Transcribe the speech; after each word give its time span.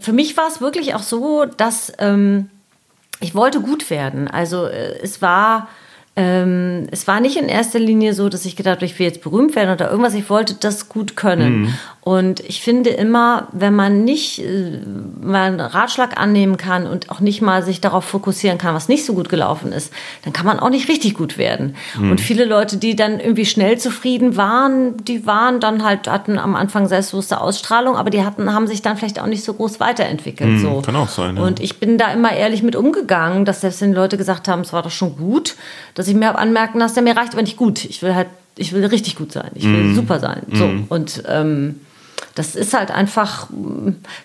Für 0.00 0.12
mich 0.12 0.36
war 0.36 0.48
es 0.48 0.60
wirklich 0.60 0.94
auch 0.94 1.02
so, 1.02 1.44
dass 1.44 1.92
ähm, 1.98 2.50
ich 3.20 3.34
wollte 3.34 3.60
gut 3.60 3.90
werden. 3.90 4.28
Also 4.28 4.66
äh, 4.66 4.98
es 5.02 5.22
war 5.22 5.68
ähm, 6.16 6.88
es 6.90 7.06
war 7.06 7.20
nicht 7.20 7.36
in 7.36 7.48
erster 7.48 7.78
Linie 7.78 8.14
so, 8.14 8.28
dass 8.28 8.44
ich 8.44 8.56
gedacht 8.56 8.76
habe, 8.76 8.84
ich 8.84 8.98
will 8.98 9.06
jetzt 9.06 9.22
berühmt 9.22 9.54
werden 9.54 9.70
oder 9.70 9.90
irgendwas. 9.90 10.14
Ich 10.14 10.28
wollte 10.28 10.54
das 10.54 10.88
gut 10.88 11.16
können. 11.16 11.62
Mhm. 11.62 11.74
Und 12.02 12.40
ich 12.40 12.62
finde 12.62 12.90
immer, 12.90 13.48
wenn 13.52 13.74
man 13.74 14.04
nicht 14.04 14.38
äh, 14.38 14.80
mal 15.20 15.48
einen 15.48 15.60
Ratschlag 15.60 16.18
annehmen 16.18 16.56
kann 16.56 16.86
und 16.86 17.10
auch 17.10 17.20
nicht 17.20 17.42
mal 17.42 17.62
sich 17.62 17.80
darauf 17.82 18.04
fokussieren 18.06 18.56
kann, 18.56 18.74
was 18.74 18.88
nicht 18.88 19.04
so 19.04 19.12
gut 19.12 19.28
gelaufen 19.28 19.70
ist, 19.70 19.92
dann 20.24 20.32
kann 20.32 20.46
man 20.46 20.58
auch 20.58 20.70
nicht 20.70 20.88
richtig 20.88 21.14
gut 21.14 21.36
werden. 21.36 21.76
Mhm. 21.96 22.12
Und 22.12 22.20
viele 22.20 22.46
Leute, 22.46 22.78
die 22.78 22.96
dann 22.96 23.20
irgendwie 23.20 23.44
schnell 23.44 23.78
zufrieden 23.78 24.36
waren, 24.36 24.96
die 25.04 25.26
waren 25.26 25.60
dann 25.60 25.84
halt, 25.84 26.08
hatten 26.08 26.38
am 26.38 26.56
Anfang 26.56 26.88
selbstbewusste 26.88 27.40
Ausstrahlung, 27.40 27.96
aber 27.96 28.08
die 28.08 28.24
hatten, 28.24 28.52
haben 28.52 28.66
sich 28.66 28.80
dann 28.80 28.96
vielleicht 28.96 29.20
auch 29.20 29.26
nicht 29.26 29.44
so 29.44 29.52
groß 29.52 29.78
weiterentwickelt. 29.78 30.50
Mhm, 30.50 30.58
so. 30.58 30.82
Kann 30.84 30.96
auch 30.96 31.08
sein. 31.08 31.36
Ja. 31.36 31.42
Und 31.42 31.60
ich 31.60 31.78
bin 31.78 31.98
da 31.98 32.10
immer 32.12 32.32
ehrlich 32.32 32.62
mit 32.62 32.76
umgegangen, 32.76 33.44
dass 33.44 33.60
selbst 33.60 33.82
wenn 33.82 33.92
Leute 33.92 34.16
gesagt 34.16 34.48
haben, 34.48 34.62
es 34.62 34.72
war 34.72 34.82
doch 34.82 34.90
schon 34.90 35.16
gut, 35.16 35.54
dass 36.00 36.08
ich 36.08 36.14
mir 36.14 36.28
habe 36.28 36.38
anmerken 36.38 36.78
lassen, 36.78 36.94
der 36.94 37.02
mir 37.02 37.14
reicht 37.14 37.34
aber 37.34 37.42
nicht 37.42 37.58
gut. 37.58 37.84
Ich 37.84 38.00
will 38.00 38.14
halt, 38.14 38.28
ich 38.56 38.72
will 38.72 38.82
richtig 38.86 39.16
gut 39.16 39.32
sein. 39.32 39.50
Ich 39.54 39.64
will 39.64 39.84
mm. 39.84 39.94
super 39.94 40.18
sein. 40.18 40.44
So. 40.50 40.66
Mm. 40.66 40.86
Und 40.88 41.22
ähm, 41.28 41.80
das 42.34 42.54
ist 42.54 42.74
halt 42.74 42.90
einfach, 42.90 43.48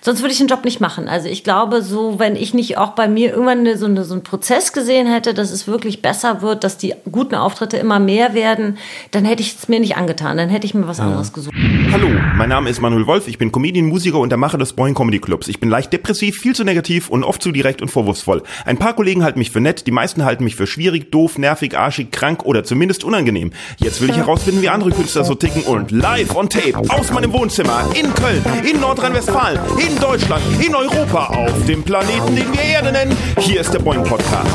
sonst 0.02 0.22
würde 0.22 0.32
ich 0.32 0.38
den 0.38 0.48
Job 0.48 0.64
nicht 0.64 0.80
machen. 0.80 1.08
Also 1.08 1.28
ich 1.28 1.44
glaube, 1.44 1.82
so, 1.82 2.20
wenn 2.20 2.36
ich 2.36 2.54
nicht 2.54 2.78
auch 2.78 2.92
bei 2.92 3.08
mir 3.08 3.32
irgendwann 3.32 3.60
eine, 3.60 3.78
so, 3.78 3.88
eine, 3.88 4.04
so 4.04 4.14
einen 4.14 4.24
Prozess 4.24 4.74
gesehen 4.74 5.08
hätte, 5.08 5.34
dass 5.34 5.52
es 5.52 5.68
wirklich 5.68 6.02
besser 6.02 6.42
wird, 6.42 6.64
dass 6.64 6.78
die 6.78 6.94
guten 7.12 7.36
Auftritte 7.36 7.78
immer 7.78 8.00
mehr 8.00 8.34
werden, 8.34 8.78
dann 9.12 9.26
hätte 9.26 9.42
ich 9.42 9.56
es 9.56 9.68
mir 9.68 9.80
nicht 9.80 9.98
angetan. 9.98 10.38
Dann 10.38 10.50
hätte 10.50 10.66
ich 10.68 10.74
mir 10.74 10.88
was 10.88 11.00
ja. 11.00 11.06
anderes 11.06 11.34
gesucht. 11.34 11.56
Hallo, 11.92 12.10
mein 12.36 12.50
Name 12.50 12.70
ist 12.70 12.80
Manuel 12.80 13.08
Wolf. 13.08 13.28
Ich 13.28 13.38
bin 13.38 13.52
Comedian, 13.52 13.88
Musiker 13.88 14.20
und 14.20 14.30
der 14.30 14.38
Macher 14.38 14.58
des 14.58 14.74
Boing 14.74 14.94
Comedy 14.94 15.20
Clubs. 15.20 15.48
Ich 15.48 15.60
bin 15.60 15.70
leicht 15.70 15.92
depressiv, 15.92 16.38
viel 16.38 16.56
zu 16.56 16.64
negativ 16.64 17.10
und 17.10 17.24
oft 17.24 17.42
zu 17.42 17.52
direkt 17.52 17.82
und 17.82 17.90
vorwurfsvoll. 17.90 18.44
Ein 18.66 18.78
paar 18.78 18.94
Kollegen 18.94 19.24
halten 19.24 19.40
mich 19.40 19.52
für 19.52 19.62
nett, 19.62 19.88
die 19.88 19.92
meisten 19.92 20.26
halten 20.26 20.44
mich 20.44 20.56
für 20.56 20.68
schwierig, 20.68 21.12
doof, 21.12 21.38
nervig, 21.38 21.78
arschig, 21.78 22.12
krank 22.12 22.46
oder 22.46 22.64
zumindest 22.64 23.04
unangenehm. 23.04 23.52
Jetzt 23.78 24.02
will 24.02 24.10
ich 24.10 24.18
herausfinden, 24.18 24.62
wie 24.62 24.70
andere 24.70 24.92
Künstler 24.92 25.24
so 25.24 25.34
ticken 25.34 25.64
und 25.64 25.92
live 25.92 26.36
on 26.36 26.50
tape 26.50 26.78
aus 26.90 27.12
meinem 27.12 27.34
Wohnzimmer 27.34 27.95
in 27.96 28.14
Köln, 28.14 28.44
in 28.70 28.82
Nordrhein-Westfalen, 28.82 29.58
in 29.80 29.98
Deutschland, 30.02 30.44
in 30.62 30.76
Europa, 30.76 31.28
auf 31.28 31.66
dem 31.66 31.82
Planeten, 31.82 32.36
den 32.36 32.52
wir 32.52 32.62
Erde 32.62 32.92
nennen. 32.92 33.16
Hier 33.40 33.62
ist 33.62 33.74
der 33.74 33.80
Boing 33.80 34.04
Podcast. 34.04 34.50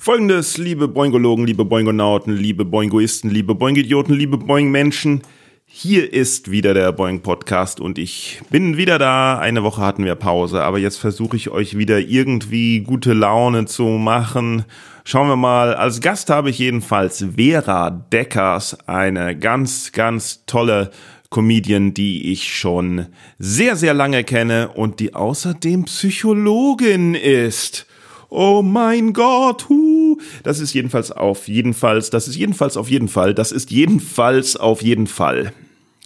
Folgendes, 0.00 0.58
liebe 0.58 0.88
Boingologen, 0.88 1.46
liebe 1.46 1.64
Boingonauten, 1.64 2.36
liebe 2.36 2.64
Boingoisten, 2.64 3.30
liebe 3.30 3.54
Boingidioten, 3.54 4.16
liebe 4.16 4.36
Boing-Menschen. 4.36 5.22
Hier 5.64 6.12
ist 6.12 6.50
wieder 6.50 6.74
der 6.74 6.90
Boing 6.90 7.22
Podcast 7.22 7.80
und 7.80 7.98
ich 7.98 8.42
bin 8.50 8.76
wieder 8.76 8.98
da. 8.98 9.38
Eine 9.38 9.62
Woche 9.62 9.80
hatten 9.80 10.04
wir 10.04 10.16
Pause, 10.16 10.64
aber 10.64 10.78
jetzt 10.78 10.98
versuche 10.98 11.36
ich 11.36 11.50
euch 11.50 11.78
wieder 11.78 12.00
irgendwie 12.00 12.80
gute 12.80 13.12
Laune 13.12 13.64
zu 13.66 13.84
machen. 13.84 14.64
Schauen 15.04 15.28
wir 15.28 15.36
mal. 15.36 15.74
Als 15.74 16.00
Gast 16.00 16.30
habe 16.30 16.50
ich 16.50 16.58
jedenfalls 16.58 17.24
Vera 17.36 17.90
Deckers, 17.90 18.76
eine 18.86 19.38
ganz, 19.38 19.92
ganz 19.92 20.44
tolle 20.46 20.90
Comedian, 21.32 21.94
die 21.94 22.30
ich 22.30 22.56
schon 22.56 23.06
sehr, 23.38 23.74
sehr 23.74 23.94
lange 23.94 24.22
kenne 24.22 24.68
und 24.68 25.00
die 25.00 25.14
außerdem 25.14 25.84
Psychologin 25.86 27.14
ist. 27.14 27.86
Oh 28.28 28.62
mein 28.62 29.12
Gott, 29.12 29.68
hu. 29.68 30.18
Das 30.42 30.60
ist 30.60 30.72
jedenfalls 30.72 31.10
auf 31.10 31.48
jeden 31.48 31.74
Fall, 31.74 32.00
das 32.00 32.28
ist 32.28 32.36
jedenfalls 32.36 32.76
auf 32.76 32.88
jeden 32.90 33.08
Fall, 33.08 33.34
das 33.34 33.50
ist 33.52 33.70
jedenfalls 33.70 34.56
auf 34.56 34.82
jeden 34.82 35.06
Fall. 35.06 35.52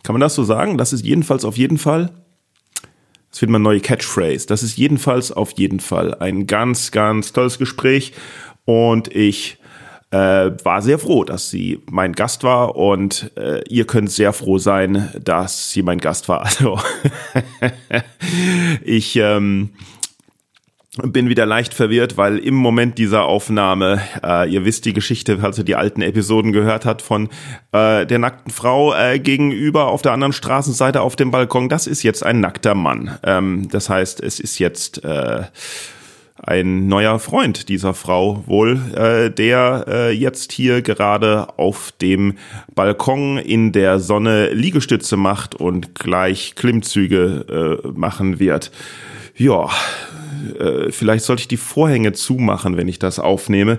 Kann 0.03 0.15
man 0.15 0.21
das 0.21 0.35
so 0.35 0.45
sagen? 0.45 0.79
Das 0.79 0.93
ist 0.93 1.05
jedenfalls 1.05 1.45
auf 1.45 1.57
jeden 1.57 1.79
Fall? 1.79 2.11
Das 3.31 3.43
wird 3.43 3.51
meine 3.51 3.65
neue 3.65 3.81
Catchphrase. 3.81 4.47
Das 4.47 4.63
ist 4.63 4.79
jedenfalls 4.79 5.31
auf 5.31 5.53
jeden 5.53 5.81
Fall 5.81 6.15
ein 6.15 6.47
ganz, 6.47 6.91
ganz 6.91 7.33
tolles 7.33 7.59
Gespräch 7.59 8.13
und 8.65 9.15
ich 9.15 9.59
äh, 10.11 10.51
war 10.65 10.83
sehr 10.83 10.99
froh, 10.99 11.25
dass 11.25 11.51
sie 11.51 11.81
mein 11.91 12.13
Gast 12.13 12.45
war 12.45 12.77
und 12.77 13.33
äh, 13.37 13.63
ihr 13.69 13.87
könnt 13.87 14.11
sehr 14.11 14.33
froh 14.33 14.59
sein, 14.59 15.11
dass 15.23 15.71
sie 15.71 15.83
mein 15.83 15.99
Gast 15.99 16.29
war. 16.29 16.47
Also 16.57 16.79
ich 18.85 19.17
ähm, 19.17 19.71
bin 21.03 21.29
wieder 21.29 21.45
leicht 21.45 21.75
verwirrt, 21.75 22.17
weil 22.17 22.39
im 22.39 22.55
Moment 22.55 22.99
dieser 22.99 23.25
Aufnahme, 23.25 24.01
äh, 24.25 24.51
ihr 24.51 24.65
wisst 24.65 24.85
die 24.85 24.93
Geschichte, 24.93 25.39
falls 25.39 25.59
ihr 25.59 25.65
die 25.65 25.77
alten 25.77 26.03
Episoden 26.03 26.53
gehört 26.53 26.87
habt, 26.87 27.03
von 27.03 27.29
äh, 27.73 28.07
der 28.07 28.19
nackten 28.19 28.53
Frau 28.53 28.95
äh, 28.95 29.19
gegenüber 29.19 29.89
auf 29.89 30.03
der 30.03 30.13
anderen 30.13 30.33
Straßenseite 30.33 31.03
auf 31.03 31.17
dem 31.17 31.31
Balkon, 31.31 31.69
das 31.69 31.87
ist 31.87 32.03
jetzt 32.03 32.23
ein 32.23 32.41
nackter 32.41 32.75
Mann. 32.75 33.19
Ähm, 33.23 33.69
das 33.71 33.91
heißt, 33.91 34.23
es 34.23 34.41
ist 34.41 34.59
jetzt 34.59 35.05
äh, 35.05 35.43
ein 36.43 36.87
neuer 36.87 37.19
Freund 37.19 37.69
dieser 37.69 37.95
Frau 37.95 38.45
wohl, 38.47 38.79
äh, 38.95 39.31
der 39.31 39.85
äh, 39.89 40.11
jetzt 40.13 40.53
hier 40.53 40.83
gerade 40.83 41.59
auf 41.59 41.93
dem 42.01 42.35
Balkon 42.75 43.39
in 43.39 43.73
der 43.73 43.99
Sonne 44.01 44.51
Liegestütze 44.53 45.17
macht 45.17 45.55
und 45.55 45.95
gleich 45.95 46.55
Klimmzüge 46.55 47.83
äh, 47.85 47.89
machen 47.89 48.39
wird. 48.39 48.71
Ja, 49.35 49.69
äh, 50.59 50.91
vielleicht 50.91 51.25
sollte 51.25 51.41
ich 51.41 51.49
die 51.49 51.57
Vorhänge 51.57 52.13
zumachen, 52.13 52.77
wenn 52.77 52.89
ich 52.89 52.99
das 52.99 53.19
aufnehme. 53.19 53.79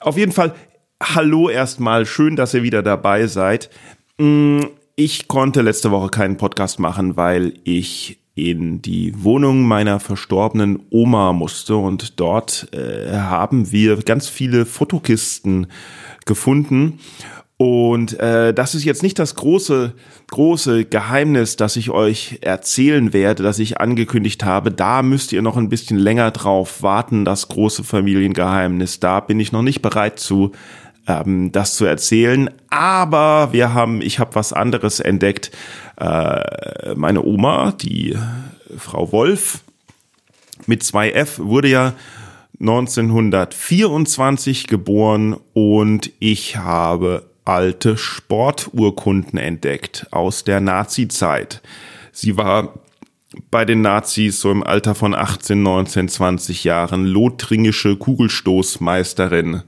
Auf 0.00 0.16
jeden 0.16 0.32
Fall, 0.32 0.54
hallo 1.02 1.48
erstmal, 1.48 2.06
schön, 2.06 2.36
dass 2.36 2.54
ihr 2.54 2.62
wieder 2.62 2.82
dabei 2.82 3.26
seid. 3.26 3.70
Mm, 4.18 4.60
ich 4.96 5.28
konnte 5.28 5.62
letzte 5.62 5.90
Woche 5.90 6.08
keinen 6.08 6.36
Podcast 6.36 6.80
machen, 6.80 7.16
weil 7.16 7.54
ich 7.64 8.17
in 8.38 8.82
die 8.82 9.12
Wohnung 9.22 9.62
meiner 9.62 10.00
verstorbenen 10.00 10.80
Oma 10.90 11.32
musste 11.32 11.76
und 11.76 12.20
dort 12.20 12.68
äh, 12.72 13.12
haben 13.12 13.72
wir 13.72 13.96
ganz 13.98 14.28
viele 14.28 14.66
Fotokisten 14.66 15.66
gefunden 16.26 16.98
und 17.58 18.20
äh, 18.20 18.54
das 18.54 18.76
ist 18.76 18.84
jetzt 18.84 19.02
nicht 19.02 19.18
das 19.18 19.34
große, 19.34 19.92
große 20.30 20.84
Geheimnis, 20.84 21.56
das 21.56 21.74
ich 21.74 21.90
euch 21.90 22.38
erzählen 22.40 23.12
werde, 23.12 23.42
das 23.42 23.58
ich 23.58 23.80
angekündigt 23.80 24.44
habe. 24.44 24.70
Da 24.70 25.02
müsst 25.02 25.32
ihr 25.32 25.42
noch 25.42 25.56
ein 25.56 25.68
bisschen 25.68 25.98
länger 25.98 26.30
drauf 26.30 26.84
warten, 26.84 27.24
das 27.24 27.48
große 27.48 27.82
Familiengeheimnis. 27.82 29.00
Da 29.00 29.18
bin 29.18 29.40
ich 29.40 29.50
noch 29.50 29.62
nicht 29.62 29.82
bereit 29.82 30.20
zu, 30.20 30.52
ähm, 31.08 31.50
das 31.50 31.74
zu 31.74 31.84
erzählen. 31.84 32.48
Aber 32.70 33.52
wir 33.52 33.74
haben, 33.74 34.02
ich 34.02 34.20
habe 34.20 34.36
was 34.36 34.52
anderes 34.52 35.00
entdeckt. 35.00 35.50
Äh, 35.98 36.94
meine 36.94 37.24
Oma, 37.24 37.72
die 37.72 38.16
Frau 38.76 39.10
Wolf 39.12 39.60
mit 40.66 40.82
2F, 40.82 41.44
wurde 41.44 41.68
ja 41.68 41.94
1924 42.60 44.66
geboren 44.66 45.36
und 45.54 46.10
ich 46.18 46.56
habe 46.56 47.30
alte 47.44 47.96
Sporturkunden 47.96 49.38
entdeckt 49.38 50.08
aus 50.10 50.44
der 50.44 50.60
Nazi-Zeit. 50.60 51.62
Sie 52.12 52.36
war 52.36 52.74
bei 53.50 53.64
den 53.64 53.80
Nazis 53.80 54.40
so 54.40 54.50
im 54.50 54.62
Alter 54.62 54.94
von 54.94 55.14
18, 55.14 55.62
19, 55.62 56.08
20 56.08 56.64
Jahren 56.64 57.06
lothringische 57.06 57.96
Kugelstoßmeisterin 57.96 59.62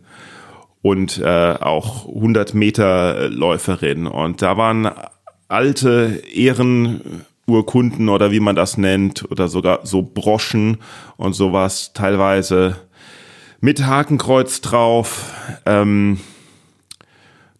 und 0.82 1.18
äh, 1.18 1.54
auch 1.60 2.08
100 2.08 2.54
Meter 2.54 3.28
Läuferin. 3.28 4.06
Und 4.06 4.42
da 4.42 4.56
waren 4.56 4.90
alte 5.50 6.22
Ehrenurkunden 6.32 8.08
oder 8.08 8.30
wie 8.30 8.40
man 8.40 8.56
das 8.56 8.76
nennt 8.76 9.30
oder 9.30 9.48
sogar 9.48 9.84
so 9.84 10.02
Broschen 10.02 10.78
und 11.16 11.34
sowas 11.34 11.92
teilweise 11.92 12.76
mit 13.60 13.84
Hakenkreuz 13.84 14.60
drauf. 14.60 15.32
Ähm, 15.66 16.20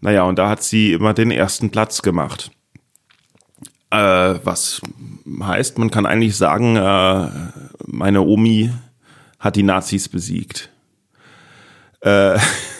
naja, 0.00 0.22
und 0.22 0.38
da 0.38 0.48
hat 0.48 0.62
sie 0.62 0.92
immer 0.92 1.14
den 1.14 1.30
ersten 1.30 1.70
Platz 1.70 2.02
gemacht. 2.02 2.50
Äh, 3.90 4.34
was 4.44 4.80
heißt, 5.42 5.78
man 5.78 5.90
kann 5.90 6.06
eigentlich 6.06 6.36
sagen, 6.36 6.76
äh, 6.76 7.28
meine 7.86 8.22
Omi 8.22 8.70
hat 9.40 9.56
die 9.56 9.64
Nazis 9.64 10.08
besiegt. 10.08 10.70
Äh, 12.02 12.38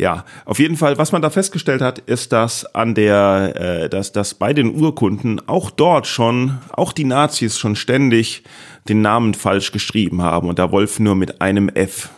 ja, 0.00 0.24
auf 0.44 0.58
jeden 0.58 0.76
Fall, 0.76 0.98
was 0.98 1.12
man 1.12 1.22
da 1.22 1.30
festgestellt 1.30 1.82
hat, 1.82 1.98
ist, 1.98 2.32
dass 2.32 2.74
an 2.74 2.94
der, 2.94 3.52
äh, 3.56 3.88
dass, 3.88 4.12
dass 4.12 4.34
bei 4.34 4.52
den 4.52 4.74
Urkunden 4.74 5.46
auch 5.46 5.70
dort 5.70 6.06
schon, 6.06 6.58
auch 6.72 6.92
die 6.92 7.04
Nazis 7.04 7.58
schon 7.58 7.76
ständig 7.76 8.42
den 8.88 9.02
Namen 9.02 9.34
falsch 9.34 9.72
geschrieben 9.72 10.22
haben 10.22 10.48
und 10.48 10.58
da 10.58 10.72
Wolf 10.72 10.98
nur 10.98 11.14
mit 11.14 11.40
einem 11.40 11.68
F 11.68 12.08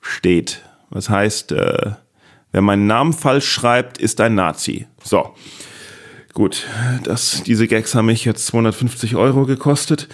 steht. 0.00 0.62
Was 0.90 1.08
heißt, 1.10 1.52
äh, 1.52 1.92
Wer 2.52 2.62
meinen 2.62 2.86
Namen 2.86 3.12
falsch 3.12 3.48
schreibt, 3.48 3.98
ist 3.98 4.20
ein 4.20 4.34
Nazi. 4.34 4.86
So. 5.02 5.34
Gut, 6.32 6.66
das, 7.04 7.42
diese 7.42 7.66
Gags 7.66 7.94
haben 7.94 8.06
mich 8.06 8.24
jetzt 8.24 8.46
250 8.46 9.16
Euro 9.16 9.44
gekostet. 9.44 10.08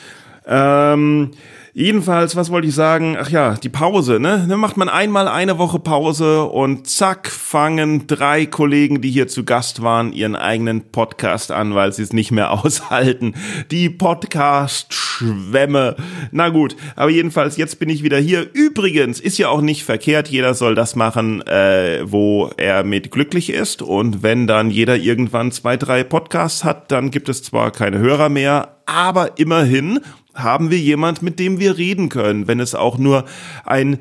Ähm, 0.47 1.33
Jedenfalls, 1.77 2.37
was 2.37 2.53
wollte 2.53 2.69
ich 2.69 2.75
sagen? 2.77 3.17
Ach 3.19 3.31
ja, 3.31 3.55
die 3.55 3.69
Pause, 3.69 4.21
ne? 4.21 4.47
Dann 4.49 4.61
macht 4.61 4.77
man 4.77 4.89
einmal 4.89 5.27
eine 5.27 5.59
Woche 5.59 5.81
Pause 5.81 6.45
und 6.45 6.87
zack, 6.87 7.29
fangen 7.29 8.07
drei 8.07 8.47
Kollegen, 8.47 9.01
die 9.01 9.11
hier 9.11 9.27
zu 9.27 9.43
Gast 9.43 9.83
waren, 9.83 10.13
ihren 10.13 10.37
eigenen 10.37 10.93
Podcast 10.93 11.51
an, 11.51 11.75
weil 11.75 11.93
sie 11.93 12.05
es 12.05 12.13
nicht 12.13 12.31
mehr 12.31 12.53
aushalten. 12.65 13.35
Die 13.73 13.91
Podcast-Schwämme. 13.91 15.97
Na 16.31 16.51
gut, 16.51 16.77
aber 16.95 17.11
jedenfalls, 17.11 17.57
jetzt 17.57 17.81
bin 17.81 17.89
ich 17.89 18.05
wieder 18.05 18.19
hier. 18.19 18.47
Übrigens, 18.53 19.19
ist 19.19 19.39
ja 19.39 19.49
auch 19.49 19.61
nicht 19.61 19.83
verkehrt, 19.83 20.29
jeder 20.29 20.55
soll 20.55 20.77
das 20.77 20.95
machen, 20.95 21.45
äh, 21.49 22.03
wo 22.05 22.53
er 22.57 22.85
mit 22.85 23.11
glücklich 23.11 23.51
ist. 23.51 23.83
Und 23.83 24.23
wenn 24.23 24.47
dann 24.47 24.71
jeder 24.71 24.95
irgendwann 24.95 25.51
zwei, 25.51 25.77
drei 25.77 26.05
Podcasts 26.05 26.63
hat, 26.63 26.93
dann 26.93 27.11
gibt 27.11 27.29
es 27.29 27.43
zwar 27.43 27.73
keine 27.73 27.99
Hörer 27.99 28.29
mehr, 28.29 28.77
aber 28.87 29.39
immerhin 29.39 29.99
haben 30.35 30.71
wir 30.71 30.79
jemand, 30.79 31.23
mit 31.23 31.39
dem 31.39 31.59
wir 31.59 31.79
reden 31.79 32.09
können, 32.09 32.49
wenn 32.49 32.61
es 32.61 32.75
auch 32.75 32.99
nur 32.99 33.25
ein 33.65 33.99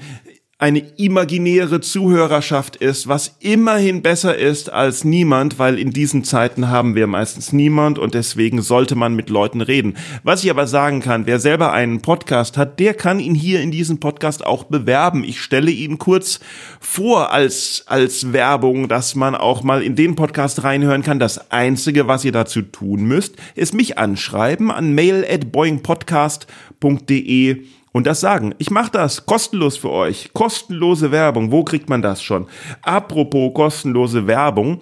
eine 0.64 0.80
imaginäre 0.96 1.82
Zuhörerschaft 1.82 2.78
ist, 2.78 3.10
was 3.10 3.36
immerhin 3.42 4.02
besser 4.02 4.38
ist 4.38 4.72
als 4.72 5.04
niemand, 5.04 5.60
weil 5.60 5.78
in 5.78 5.92
diesen 5.92 6.24
Zeiten 6.24 6.70
haben 6.70 6.96
wir 6.96 7.06
meistens 7.06 7.52
niemand 7.52 8.00
und 8.00 8.14
deswegen 8.14 8.62
sollte 8.62 8.96
man 8.96 9.14
mit 9.14 9.30
Leuten 9.30 9.60
reden. 9.60 9.98
Was 10.24 10.42
ich 10.42 10.50
aber 10.50 10.66
sagen 10.66 11.02
kann, 11.02 11.26
wer 11.26 11.42
selber 11.42 11.74
einen 11.74 12.02
Podcast 12.02 12.56
hat, 12.56 12.80
der 12.80 12.94
kann 12.94 13.20
ihn 13.20 13.36
hier 13.36 13.60
in 13.60 13.72
diesem 13.72 14.00
Podcast 14.00 14.46
auch 14.46 14.64
bewerben. 14.64 15.26
Ich 15.26 15.42
stelle 15.42 15.70
ihn 15.70 15.98
kurz 15.98 16.40
vor 16.80 17.34
als, 17.34 17.84
als 17.88 18.32
Werbung, 18.32 18.88
dass 18.88 19.16
man 19.16 19.36
auch 19.36 19.64
mal 19.64 19.84
in 19.84 19.98
den 19.98 20.16
Podcast 20.16 20.64
reinhören 20.64 21.04
kann. 21.04 21.20
Das 21.20 21.52
einzige, 21.52 22.08
was 22.08 22.24
ihr 22.24 22.32
dazu 22.32 22.62
tun 22.62 23.04
müsst, 23.04 23.36
ist 23.56 23.74
mich 23.74 23.98
anschreiben 23.98 24.72
an 24.72 24.96
mail 24.96 25.26
at 25.30 25.52
boingpodcast.de 25.52 27.66
und 27.94 28.06
das 28.06 28.20
sagen. 28.20 28.54
Ich 28.58 28.70
mache 28.72 28.92
das 28.92 29.26
kostenlos 29.26 29.78
für 29.78 29.92
euch. 29.92 30.32
Kostenlose 30.34 31.12
Werbung. 31.12 31.52
Wo 31.52 31.64
kriegt 31.64 31.90
man 31.90 32.02
das 32.02 32.22
schon? 32.22 32.48
Apropos 32.82 33.54
kostenlose 33.54 34.28
Werbung. 34.28 34.82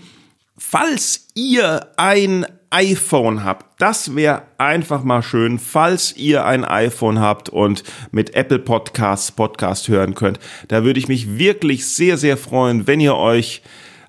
Falls 0.57 1.27
ihr 1.35 1.87
ein 1.97 2.45
iPhone 2.69 3.43
habt, 3.43 3.81
das 3.81 4.15
wäre 4.15 4.43
einfach 4.57 5.03
mal 5.03 5.21
schön, 5.21 5.59
falls 5.59 6.15
ihr 6.15 6.45
ein 6.45 6.63
iPhone 6.63 7.19
habt 7.19 7.49
und 7.49 7.83
mit 8.11 8.33
Apple 8.33 8.59
Podcasts 8.59 9.31
Podcast 9.31 9.89
hören 9.89 10.15
könnt. 10.15 10.39
Da 10.69 10.85
würde 10.85 10.99
ich 10.99 11.09
mich 11.09 11.37
wirklich 11.37 11.85
sehr, 11.87 12.17
sehr 12.17 12.37
freuen, 12.37 12.87
wenn 12.87 13.01
ihr 13.01 13.15
euch 13.15 13.61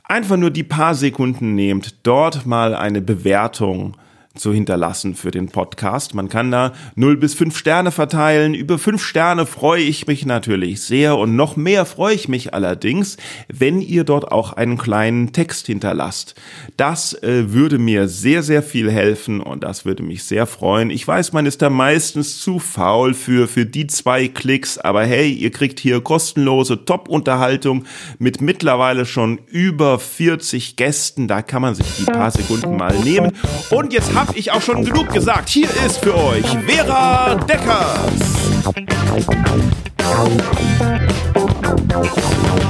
einfach 0.04 0.36
nur 0.36 0.50
die 0.50 0.62
paar 0.62 0.94
Sekunden 0.94 1.56
nehmt, 1.56 2.06
dort 2.06 2.46
mal 2.46 2.74
eine 2.74 3.00
Bewertung 3.00 3.96
zu 4.34 4.52
hinterlassen 4.52 5.14
für 5.14 5.30
den 5.30 5.48
Podcast. 5.48 6.14
Man 6.14 6.28
kann 6.28 6.50
da 6.50 6.72
0 6.94 7.16
bis 7.16 7.34
5 7.34 7.56
Sterne 7.56 7.90
verteilen. 7.90 8.54
Über 8.54 8.78
5 8.78 9.02
Sterne 9.02 9.46
freue 9.46 9.82
ich 9.82 10.06
mich 10.06 10.24
natürlich 10.26 10.82
sehr 10.82 11.16
und 11.18 11.36
noch 11.36 11.56
mehr 11.56 11.84
freue 11.84 12.14
ich 12.14 12.28
mich 12.28 12.54
allerdings, 12.54 13.16
wenn 13.48 13.80
ihr 13.80 14.04
dort 14.04 14.32
auch 14.32 14.52
einen 14.52 14.78
kleinen 14.78 15.32
Text 15.32 15.66
hinterlasst. 15.66 16.34
Das 16.76 17.14
äh, 17.22 17.52
würde 17.52 17.78
mir 17.78 18.08
sehr, 18.08 18.42
sehr 18.42 18.62
viel 18.62 18.90
helfen 18.90 19.40
und 19.40 19.64
das 19.64 19.84
würde 19.84 20.02
mich 20.02 20.24
sehr 20.24 20.46
freuen. 20.46 20.90
Ich 20.90 21.06
weiß, 21.06 21.32
man 21.32 21.46
ist 21.46 21.62
da 21.62 21.70
meistens 21.70 22.40
zu 22.40 22.58
faul 22.58 23.14
für, 23.14 23.48
für 23.48 23.66
die 23.66 23.86
zwei 23.86 24.28
Klicks, 24.28 24.78
aber 24.78 25.04
hey, 25.04 25.30
ihr 25.30 25.50
kriegt 25.50 25.78
hier 25.80 26.00
kostenlose 26.00 26.84
Top-Unterhaltung 26.84 27.84
mit 28.18 28.40
mittlerweile 28.40 29.06
schon 29.06 29.38
über 29.46 29.98
40 29.98 30.76
Gästen. 30.76 31.28
Da 31.28 31.42
kann 31.42 31.62
man 31.62 31.74
sich 31.74 31.86
die 31.98 32.04
paar 32.04 32.30
Sekunden 32.30 32.76
mal 32.76 32.98
nehmen. 32.98 33.32
Und 33.70 33.92
jetzt 33.92 34.12
hab 34.22 34.36
ich 34.36 34.52
auch 34.52 34.62
schon 34.62 34.84
genug 34.84 35.12
gesagt. 35.12 35.48
Hier 35.48 35.68
ist 35.84 35.98
für 35.98 36.14
euch 36.14 36.46
Vera 36.46 37.34
Deckers. 37.34 38.12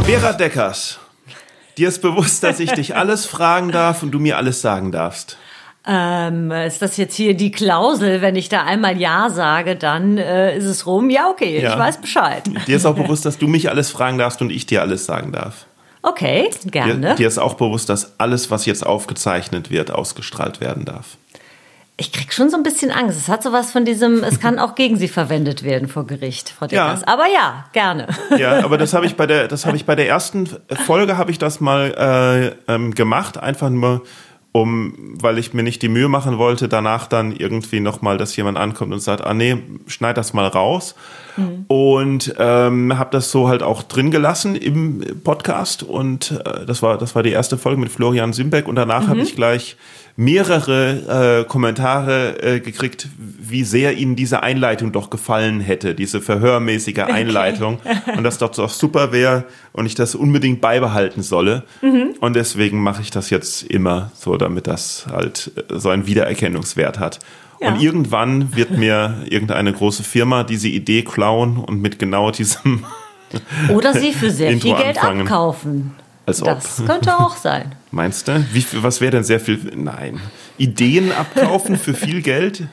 Vera 0.04 0.32
Deckers, 0.32 0.98
dir 1.76 1.88
ist 1.88 2.00
bewusst, 2.00 2.42
dass 2.42 2.58
ich 2.58 2.72
dich 2.72 2.96
alles 2.96 3.26
fragen 3.26 3.70
darf 3.70 4.02
und 4.02 4.12
du 4.12 4.18
mir 4.18 4.38
alles 4.38 4.62
sagen 4.62 4.92
darfst. 4.92 5.36
Ähm, 5.86 6.50
ist 6.52 6.80
das 6.80 6.96
jetzt 6.96 7.16
hier 7.16 7.34
die 7.34 7.50
Klausel, 7.50 8.22
wenn 8.22 8.34
ich 8.34 8.48
da 8.48 8.62
einmal 8.62 8.98
Ja 8.98 9.28
sage, 9.28 9.76
dann 9.76 10.16
äh, 10.16 10.56
ist 10.56 10.64
es 10.64 10.86
rum? 10.86 11.10
Ja, 11.10 11.28
okay, 11.28 11.60
ja. 11.60 11.72
ich 11.72 11.78
weiß 11.78 12.00
Bescheid. 12.00 12.44
Dir 12.66 12.76
ist 12.76 12.86
auch 12.86 12.94
bewusst, 12.94 13.26
dass 13.26 13.36
du 13.36 13.46
mich 13.46 13.68
alles 13.68 13.90
fragen 13.90 14.16
darfst 14.16 14.40
und 14.40 14.48
ich 14.48 14.64
dir 14.64 14.80
alles 14.80 15.04
sagen 15.04 15.32
darf. 15.32 15.66
Okay, 16.00 16.50
gerne. 16.70 17.08
Dir, 17.10 17.14
dir 17.16 17.28
ist 17.28 17.38
auch 17.38 17.54
bewusst, 17.54 17.88
dass 17.88 18.18
alles, 18.18 18.50
was 18.50 18.64
jetzt 18.64 18.86
aufgezeichnet 18.86 19.70
wird, 19.70 19.90
ausgestrahlt 19.90 20.60
werden 20.60 20.84
darf. 20.84 21.16
Ich 21.98 22.10
krieg 22.10 22.32
schon 22.32 22.48
so 22.48 22.56
ein 22.56 22.62
bisschen 22.62 22.90
Angst. 22.90 23.18
Es 23.18 23.28
hat 23.28 23.42
sowas 23.42 23.70
von 23.70 23.84
diesem, 23.84 24.24
es 24.24 24.40
kann 24.40 24.58
auch 24.58 24.74
gegen 24.74 24.96
sie 24.96 25.08
verwendet 25.08 25.62
werden 25.62 25.88
vor 25.88 26.06
Gericht, 26.06 26.48
Frau 26.48 26.66
Deckers. 26.66 27.00
Ja. 27.02 27.06
Aber 27.06 27.26
ja, 27.26 27.66
gerne. 27.72 28.08
Ja, 28.38 28.64
aber 28.64 28.78
das 28.78 28.94
habe 28.94 29.06
ich 29.06 29.16
bei 29.16 29.26
der, 29.26 29.46
das 29.46 29.66
habe 29.66 29.76
ich 29.76 29.84
bei 29.84 29.94
der 29.94 30.08
ersten 30.08 30.48
Folge 30.86 31.18
habe 31.18 31.30
ich 31.30 31.38
das 31.38 31.60
mal 31.60 32.54
äh, 32.66 32.72
ähm, 32.72 32.94
gemacht, 32.94 33.38
einfach 33.38 33.68
nur 33.68 34.02
um, 34.52 34.92
weil 35.20 35.38
ich 35.38 35.54
mir 35.54 35.62
nicht 35.62 35.80
die 35.80 35.88
Mühe 35.88 36.08
machen 36.08 36.36
wollte, 36.36 36.68
danach 36.68 37.06
dann 37.06 37.34
irgendwie 37.34 37.80
nochmal, 37.80 38.18
dass 38.18 38.36
jemand 38.36 38.58
ankommt 38.58 38.92
und 38.92 39.00
sagt, 39.00 39.24
ah 39.24 39.32
nee, 39.32 39.56
schneid 39.86 40.18
das 40.18 40.34
mal 40.34 40.46
raus. 40.46 40.94
Mhm. 41.38 41.64
Und 41.68 42.34
ähm, 42.38 42.98
habe 42.98 43.10
das 43.12 43.30
so 43.30 43.48
halt 43.48 43.62
auch 43.62 43.82
drin 43.82 44.10
gelassen 44.10 44.54
im 44.54 45.02
Podcast. 45.24 45.82
Und 45.82 46.42
äh, 46.44 46.66
das 46.66 46.82
war 46.82 46.98
das 46.98 47.14
war 47.14 47.22
die 47.22 47.30
erste 47.30 47.56
Folge 47.56 47.80
mit 47.80 47.90
Florian 47.90 48.34
Simbeck. 48.34 48.68
Und 48.68 48.76
danach 48.76 49.04
mhm. 49.04 49.08
habe 49.08 49.20
ich 49.22 49.34
gleich 49.34 49.76
mehrere 50.16 51.40
äh, 51.40 51.48
Kommentare 51.48 52.42
äh, 52.42 52.60
gekriegt, 52.60 53.08
wie 53.16 53.64
sehr 53.64 53.96
ihnen 53.96 54.14
diese 54.14 54.42
Einleitung 54.42 54.92
doch 54.92 55.08
gefallen 55.08 55.60
hätte, 55.60 55.94
diese 55.94 56.20
verhörmäßige 56.20 56.98
Einleitung. 56.98 57.78
Okay. 57.84 58.16
und 58.16 58.24
das 58.24 58.38
doch, 58.38 58.50
doch 58.50 58.70
super 58.70 59.12
wäre 59.12 59.44
und 59.72 59.86
ich 59.86 59.94
das 59.94 60.14
unbedingt 60.14 60.60
beibehalten 60.60 61.22
solle. 61.22 61.64
Mhm. 61.80 62.14
Und 62.20 62.36
deswegen 62.36 62.82
mache 62.82 63.00
ich 63.00 63.10
das 63.10 63.30
jetzt 63.30 63.62
immer 63.62 64.10
so, 64.14 64.36
damit 64.42 64.66
das 64.66 65.06
halt 65.10 65.50
äh, 65.56 65.78
so 65.78 65.88
einen 65.88 66.06
Wiedererkennungswert 66.06 66.98
hat. 66.98 67.18
Ja. 67.60 67.68
Und 67.68 67.80
irgendwann 67.80 68.56
wird 68.56 68.72
mir 68.72 69.24
irgendeine 69.28 69.72
große 69.72 70.02
Firma 70.02 70.42
diese 70.42 70.68
Idee 70.68 71.02
klauen 71.02 71.58
und 71.58 71.80
mit 71.80 71.98
genau 71.98 72.30
diesem 72.30 72.84
oder 73.68 73.94
sie 73.94 74.12
für 74.12 74.30
sehr 74.30 74.50
viel 74.58 74.74
Geld 74.74 74.98
anfangen. 74.98 75.22
abkaufen. 75.22 75.92
Als 76.26 76.40
das 76.40 76.80
ob. 76.80 76.86
könnte 76.86 77.18
auch 77.18 77.36
sein. 77.36 77.74
Meinst 77.90 78.28
du? 78.28 78.44
Wie, 78.52 78.64
was 78.82 79.00
wäre 79.00 79.12
denn 79.12 79.24
sehr 79.24 79.40
viel? 79.40 79.58
Nein. 79.74 80.20
Ideen 80.56 81.12
abkaufen 81.12 81.76
für 81.76 81.94
viel 81.94 82.22
Geld? 82.22 82.64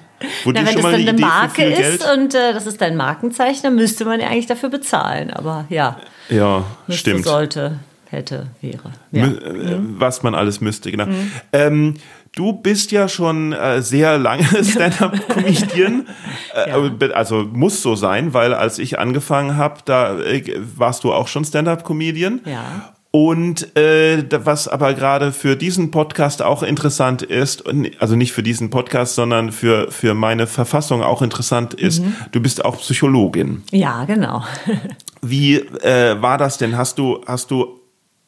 Wo 0.44 0.52
Na, 0.52 0.60
wenn 0.60 0.66
das 0.66 0.76
dann 0.76 0.86
eine, 0.86 1.10
eine 1.10 1.20
Marke 1.20 1.64
ist 1.64 2.06
und 2.14 2.36
äh, 2.36 2.54
das 2.54 2.68
ist 2.68 2.82
dein 2.82 2.96
Markenzeichen, 2.96 3.64
dann 3.64 3.76
müsste 3.76 4.06
man 4.06 4.20
ja 4.20 4.28
eigentlich 4.28 4.48
dafür 4.48 4.70
bezahlen. 4.70 5.32
Aber 5.32 5.66
ja. 5.70 5.98
Ja, 6.30 6.66
stimmt. 6.90 7.24
Sollte, 7.24 7.80
hätte, 8.10 8.48
wäre. 8.62 8.92
Ja. 9.12 9.26
Äh, 9.26 9.78
mhm. 9.78 9.96
Was 10.00 10.24
man 10.24 10.36
alles 10.36 10.62
müsste, 10.62 10.92
genau. 10.92 11.06
Mhm. 11.06 11.32
Ähm, 11.54 11.94
Du 12.36 12.54
bist 12.54 12.92
ja 12.92 13.08
schon 13.08 13.54
äh, 13.54 13.82
sehr 13.82 14.18
lange 14.18 14.46
Stand-up-Comedian. 14.64 16.06
Äh, 16.56 16.70
ja. 16.70 17.10
Also 17.14 17.44
muss 17.44 17.84
so 17.84 17.96
sein, 17.96 18.34
weil 18.34 18.56
als 18.56 18.80
ich 18.80 18.98
angefangen 18.98 19.56
habe, 19.56 19.82
da 19.86 20.20
äh, 20.20 20.44
warst 20.76 21.04
du 21.04 21.14
auch 21.14 21.28
schon 21.28 21.46
Stand-up-Comedian. 21.46 22.42
Ja. 22.46 22.94
Und 23.12 23.76
äh, 23.78 24.24
was 24.46 24.68
aber 24.68 24.96
gerade 24.96 25.32
für 25.32 25.56
diesen 25.56 25.92
Podcast 25.92 26.42
auch 26.42 26.64
interessant 26.64 27.22
ist, 27.22 27.64
also 28.00 28.16
nicht 28.16 28.34
für 28.34 28.42
diesen 28.42 28.72
Podcast, 28.72 29.16
sondern 29.16 29.52
für, 29.52 29.92
für 29.92 30.16
meine 30.16 30.48
Verfassung 30.48 31.04
auch 31.04 31.22
interessant 31.22 31.76
ist, 31.76 32.04
mhm. 32.04 32.16
du 32.32 32.40
bist 32.40 32.66
auch 32.66 32.78
Psychologin. 32.78 33.64
Ja, 33.72 34.06
genau. 34.06 34.44
Wie 35.22 35.58
äh, 35.58 36.20
war 36.22 36.38
das 36.38 36.58
denn? 36.58 36.78
Hast 36.78 36.98
du, 36.98 37.22
hast 37.28 37.52
du, 37.52 37.79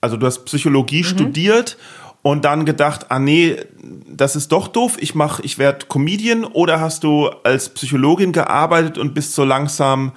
also 0.01 0.17
du 0.17 0.25
hast 0.25 0.45
Psychologie 0.45 1.03
mhm. 1.03 1.07
studiert 1.07 1.77
und 2.23 2.45
dann 2.45 2.65
gedacht, 2.65 3.07
ah 3.09 3.19
nee, 3.19 3.57
das 4.07 4.35
ist 4.35 4.51
doch 4.51 4.67
doof, 4.67 4.97
ich 4.99 5.15
mach, 5.15 5.39
ich 5.39 5.57
werde 5.57 5.85
Comedian 5.87 6.43
oder 6.43 6.79
hast 6.79 7.03
du 7.03 7.29
als 7.43 7.69
Psychologin 7.69 8.31
gearbeitet 8.31 8.97
und 8.97 9.13
bist 9.13 9.33
so 9.33 9.43
langsam 9.43 10.11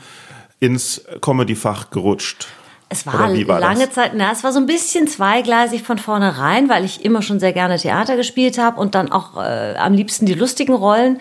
ins 0.60 1.02
Comedy-Fach 1.20 1.90
gerutscht? 1.90 2.46
Es 2.90 3.06
war, 3.06 3.14
war 3.18 3.60
lange 3.60 3.86
das? 3.86 3.94
Zeit, 3.94 4.12
na, 4.14 4.30
es 4.30 4.44
war 4.44 4.52
so 4.52 4.60
ein 4.60 4.66
bisschen 4.66 5.08
zweigleisig 5.08 5.82
von 5.82 5.98
vornherein, 5.98 6.68
weil 6.68 6.84
ich 6.84 7.04
immer 7.04 7.22
schon 7.22 7.40
sehr 7.40 7.52
gerne 7.52 7.78
Theater 7.78 8.16
gespielt 8.16 8.58
habe 8.58 8.80
und 8.80 8.94
dann 8.94 9.10
auch 9.10 9.36
äh, 9.42 9.74
am 9.76 9.94
liebsten 9.94 10.26
die 10.26 10.34
lustigen 10.34 10.74
Rollen. 10.74 11.20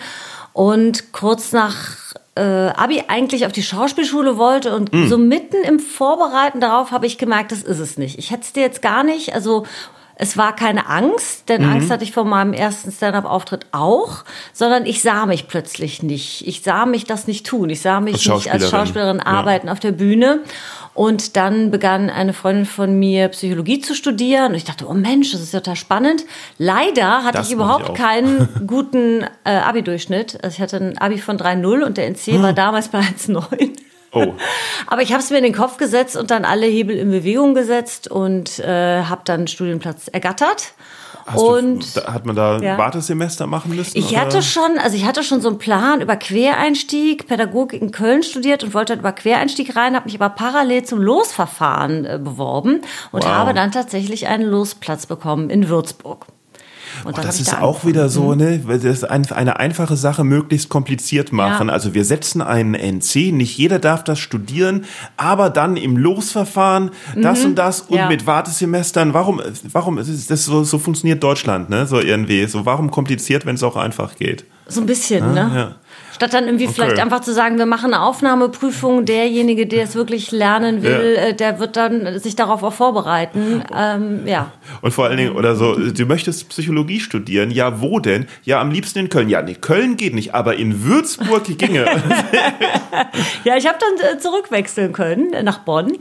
Und 0.52 1.14
kurz 1.14 1.52
nach 1.52 2.13
äh, 2.36 2.42
Abi 2.42 3.04
eigentlich 3.08 3.46
auf 3.46 3.52
die 3.52 3.64
Schauspielschule 3.64 4.38
wollte 4.38 4.76
und 4.76 4.92
mm. 4.92 5.08
so 5.08 5.18
mitten 5.18 5.64
im 5.64 5.80
Vorbereiten 5.80 6.60
darauf 6.60 6.92
habe 6.92 7.06
ich 7.06 7.18
gemerkt, 7.18 7.52
das 7.52 7.62
ist 7.62 7.80
es 7.80 7.98
nicht. 7.98 8.18
Ich 8.18 8.32
hätte 8.32 8.42
es 8.42 8.54
dir 8.54 8.62
jetzt 8.62 8.82
gar 8.82 9.04
nicht, 9.04 9.34
also 9.34 9.66
es 10.16 10.38
war 10.38 10.56
keine 10.56 10.88
Angst, 10.88 11.50
denn 11.50 11.66
Angst 11.66 11.90
hatte 11.90 12.04
ich 12.04 12.12
vor 12.12 12.24
meinem 12.26 12.54
ersten 12.54 12.92
Stand-up-Auftritt 12.92 13.66
auch, 13.72 14.24
sondern 14.54 14.86
ich 14.86 15.02
sah 15.02 15.26
mich 15.26 15.48
plötzlich 15.48 16.04
nicht. 16.04 16.48
Ich 16.48 16.62
sah 16.62 16.86
mich 16.86 17.06
das 17.06 17.26
nicht 17.28 17.46
tun. 17.46 17.70
Ich 17.70 17.82
sah 17.82 18.00
mich 18.00 18.14
Als 18.16 18.26
nicht 18.26 18.52
als 18.52 18.64
Schauspielerin. 18.70 18.70
Schauspielerin 18.72 19.18
Ja. 19.18 19.26
arbeiten 19.26 19.70
auf 19.70 19.80
der 19.80 19.92
Bühne. 19.92 20.42
Und 20.94 21.36
dann 21.36 21.72
begann 21.72 22.12
eine 22.12 22.34
Freundin 22.34 22.66
von 22.68 23.00
mir 23.00 23.28
Psychologie 23.30 23.80
zu 23.80 23.96
studieren. 23.96 24.50
Und 24.52 24.56
ich 24.56 24.64
dachte, 24.66 24.88
oh 24.88 24.94
Mensch, 24.94 25.32
das 25.32 25.42
ist 25.42 25.52
ja 25.52 25.60
total 25.60 25.76
spannend. 25.78 26.24
Leider 26.60 27.24
hatte 27.24 27.38
Das 27.38 27.48
ich 27.48 27.54
ich 27.54 27.56
überhaupt 27.56 27.90
auch. 27.90 27.94
keinen 27.96 28.48
guten 28.68 29.26
äh, 29.44 29.50
Abi-Durchschnitt. 29.56 30.38
Also 30.44 30.54
ich 30.56 30.62
hatte 30.62 30.78
ein 30.78 30.98
Abi 31.00 31.18
von 31.18 31.38
3,0 31.40 31.82
und 31.84 31.98
der 31.98 32.06
NC 32.08 32.40
war 32.44 32.54
damals 32.54 32.88
bei 32.90 33.00
1,9. 33.00 33.72
Oh, 34.14 34.34
Aber 34.88 35.02
ich 35.02 35.12
habe 35.12 35.22
es 35.24 35.30
mir 35.30 35.38
in 35.38 35.44
den 35.44 35.54
Kopf 35.56 35.78
gesetzt 35.78 36.16
und 36.16 36.32
dann 36.32 36.46
alle 36.46 36.66
Hebel 36.68 36.96
in 36.98 37.10
Bewegung 37.12 37.54
gesetzt 37.56 38.08
und 38.10 38.60
äh, 38.60 39.04
habe 39.04 39.22
dann 39.26 39.42
einen 39.42 39.48
Studienplatz 39.48 40.08
ergattert. 40.08 40.74
hast 41.26 41.40
und 41.42 41.96
du, 41.96 42.02
hat 42.06 42.26
man 42.26 42.36
da 42.36 42.60
Ja. 42.60 42.78
Wartesemester 42.78 43.48
machen 43.48 43.76
müssen? 43.76 43.98
ich 43.98 44.12
oder? 44.12 44.22
hatte 44.22 44.42
schon, 44.44 44.78
also 44.78 44.96
ich 44.98 45.06
hatte 45.06 45.24
schon 45.24 45.42
so 45.42 45.50
einen 45.50 45.58
Plan 45.58 46.02
über 46.02 46.16
Quereinstieg, 46.18 47.28
Pädagogik 47.28 47.82
in 47.82 47.92
Köln 47.92 48.24
studiert 48.24 48.64
und 48.64 48.74
wollte 48.74 48.94
dann 48.94 49.00
über 49.00 49.12
Quereinstieg 49.14 49.76
rein, 49.76 49.96
habe 49.96 50.06
mich 50.06 50.16
aber 50.22 50.30
parallel 50.36 50.84
zum 50.84 51.00
Losverfahren 51.02 52.06
äh, 52.06 52.20
beworben 52.22 52.82
und 53.12 53.24
Wow. 53.24 53.30
habe 53.32 53.54
dann 53.54 53.72
tatsächlich 53.72 54.28
einen 54.28 54.44
Losplatz 54.50 55.06
bekommen 55.06 55.50
in 55.50 55.70
Würzburg. 55.70 56.26
Und 57.04 57.18
dann 57.18 57.26
Das 57.26 57.40
ist 57.40 57.52
da 57.52 57.62
auch 57.62 57.86
wieder 57.86 58.10
so, 58.10 58.36
ne? 58.36 58.60
Das 58.68 58.84
ist 58.84 59.10
ein, 59.10 59.30
eine 59.32 59.60
einfache 59.60 59.96
Sache 59.96 60.24
möglichst 60.24 60.70
kompliziert 60.70 61.32
machen. 61.32 61.68
Ja. 61.68 61.74
Also 61.74 61.94
wir 61.94 62.06
setzen 62.06 62.42
einen 62.42 62.74
NC, 62.74 63.32
nicht 63.32 63.58
jeder 63.58 63.80
darf 63.80 64.04
das 64.04 64.20
studieren, 64.20 64.86
aber 65.18 65.50
dann 65.50 65.78
im 65.78 65.98
Losverfahren 65.98 66.92
das 67.16 67.44
und 67.46 67.56
das 67.56 67.82
und 67.82 67.92
Mhm. 67.92 67.98
Ja. 67.98 68.08
mit 68.10 68.26
Wartesemestern. 68.28 69.14
Warum, 69.14 69.42
warum 69.72 69.98
ist 69.98 70.30
das 70.32 70.46
so, 70.46 70.64
so 70.64 70.80
funktioniert 70.80 71.24
Deutschland, 71.24 71.70
ne? 71.70 71.86
So 71.86 72.00
irgendwie. 72.00 72.46
So 72.48 72.66
warum 72.66 72.90
kompliziert, 72.92 73.46
wenn 73.46 73.56
es 73.56 73.64
auch 73.64 73.76
einfach 73.76 74.16
geht? 74.16 74.46
So 74.68 74.82
ein 74.82 74.86
bisschen, 74.88 75.34
ne? 75.34 75.52
Ja. 75.56 75.76
Statt 76.14 76.34
dann 76.34 76.46
irgendwie 76.46 76.68
vielleicht 76.68 77.00
einfach 77.00 77.22
zu 77.22 77.34
sagen, 77.34 77.58
wir 77.58 77.66
machen 77.66 77.94
eine 77.94 78.04
Aufnahmeprüfung, 78.04 79.06
derjenige, 79.06 79.66
der 79.68 79.84
es 79.84 79.96
wirklich 79.96 80.32
lernen 80.32 80.84
will, 80.84 81.16
Ja. 81.18 81.22
äh, 81.30 81.34
der 81.34 81.60
wird 81.60 81.76
dann 81.76 82.20
sich 82.20 82.36
darauf 82.36 82.64
auch 82.64 82.74
vorbereiten. 82.74 83.64
Ähm, 83.76 84.22
ja. 84.26 84.52
Und 84.82 84.92
vor 84.94 85.06
allen 85.06 85.18
Dingen, 85.18 85.36
oder 85.36 85.56
so, 85.56 85.76
du 85.76 86.06
möchtest 86.06 86.50
Psychologie 86.50 87.00
studieren. 87.00 87.52
Ja, 87.52 87.82
wo 87.82 88.00
denn? 88.00 88.28
Ja, 88.44 88.62
am 88.62 88.72
liebsten 88.72 89.00
in 89.00 89.10
Köln. 89.10 89.30
Ja, 89.30 89.42
nee, 89.42 89.56
Köln 89.56 89.98
geht 89.98 90.14
nicht, 90.14 90.34
aber 90.36 90.56
in 90.58 90.84
Würzburg 90.84 91.44
ginge. 91.58 91.86
Ja, 93.44 93.58
ich 93.58 93.68
habe 93.68 93.78
dann 93.80 94.16
äh, 94.16 94.18
zurückwechseln 94.20 94.94
können 94.94 95.34
äh, 95.34 95.44
nach 95.44 95.60
Bonn. 95.60 95.98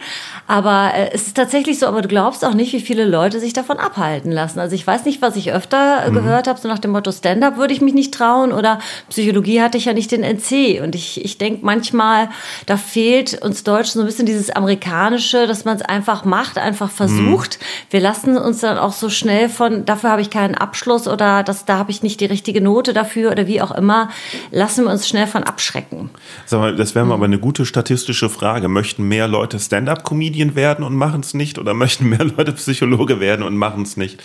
Aber 0.47 0.93
es 1.13 1.27
ist 1.29 1.37
tatsächlich 1.37 1.79
so, 1.79 1.87
aber 1.87 2.03
du 2.03 2.09
glaubst 2.09 2.45
auch 2.45 2.55
nicht, 2.55 2.73
wie 2.73 2.81
viele 2.81 3.05
Leute 3.05 3.41
sich 3.41 3.53
davon 3.53 3.79
abhalten 3.79 4.31
lassen. 4.31 4.59
Also 4.61 4.75
ich 4.75 4.87
weiß 4.87 5.05
nicht, 5.05 5.23
was 5.23 5.37
ich 5.37 5.53
öfter 5.53 6.09
Mhm. 6.11 6.15
gehört 6.15 6.47
habe, 6.49 6.59
so 6.61 6.69
nach 6.69 6.79
dem 6.79 6.91
Motto 6.93 7.11
Stand-up 7.11 7.57
würde 7.57 7.73
ich 7.73 7.81
mich 7.81 7.95
nicht 7.95 8.13
trauen 8.15 8.53
oder 8.53 8.79
Psychologie 9.09 9.61
hatte 9.63 9.79
ich 9.79 9.87
ja 9.87 9.93
nicht 9.93 10.02
den 10.09 10.23
NC. 10.23 10.81
Und 10.83 10.95
ich, 10.95 11.25
ich 11.25 11.39
denke 11.39 11.65
manchmal, 11.65 12.29
da 12.67 12.77
fehlt 12.77 13.43
uns 13.43 13.65
Deutschen 13.65 13.95
so 13.95 14.01
ein 14.01 14.07
bisschen 14.07 14.27
dieses 14.27 14.51
Amerikanische, 14.51 15.47
dass 15.47 15.65
man 15.65 15.77
es 15.77 15.83
einfach 15.83 16.25
macht, 16.25 16.59
einfach 16.59 16.91
versucht. 16.91 17.59
Wir 17.91 18.01
lassen 18.01 18.37
uns 18.37 18.61
dann 18.61 18.79
auch 18.79 18.93
so 18.93 19.09
schnell 19.09 19.49
von, 19.49 19.85
dafür 19.85 20.11
habe 20.11 20.23
ich 20.23 20.31
keinen 20.31 20.55
Abschluss 20.55 21.09
oder 21.09 21.43
das, 21.43 21.65
da 21.65 21.79
habe 21.79 21.91
ich 21.91 22.03
nicht 22.03 22.21
die 22.21 22.27
richtige 22.27 22.61
Note 22.61 22.93
dafür 22.93 23.31
oder 23.31 23.47
wie 23.47 23.61
auch 23.61 23.71
immer, 23.71 24.11
lassen 24.51 24.85
wir 24.85 24.91
uns 24.91 25.09
schnell 25.09 25.27
von 25.27 25.45
abschrecken. 25.45 26.11
Sag 26.47 26.61
mal, 26.61 26.77
das 26.77 26.95
wäre 26.95 27.07
mal 27.07 27.15
aber 27.15 27.25
eine 27.25 27.39
gute 27.39 27.67
statistische 27.67 28.29
Frage. 28.29 28.69
Möchten 28.69 29.05
mehr 29.05 29.29
Leute 29.29 29.59
Stand-up-Comedian 29.59 30.55
werden 30.55 30.85
und 30.85 30.95
machen 30.95 31.21
es 31.21 31.35
nicht? 31.35 31.59
Oder 31.59 31.75
möchten 31.75 32.09
mehr 32.09 32.25
Leute 32.37 32.53
Psychologe 32.53 33.21
werden 33.21 33.45
und 33.45 33.57
machen 33.57 33.83
es 33.83 33.97
nicht? 33.97 34.23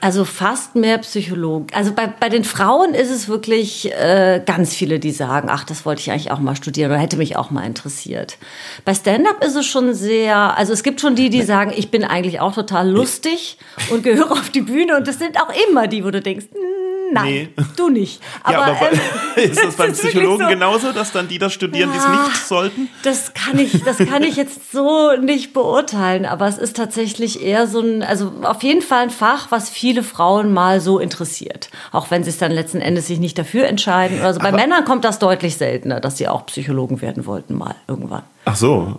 Also 0.00 0.24
fast 0.24 0.76
mehr 0.76 0.98
Psychologen. 0.98 1.66
Also 1.74 1.92
bei, 1.92 2.06
bei 2.06 2.28
den 2.28 2.44
Frauen 2.44 2.94
ist 2.94 3.10
es 3.10 3.28
wirklich 3.28 3.92
äh, 3.92 4.40
ganz 4.44 4.72
viele, 4.74 5.00
die 5.00 5.10
sagen, 5.10 5.48
ach, 5.50 5.64
das 5.64 5.84
wollte 5.84 6.00
ich 6.00 6.10
eigentlich 6.10 6.30
auch 6.30 6.38
mal 6.38 6.54
studieren 6.54 6.90
oder 6.92 7.00
hätte 7.00 7.16
mich 7.16 7.36
auch 7.36 7.50
mal 7.50 7.66
interessiert. 7.66 8.38
Bei 8.84 8.94
Stand-up 8.94 9.42
ist 9.44 9.56
es 9.56 9.66
schon 9.66 9.94
sehr, 9.94 10.36
also 10.56 10.72
es 10.72 10.84
gibt 10.84 11.00
schon 11.00 11.16
die, 11.16 11.30
die 11.30 11.42
sagen, 11.42 11.72
ich 11.74 11.90
bin 11.90 12.04
eigentlich 12.04 12.38
auch 12.38 12.54
total 12.54 12.88
lustig 12.88 13.58
und 13.90 14.04
gehöre 14.04 14.30
auf 14.32 14.50
die 14.50 14.60
Bühne 14.62 14.96
und 14.96 15.08
das 15.08 15.18
sind 15.18 15.36
auch 15.40 15.52
immer 15.68 15.88
die, 15.88 16.04
wo 16.04 16.10
du 16.12 16.20
denkst, 16.20 16.46
"Mm, 16.52 17.07
nein, 17.12 17.48
Nee. 17.56 17.64
du 17.76 17.88
nicht. 17.88 18.20
ja, 18.50 18.62
aber 18.62 18.76
ähm, 18.92 19.50
ist 19.50 19.62
das 19.62 19.74
beim 19.76 19.92
Psychologen 19.92 20.44
so. 20.44 20.48
genauso, 20.48 20.92
dass 20.92 21.12
dann 21.12 21.28
die 21.28 21.38
das 21.38 21.52
studieren, 21.52 21.90
die 21.92 21.98
es 21.98 22.04
Ja. 22.04 22.10
nicht 22.24 22.36
sollten? 22.46 22.88
Das 23.02 23.34
kann 23.34 23.58
ich, 23.58 23.82
das 23.84 23.98
kann 23.98 24.22
ich 24.22 24.36
jetzt 24.36 24.72
so 24.72 25.12
nicht 25.20 25.52
beurteilen, 25.52 26.26
aber 26.26 26.46
es 26.46 26.58
ist 26.58 26.76
tatsächlich 26.76 27.42
eher 27.42 27.66
so 27.66 27.80
ein, 27.80 28.02
also 28.02 28.32
auf 28.42 28.62
jeden 28.62 28.82
Fall 28.82 29.02
ein 29.04 29.10
Fach, 29.10 29.50
was 29.50 29.68
viele 29.70 30.02
Frauen 30.02 30.52
mal 30.52 30.80
so 30.80 30.98
interessiert. 30.98 31.70
Auch 31.92 32.10
wenn 32.10 32.24
sie 32.24 32.30
es 32.30 32.38
dann 32.38 32.52
letzten 32.52 32.80
Endes 32.80 33.06
sich 33.06 33.18
nicht 33.18 33.38
dafür 33.38 33.66
entscheiden. 33.66 34.20
Also 34.22 34.40
bei 34.40 34.52
Männern 34.52 34.84
kommt 34.84 35.04
das 35.04 35.18
deutlich 35.18 35.56
seltener, 35.56 36.00
dass 36.00 36.18
sie 36.18 36.28
auch 36.28 36.46
Psychologen 36.46 37.00
werden 37.00 37.26
wollten 37.26 37.54
mal 37.56 37.74
irgendwann. 37.86 38.22
Ach 38.44 38.56
so. 38.56 38.98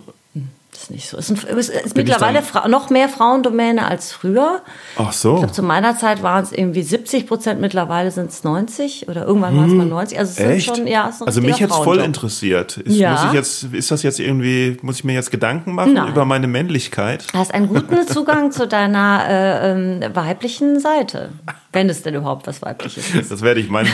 Ist 0.80 0.90
nicht 0.90 1.08
so. 1.10 1.18
Es 1.18 1.28
ist, 1.28 1.44
es 1.44 1.68
ist 1.68 1.96
mittlerweile 1.96 2.42
noch 2.68 2.88
mehr 2.88 3.08
Frauendomäne 3.10 3.86
als 3.86 4.12
früher. 4.12 4.62
Ach 4.96 5.12
so. 5.12 5.34
Ich 5.34 5.38
glaube, 5.40 5.52
zu 5.52 5.62
meiner 5.62 5.98
Zeit 5.98 6.22
waren 6.22 6.42
es 6.42 6.52
irgendwie 6.52 6.82
70 6.82 7.26
Prozent, 7.26 7.60
mittlerweile 7.60 8.10
sind 8.10 8.30
es 8.30 8.44
90 8.44 9.06
oder 9.08 9.26
irgendwann 9.26 9.56
waren 9.58 9.68
es 9.68 9.74
mal 9.74 9.84
90. 9.84 10.18
Also 10.18 10.30
es 10.30 10.36
sind 10.36 10.46
Hm. 10.46 10.52
Echt? 10.56 10.76
schon, 10.76 10.86
ja, 10.86 11.08
es 11.10 11.16
ist 11.16 11.22
also 11.26 11.42
mich 11.42 11.58
jetzt 11.58 11.74
voll 11.74 11.98
interessiert. 11.98 12.78
Ist, 12.78 12.96
Ja. 12.96 13.12
muss 13.12 13.24
ich 13.26 13.32
jetzt, 13.32 13.64
ist 13.74 13.90
das 13.90 14.02
jetzt 14.02 14.20
irgendwie, 14.20 14.78
muss 14.80 14.96
ich 14.96 15.04
mir 15.04 15.12
jetzt 15.12 15.30
Gedanken 15.30 15.74
machen 15.74 15.92
Nein. 15.92 16.08
über 16.08 16.24
meine 16.24 16.46
Männlichkeit? 16.46 17.26
Du 17.32 17.38
hast 17.38 17.52
einen 17.52 17.68
guten 17.68 18.06
Zugang 18.06 18.50
zu 18.50 18.66
deiner 18.66 19.24
äh, 19.28 19.72
ähm, 19.72 20.00
weiblichen 20.14 20.80
Seite. 20.80 21.28
Wenn 21.72 21.88
es 21.90 22.02
denn 22.02 22.14
überhaupt 22.14 22.46
was 22.46 22.62
weibliches 22.62 23.14
ist. 23.14 23.30
Das 23.30 23.42
werde 23.42 23.60
ich 23.60 23.68
meinen. 23.68 23.88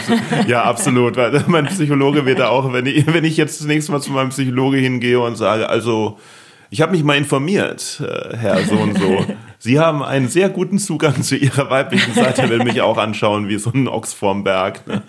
Ja, 0.47 0.63
absolut. 0.63 1.17
Weil 1.17 1.45
mein 1.49 1.67
Psychologe 1.67 2.25
wird 2.25 2.39
da 2.39 2.49
auch, 2.49 2.73
wenn 2.73 2.87
ich, 2.87 3.07
wenn 3.13 3.25
ich 3.25 3.37
jetzt 3.37 3.61
das 3.61 3.67
nächste 3.67 3.93
Mal 3.93 4.01
zu 4.01 4.13
meinem 4.13 4.31
Psychologe 4.31 4.79
hingehe 4.79 5.21
und 5.21 5.37
sage, 5.37 5.69
also, 5.69 6.19
ich 6.71 6.81
habe 6.81 6.93
mich 6.93 7.05
mal 7.05 7.17
informiert, 7.17 8.01
äh, 8.01 8.37
Herr 8.37 8.63
so 8.65 8.75
und 8.77 8.99
so. 8.99 9.27
Sie 9.59 9.81
haben 9.81 10.03
einen 10.03 10.29
sehr 10.29 10.49
guten 10.49 10.79
Zugang 10.79 11.23
zu 11.23 11.37
Ihrer 11.37 11.71
weiblichen 11.71 12.15
Seite, 12.15 12.49
will 12.51 12.63
mich 12.63 12.83
auch 12.83 12.99
anschauen 12.99 13.49
wie 13.49 13.59
so 13.59 13.71
ein 13.71 13.89
Ochs 13.89 14.13
vorm 14.13 14.45
Berg. 14.45 14.87
Ne? 14.87 15.03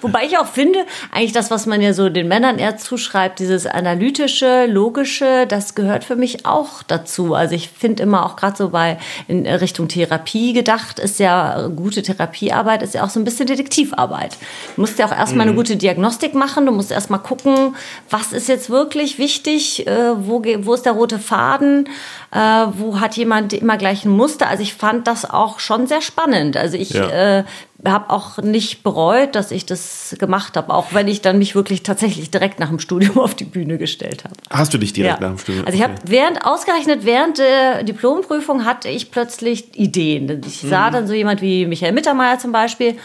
Wobei 0.00 0.24
ich 0.24 0.38
auch 0.38 0.46
finde, 0.46 0.78
eigentlich 1.10 1.32
das, 1.32 1.50
was 1.50 1.66
man 1.66 1.80
ja 1.80 1.92
so 1.92 2.08
den 2.08 2.28
Männern 2.28 2.58
eher 2.58 2.76
zuschreibt, 2.76 3.40
dieses 3.40 3.66
analytische, 3.66 4.66
logische, 4.66 5.46
das 5.46 5.74
gehört 5.74 6.04
für 6.04 6.16
mich 6.16 6.46
auch 6.46 6.82
dazu. 6.82 7.34
Also 7.34 7.54
ich 7.54 7.68
finde 7.68 8.02
immer 8.04 8.26
auch 8.26 8.36
gerade 8.36 8.56
so 8.56 8.68
bei 8.70 8.98
in 9.26 9.46
Richtung 9.46 9.88
Therapie 9.88 10.52
gedacht, 10.52 10.98
ist 10.98 11.18
ja 11.18 11.68
gute 11.68 12.02
Therapiearbeit, 12.02 12.82
ist 12.82 12.94
ja 12.94 13.04
auch 13.04 13.10
so 13.10 13.18
ein 13.18 13.24
bisschen 13.24 13.46
Detektivarbeit. 13.46 14.36
Du 14.76 14.82
musst 14.82 14.98
ja 14.98 15.06
auch 15.06 15.12
erstmal 15.12 15.46
eine 15.46 15.56
gute 15.56 15.76
Diagnostik 15.76 16.34
machen, 16.34 16.66
du 16.66 16.72
musst 16.72 16.92
erstmal 16.92 17.20
gucken, 17.20 17.74
was 18.08 18.32
ist 18.32 18.48
jetzt 18.48 18.70
wirklich 18.70 19.18
wichtig, 19.18 19.86
äh, 19.86 20.12
wo, 20.16 20.42
wo 20.58 20.74
ist 20.74 20.86
der 20.86 20.92
rote 20.92 21.18
Faden, 21.18 21.88
äh, 22.30 22.38
wo 22.38 23.00
hat 23.00 23.16
jemand 23.16 23.52
immer 23.64 23.76
gleich 23.78 24.04
ein 24.04 24.10
Muster. 24.10 24.46
Also 24.48 24.62
ich 24.62 24.74
fand 24.74 25.06
das 25.06 25.28
auch 25.28 25.58
schon 25.58 25.86
sehr 25.86 26.00
spannend. 26.00 26.56
Also 26.56 26.76
ich 26.76 26.90
Ja. 26.90 27.38
äh, 27.40 27.44
habe 27.86 28.10
auch 28.10 28.38
nicht 28.38 28.82
bereut, 28.82 29.34
dass 29.34 29.50
ich 29.50 29.66
das 29.66 30.14
gemacht 30.18 30.56
habe, 30.56 30.72
auch 30.72 30.86
wenn 30.92 31.08
ich 31.08 31.20
dann 31.22 31.38
mich 31.38 31.54
wirklich 31.54 31.82
tatsächlich 31.82 32.30
direkt 32.30 32.60
nach 32.60 32.68
dem 32.68 32.78
Studium 32.78 33.18
auf 33.24 33.34
die 33.34 33.44
Bühne 33.44 33.76
gestellt 33.78 34.24
habe. 34.24 34.34
Hast 34.50 34.72
du 34.72 34.78
dich 34.78 34.92
direkt 34.92 35.20
nach 35.20 35.28
dem 35.30 35.38
Studium? 35.38 35.66
Also 35.66 35.76
ich 35.76 35.82
habe 35.84 35.94
während 36.06 36.44
ausgerechnet 36.46 37.04
während 37.04 37.38
der 37.38 37.82
Diplomprüfung 37.82 38.64
hatte 38.64 38.88
ich 38.88 39.10
plötzlich 39.10 39.78
Ideen. 39.78 40.40
Ich 40.46 40.60
sah 40.60 40.90
dann 40.90 41.06
so 41.06 41.14
jemand 41.14 41.42
wie 41.42 41.66
Michael 41.66 41.92
Mittermeier 41.92 42.38
zum 42.38 42.52
Beispiel 42.52 42.96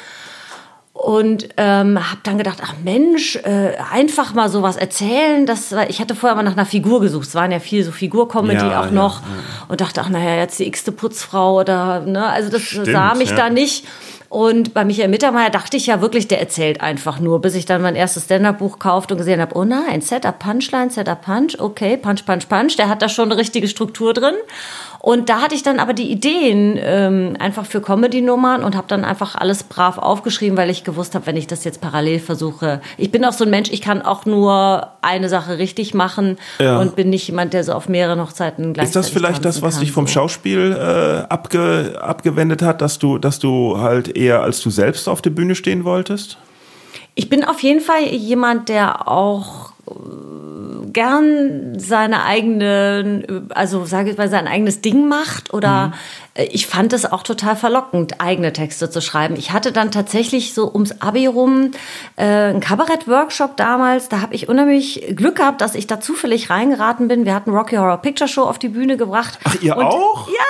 und 1.01 1.47
ähm, 1.55 1.97
habe 1.97 2.19
dann 2.23 2.37
gedacht, 2.37 2.57
ach 2.61 2.73
Mensch, 2.83 3.37
äh, 3.37 3.71
einfach 3.91 4.33
mal 4.33 4.49
sowas 4.49 4.75
erzählen. 4.75 5.45
Das, 5.45 5.71
war- 5.71 5.89
ich 5.89 6.01
hatte 6.01 6.13
vorher 6.13 6.35
mal 6.35 6.43
nach 6.43 6.57
einer 6.57 6.65
Figur 6.65 6.99
gesucht. 6.99 7.25
Es 7.27 7.35
waren 7.35 7.51
ja 7.51 7.59
viel 7.59 7.85
so 7.85 7.91
Figurcomedy 7.91 8.57
Ja, 8.57 8.81
auch 8.81 8.85
ja, 8.85 8.91
noch 8.91 9.21
und 9.69 9.79
dachte, 9.79 10.01
ach 10.01 10.09
naja, 10.09 10.35
jetzt 10.35 10.59
die 10.59 10.67
x-te 10.67 10.91
Putzfrau 10.91 11.57
oder 11.61 12.01
ne, 12.01 12.25
also 12.27 12.49
das 12.49 12.63
Stimmt, 12.63 12.87
sah 12.87 13.15
mich 13.15 13.29
ja. 13.29 13.35
da 13.37 13.49
nicht. 13.49 13.85
Und 14.27 14.75
bei 14.75 14.85
Michael 14.85 15.07
Mittermeier 15.07 15.49
dachte 15.49 15.75
ich 15.77 15.87
ja 15.87 16.01
wirklich, 16.01 16.27
der 16.27 16.39
erzählt 16.39 16.81
einfach 16.81 17.19
nur, 17.19 17.41
bis 17.41 17.55
ich 17.55 17.65
dann 17.65 17.81
mein 17.81 17.95
erstes 17.95 18.25
Stand-Up-Buch 18.25 18.77
kaufte 18.77 19.15
und 19.15 19.17
gesehen 19.17 19.41
habe, 19.41 19.55
oh 19.57 19.63
nein, 19.63 20.01
Setup 20.01 20.37
Punchline, 20.37 20.91
Setup 20.91 21.19
Punch, 21.19 21.55
okay, 21.59 21.97
Punch, 21.97 22.25
Punch, 22.27 22.47
Punch, 22.47 22.75
der 22.77 22.89
hat 22.89 23.01
da 23.01 23.09
schon 23.09 23.31
eine 23.31 23.39
richtige 23.39 23.67
Struktur 23.67 24.13
drin. 24.13 24.35
Und 25.01 25.29
da 25.29 25.41
hatte 25.41 25.55
ich 25.55 25.63
dann 25.63 25.79
aber 25.79 25.93
die 25.93 26.11
Ideen 26.11 26.77
ähm, 26.77 27.37
einfach 27.39 27.65
für 27.65 27.79
Comedy-Nummern 27.81 28.63
und 28.63 28.75
habe 28.75 28.87
dann 28.89 29.05
einfach 29.05 29.35
alles 29.35 29.63
brav 29.63 29.97
aufgeschrieben, 29.97 30.57
weil 30.57 30.69
ich 30.69 30.83
gewusst 30.83 31.15
habe, 31.15 31.25
wenn 31.25 31.37
ich 31.37 31.47
das 31.47 31.63
jetzt 31.63 31.79
parallel 31.79 32.19
versuche. 32.19 32.81
Ich 32.97 33.09
bin 33.09 33.23
auch 33.23 33.31
so 33.31 33.45
ein 33.45 33.49
Mensch, 33.49 33.69
ich 33.71 33.81
kann 33.81 34.01
auch 34.01 34.25
nur 34.25 34.87
eine 35.01 35.29
Sache 35.29 35.57
richtig 35.57 35.93
machen 35.93 36.37
Ja. 36.59 36.79
und 36.79 36.97
bin 36.97 37.09
nicht 37.09 37.27
jemand, 37.27 37.53
der 37.53 37.63
so 37.63 37.71
auf 37.73 37.87
mehreren 37.87 38.19
Hochzeiten 38.19 38.73
gleichzeitig 38.73 38.89
Ist 38.89 38.95
das 38.95 39.09
vielleicht 39.09 39.45
das, 39.45 39.61
was 39.61 39.75
kann, 39.75 39.83
dich 39.85 39.91
vom 39.93 40.05
so. 40.05 40.13
Schauspiel 40.13 40.73
äh, 40.77 41.31
abge, 41.31 41.97
abgewendet 42.01 42.61
hat, 42.61 42.81
dass 42.81 42.99
du, 42.99 43.17
dass 43.19 43.39
du 43.39 43.79
halt 43.79 44.17
eher 44.17 44.41
als 44.41 44.59
du 44.61 44.69
selbst 44.69 45.07
auf 45.07 45.21
der 45.21 45.29
Bühne 45.29 45.55
stehen 45.55 45.85
wolltest? 45.85 46.37
Ich 47.15 47.29
bin 47.29 47.45
auf 47.45 47.61
jeden 47.63 47.81
Fall 47.81 48.03
jemand, 48.03 48.67
der 48.69 49.07
auch 49.07 49.71
äh, 49.87 49.91
gern 50.91 51.77
seine 51.79 52.23
eigene, 52.23 53.45
also 53.49 53.85
sage 53.85 54.11
ich 54.11 54.17
mal, 54.17 54.29
sein 54.29 54.47
eigenes 54.47 54.81
Ding 54.81 55.07
macht 55.07 55.53
oder 55.53 55.87
mhm. 55.87 56.43
ich 56.51 56.67
fand 56.67 56.93
es 56.93 57.05
auch 57.05 57.23
total 57.23 57.55
verlockend, 57.55 58.21
eigene 58.21 58.53
Texte 58.53 58.89
zu 58.89 59.01
schreiben. 59.01 59.35
Ich 59.37 59.51
hatte 59.51 59.71
dann 59.71 59.91
tatsächlich 59.91 60.53
so 60.53 60.71
ums 60.71 61.01
Abi 61.01 61.27
rum 61.27 61.71
äh, 62.15 62.23
einen 62.23 62.59
Kabarett-Workshop 62.59 63.57
damals. 63.57 64.09
Da 64.09 64.21
habe 64.21 64.35
ich 64.35 64.49
unheimlich 64.49 65.13
Glück 65.15 65.37
gehabt, 65.37 65.61
dass 65.61 65.75
ich 65.75 65.87
da 65.87 65.99
zufällig 65.99 66.49
reingeraten 66.49 67.07
bin. 67.07 67.25
Wir 67.25 67.35
hatten 67.35 67.51
Rocky 67.51 67.75
Horror 67.75 67.97
Picture 67.97 68.27
Show 68.27 68.43
auf 68.43 68.59
die 68.59 68.69
Bühne 68.69 68.97
gebracht. 68.97 69.39
Ach, 69.43 69.55
ihr 69.61 69.77
auch? 69.77 70.27
Ja. 70.27 70.33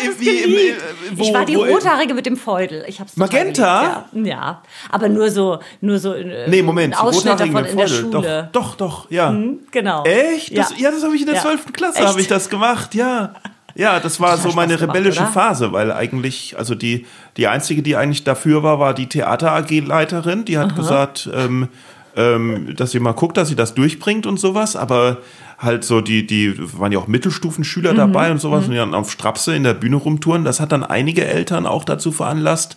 Ich, 0.00 0.20
Wie, 0.20 0.28
im, 0.28 0.52
äh, 0.52 0.74
wo, 1.12 1.22
ich 1.22 1.34
war 1.34 1.44
die 1.44 1.54
Rothaarige 1.54 2.14
mit 2.14 2.26
dem 2.26 2.36
Feudel. 2.36 2.84
Ich 2.88 3.00
hab's 3.00 3.16
Magenta? 3.16 4.06
Ja. 4.12 4.22
ja. 4.22 4.62
aber 4.90 5.08
nur 5.08 5.30
so, 5.30 5.58
nur 5.80 5.98
so 5.98 6.14
äh, 6.14 6.48
nee, 6.48 6.62
Moment, 6.62 6.98
Ausschnitt 6.98 7.38
davon 7.38 7.64
in 7.64 7.76
der 7.76 7.88
Schule. 7.88 8.48
Doch, 8.52 8.76
doch, 8.76 9.04
doch 9.04 9.10
ja. 9.10 9.17
Mhm, 9.26 9.58
genau. 9.70 10.04
Echt? 10.04 10.56
Das, 10.56 10.70
ja. 10.70 10.84
ja, 10.84 10.90
das 10.90 11.02
habe 11.04 11.14
ich 11.14 11.22
in 11.22 11.28
der 11.28 11.40
12. 11.40 11.72
Klasse 11.72 12.06
habe 12.06 12.20
ich 12.20 12.28
das 12.28 12.48
gemacht, 12.48 12.94
ja. 12.94 13.34
Ja, 13.74 14.00
das 14.00 14.18
war 14.18 14.36
so 14.38 14.50
meine 14.52 14.76
gemacht, 14.76 14.96
rebellische 14.96 15.20
oder? 15.20 15.30
Phase, 15.30 15.72
weil 15.72 15.92
eigentlich, 15.92 16.56
also 16.58 16.74
die, 16.74 17.06
die 17.36 17.46
einzige, 17.46 17.82
die 17.82 17.96
eigentlich 17.96 18.24
dafür 18.24 18.64
war, 18.64 18.80
war 18.80 18.92
die 18.92 19.06
Theater 19.06 19.52
AG-Leiterin. 19.52 20.44
Die 20.44 20.58
hat 20.58 20.72
Aha. 20.72 20.76
gesagt, 20.76 21.30
ähm, 21.32 21.68
ähm, 22.16 22.74
dass 22.74 22.90
sie 22.90 22.98
mal 22.98 23.12
guckt, 23.12 23.36
dass 23.36 23.48
sie 23.48 23.54
das 23.54 23.74
durchbringt 23.74 24.26
und 24.26 24.40
sowas, 24.40 24.74
aber 24.74 25.18
halt 25.58 25.84
so 25.84 26.00
die, 26.00 26.26
die 26.26 26.54
waren 26.78 26.90
ja 26.90 26.98
auch 26.98 27.06
Mittelstufenschüler 27.06 27.92
mhm. 27.92 27.96
dabei 27.96 28.30
und 28.32 28.40
sowas 28.40 28.62
mhm. 28.62 28.66
und 28.66 28.70
die 28.72 28.78
dann 28.78 28.94
auf 28.94 29.12
Strapse 29.12 29.54
in 29.54 29.62
der 29.62 29.74
Bühne 29.74 29.96
rumtouren. 29.96 30.44
Das 30.44 30.58
hat 30.58 30.72
dann 30.72 30.82
einige 30.82 31.24
Eltern 31.24 31.64
auch 31.64 31.84
dazu 31.84 32.10
veranlasst, 32.10 32.76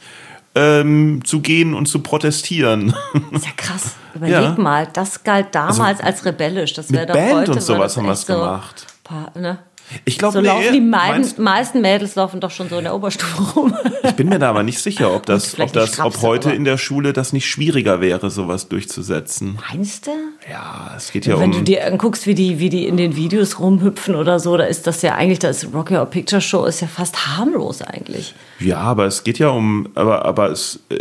ähm, 0.56 1.22
zu 1.24 1.42
gehen 1.42 1.74
und 1.74 1.88
zu 1.88 2.00
protestieren. 2.02 2.94
Das 3.14 3.24
ist 3.42 3.46
ja 3.46 3.52
krass. 3.56 3.96
Überleg 4.14 4.34
ja. 4.34 4.56
mal, 4.58 4.88
das 4.92 5.24
galt 5.24 5.56
damals 5.56 6.00
also, 6.00 6.04
als 6.04 6.26
rebellisch. 6.26 6.74
Das 6.74 6.92
wäre 6.92 7.06
doch 7.06 7.14
Band 7.14 7.34
heute 7.34 7.52
und 7.54 7.62
sowas 7.62 7.96
haben 7.96 8.06
wir 8.06 8.14
es 8.14 8.22
so 8.22 8.34
gemacht. 8.34 8.88
Paar, 9.04 9.32
ne? 9.38 9.60
Ich 10.06 10.18
glaube, 10.18 10.34
so 10.34 10.40
laufen 10.40 10.74
die 10.74 10.82
meisten, 10.82 11.44
meisten 11.44 11.82
Mädels 11.82 12.16
laufen 12.16 12.40
doch 12.40 12.52
schon 12.52 12.70
so 12.70 12.78
in 12.78 12.84
der 12.84 12.96
Oberstufe 12.96 13.42
rum. 13.54 13.74
Ich 14.04 14.16
bin 14.16 14.30
mir 14.30 14.40
da 14.40 14.50
aber 14.50 14.64
nicht 14.64 14.80
sicher, 14.80 15.14
ob 15.14 15.26
das, 15.28 15.58
ob 15.60 15.72
das, 15.74 15.94
Krabse, 15.94 16.18
ob 16.18 16.24
heute 16.24 16.52
in 16.52 16.64
der 16.64 16.78
Schule 16.78 17.14
das 17.14 17.34
nicht 17.34 17.46
schwieriger 17.46 18.02
wäre, 18.02 18.30
sowas 18.30 18.68
durchzusetzen. 18.68 19.60
Meinst 19.70 20.08
du? 20.08 20.12
Ja, 20.50 20.94
es 20.98 21.12
geht 21.12 21.26
ja 21.26 21.36
Wenn 21.40 21.52
um. 21.52 21.52
Wenn 21.52 21.60
du 21.60 21.64
dir 21.64 21.86
anguckst, 21.86 22.26
wie 22.26 22.36
die, 22.36 22.60
wie 22.60 22.70
die 22.70 22.88
in 22.88 22.98
den 22.98 23.16
Videos 23.16 23.60
rumhüpfen 23.60 24.16
oder 24.16 24.40
so, 24.40 24.58
da 24.58 24.64
ist 24.64 24.88
das 24.88 25.02
ja 25.02 25.16
eigentlich, 25.16 25.40
das 25.40 25.72
Rocky 25.74 25.94
Horror 25.94 26.08
Picture 26.08 26.42
Show 26.42 26.66
ist 26.66 26.82
ja 26.82 26.88
fast 26.88 27.28
harmlos 27.28 27.82
eigentlich. 27.82 28.34
Ja, 28.60 28.78
aber 28.78 29.06
es 29.06 29.24
geht 29.24 29.40
ja 29.40 29.50
um, 29.50 29.90
aber, 29.96 30.26
aber 30.26 30.50
es, 30.50 30.80
äh, 30.90 30.98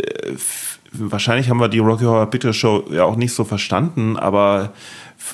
wahrscheinlich 0.91 1.49
haben 1.49 1.59
wir 1.59 1.69
die 1.69 1.79
Rocky 1.79 2.03
Horror 2.03 2.29
Picture 2.29 2.53
Show 2.53 2.85
ja 2.91 3.03
auch 3.03 3.15
nicht 3.15 3.33
so 3.33 3.43
verstanden, 3.43 4.17
aber 4.17 4.73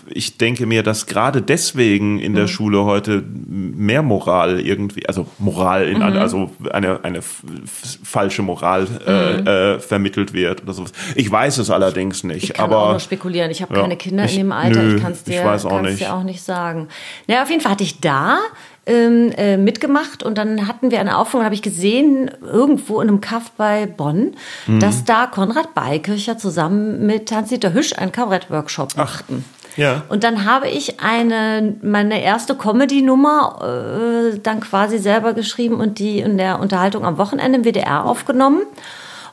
ich 0.10 0.38
denke 0.38 0.66
mir, 0.66 0.84
dass 0.84 1.06
gerade 1.06 1.42
deswegen 1.42 2.20
in 2.20 2.34
der 2.34 2.44
mhm. 2.44 2.50
Schule 2.50 2.86
heute 2.86 3.24
mehr 3.48 4.02
Moral 4.02 4.60
irgendwie, 4.60 5.08
also 5.08 5.28
Moral, 5.40 5.88
in, 5.88 5.98
mhm. 5.98 6.04
also 6.04 6.52
eine, 6.72 7.04
eine 7.04 7.22
falsche 7.22 8.42
Moral 8.42 8.88
äh, 9.06 9.42
mhm. 9.42 9.48
äh, 9.48 9.80
vermittelt 9.80 10.34
wird 10.34 10.64
oder 10.64 10.74
sowas. 10.74 10.92
Ich 11.16 11.30
weiß 11.30 11.58
es 11.58 11.70
allerdings 11.70 12.24
nicht. 12.24 12.44
Ich 12.44 12.54
kann 12.54 12.66
aber, 12.66 12.78
auch 12.78 12.92
nur 12.92 13.00
spekulieren. 13.00 13.52
Ich 13.52 13.62
habe 13.62 13.76
ja, 13.76 13.82
keine 13.82 13.98
Kinder 13.98 14.26
ich, 14.26 14.34
in 14.34 14.40
dem 14.40 14.52
Alter. 14.52 14.82
Nö, 14.82 14.96
ich 14.96 15.02
kann 15.02 15.12
es 15.12 15.24
dir, 15.24 15.46
auch 15.46 15.82
nicht. 15.82 16.00
dir 16.00 16.14
auch 16.14 16.24
nicht 16.24 16.42
sagen. 16.42 16.88
Naja, 17.28 17.44
auf 17.44 17.50
jeden 17.50 17.62
Fall 17.62 17.72
hatte 17.72 17.84
ich 17.84 18.00
da 18.00 18.40
ähm, 18.88 19.32
äh, 19.38 19.58
mitgemacht 19.58 20.24
und 20.24 20.38
dann 20.38 20.68
hatten 20.68 20.92
wir 20.92 21.00
eine 21.00 21.18
Aufführung, 21.18 21.46
habe 21.46 21.56
ich 21.56 21.62
gesehen, 21.62 22.32
irgendwo 22.42 23.02
in 23.02 23.10
einem 23.10 23.22
Kaff 23.22 23.52
bei 23.52 23.86
Bonn, 23.86 24.36
mhm. 24.66 24.80
dass 24.80 25.04
da 25.04 25.28
Konrad 25.28 25.74
Beikircher 25.74 26.38
zusammen 26.38 27.06
mit 27.06 27.32
Hans-Dieter 27.32 27.74
Hüsch 27.74 27.94
einen 27.94 28.12
Kabarett-Workshop 28.12 28.96
machten. 28.96 29.44
Ja. 29.78 30.04
Und 30.10 30.24
dann 30.24 30.46
habe 30.46 30.68
ich 30.68 31.00
eine, 31.00 31.76
meine 31.82 32.22
erste 32.22 32.56
Comedy-Nummer 32.56 34.34
äh, 34.34 34.40
dann 34.40 34.60
quasi 34.60 34.98
selber 34.98 35.34
geschrieben 35.34 35.76
und 35.76 36.00
die 36.00 36.20
in 36.20 36.38
der 36.38 36.60
Unterhaltung 36.60 37.06
am 37.06 37.18
Wochenende 37.18 37.60
im 37.60 37.64
WDR 37.64 38.06
aufgenommen. 38.06 38.64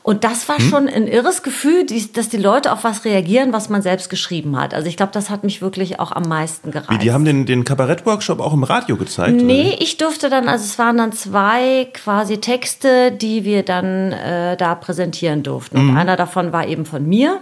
Und 0.04 0.22
das 0.22 0.46
war 0.50 0.58
hm? 0.58 0.68
schon 0.68 0.86
ein 0.86 1.06
irres 1.06 1.42
Gefühl, 1.42 1.86
dass 2.12 2.28
die 2.28 2.36
Leute 2.36 2.72
auf 2.72 2.84
was 2.84 3.06
reagieren, 3.06 3.54
was 3.54 3.70
man 3.70 3.80
selbst 3.80 4.10
geschrieben 4.10 4.60
hat. 4.60 4.74
Also 4.74 4.86
ich 4.86 4.98
glaube, 4.98 5.12
das 5.12 5.30
hat 5.30 5.44
mich 5.44 5.62
wirklich 5.62 5.98
auch 5.98 6.12
am 6.12 6.24
meisten 6.24 6.70
gereizt. 6.70 6.90
Wie, 6.90 6.98
die 6.98 7.10
haben 7.10 7.24
den, 7.24 7.46
den 7.46 7.64
Kabarett-Workshop 7.64 8.38
auch 8.38 8.52
im 8.52 8.64
Radio 8.64 8.98
gezeigt? 8.98 9.40
Nee, 9.40 9.68
oder? 9.68 9.80
ich 9.80 9.96
durfte 9.96 10.28
dann, 10.28 10.46
also 10.46 10.62
es 10.62 10.78
waren 10.78 10.98
dann 10.98 11.12
zwei 11.12 11.88
quasi 11.94 12.36
Texte, 12.36 13.12
die 13.12 13.44
wir 13.44 13.62
dann 13.62 14.12
äh, 14.12 14.58
da 14.58 14.74
präsentieren 14.74 15.42
durften. 15.42 15.78
Und 15.78 15.92
mhm. 15.92 15.96
einer 15.96 16.16
davon 16.16 16.52
war 16.52 16.66
eben 16.66 16.84
von 16.84 17.08
mir 17.08 17.40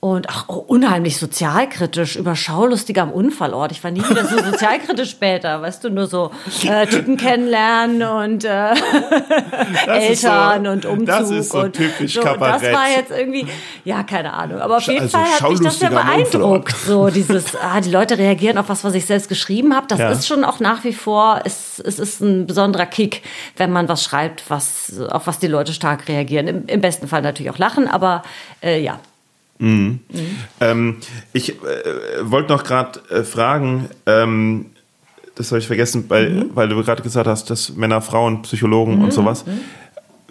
und 0.00 0.30
ach, 0.30 0.46
oh, 0.48 0.64
unheimlich 0.66 1.18
sozialkritisch, 1.18 2.16
über 2.16 2.34
Schaulustiger 2.34 3.02
am 3.02 3.12
Unfallort. 3.12 3.70
Ich 3.70 3.84
war 3.84 3.90
nie 3.90 4.02
wieder 4.08 4.24
so 4.24 4.38
sozialkritisch 4.50 5.10
später, 5.10 5.60
weißt 5.60 5.84
du, 5.84 5.90
nur 5.90 6.06
so 6.06 6.30
äh, 6.66 6.86
Typen 6.86 7.18
kennenlernen 7.18 8.02
und 8.02 8.44
äh, 8.46 8.70
Eltern 9.86 10.64
so, 10.64 10.70
und 10.70 10.86
Umzug. 10.86 11.06
Das 11.06 11.30
ist 11.30 11.52
so 11.52 11.60
und 11.60 11.74
typisch 11.74 12.14
so, 12.14 12.22
Kabarett. 12.22 12.62
Das 12.62 12.72
war 12.72 12.88
jetzt 12.88 13.10
irgendwie, 13.10 13.46
ja, 13.84 14.02
keine 14.02 14.32
Ahnung. 14.32 14.60
Aber 14.60 14.78
auf 14.78 14.84
jeden 14.84 15.02
also, 15.02 15.18
Fall 15.18 15.26
hat 15.26 15.50
mich 15.50 15.60
das 15.60 15.78
sehr 15.78 15.90
beeindruckt. 15.90 16.74
So 16.74 17.08
dieses, 17.10 17.54
ah, 17.56 17.82
die 17.82 17.90
Leute 17.90 18.16
reagieren 18.16 18.56
auf 18.56 18.70
was, 18.70 18.82
was 18.82 18.94
ich 18.94 19.04
selbst 19.04 19.28
geschrieben 19.28 19.76
habe. 19.76 19.86
Das 19.86 19.98
ja. 19.98 20.08
ist 20.08 20.26
schon 20.26 20.44
auch 20.44 20.60
nach 20.60 20.82
wie 20.82 20.94
vor, 20.94 21.42
es, 21.44 21.78
es 21.78 21.98
ist 21.98 22.22
ein 22.22 22.46
besonderer 22.46 22.86
Kick, 22.86 23.20
wenn 23.58 23.70
man 23.70 23.86
was 23.90 24.02
schreibt, 24.02 24.48
was, 24.48 24.98
auf 25.10 25.26
was 25.26 25.38
die 25.38 25.46
Leute 25.46 25.74
stark 25.74 26.08
reagieren. 26.08 26.48
Im, 26.48 26.66
im 26.68 26.80
besten 26.80 27.06
Fall 27.06 27.20
natürlich 27.20 27.50
auch 27.50 27.58
lachen, 27.58 27.86
aber 27.86 28.22
äh, 28.62 28.80
ja, 28.80 28.98
Mhm. 29.60 30.00
Mhm. 30.12 30.20
Ähm, 30.60 30.96
ich 31.32 31.50
äh, 31.50 31.54
wollte 32.22 32.52
noch 32.52 32.64
gerade 32.64 33.00
äh, 33.10 33.22
fragen, 33.22 33.88
ähm, 34.06 34.66
das 35.36 35.52
habe 35.52 35.60
ich 35.60 35.66
vergessen, 35.66 36.06
weil, 36.08 36.30
mhm. 36.30 36.50
weil 36.54 36.68
du 36.68 36.82
gerade 36.82 37.02
gesagt 37.02 37.26
hast, 37.26 37.50
dass 37.50 37.76
Männer, 37.76 38.00
Frauen, 38.00 38.42
Psychologen 38.42 38.94
und 38.94 39.06
mhm. 39.06 39.10
sowas. 39.10 39.46
Mhm. 39.46 39.60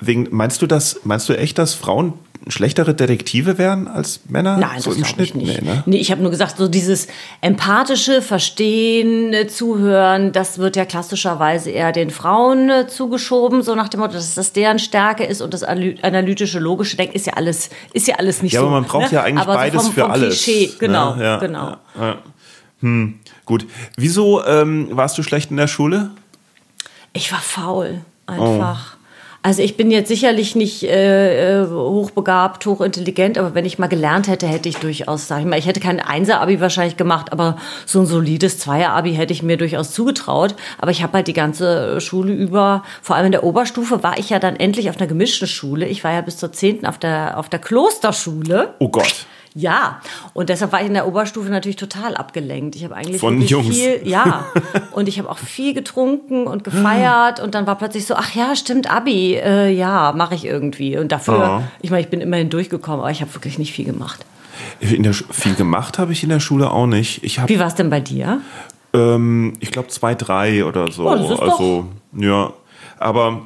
Wegen, 0.02 0.28
meinst 0.32 0.62
du 0.62 0.68
das, 0.68 1.02
meinst 1.04 1.30
du 1.30 1.38
echt, 1.38 1.58
dass 1.58 1.74
Frauen 1.74 2.13
schlechtere 2.52 2.94
Detektive 2.94 3.58
wären 3.58 3.88
als 3.88 4.22
Männer? 4.28 4.58
Nein, 4.58 4.82
so 4.82 4.90
das 4.90 5.00
im 5.00 5.06
Schnitt 5.06 5.28
ich 5.28 5.36
nicht. 5.36 5.62
Nee, 5.62 5.68
ne? 5.68 5.84
nee 5.86 5.98
ich 5.98 6.12
habe 6.12 6.22
nur 6.22 6.32
gesagt, 6.32 6.58
so 6.58 6.68
dieses 6.68 7.08
empathische 7.42 8.22
Verstehen, 8.22 9.34
äh, 9.34 9.48
Zuhören, 9.48 10.32
das 10.32 10.58
wird 10.58 10.76
ja 10.76 10.86
klassischerweise 10.86 11.72
eher 11.72 11.92
den 11.92 12.10
Frauen 12.10 12.70
äh, 12.70 12.88
zugeschoben, 12.88 13.62
so 13.62 13.76
nach 13.76 13.90
dem 13.90 14.00
Motto, 14.00 14.14
dass 14.14 14.36
das 14.36 14.54
deren 14.54 14.80
Stärke 14.80 15.24
ist 15.24 15.42
und 15.42 15.54
das 15.54 15.64
analytische, 15.64 16.60
logische 16.60 16.98
Denken 16.98 17.16
ist 17.16 17.28
ja 17.28 17.34
alles, 17.34 17.70
ist 17.94 18.08
ja 18.08 18.16
alles 18.16 18.42
nicht 18.42 18.54
ja, 18.54 18.62
so. 18.62 18.66
Ja, 18.66 18.72
aber 18.72 18.82
man 18.82 18.90
braucht 18.90 19.12
ne? 19.12 19.18
ja 19.18 19.24
eigentlich 19.24 19.48
aber 19.48 19.56
beides 19.56 19.82
so 19.82 19.88
vom, 19.88 19.94
für 19.94 20.02
vom 20.02 20.12
alles. 20.12 20.44
Klischee, 20.44 20.72
genau, 20.80 21.16
ne? 21.16 21.24
ja, 21.24 21.38
genau. 21.38 21.78
Ja, 22.00 22.18
hm, 22.82 23.20
gut. 23.46 23.66
Wieso 23.98 24.44
ähm, 24.46 24.90
warst 24.92 25.18
du 25.18 25.24
schlecht 25.24 25.52
in 25.52 25.58
der 25.58 25.68
Schule? 25.68 26.12
Ich 27.14 27.32
war 27.32 27.40
faul, 27.40 28.02
einfach. 28.28 28.94
Oh. 28.96 28.99
Also 29.41 29.62
ich 29.62 29.78
bin 29.78 29.89
jetzt 29.89 30.10
sicherlich 30.10 30.56
nicht 30.56 30.84
äh, 30.84 31.62
äh, 31.62 31.67
hochbegabt, 31.69 32.65
hochintelligent, 32.65 33.38
aber 33.38 33.56
wenn 33.56 33.65
ich 33.65 33.80
mal 33.80 33.88
gelernt 33.88 34.28
hätte, 34.28 34.47
hätte 34.47 34.67
ich 34.67 34.78
durchaus, 34.78 35.30
sag 35.30 35.39
ich 35.39 35.45
mal, 35.45 35.58
ich 35.58 35.65
hätte 35.65 35.80
kein 35.80 36.02
Einser-Abi 36.02 36.60
wahrscheinlich 36.60 36.97
gemacht, 36.97 37.32
aber 37.32 37.56
so 37.86 38.02
ein 38.02 38.06
solides 38.06 38.60
Zweier-Abi 38.60 39.13
hätte 39.13 39.32
ich 39.32 39.41
mir 39.41 39.56
durchaus 39.56 39.91
zugetraut. 39.91 40.56
Aber 40.78 40.91
ich 40.91 41.04
habe 41.04 41.13
halt 41.13 41.28
die 41.28 41.34
ganze 41.34 42.02
Schule 42.02 42.34
über, 42.34 42.84
vor 43.02 43.15
allem 43.15 43.28
in 43.28 43.32
der 43.32 43.45
Oberstufe, 43.45 44.04
war 44.04 44.17
ich 44.19 44.30
ja 44.30 44.39
dann 44.39 44.58
endlich 44.58 44.89
auf 44.89 44.97
einer 44.97 45.08
gemischten 45.08 45.47
Schule. 45.47 45.86
Ich 45.88 46.04
war 46.04 46.12
ja 46.12 46.19
bis 46.19 46.36
zur 46.36 46.52
zehnten 46.52 46.86
auf 46.86 46.97
der, 46.97 47.39
auf 47.39 47.47
der 47.47 47.60
Klosterschule. 47.60 48.73
Oh 48.80 48.89
Gott. 48.89 49.25
Ja, 49.60 50.00
und 50.34 50.48
deshalb 50.48 50.72
war 50.72 50.80
ich 50.80 50.88
in 50.88 50.93
der 50.93 51.06
Oberstufe 51.06 51.50
natürlich 51.50 51.76
total 51.76 52.15
abgelenkt. 52.15 52.78
Ich 52.78 52.86
habe 52.86 52.95
eigentlich 52.95 53.19
Von 53.19 53.41
Jungs. 53.41 53.76
viel, 53.76 54.08
ja, 54.08 54.45
und 54.93 55.10
ich 55.10 55.19
habe 55.19 55.30
auch 55.30 55.38
viel 55.38 55.74
getrunken 55.74 56.48
und 56.48 56.63
gefeiert 56.63 57.41
und 57.41 57.56
dann 57.56 57.67
war 57.67 57.78
plötzlich 57.78 58.06
so, 58.06 58.15
ach 58.15 58.34
ja, 58.36 58.56
stimmt, 58.56 58.89
Abi, 58.89 59.36
äh, 59.36 59.69
ja, 59.69 60.13
mache 60.15 60.36
ich 60.36 60.45
irgendwie. 60.45 60.98
Und 60.98 61.12
dafür, 61.12 61.62
oh. 61.62 61.67
ich 61.82 61.91
meine, 61.91 62.02
ich 62.02 62.10
bin 62.10 62.22
immerhin 62.22 62.50
durchgekommen, 62.50 63.02
aber 63.02 63.12
ich 63.12 63.19
habe 63.22 63.34
wirklich 63.34 63.60
nicht 63.60 63.74
viel 63.74 63.86
gemacht. 63.86 64.26
In 64.80 65.04
der, 65.04 65.13
viel 65.13 65.56
gemacht 65.56 66.00
habe 66.00 66.13
ich 66.13 66.24
in 66.24 66.30
der 66.30 66.39
Schule 66.39 66.72
auch 66.72 66.88
nicht. 66.88 67.24
Ich 67.24 67.39
hab, 67.39 67.50
Wie 67.50 67.60
war 67.60 67.67
es 67.67 67.76
denn 67.76 67.89
bei 67.89 68.00
dir? 68.00 68.39
Ähm, 68.93 69.58
ich 69.60 69.72
glaube 69.72 69.89
zwei, 69.89 70.15
drei 70.15 70.63
oder 70.63 70.89
so. 70.89 71.06
Oh, 71.06 71.10
also, 71.10 71.36
doch 71.36 71.86
ja. 72.13 72.54
Aber 72.98 73.41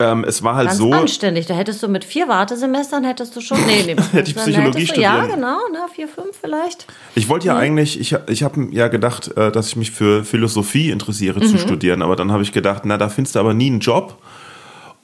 ähm, 0.00 0.24
es 0.24 0.42
war 0.42 0.56
halt 0.56 0.68
Ganz 0.68 0.78
so. 0.78 0.92
anständig. 0.92 1.46
Da 1.46 1.54
hättest 1.54 1.82
du 1.82 1.88
mit 1.88 2.04
vier 2.04 2.26
Wartesemestern 2.26 3.04
hättest 3.04 3.36
du 3.36 3.40
schon. 3.40 3.58
Nee, 3.66 3.82
nee, 3.86 3.96
hätte 4.12 4.30
ich 4.30 4.36
Psychologie 4.36 4.86
studiert. 4.86 5.04
Ja, 5.04 5.26
genau, 5.26 5.58
ne, 5.72 5.86
vier, 5.94 6.08
fünf 6.08 6.36
vielleicht. 6.40 6.86
Ich 7.14 7.28
wollte 7.28 7.46
ja 7.46 7.54
mhm. 7.54 7.60
eigentlich, 7.60 8.00
ich, 8.00 8.16
ich 8.28 8.42
habe 8.42 8.68
ja 8.72 8.88
gedacht, 8.88 9.36
äh, 9.36 9.52
dass 9.52 9.68
ich 9.68 9.76
mich 9.76 9.90
für 9.90 10.24
Philosophie 10.24 10.90
interessiere 10.90 11.40
mhm. 11.40 11.46
zu 11.46 11.58
studieren, 11.58 12.02
aber 12.02 12.16
dann 12.16 12.32
habe 12.32 12.42
ich 12.42 12.52
gedacht, 12.52 12.82
na, 12.86 12.96
da 12.96 13.08
findest 13.10 13.34
du 13.34 13.40
aber 13.40 13.54
nie 13.54 13.68
einen 13.68 13.80
Job. 13.80 14.20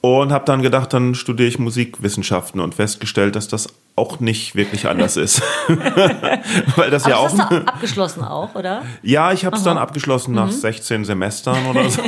Und 0.01 0.31
habe 0.31 0.45
dann 0.45 0.61
gedacht, 0.61 0.93
dann 0.93 1.15
studiere 1.15 1.49
ich 1.49 1.59
Musikwissenschaften 1.59 2.61
und 2.61 2.75
festgestellt, 2.75 3.35
dass 3.35 3.47
das 3.47 3.67
auch 3.97 4.19
nicht 4.19 4.55
wirklich 4.55 4.87
anders 4.87 5.17
ist. 5.17 5.41
Weil 6.75 6.89
das 6.91 7.03
Aber 7.05 7.11
ja 7.11 7.17
auch. 7.17 7.25
hast 7.37 7.51
du 7.51 7.55
abgeschlossen 7.67 8.23
auch, 8.23 8.53
oder? 8.55 8.83
Ja, 9.01 9.31
ich 9.33 9.43
habe 9.43 9.55
es 9.57 9.63
dann 9.63 9.77
abgeschlossen 9.77 10.33
nach 10.35 10.51
16 10.51 11.03
Semestern 11.03 11.65
oder 11.65 11.89
so. 11.89 12.01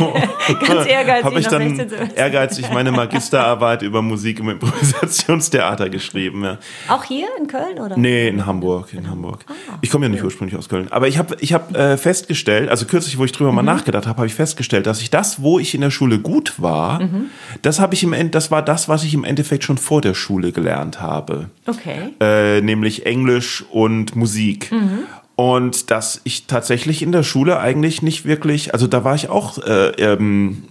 Ganz 0.67 0.87
ehrgeizig 0.87 1.25
habe 1.25 1.39
ich 1.39 1.47
dann 1.47 1.61
16 1.69 1.89
Semestern. 1.89 2.17
ehrgeizig 2.17 2.69
meine 2.71 2.91
Magisterarbeit 2.91 3.81
über 3.81 4.01
Musik 4.01 4.39
im 4.39 4.49
Improvisationstheater 4.49 5.89
geschrieben. 5.89 6.43
Ja. 6.43 6.57
Auch 6.87 7.03
hier 7.03 7.27
in 7.39 7.47
Köln, 7.47 7.79
oder? 7.79 7.97
Nee, 7.97 8.27
in 8.27 8.45
Hamburg, 8.45 8.93
in 8.93 9.09
Hamburg. 9.09 9.43
Ah, 9.49 9.77
Ich 9.81 9.89
komme 9.89 10.05
ja 10.05 10.09
nicht 10.11 10.23
ursprünglich 10.23 10.57
aus 10.57 10.69
Köln. 10.69 10.87
Aber 10.91 11.07
ich 11.07 11.17
habe 11.17 11.37
ich 11.39 11.53
hab, 11.53 11.75
äh, 11.75 11.97
festgestellt, 11.97 12.69
also 12.69 12.85
kürzlich, 12.85 13.17
wo 13.17 13.25
ich 13.25 13.31
drüber 13.31 13.49
Mhm. 13.49 13.55
mal 13.55 13.63
nachgedacht 13.63 14.05
habe, 14.07 14.17
habe 14.17 14.27
ich 14.27 14.35
festgestellt, 14.35 14.85
dass 14.85 15.01
ich 15.01 15.09
das, 15.09 15.41
wo 15.41 15.59
ich 15.59 15.73
in 15.73 15.81
der 15.81 15.91
Schule 15.91 16.19
gut 16.19 16.53
war, 16.61 17.01
Mhm. 17.01 17.25
das 17.63 17.79
habe 17.79 17.93
ich 17.95 18.03
im 18.03 18.13
End, 18.13 18.35
das 18.35 18.51
war 18.51 18.61
das, 18.61 18.87
was 18.87 19.03
ich 19.03 19.13
im 19.15 19.23
Endeffekt 19.23 19.63
schon 19.63 19.77
vor 19.79 20.01
der 20.01 20.13
Schule 20.13 20.51
gelernt 20.51 21.01
habe. 21.01 21.49
Okay. 21.65 21.78
Äh, 22.19 22.61
nämlich 22.61 23.05
Englisch 23.05 23.63
und 23.71 24.15
Musik. 24.15 24.71
Mhm. 24.71 24.99
Und 25.35 25.89
dass 25.91 26.19
ich 26.25 26.47
tatsächlich 26.47 27.01
in 27.01 27.11
der 27.11 27.23
Schule 27.23 27.59
eigentlich 27.59 28.01
nicht 28.01 28.25
wirklich, 28.25 28.73
also 28.73 28.87
da 28.87 29.03
war 29.03 29.15
ich 29.15 29.29
auch 29.29 29.57
äh, 29.59 29.91
ähm, 29.91 30.63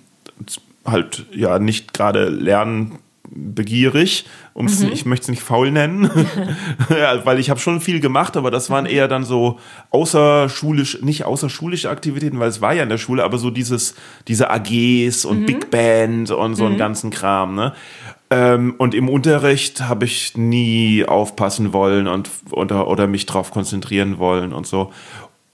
halt 0.84 1.24
ja 1.32 1.58
nicht 1.58 1.94
gerade 1.94 2.28
lernbegierig, 3.30 4.26
um's, 4.54 4.80
Mhm. 4.82 4.90
ich 4.92 5.06
möchte 5.06 5.24
es 5.24 5.28
nicht 5.28 5.42
faul 5.42 5.70
nennen, 5.70 6.10
ja, 6.90 7.24
weil 7.24 7.38
ich 7.38 7.48
habe 7.50 7.60
schon 7.60 7.80
viel 7.80 8.00
gemacht, 8.00 8.36
aber 8.36 8.50
das 8.50 8.70
waren 8.70 8.86
eher 8.86 9.08
dann 9.08 9.24
so 9.24 9.58
außerschulisch, 9.90 11.00
nicht 11.02 11.24
außerschulische 11.24 11.90
Aktivitäten, 11.90 12.38
weil 12.40 12.48
es 12.48 12.60
war 12.60 12.74
ja 12.74 12.82
in 12.82 12.88
der 12.88 12.98
Schule, 12.98 13.24
aber 13.24 13.38
so 13.38 13.50
dieses, 13.50 13.94
diese 14.26 14.50
AGs 14.50 15.24
Mhm. 15.24 15.30
und 15.30 15.46
Big 15.46 15.70
Band 15.70 16.30
und 16.30 16.54
so 16.56 16.66
einen 16.66 16.76
ganzen 16.78 17.10
Kram, 17.10 17.54
ne? 17.54 17.72
Ähm, 18.30 18.74
und 18.78 18.94
im 18.94 19.08
Unterricht 19.08 19.82
habe 19.88 20.04
ich 20.04 20.36
nie 20.36 21.04
aufpassen 21.06 21.72
wollen 21.72 22.06
und 22.06 22.28
oder, 22.50 22.88
oder 22.88 23.06
mich 23.06 23.24
drauf 23.26 23.50
konzentrieren 23.50 24.18
wollen 24.18 24.52
und 24.52 24.66
so. 24.66 24.92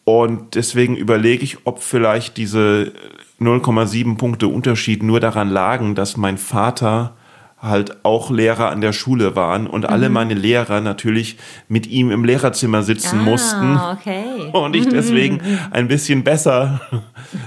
Und 0.05 0.55
deswegen 0.55 0.97
überlege 0.97 1.45
ich, 1.45 1.59
ob 1.65 1.83
vielleicht 1.83 2.37
diese 2.37 2.93
0,7 3.41 4.17
Punkte 4.17 4.49
Unterschied 4.49 5.03
nur 5.03 5.21
daran 5.21 5.49
lagen, 5.51 5.95
dass 5.95 6.17
mein 6.17 6.37
Vater 6.37 7.15
halt 7.61 8.05
auch 8.05 8.31
Lehrer 8.31 8.69
an 8.71 8.83
der 8.83 8.93
Schule 8.93 9.35
waren 9.37 9.67
und 9.67 9.89
alle 9.89 10.11
meine 10.11 10.35
Lehrer 10.35 10.83
natürlich 10.83 11.39
mit 11.69 11.87
ihm 11.87 12.11
im 12.11 12.23
Lehrerzimmer 12.25 12.83
sitzen 12.83 13.25
mussten 13.25 13.77
Ah, 13.77 13.93
okay. 13.99 14.51
und 14.53 14.77
ich 14.77 14.87
deswegen 14.89 15.41
ein 15.71 15.89
bisschen 15.89 16.25
besser 16.25 16.81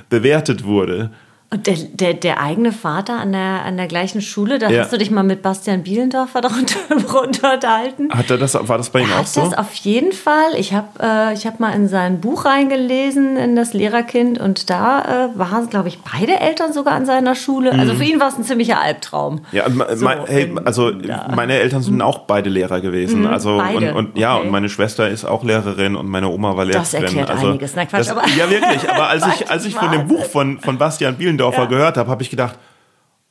bewertet 0.10 0.63
wurde. 0.63 1.12
Und 1.50 1.66
der, 1.66 1.76
der, 1.94 2.14
der 2.14 2.42
eigene 2.42 2.74
Vater 2.74 3.14
an 3.18 3.32
der, 3.32 3.64
an 3.64 3.78
der 3.78 3.88
gleichen 3.88 4.20
Schule, 4.22 4.60
da 4.60 4.70
Ja. 4.70 4.82
hast 4.82 4.92
du 4.92 4.98
dich 4.98 5.12
mal 5.12 5.24
mit 5.24 5.42
Bastian 5.42 5.82
Bielendorfer 5.84 6.42
darunter 6.42 6.78
unterhalten? 7.22 8.10
Hat 8.12 8.30
er 8.30 8.38
das, 8.38 8.54
war 8.68 8.78
das 8.78 8.90
bei 8.90 9.00
ihm 9.00 9.12
auch 9.14 9.20
Hat 9.20 9.28
so? 9.30 9.42
das 9.42 9.58
auf 9.58 9.74
jeden 9.76 10.12
Fall. 10.12 10.56
Ich 10.58 10.74
habe 10.74 10.88
äh, 11.02 11.34
ich 11.34 11.48
hab 11.48 11.62
mal 11.62 11.72
in 11.72 11.88
sein 11.88 12.20
Buch 12.20 12.44
reingelesen, 12.44 13.38
in 13.38 13.56
das 13.56 13.74
Lehrerkind, 13.74 14.40
und 14.42 14.70
da 14.70 15.30
äh, 15.34 15.40
waren, 15.40 15.70
glaube 15.70 15.88
ich, 15.88 16.00
beide 16.02 16.38
Eltern 16.38 16.74
sogar 16.74 16.96
an 16.96 17.06
seiner 17.06 17.34
Schule. 17.34 17.72
Also 17.72 17.94
für 17.96 18.04
ihn 18.04 18.20
war 18.20 18.28
es 18.28 18.38
ein 18.38 18.44
ziemlicher 18.44 18.82
Albtraum. 18.82 19.40
Ja, 19.54 19.64
So, 19.96 20.04
mein, 20.04 20.26
hey, 20.26 20.54
also 20.66 20.90
ja. 20.92 21.28
meine 21.34 21.54
Eltern 21.54 21.82
sind 21.82 22.02
auch 22.02 22.20
beide 22.20 22.50
Lehrer 22.50 22.82
gewesen. 22.82 23.26
Also 23.26 23.58
beide, 23.58 23.94
und, 23.94 24.08
und 24.10 24.18
ja, 24.18 24.36
okay. 24.36 24.46
und 24.46 24.52
meine 24.52 24.68
Schwester 24.68 25.08
ist 25.10 25.24
auch 25.24 25.46
Lehrerin 25.46 25.96
und 25.96 26.08
meine 26.10 26.28
Oma 26.28 26.58
war 26.58 26.66
Lehrerin. 26.66 26.82
Das 26.84 26.94
erklärt 26.94 27.30
also, 27.30 27.48
einiges. 27.48 27.72
Na, 27.74 27.86
Quatsch, 27.86 28.00
das, 28.02 28.10
aber- 28.10 28.28
ja 28.38 28.50
wirklich. 28.50 28.90
Aber 28.90 29.08
als 29.08 29.26
ich 29.40 29.50
als 29.50 29.66
ich 29.66 29.76
von 29.76 29.92
dem. 29.94 30.08
Buch 30.08 30.26
von 30.26 30.60
von 30.60 30.78
Bastian 30.78 31.16
Bielendorfer 31.16 31.37
Ja. 31.38 31.65
gehört 31.65 31.97
habe, 31.97 32.10
habe 32.10 32.23
ich 32.23 32.30
gedacht, 32.30 32.58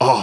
oh, 0.00 0.22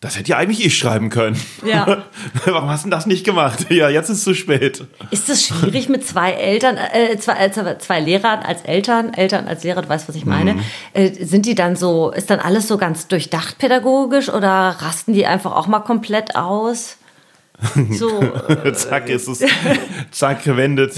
das 0.00 0.18
hätte 0.18 0.28
ja 0.32 0.36
eigentlich 0.36 0.64
ich 0.66 0.76
schreiben 0.76 1.08
können. 1.08 1.40
Ja. 1.64 2.04
Warum 2.44 2.68
hast 2.68 2.84
du 2.84 2.90
das 2.90 3.06
nicht 3.06 3.24
gemacht? 3.24 3.66
Ja, 3.70 3.88
jetzt 3.88 4.10
ist 4.10 4.18
es 4.18 4.24
zu 4.24 4.34
spät. 4.34 4.84
Ist 5.10 5.30
es 5.30 5.46
schwierig 5.46 5.88
mit 5.88 6.06
zwei 6.06 6.32
Eltern, 6.32 6.76
äh, 6.76 7.16
zwei, 7.18 7.34
äh, 7.46 7.78
zwei 7.78 8.00
Lehrern 8.00 8.40
als 8.40 8.60
Eltern, 8.62 9.14
Eltern 9.14 9.48
als 9.48 9.64
Lehrer, 9.64 9.80
du 9.80 9.88
weißt, 9.88 10.06
was 10.08 10.14
ich 10.14 10.26
meine, 10.26 10.54
Mhm. 10.54 10.60
äh, 10.92 11.10
sind 11.24 11.46
die 11.46 11.54
dann 11.54 11.74
so, 11.74 12.10
ist 12.10 12.28
dann 12.28 12.38
alles 12.38 12.68
so 12.68 12.76
ganz 12.76 13.08
durchdacht 13.08 13.56
pädagogisch 13.58 14.28
oder 14.28 14.76
rasten 14.80 15.14
die 15.14 15.24
einfach 15.26 15.52
auch 15.52 15.68
mal 15.68 15.80
komplett 15.80 16.36
aus? 16.36 16.98
So, 17.90 18.20
äh, 18.20 18.72
zack 18.72 19.08
ist 19.08 19.28
es, 19.28 19.38
zack 20.10 20.44
wendet, 20.44 20.94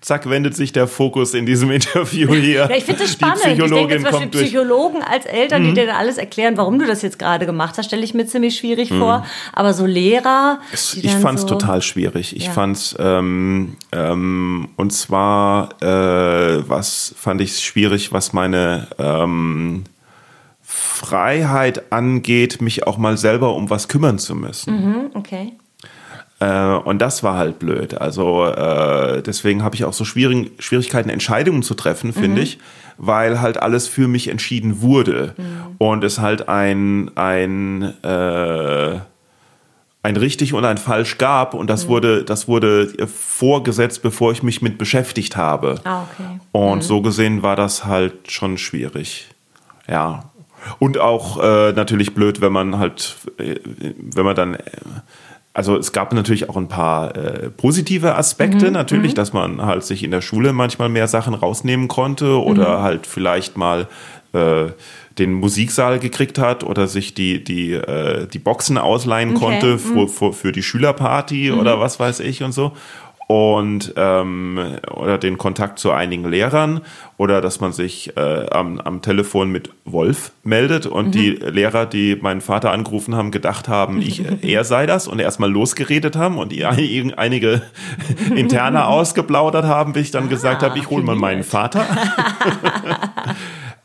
zack 0.00 0.28
wendet 0.28 0.56
sich 0.56 0.72
der 0.72 0.86
Fokus 0.88 1.34
in 1.34 1.46
diesem 1.46 1.70
Interview 1.70 2.34
hier. 2.34 2.66
ja, 2.68 2.76
ich 2.76 2.84
finde 2.84 3.02
das 3.02 3.12
spannend. 3.12 3.40
Die 3.46 3.50
ich 3.52 3.56
denke 3.56 3.64
Psychologin 3.68 3.96
zum 3.96 4.02
Beispiel 4.04 4.20
kommt 4.20 4.34
durch. 4.34 4.42
Mhm. 4.44 4.46
Psychologen 4.48 5.02
als 5.02 5.24
Eltern, 5.26 5.64
die 5.64 5.72
dir 5.72 5.86
dann 5.86 5.96
alles 5.96 6.18
erklären, 6.18 6.56
warum 6.56 6.78
du 6.78 6.86
das 6.86 7.02
jetzt 7.02 7.18
gerade 7.18 7.46
gemacht 7.46 7.78
hast, 7.78 7.86
stelle 7.86 8.02
ich 8.02 8.12
mir 8.12 8.26
ziemlich 8.26 8.56
schwierig 8.56 8.88
vor. 8.90 9.24
Aber 9.52 9.72
so 9.72 9.86
Lehrer. 9.86 10.58
Mhm. 10.72 11.00
Ich 11.02 11.12
fand 11.14 11.36
es 11.38 11.42
so, 11.42 11.48
total 11.48 11.80
schwierig. 11.80 12.36
Ich 12.36 12.46
Ja. 12.46 12.50
fand's 12.52 12.94
ähm, 12.98 13.76
ähm, 13.92 14.68
und 14.76 14.92
zwar 14.92 15.80
äh, 15.82 16.68
was 16.68 17.14
fand 17.16 17.40
ich 17.40 17.60
schwierig, 17.60 18.12
was 18.12 18.32
meine 18.32 18.88
ähm, 18.98 19.84
Freiheit 20.62 21.92
angeht, 21.92 22.60
mich 22.60 22.86
auch 22.86 22.98
mal 22.98 23.16
selber 23.16 23.54
um 23.54 23.70
was 23.70 23.88
kümmern 23.88 24.18
zu 24.18 24.34
müssen. 24.34 24.72
Hm, 24.82 25.10
Okay. 25.14 25.52
Äh, 26.40 26.74
und 26.74 27.00
das 27.00 27.22
war 27.22 27.36
halt 27.36 27.58
blöd. 27.58 28.00
Also 28.00 28.44
äh, 28.46 29.22
deswegen 29.22 29.62
habe 29.62 29.74
ich 29.76 29.84
auch 29.84 29.92
so 29.92 30.04
schwierig, 30.04 30.52
Schwierigkeiten, 30.58 31.08
Entscheidungen 31.08 31.62
zu 31.62 31.74
treffen, 31.74 32.12
finde 32.12 32.42
ich, 32.42 32.58
weil 32.98 33.40
halt 33.40 33.62
alles 33.62 33.88
für 33.88 34.08
mich 34.08 34.28
entschieden 34.28 34.82
wurde. 34.82 35.34
Und 35.78 36.04
es 36.04 36.18
halt 36.18 36.48
ein, 36.48 37.10
ein, 37.16 37.94
äh, 38.02 38.98
ein 40.02 40.16
richtig 40.16 40.52
und 40.52 40.64
ein 40.64 40.78
falsch 40.78 41.18
gab. 41.18 41.54
Und 41.54 41.70
das 41.70 41.88
wurde, 41.88 42.24
das 42.24 42.46
wurde 42.46 42.92
vorgesetzt, 43.06 44.02
bevor 44.02 44.32
ich 44.32 44.42
mich 44.42 44.60
mit 44.60 44.76
beschäftigt 44.76 45.36
habe. 45.36 45.80
Ah, 45.84 46.02
okay. 46.02 46.40
Und 46.52 46.82
so 46.82 47.00
gesehen 47.00 47.42
war 47.42 47.56
das 47.56 47.84
halt 47.84 48.30
schon 48.30 48.58
schwierig. 48.58 49.28
Ja. 49.88 50.24
Und 50.78 50.98
auch 50.98 51.42
äh, 51.42 51.72
natürlich 51.72 52.14
blöd, 52.14 52.40
wenn 52.40 52.52
man 52.52 52.78
halt, 52.78 53.16
äh, 53.38 53.56
wenn 53.64 54.24
man 54.24 54.34
dann, 54.34 54.54
äh, 54.54 54.60
also 55.54 55.76
es 55.76 55.92
gab 55.92 56.12
natürlich 56.12 56.50
auch 56.50 56.56
ein 56.56 56.66
paar 56.66 57.16
äh, 57.16 57.48
positive 57.48 58.16
Aspekte. 58.16 58.72
Natürlich, 58.72 59.14
dass 59.14 59.32
man 59.32 59.62
halt 59.62 59.84
sich 59.84 60.02
in 60.02 60.10
der 60.10 60.20
Schule 60.20 60.52
manchmal 60.52 60.88
mehr 60.88 61.06
Sachen 61.06 61.32
rausnehmen 61.32 61.86
konnte 61.86 62.42
oder 62.42 62.82
halt 62.82 63.06
vielleicht 63.06 63.56
mal 63.56 63.86
äh, 64.32 64.66
den 65.16 65.32
Musiksaal 65.32 66.00
gekriegt 66.00 66.38
hat 66.38 66.64
oder 66.64 66.88
sich 66.88 67.14
die, 67.14 67.44
die, 67.44 67.72
äh, 67.72 68.26
die 68.26 68.40
Boxen 68.40 68.78
ausleihen 68.78 69.36
Okay, 69.36 69.44
konnte 69.44 69.78
für, 69.78 70.08
für, 70.08 70.32
für 70.32 70.50
die 70.50 70.64
Schülerparty 70.64 71.52
oder 71.52 71.78
was 71.78 72.00
weiß 72.00 72.18
ich 72.18 72.42
und 72.42 72.50
so 72.50 72.72
und 73.26 73.94
ähm, 73.96 74.58
oder 74.90 75.16
den 75.16 75.38
Kontakt 75.38 75.78
zu 75.78 75.90
einigen 75.92 76.28
Lehrern 76.28 76.82
oder 77.16 77.40
dass 77.40 77.58
man 77.60 77.72
sich 77.72 78.16
äh, 78.18 78.46
am, 78.50 78.78
am 78.80 79.00
Telefon 79.00 79.50
mit 79.50 79.70
Wolf 79.86 80.32
meldet 80.42 80.84
und 80.86 81.14
die 81.14 81.30
Lehrer, 81.30 81.86
die 81.86 82.16
meinen 82.16 82.42
Vater 82.42 82.70
angerufen 82.70 83.14
haben, 83.14 83.30
gedacht 83.30 83.66
haben, 83.68 84.02
ich, 84.02 84.22
er 84.42 84.64
sei 84.64 84.84
das 84.84 85.08
und 85.08 85.20
erstmal 85.20 85.50
losgeredet 85.50 86.16
haben 86.16 86.36
und 86.38 86.52
die 86.52 86.66
ein- 86.66 87.14
einige 87.14 87.62
interne 88.36 88.86
ausgeplaudert 88.86 89.64
haben, 89.64 89.94
bis 89.94 90.02
ich 90.06 90.10
dann 90.10 90.28
gesagt 90.28 90.62
habe, 90.62 90.78
ich 90.78 90.90
hole 90.90 91.02
mal 91.02 91.16
meinen 91.16 91.44
Vater. 91.44 91.86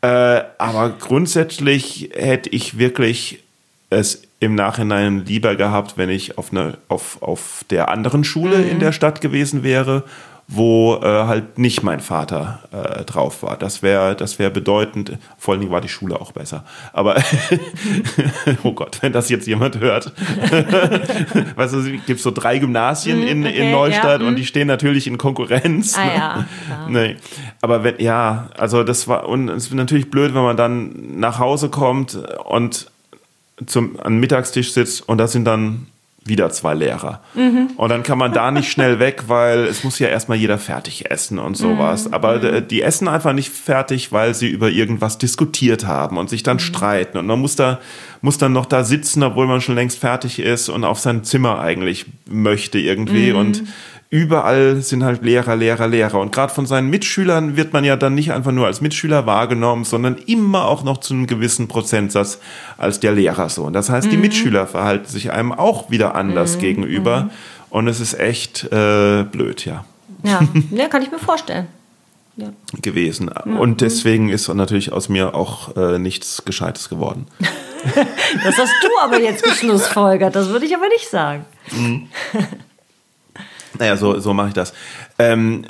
Äh, 0.02 0.44
aber 0.58 0.92
grundsätzlich 0.98 2.12
hätte 2.16 2.50
ich 2.52 2.78
wirklich 2.78 3.44
es 3.90 4.22
im 4.40 4.56
Nachhinein 4.56 5.26
lieber 5.26 5.56
gehabt, 5.56 5.98
wenn 5.98 6.10
ich 6.10 6.38
auf, 6.38 6.52
eine, 6.52 6.78
auf, 6.88 7.22
auf 7.22 7.66
der 7.70 7.90
anderen 7.90 8.24
Schule 8.24 8.62
in 8.62 8.80
der 8.80 8.94
Stadt 8.94 9.20
gewesen 9.22 9.64
wäre, 9.64 10.04
wo 10.52 10.96
äh, 10.96 11.06
halt 11.06 11.60
nicht 11.60 11.84
mein 11.84 12.00
Vater 12.00 12.60
äh, 12.72 13.04
drauf 13.06 13.44
war. 13.44 13.56
Das 13.56 13.84
wäre 13.84 14.16
das 14.16 14.40
wär 14.40 14.50
bedeutend. 14.50 15.18
Vor 15.38 15.54
allen 15.54 15.62
Dingen 15.62 15.72
war 15.72 15.80
die 15.80 15.90
Schule 15.90 16.20
auch 16.20 16.32
besser. 16.32 16.66
Aber, 16.92 17.22
oh 18.64 18.72
Gott, 18.72 18.98
wenn 19.02 19.14
das 19.14 19.30
jetzt 19.30 19.46
jemand 19.46 19.80
hört. 19.80 20.12
weißt 21.56 21.74
du, 21.76 21.80
es 21.80 22.06
gibt 22.08 22.20
so 22.20 22.32
drei 22.32 22.58
Gymnasien 22.58 23.22
in, 23.22 23.46
okay, 23.46 23.60
in 23.60 23.72
Neustadt 23.72 24.22
ja, 24.22 24.28
und 24.28 24.38
die 24.38 24.46
stehen 24.46 24.68
natürlich 24.68 25.06
in 25.06 25.20
Konkurrenz. 25.20 25.96
Ah 25.96 26.06
ne? 26.06 26.14
ja, 26.16 26.46
klar. 26.66 26.90
Nee. 26.90 27.16
Aber 27.62 27.84
wenn, 27.84 28.00
ja, 28.00 28.50
also 28.58 28.84
das 28.84 29.08
war, 29.08 29.30
und 29.30 29.50
es 29.50 29.68
ist 29.68 29.74
natürlich 29.74 30.10
blöd, 30.10 30.34
wenn 30.34 30.44
man 30.44 30.58
dann 30.58 31.20
nach 31.20 31.38
Hause 31.38 31.70
kommt 31.70 32.18
und 32.46 32.88
zum, 33.66 34.00
an 34.00 34.14
den 34.14 34.20
Mittagstisch 34.20 34.74
sitzt 34.74 35.08
und 35.08 35.18
da 35.18 35.28
sind 35.28 35.46
dann 35.46 35.88
wieder 36.26 36.50
zwei 36.50 36.74
Lehrer. 36.74 37.22
Und 37.78 37.90
dann 37.90 38.04
kann 38.04 38.18
man 38.18 38.34
da 38.34 38.52
nicht 38.52 38.72
schnell 38.72 39.00
weg, 39.00 39.24
weil 39.28 39.66
es 39.66 39.84
muss 39.84 40.00
ja 40.00 40.08
erstmal 40.08 40.38
jeder 40.38 40.58
fertig 40.58 41.10
essen 41.10 41.40
und 41.40 41.56
sowas. 41.56 42.12
Aber 42.14 42.44
äh, 42.44 42.66
die 42.66 42.82
essen 42.82 43.08
einfach 43.08 43.34
nicht 43.34 43.50
fertig, 43.50 44.12
weil 44.12 44.36
sie 44.36 44.48
über 44.48 44.70
irgendwas 44.70 45.18
diskutiert 45.18 45.88
haben 45.88 46.18
und 46.18 46.30
sich 46.30 46.44
dann 46.44 46.60
streiten. 46.60 47.18
Und 47.18 47.26
man 47.26 47.40
muss 47.40 47.56
da, 47.56 47.80
muss 48.22 48.38
dann 48.38 48.54
noch 48.54 48.66
da 48.66 48.84
sitzen, 48.84 49.24
obwohl 49.24 49.48
man 49.48 49.62
schon 49.62 49.76
längst 49.76 50.00
fertig 50.00 50.40
ist 50.40 50.70
und 50.70 50.84
auf 50.84 51.00
sein 51.00 51.24
Zimmer 51.24 51.60
eigentlich 51.60 52.06
möchte 52.30 52.80
irgendwie. 52.80 53.32
Und 53.32 53.64
überall 54.10 54.82
sind 54.82 55.04
halt 55.04 55.22
Lehrer, 55.24 55.56
Lehrer, 55.56 55.88
Lehrer. 55.88 56.20
Und 56.20 56.32
gerade 56.32 56.54
von 56.54 56.66
seinen 56.66 56.90
Mitschülern 56.90 57.56
wird 57.56 57.74
man 57.74 57.84
ja 57.84 57.96
dann 57.96 58.16
nicht 58.16 58.32
einfach 58.32 58.52
nur 58.52 58.66
als 58.66 58.82
Mitschüler 58.82 59.26
wahrgenommen, 59.26 59.86
sondern 59.86 60.16
immer 60.26 60.66
auch 60.66 60.84
noch 60.84 60.98
zu 60.98 61.14
einem 61.14 61.28
gewissen 61.28 61.68
Prozentsatz 61.68 62.40
als 62.78 63.00
der 63.00 63.12
Lehrer 63.12 63.50
so. 63.50 63.64
Und 63.64 63.74
das 63.74 63.90
heißt, 63.90 64.12
die 64.12 64.18
Mitschüler 64.18 64.66
verhalten 64.66 65.08
sich 65.08 65.32
einem 65.32 65.52
auch 65.52 65.92
wieder 65.92 66.16
anders 66.16 66.58
gegenüber. 66.58 67.30
Und 67.70 67.88
es 67.88 68.00
ist 68.00 68.20
echt 68.20 68.64
äh, 68.72 69.24
blöd, 69.24 69.66
ja. 69.66 69.86
Ja, 70.24 70.42
ja, 70.72 70.88
kann 70.88 71.04
ich 71.04 71.12
mir 71.12 71.20
vorstellen. 71.20 71.68
Ja. 72.36 72.54
gewesen. 72.82 73.28
Und 73.28 73.82
deswegen 73.82 74.30
ist 74.30 74.48
natürlich 74.48 74.94
aus 74.94 75.10
mir 75.10 75.36
auch 75.36 75.76
äh, 75.76 76.00
nichts 76.00 76.44
Gescheites 76.46 76.90
geworden. 76.90 77.28
Das 78.44 78.58
hast 78.58 78.74
du 78.84 78.90
aber 79.02 79.22
jetzt 79.22 79.42
geschlussfolgert, 79.42 80.36
das 80.36 80.50
würde 80.50 80.66
ich 80.66 80.76
aber 80.76 80.90
nicht 80.90 81.10
sagen. 81.10 81.46
Naja, 83.80 83.96
so, 83.98 84.20
so 84.20 84.34
mache 84.34 84.50
ich 84.50 84.54
das. 84.54 84.74
Ähm, 85.18 85.64
äh, 85.64 85.68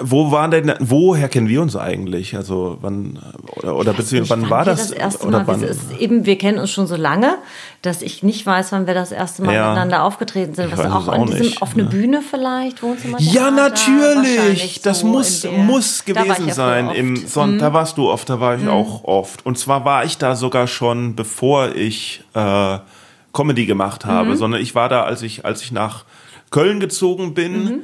wo 0.00 0.30
war 0.32 0.48
denn, 0.48 0.72
woher 0.80 1.28
kennen 1.28 1.46
wir 1.46 1.60
uns 1.60 1.76
eigentlich? 1.76 2.34
Also 2.34 2.78
wann 2.80 3.18
oder, 3.56 3.76
oder 3.76 3.92
beziehungsweise 3.92 4.40
wann 4.42 4.50
war 4.50 4.64
das? 4.64 4.88
das 4.88 4.90
erste 4.92 5.26
oder 5.26 5.38
Mal, 5.40 5.46
wann? 5.48 5.62
es 5.62 5.70
ist, 5.76 5.98
eben, 5.98 6.24
wir 6.24 6.38
kennen 6.38 6.58
uns 6.58 6.70
schon 6.70 6.86
so 6.86 6.96
lange, 6.96 7.34
dass 7.82 8.00
ich 8.00 8.22
nicht 8.22 8.46
weiß, 8.46 8.72
wann 8.72 8.86
wir 8.86 8.94
das 8.94 9.12
erste 9.12 9.42
Mal 9.42 9.54
Ja. 9.54 9.68
miteinander 9.68 10.04
aufgetreten 10.04 10.54
sind. 10.54 10.72
Was 10.72 10.80
auch 10.86 11.02
es 11.02 11.08
an 11.10 11.20
auch 11.20 11.26
diesem, 11.30 11.60
auf 11.62 11.74
eine 11.74 11.82
ne? 11.84 11.88
Bühne 11.90 12.22
vielleicht, 12.22 12.82
Wohnzimmer. 12.82 13.18
Ja, 13.20 13.50
natürlich. 13.50 14.80
Das 14.82 15.00
so 15.00 15.06
muss, 15.06 15.42
der- 15.42 15.52
muss 15.52 16.04
gewesen 16.04 16.48
ja 16.48 16.54
sein. 16.54 16.86
Mhm. 16.86 16.92
Im 16.92 17.16
Son 17.26 17.58
Da 17.58 17.72
warst 17.72 17.98
du 17.98 18.08
oft, 18.10 18.28
da 18.30 18.40
war 18.40 18.56
ich 18.56 18.66
auch 18.68 19.04
oft. 19.04 19.44
Und 19.44 19.58
zwar 19.58 19.84
war 19.84 20.04
ich 20.04 20.18
da 20.18 20.34
sogar 20.34 20.66
schon, 20.66 21.14
bevor 21.14 21.74
ich 21.74 22.22
äh, 22.34 22.78
Comedy 23.32 23.66
gemacht 23.66 24.06
Mhm. 24.06 24.10
habe, 24.10 24.36
sondern 24.36 24.60
ich 24.60 24.74
war 24.74 24.88
da, 24.88 25.02
als 25.02 25.22
ich, 25.22 25.44
als 25.44 25.62
ich 25.62 25.72
nach 25.72 26.04
Köln 26.50 26.80
gezogen 26.80 27.34
bin. 27.34 27.64
Mhm. 27.64 27.80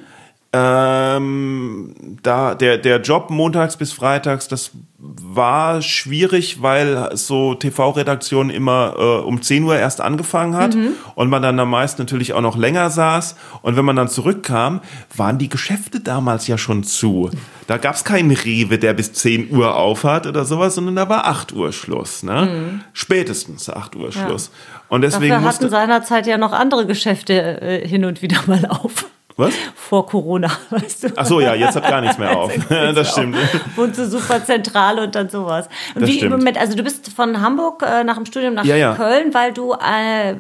Ähm, 0.53 1.95
da 2.23 2.55
der, 2.55 2.79
der 2.79 3.01
Job 3.01 3.31
montags 3.31 3.77
bis 3.77 3.93
freitags, 3.93 4.49
das 4.49 4.71
war 4.99 5.83
schwierig, 5.83 6.63
weil 6.63 7.11
so 7.15 7.55
TV-Redaktion 7.55 8.49
immer 8.49 8.95
äh, 8.97 9.03
um 9.25 9.43
10 9.43 9.65
Uhr 9.65 9.77
erst 9.77 10.01
angefangen 10.01 10.57
hat 10.57 10.75
Mhm. 10.75 10.93
und 11.15 11.29
man 11.29 11.43
dann 11.43 11.61
am 11.61 11.69
meisten 11.71 12.01
natürlich 12.01 12.33
auch 12.33 12.41
noch 12.41 12.57
länger 12.57 12.89
saß. 12.91 13.37
Und 13.63 13.77
wenn 13.77 13.85
man 13.85 13.97
dann 13.97 14.09
zurückkam, 14.09 14.81
waren 15.15 15.37
die 15.39 15.51
Geschäfte 15.51 16.01
damals 16.01 16.47
ja 16.47 16.57
schon 16.57 16.83
zu. 16.83 17.31
Da 17.67 17.77
gab 17.77 17.95
es 17.97 18.05
keinen 18.05 18.31
Rewe, 18.31 18.79
der 18.79 18.95
bis 18.95 19.13
10 19.13 19.51
Uhr 19.55 19.77
aufhat 19.77 20.27
oder 20.27 20.45
sowas, 20.47 20.77
sondern 20.77 20.97
da 20.97 21.09
war 21.09 21.27
8 21.27 21.53
Uhr 21.53 21.73
Schluss. 21.73 22.23
Ne? 22.23 22.81
Spätestens 22.95 23.69
8 23.69 23.95
Uhr 23.97 24.11
Schluss. 24.13 24.51
Und 24.89 25.03
deswegen. 25.03 25.31
Dafür 25.31 25.49
hatten 25.49 25.69
seinerzeit 25.69 26.27
ja 26.27 26.39
noch 26.39 26.53
andere 26.53 26.87
Geschäfte 26.87 27.61
äh, 27.61 27.87
hin 27.87 28.05
und 28.05 28.23
wieder 28.23 28.39
mal 28.47 28.65
auf. 28.67 29.07
Was? 29.39 29.53
Vor 29.75 30.07
Corona, 30.07 30.51
weißt 30.71 31.05
du. 31.05 31.09
Ach 31.15 31.27
so, 31.27 31.41
ja, 31.41 31.55
jetzt 31.55 31.77
hat 31.77 31.87
gar 31.87 32.01
nichts 32.01 32.17
mehr 32.17 32.35
auf. 32.35 32.51
das 32.71 33.13
stimmt. 33.13 33.37
Und 33.77 33.95
so 33.95 34.07
super 34.07 34.43
zentral 34.43 34.99
und 34.99 35.15
dann 35.15 35.29
sowas. 35.29 35.69
Und 35.95 36.01
Das 36.03 36.09
wie 36.09 36.15
stimmt. 36.17 36.33
im 36.33 36.39
Moment, 36.39 36.59
also 36.59 36.75
du 36.75 36.83
bist 36.83 37.13
von 37.13 37.39
Hamburg 37.43 37.83
äh, 37.87 38.03
nach 38.03 38.17
dem 38.17 38.25
Studium 38.25 38.55
nach 38.55 38.65
Ja, 38.65 38.77
ja. 38.77 38.95
Köln, 38.95 39.35
weil 39.35 39.53
du 39.53 39.75
äh, 39.75 40.35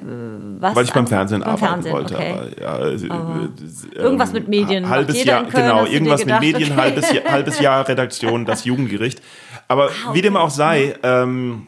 was? 0.60 0.74
Weil 0.74 0.84
ich 0.84 0.92
beim 0.94 1.06
Fernsehen 1.06 1.40
beim 1.40 1.50
arbeiten 1.50 1.82
Fernsehen, 1.82 1.92
wollte. 1.92 2.14
okay. 2.14 2.32
Aber, 2.32 2.60
ja, 2.62 2.86
äh, 2.86 2.94
äh, 2.94 3.98
Irgendwas 4.02 4.30
ähm, 4.30 4.34
mit 4.34 4.48
Medien 4.48 4.88
Halbes 4.88 5.24
Jahr, 5.24 5.44
Köln, 5.44 5.66
genau, 5.66 5.84
irgendwas 5.84 6.20
mit 6.20 6.28
gedacht, 6.28 6.40
Medien, 6.40 6.72
okay. 6.72 6.80
halbes, 6.80 7.12
Jahr, 7.12 7.24
halbes 7.30 7.60
Jahr 7.60 7.86
Redaktion, 7.86 8.46
das 8.46 8.64
Jugendgericht. 8.64 9.20
Aber 9.68 9.90
wie 10.14 10.22
dem 10.22 10.38
auch 10.38 10.50
sei, 10.50 10.94
ähm, 11.02 11.66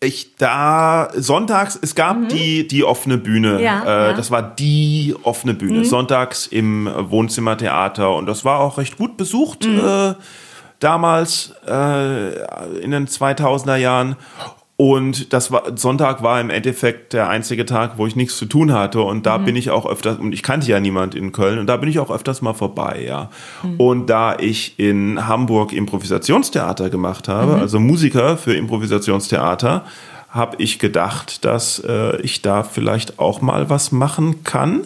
ich 0.00 0.36
da 0.36 1.08
sonntags, 1.14 1.78
es 1.80 1.94
gab 1.94 2.28
die, 2.28 2.68
die 2.68 2.84
offene 2.84 3.16
Bühne. 3.18 3.54
Mhm. 3.54 3.60
Ja, 3.60 3.82
äh, 3.84 4.06
ja. 4.06 4.12
Mhm. 4.12 4.16
Das 4.16 4.30
war 4.30 4.42
die 4.42 5.14
offene 5.22 5.54
Bühne. 5.54 5.84
Sonntags 5.84 6.46
im 6.46 6.88
Wohnzimmertheater. 6.96 8.14
Und 8.14 8.26
das 8.26 8.44
war 8.44 8.60
auch 8.60 8.78
recht 8.78 8.98
gut 8.98 9.16
besucht 9.16 9.66
Mhm. 9.66 9.80
äh, 9.80 10.14
damals 10.80 11.54
äh, 11.66 12.78
in 12.80 12.90
den 12.90 13.06
2000er 13.06 13.76
Jahren. 13.76 14.16
Und 14.78 15.32
das 15.32 15.50
war, 15.50 15.76
Sonntag 15.76 16.22
war 16.22 16.38
im 16.38 16.50
Endeffekt 16.50 17.14
der 17.14 17.30
einzige 17.30 17.64
Tag, 17.64 17.96
wo 17.96 18.06
ich 18.06 18.14
nichts 18.14 18.36
zu 18.36 18.44
tun 18.44 18.74
hatte. 18.74 19.00
Und 19.00 19.24
da 19.24 19.38
bin 19.38 19.56
ich 19.56 19.70
auch 19.70 19.86
öfters, 19.86 20.18
und 20.18 20.32
ich 20.32 20.42
kannte 20.42 20.66
ja 20.66 20.80
niemand 20.80 21.14
in 21.14 21.32
Köln, 21.32 21.58
und 21.58 21.66
da 21.66 21.78
bin 21.78 21.88
ich 21.88 21.98
auch 21.98 22.10
öfters 22.10 22.42
mal 22.42 22.52
vorbei, 22.52 23.02
ja. 23.06 23.30
Und 23.78 24.10
da 24.10 24.36
ich 24.38 24.78
in 24.78 25.26
Hamburg 25.26 25.72
Improvisationstheater 25.72 26.90
gemacht 26.90 27.26
habe, 27.26 27.54
also 27.56 27.80
Musiker 27.80 28.36
für 28.36 28.54
Improvisationstheater, 28.54 29.86
habe 30.28 30.56
ich 30.58 30.78
gedacht, 30.78 31.46
dass 31.46 31.78
äh, 31.78 32.20
ich 32.20 32.42
da 32.42 32.62
vielleicht 32.62 33.18
auch 33.18 33.40
mal 33.40 33.70
was 33.70 33.92
machen 33.92 34.44
kann. 34.44 34.82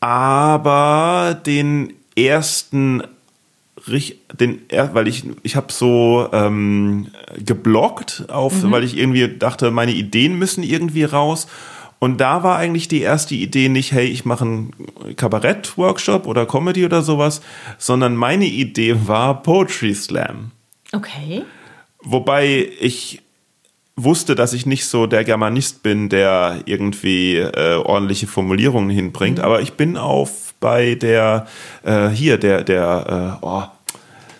Aber 0.00 1.38
den 1.44 1.92
ersten 2.16 3.02
den 4.32 4.60
weil 4.92 5.08
ich 5.08 5.24
ich 5.42 5.56
habe 5.56 5.72
so 5.72 6.28
ähm, 6.32 7.08
geblockt 7.44 8.26
auf 8.28 8.54
weil 8.70 8.84
ich 8.84 8.96
irgendwie 8.96 9.28
dachte 9.28 9.70
meine 9.70 9.92
Ideen 9.92 10.38
müssen 10.38 10.62
irgendwie 10.62 11.04
raus. 11.04 11.46
Und 12.00 12.20
da 12.20 12.44
war 12.44 12.56
eigentlich 12.58 12.86
die 12.86 13.00
erste 13.00 13.34
Idee 13.34 13.68
nicht 13.68 13.92
hey 13.92 14.06
ich 14.06 14.24
mache 14.24 14.44
einen 14.44 14.72
Kabarett 15.16 15.76
Workshop 15.76 16.26
oder 16.26 16.46
Comedy 16.46 16.84
oder 16.84 17.02
sowas 17.02 17.40
sondern 17.76 18.14
meine 18.14 18.46
Idee 18.46 18.96
war 19.06 19.42
Poetry 19.42 19.94
Slam. 19.94 20.52
Okay. 20.92 21.42
Wobei 22.02 22.68
ich 22.80 23.20
wusste, 23.96 24.34
dass 24.34 24.52
ich 24.52 24.64
nicht 24.64 24.86
so 24.86 25.06
der 25.06 25.24
Germanist 25.24 25.82
bin, 25.82 26.08
der 26.08 26.60
irgendwie 26.66 27.36
äh, 27.36 27.76
ordentliche 27.76 28.26
Formulierungen 28.26 28.90
hinbringt, 28.90 29.40
aber 29.40 29.60
ich 29.60 29.72
bin 29.74 29.96
auf 29.96 30.54
bei 30.60 30.94
der 30.94 31.46
äh, 31.84 32.08
hier 32.08 32.38
der 32.38 32.64
der 32.64 33.38
äh, 33.40 33.44
oh, 33.44 33.64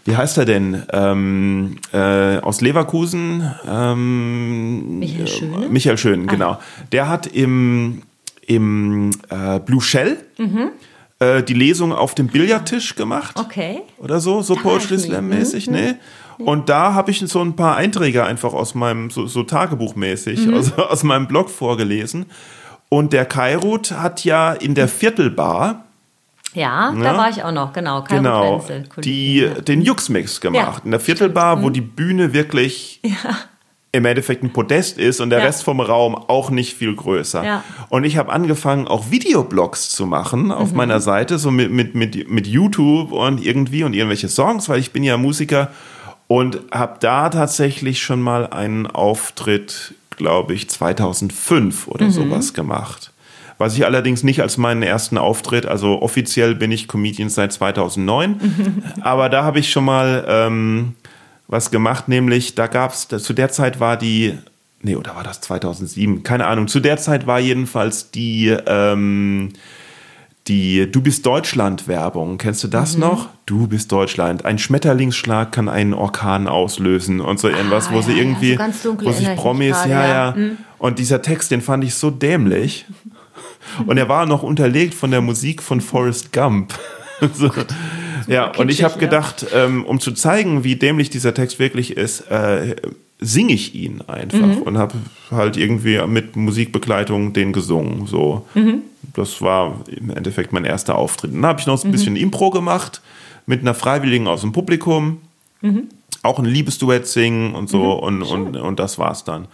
wie 0.08 0.16
heißt 0.16 0.38
er 0.38 0.44
denn 0.44 0.82
ähm, 0.92 1.76
äh, 1.92 2.38
aus 2.38 2.60
Leverkusen 2.60 3.42
ähm, 3.68 4.98
Michael 4.98 5.26
äh, 5.64 5.68
Michael 5.68 5.98
Schön 5.98 6.26
genau 6.26 6.58
der 6.92 7.08
hat 7.08 7.26
im 7.26 8.02
im 8.46 9.10
äh, 9.28 9.58
Blue 9.60 9.82
Shell 9.82 10.16
äh, 11.18 11.42
die 11.42 11.54
Lesung 11.54 11.92
auf 11.92 12.14
dem 12.14 12.28
Billardtisch 12.28 12.94
gemacht 12.94 13.36
Okay. 13.38 13.80
oder 13.98 14.20
so, 14.20 14.40
so 14.40 14.54
Poetry 14.54 14.94
ich 14.94 15.02
nie. 15.02 15.08
Slam 15.08 15.28
mäßig, 15.28 15.68
ne? 15.68 15.96
Und 16.38 16.68
da 16.68 16.94
habe 16.94 17.10
ich 17.10 17.18
so 17.18 17.40
ein 17.42 17.56
paar 17.56 17.76
Einträge 17.76 18.24
einfach 18.24 18.52
aus 18.54 18.76
meinem, 18.76 19.10
so, 19.10 19.26
so 19.26 19.42
Tagebuchmäßig, 19.42 20.46
Mhm. 20.46 20.54
aus, 20.54 20.72
aus 20.78 21.02
meinem 21.02 21.26
Blog 21.26 21.50
vorgelesen. 21.50 22.26
Und 22.88 23.12
der 23.12 23.24
Kairut 23.26 23.90
hat 23.90 24.24
ja 24.24 24.52
in 24.52 24.74
der 24.76 24.86
Viertelbar, 24.86 25.84
Ja, 26.54 26.92
Ja. 26.96 27.02
da 27.02 27.16
war 27.16 27.28
ich 27.30 27.42
auch 27.44 27.52
noch, 27.52 27.72
genau. 27.72 28.02
Kai 28.02 28.16
genau, 28.16 28.54
Rutwenzel, 28.56 29.02
die, 29.02 29.40
ja. 29.40 29.48
den 29.60 29.82
Jux-Mix 29.82 30.40
gemacht. 30.40 30.78
Ja, 30.78 30.84
in 30.84 30.90
der 30.90 31.00
Viertelbar, 31.00 31.56
Mhm. 31.56 31.62
wo 31.62 31.70
die 31.70 31.80
Bühne 31.82 32.32
wirklich 32.32 33.00
im 33.92 34.04
Endeffekt 34.04 34.42
ein 34.42 34.52
Podest 34.52 34.98
ist 34.98 35.20
und 35.20 35.30
der 35.30 35.38
Ja. 35.40 35.46
Rest 35.46 35.62
vom 35.64 35.80
Raum 35.80 36.14
auch 36.14 36.50
nicht 36.50 36.74
viel 36.74 36.94
größer. 36.94 37.44
Ja. 37.44 37.64
Und 37.88 38.04
ich 38.04 38.16
habe 38.16 38.30
angefangen, 38.32 38.86
auch 38.86 39.10
Videoblogs 39.10 39.90
zu 39.90 40.06
machen 40.06 40.44
Mhm. 40.46 40.50
auf 40.52 40.72
meiner 40.72 41.00
Seite, 41.00 41.38
so 41.38 41.50
mit, 41.50 41.70
mit, 41.70 41.94
mit, 41.94 42.30
mit 42.30 42.46
YouTube 42.46 43.12
und 43.12 43.44
irgendwie 43.44 43.84
und 43.84 43.94
irgendwelche 43.94 44.28
Songs, 44.28 44.68
weil 44.68 44.78
ich 44.80 44.92
bin 44.92 45.02
ja 45.04 45.16
Musiker 45.16 45.70
und 46.28 46.60
habe 46.70 46.96
da 47.00 47.28
tatsächlich 47.30 48.02
schon 48.02 48.20
mal 48.20 48.46
einen 48.48 48.86
Auftritt, 48.86 49.94
glaube 50.10 50.52
ich, 50.54 50.68
2005 50.68 51.88
oder 51.88 52.06
Mhm. 52.06 52.10
sowas 52.10 52.52
gemacht. 52.54 53.12
Was 53.58 53.74
ich 53.74 53.84
allerdings 53.84 54.22
nicht 54.22 54.40
als 54.40 54.56
meinen 54.56 54.84
ersten 54.84 55.18
Auftritt, 55.18 55.66
also 55.66 56.00
offiziell 56.00 56.54
bin 56.54 56.70
ich 56.70 56.86
Comedian 56.86 57.28
seit 57.28 57.52
2009, 57.52 58.82
aber 59.00 59.28
da 59.28 59.42
habe 59.42 59.58
ich 59.58 59.70
schon 59.70 59.84
mal 59.84 60.24
ähm, 60.28 60.94
was 61.48 61.70
gemacht, 61.70 62.08
nämlich 62.08 62.54
da 62.54 62.68
gab 62.68 62.92
es, 62.92 63.08
zu 63.08 63.32
der 63.32 63.50
Zeit 63.50 63.80
war 63.80 63.96
die, 63.96 64.38
nee, 64.82 64.94
oder 64.94 65.16
war 65.16 65.24
das 65.24 65.40
2007? 65.40 66.22
Keine 66.22 66.46
Ahnung. 66.46 66.68
Zu 66.68 66.78
der 66.78 66.98
Zeit 66.98 67.26
war 67.26 67.40
jedenfalls 67.40 68.12
die, 68.12 68.54
ähm, 68.66 69.54
die 70.46 70.90
Du 70.90 71.02
bist 71.02 71.26
Deutschland 71.26 71.88
Werbung. 71.88 72.38
Kennst 72.38 72.62
du 72.64 72.68
das 72.68 72.96
noch? 72.96 73.28
Du 73.46 73.66
bist 73.66 73.90
Deutschland. 73.90 74.44
Ein 74.44 74.58
Schmetterlingsschlag 74.58 75.50
kann 75.52 75.68
einen 75.68 75.94
Orkan 75.94 76.46
auslösen 76.46 77.20
und 77.20 77.40
so 77.40 77.48
irgendwas, 77.48 77.90
wo 77.90 77.96
ja, 77.96 78.02
sie 78.02 78.12
ja, 78.12 78.18
irgendwie, 78.18 78.52
so 78.52 78.58
ganz 78.58 78.82
dunkel 78.82 79.08
wo 79.08 79.12
sich 79.12 79.34
Promis, 79.34 79.76
ja, 79.84 80.06
ja. 80.06 80.36
ja. 80.36 80.50
Und 80.78 80.98
dieser 80.98 81.22
Text, 81.22 81.50
den 81.50 81.60
fand 81.60 81.82
ich 81.82 81.94
so 81.94 82.10
dämlich. 82.10 82.86
Und 83.86 83.98
er 83.98 84.08
war 84.08 84.26
noch 84.26 84.42
unterlegt 84.42 84.94
von 84.94 85.10
der 85.10 85.20
Musik 85.20 85.62
von 85.62 85.80
Forrest 85.80 86.32
Gump. 86.32 86.74
so. 87.34 87.50
Ja, 88.26 88.52
und 88.56 88.70
ich 88.70 88.84
habe 88.84 88.98
gedacht, 88.98 89.46
ähm, 89.54 89.84
um 89.84 90.00
zu 90.00 90.12
zeigen, 90.12 90.64
wie 90.64 90.76
dämlich 90.76 91.10
dieser 91.10 91.34
Text 91.34 91.58
wirklich 91.58 91.96
ist, 91.96 92.20
äh, 92.30 92.76
singe 93.20 93.52
ich 93.52 93.74
ihn 93.74 94.02
einfach 94.06 94.38
Mhm. 94.46 94.58
und 94.62 94.78
habe 94.78 94.94
halt 95.30 95.56
irgendwie 95.56 96.00
mit 96.06 96.36
Musikbegleitung 96.36 97.32
den 97.32 97.52
gesungen. 97.52 98.06
So, 98.06 98.46
Mhm. 98.54 98.82
das 99.14 99.40
war 99.42 99.80
im 99.88 100.10
Endeffekt 100.10 100.52
mein 100.52 100.64
erster 100.64 100.96
Auftritt. 100.96 101.34
Dann 101.34 101.44
habe 101.46 101.58
ich 101.60 101.66
noch 101.66 101.82
Mhm. 101.82 101.88
ein 101.88 101.92
bisschen 101.92 102.16
Impro 102.16 102.50
gemacht 102.50 103.00
mit 103.46 103.60
einer 103.62 103.74
Freiwilligen 103.74 104.28
aus 104.28 104.42
dem 104.42 104.52
Publikum, 104.52 105.18
Mhm. 105.62 105.84
auch 106.22 106.38
ein 106.38 106.44
Liebesduett 106.44 107.08
singen 107.08 107.54
und 107.54 107.68
so 107.68 107.92
und, 107.94 108.22
und, 108.22 108.56
und 108.56 108.78
das 108.78 108.98
war's 108.98 109.24
dann. 109.24 109.46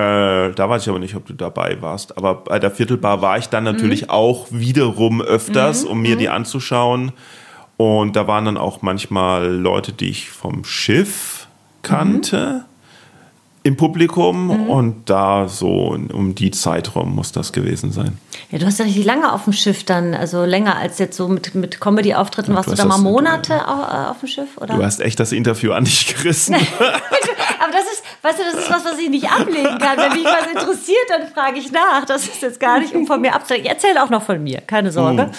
Äh, 0.00 0.52
da 0.54 0.68
weiß 0.68 0.82
ich 0.82 0.88
aber 0.88 0.98
nicht, 0.98 1.14
ob 1.14 1.26
du 1.26 1.34
dabei 1.34 1.78
warst. 1.80 2.16
Aber 2.16 2.36
bei 2.36 2.58
der 2.58 2.70
Viertelbar 2.70 3.20
war 3.22 3.38
ich 3.38 3.48
dann 3.48 3.64
natürlich 3.64 4.02
Mhm. 4.02 4.10
auch 4.10 4.46
wiederum 4.50 5.20
öfters, 5.20 5.84
um 5.84 6.00
mir 6.00 6.16
die 6.16 6.28
anzuschauen. 6.28 7.12
Und 7.76 8.16
da 8.16 8.26
waren 8.26 8.44
dann 8.44 8.56
auch 8.56 8.82
manchmal 8.82 9.46
Leute, 9.50 9.92
die 9.92 10.10
ich 10.10 10.30
vom 10.30 10.64
Schiff 10.64 11.46
kannte. 11.82 12.64
im 13.62 13.76
Publikum 13.76 14.46
mhm. 14.46 14.70
und 14.70 15.10
da 15.10 15.46
so 15.46 15.94
um 16.12 16.34
die 16.34 16.50
Zeit 16.50 16.94
rum 16.94 17.14
muss 17.14 17.30
das 17.30 17.52
gewesen 17.52 17.92
sein. 17.92 18.16
Ja, 18.50 18.58
du 18.58 18.64
hast 18.64 18.78
ja 18.78 18.86
richtig 18.86 19.04
lange 19.04 19.30
auf 19.30 19.44
dem 19.44 19.52
Schiff 19.52 19.84
dann, 19.84 20.14
also 20.14 20.46
länger 20.46 20.76
als 20.76 20.98
jetzt 20.98 21.14
so 21.14 21.28
mit, 21.28 21.54
mit 21.54 21.78
Comedy-Auftritten. 21.78 22.54
Warst 22.54 22.70
du, 22.70 22.74
da 22.74 22.86
mal 22.86 22.96
Monate 22.96 23.68
auf, 23.68 24.12
auf, 24.12 24.20
dem 24.20 24.28
Schiff? 24.28 24.56
Oder? 24.56 24.76
Du 24.76 24.82
hast 24.82 25.00
echt 25.00 25.20
das 25.20 25.32
Interview 25.32 25.72
an 25.72 25.84
dich 25.84 26.14
gerissen. 26.16 26.54
Aber 27.60 27.72
das 27.72 27.84
ist, 27.92 28.02
weißt 28.22 28.38
du, 28.38 28.42
das 28.44 28.54
ist 28.54 28.70
was, 28.70 28.84
was 28.84 28.98
ich 28.98 29.08
nicht 29.08 29.30
ablegen 29.30 29.78
kann. 29.78 29.96
Wenn 29.96 30.12
mich 30.12 30.24
was 30.24 30.46
interessiert, 30.46 31.06
dann 31.08 31.28
frage 31.28 31.58
ich 31.58 31.72
nach. 31.72 32.04
Das 32.06 32.26
ist 32.26 32.42
jetzt 32.42 32.60
gar 32.60 32.80
nicht, 32.80 32.94
um 32.94 33.06
von 33.06 33.20
mir 33.20 33.34
abzulenken. 33.34 33.66
Ich 33.66 33.72
erzähle 33.72 34.02
auch 34.02 34.10
noch 34.10 34.22
von 34.22 34.42
mir, 34.42 34.60
keine 34.60 34.92
Sorge. 34.92 35.24
Mhm. 35.24 35.30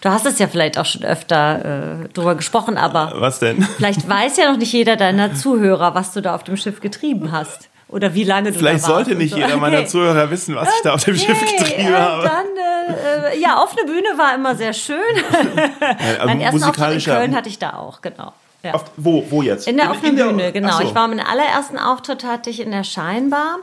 Du 0.00 0.08
hast 0.10 0.26
es 0.26 0.38
ja 0.38 0.48
vielleicht 0.48 0.78
auch 0.78 0.84
schon 0.84 1.04
öfter 1.04 2.04
äh, 2.04 2.08
drüber 2.08 2.34
gesprochen, 2.34 2.76
aber. 2.76 3.12
Was 3.16 3.38
denn? 3.38 3.62
Vielleicht 3.76 4.08
weiß 4.08 4.36
ja 4.36 4.50
noch 4.50 4.58
nicht 4.58 4.72
jeder 4.72 4.96
deiner 4.96 5.34
Zuhörer, 5.34 5.94
was 5.94 6.12
du 6.12 6.20
da 6.20 6.34
auf 6.34 6.44
dem 6.44 6.56
Schiff 6.56 6.80
getrieben 6.80 7.32
hast. 7.32 7.68
Oder 7.88 8.14
wie 8.14 8.24
lange 8.24 8.50
du 8.50 8.58
Vielleicht 8.58 8.84
sollte 8.84 9.14
nicht 9.14 9.30
so. 9.30 9.36
jeder 9.36 9.56
meiner 9.58 9.78
okay. 9.78 9.86
Zuhörer 9.86 10.28
wissen, 10.30 10.56
was 10.56 10.68
ich 10.68 10.82
da 10.82 10.94
auf 10.94 11.04
dem 11.04 11.16
Schiff 11.16 11.38
getrieben 11.40 11.88
äh, 11.88 11.92
habe. 11.92 12.22
Dann, 12.24 13.32
äh, 13.32 13.38
ja, 13.38 13.62
offene 13.62 13.84
Bühne 13.84 14.08
war 14.16 14.34
immer 14.34 14.56
sehr 14.56 14.72
schön. 14.72 14.96
also 15.80 16.26
Mein 16.26 16.40
ersten 16.40 16.64
Auftritt 16.64 16.94
in 16.94 17.04
Köln 17.04 17.36
hatte 17.36 17.48
ich 17.48 17.60
da 17.60 17.74
auch, 17.74 18.00
genau. 18.00 18.32
Ja. 18.62 18.74
Auf, 18.74 18.84
wo, 18.96 19.24
wo 19.30 19.42
jetzt? 19.42 19.68
In 19.68 19.76
der 19.76 19.90
offenen 19.90 20.16
Bühne, 20.16 20.52
genau. 20.52 20.78
So. 20.78 20.84
Ich 20.84 20.94
war 20.94 21.06
meinen 21.06 21.20
allerersten 21.20 21.78
Auftritt 21.78 22.24
hatte 22.24 22.50
ich 22.50 22.60
in 22.60 22.70
der 22.70 22.84
Scheinbar 22.84 23.58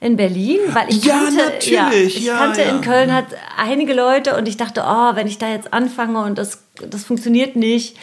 in 0.00 0.16
Berlin, 0.16 0.60
weil 0.72 0.88
ich 0.88 1.04
ja, 1.04 1.14
kannte, 1.14 1.36
natürlich. 1.36 1.70
ja, 1.70 1.90
ich 1.92 2.24
ja, 2.24 2.36
kannte 2.38 2.62
ja. 2.62 2.70
in 2.70 2.80
Köln 2.80 3.12
hat 3.12 3.26
einige 3.58 3.92
Leute 3.92 4.36
und 4.36 4.48
ich 4.48 4.56
dachte, 4.56 4.84
oh, 4.86 5.14
wenn 5.14 5.26
ich 5.26 5.38
da 5.38 5.48
jetzt 5.48 5.72
anfange 5.72 6.22
und 6.22 6.38
das, 6.38 6.62
das 6.90 7.04
funktioniert 7.04 7.56
nicht, 7.56 7.96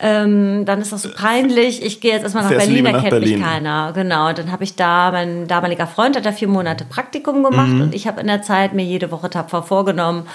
ähm, 0.00 0.64
dann 0.64 0.80
ist 0.80 0.92
das 0.92 1.02
so 1.02 1.10
peinlich. 1.10 1.82
Ich 1.82 2.00
gehe 2.00 2.12
jetzt 2.12 2.22
erstmal 2.22 2.44
nach 2.44 2.50
Berlin, 2.50 2.84
da 2.84 2.92
kennt 2.92 3.10
Berlin. 3.10 3.38
mich 3.38 3.42
keiner. 3.42 3.92
Genau. 3.92 4.32
Dann 4.32 4.52
habe 4.52 4.64
ich 4.64 4.76
da, 4.76 5.10
mein 5.10 5.46
damaliger 5.46 5.86
Freund 5.86 6.16
hat 6.16 6.26
da 6.26 6.32
vier 6.32 6.48
Monate 6.48 6.84
Praktikum 6.84 7.42
gemacht 7.42 7.68
mhm. 7.68 7.80
und 7.82 7.94
ich 7.94 8.06
habe 8.06 8.20
in 8.20 8.26
der 8.26 8.42
Zeit 8.42 8.74
mir 8.74 8.84
jede 8.84 9.10
Woche 9.10 9.30
tapfer 9.30 9.62
vorgenommen, 9.62 10.26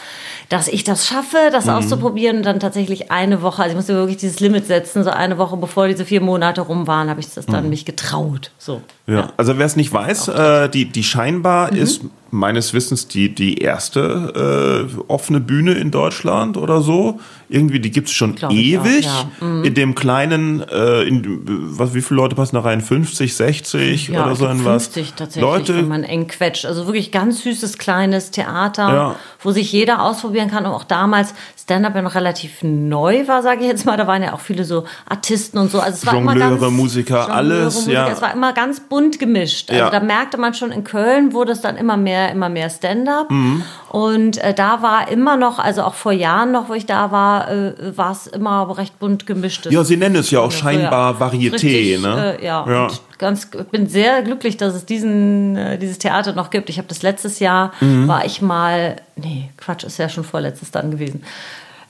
dass 0.49 0.67
ich 0.67 0.83
das 0.83 1.07
schaffe, 1.07 1.37
das 1.51 1.65
mhm. 1.65 1.71
auszuprobieren 1.71 2.37
und 2.37 2.45
dann 2.45 2.59
tatsächlich 2.59 3.11
eine 3.11 3.41
Woche, 3.41 3.61
also 3.61 3.71
ich 3.71 3.75
musste 3.75 3.95
wirklich 3.95 4.17
dieses 4.17 4.39
Limit 4.39 4.67
setzen, 4.67 5.03
so 5.03 5.09
eine 5.09 5.37
Woche 5.37 5.57
bevor 5.57 5.87
diese 5.87 6.05
vier 6.05 6.21
Monate 6.21 6.61
rum 6.61 6.87
waren, 6.87 7.09
habe 7.09 7.19
ich 7.19 7.33
das 7.33 7.45
dann 7.45 7.63
mhm. 7.63 7.69
mich 7.69 7.85
getraut. 7.85 8.51
So. 8.57 8.81
Ja. 9.07 9.13
ja. 9.13 9.33
Also 9.37 9.57
wer 9.57 9.65
es 9.65 9.75
nicht 9.75 9.93
weiß, 9.93 10.27
äh, 10.29 10.69
die, 10.69 10.85
die 10.85 11.03
scheinbar 11.03 11.71
mhm. 11.71 11.77
ist 11.77 12.01
meines 12.33 12.73
Wissens 12.73 13.07
die, 13.07 13.33
die 13.33 13.59
erste 13.59 14.89
äh, 14.89 15.01
offene 15.07 15.39
Bühne 15.39 15.73
in 15.73 15.91
Deutschland 15.91 16.57
oder 16.57 16.81
so. 16.81 17.19
Irgendwie, 17.47 17.79
die 17.79 17.91
gibt 17.91 18.07
es 18.07 18.13
schon 18.13 18.35
ewig. 18.49 19.07
Auch, 19.07 19.25
ja. 19.41 19.47
mhm. 19.47 19.63
In 19.63 19.73
dem 19.75 19.95
kleinen, 19.95 20.67
äh, 20.67 21.03
in, 21.03 21.41
was, 21.77 21.93
wie 21.93 22.01
viele 22.01 22.17
Leute 22.17 22.35
passen 22.35 22.55
da 22.55 22.61
rein? 22.61 22.81
50, 22.81 23.35
60 23.35 24.07
ja, 24.07 24.25
oder 24.25 24.35
so 24.35 24.47
ein 24.47 24.65
was? 24.65 24.87
50 24.87 25.13
tatsächlich, 25.13 25.41
Leute, 25.41 25.75
wenn 25.77 25.87
man 25.87 26.03
eng 26.03 26.27
quetscht. 26.27 26.65
Also 26.65 26.87
wirklich 26.87 27.11
ganz 27.11 27.43
süßes, 27.43 27.77
kleines 27.77 28.31
Theater, 28.31 28.93
ja. 28.93 29.15
wo 29.39 29.51
sich 29.51 29.71
jeder 29.71 30.01
ausprobieren 30.01 30.49
kann. 30.49 30.65
Und 30.65 30.71
auch 30.71 30.85
damals 30.85 31.35
Stand-up 31.61 31.95
ja 31.95 32.01
noch 32.01 32.15
relativ 32.15 32.63
neu 32.63 33.27
war, 33.27 33.43
sage 33.43 33.61
ich 33.61 33.67
jetzt 33.67 33.85
mal. 33.85 33.95
Da 33.95 34.07
waren 34.07 34.23
ja 34.23 34.33
auch 34.33 34.41
viele 34.41 34.63
so 34.63 34.85
Artisten 35.07 35.59
und 35.59 35.69
so. 35.69 35.79
Also 35.79 35.97
es 35.97 36.05
war 36.05 36.15
Jongleure, 36.15 36.47
immer 36.47 36.57
ganz, 36.57 36.73
Musiker, 36.73 37.17
Jongleure, 37.19 37.37
alles. 37.37 37.75
Musiker. 37.75 37.93
Ja. 37.93 38.09
Es 38.09 38.21
war 38.21 38.33
immer 38.33 38.53
ganz 38.53 38.79
bunt 38.79 39.19
gemischt. 39.19 39.69
Also 39.69 39.91
da 39.91 39.99
merkte 39.99 40.37
man 40.37 40.53
schon, 40.55 40.71
in 40.71 40.83
Köln 40.83 41.33
wurde 41.33 41.51
es 41.51 41.61
dann 41.61 41.77
immer 41.77 41.97
mehr 41.97 42.22
immer 42.31 42.49
mehr 42.49 42.69
Stand-up. 42.69 43.29
Mhm. 43.29 43.63
Und 43.89 44.37
äh, 44.37 44.53
da 44.53 44.81
war 44.81 45.09
immer 45.09 45.37
noch, 45.37 45.59
also 45.59 45.83
auch 45.83 45.93
vor 45.93 46.11
Jahren 46.11 46.51
noch, 46.51 46.69
wo 46.69 46.73
ich 46.73 46.85
da 46.85 47.11
war, 47.11 47.49
äh, 47.51 47.97
war 47.97 48.11
es 48.11 48.27
immer 48.27 48.77
recht 48.77 48.99
bunt 48.99 49.25
gemischt. 49.25 49.67
Ja, 49.69 49.83
Sie 49.83 49.97
nennen 49.97 50.15
es 50.15 50.31
ja 50.31 50.39
auch 50.39 50.51
scheinbar 50.51 51.13
ja. 51.13 51.27
Varieté, 51.27 51.53
Richtig, 51.53 52.01
ne? 52.01 52.37
Äh, 52.39 52.45
ja, 52.45 52.65
ja. 52.67 52.87
ganz, 53.17 53.49
bin 53.71 53.87
sehr 53.87 54.21
glücklich, 54.23 54.57
dass 54.57 54.73
es 54.73 54.85
diesen, 54.85 55.55
äh, 55.55 55.77
dieses 55.77 55.99
Theater 55.99 56.33
noch 56.33 56.49
gibt. 56.49 56.69
Ich 56.69 56.77
habe 56.77 56.87
das 56.87 57.01
letztes 57.01 57.39
Jahr, 57.39 57.71
mhm. 57.81 58.07
war 58.07 58.25
ich 58.25 58.41
mal, 58.41 58.97
nee, 59.15 59.49
Quatsch, 59.57 59.83
ist 59.83 59.99
ja 59.99 60.09
schon 60.09 60.23
vorletztes 60.23 60.71
dann 60.71 60.91
gewesen. 60.91 61.23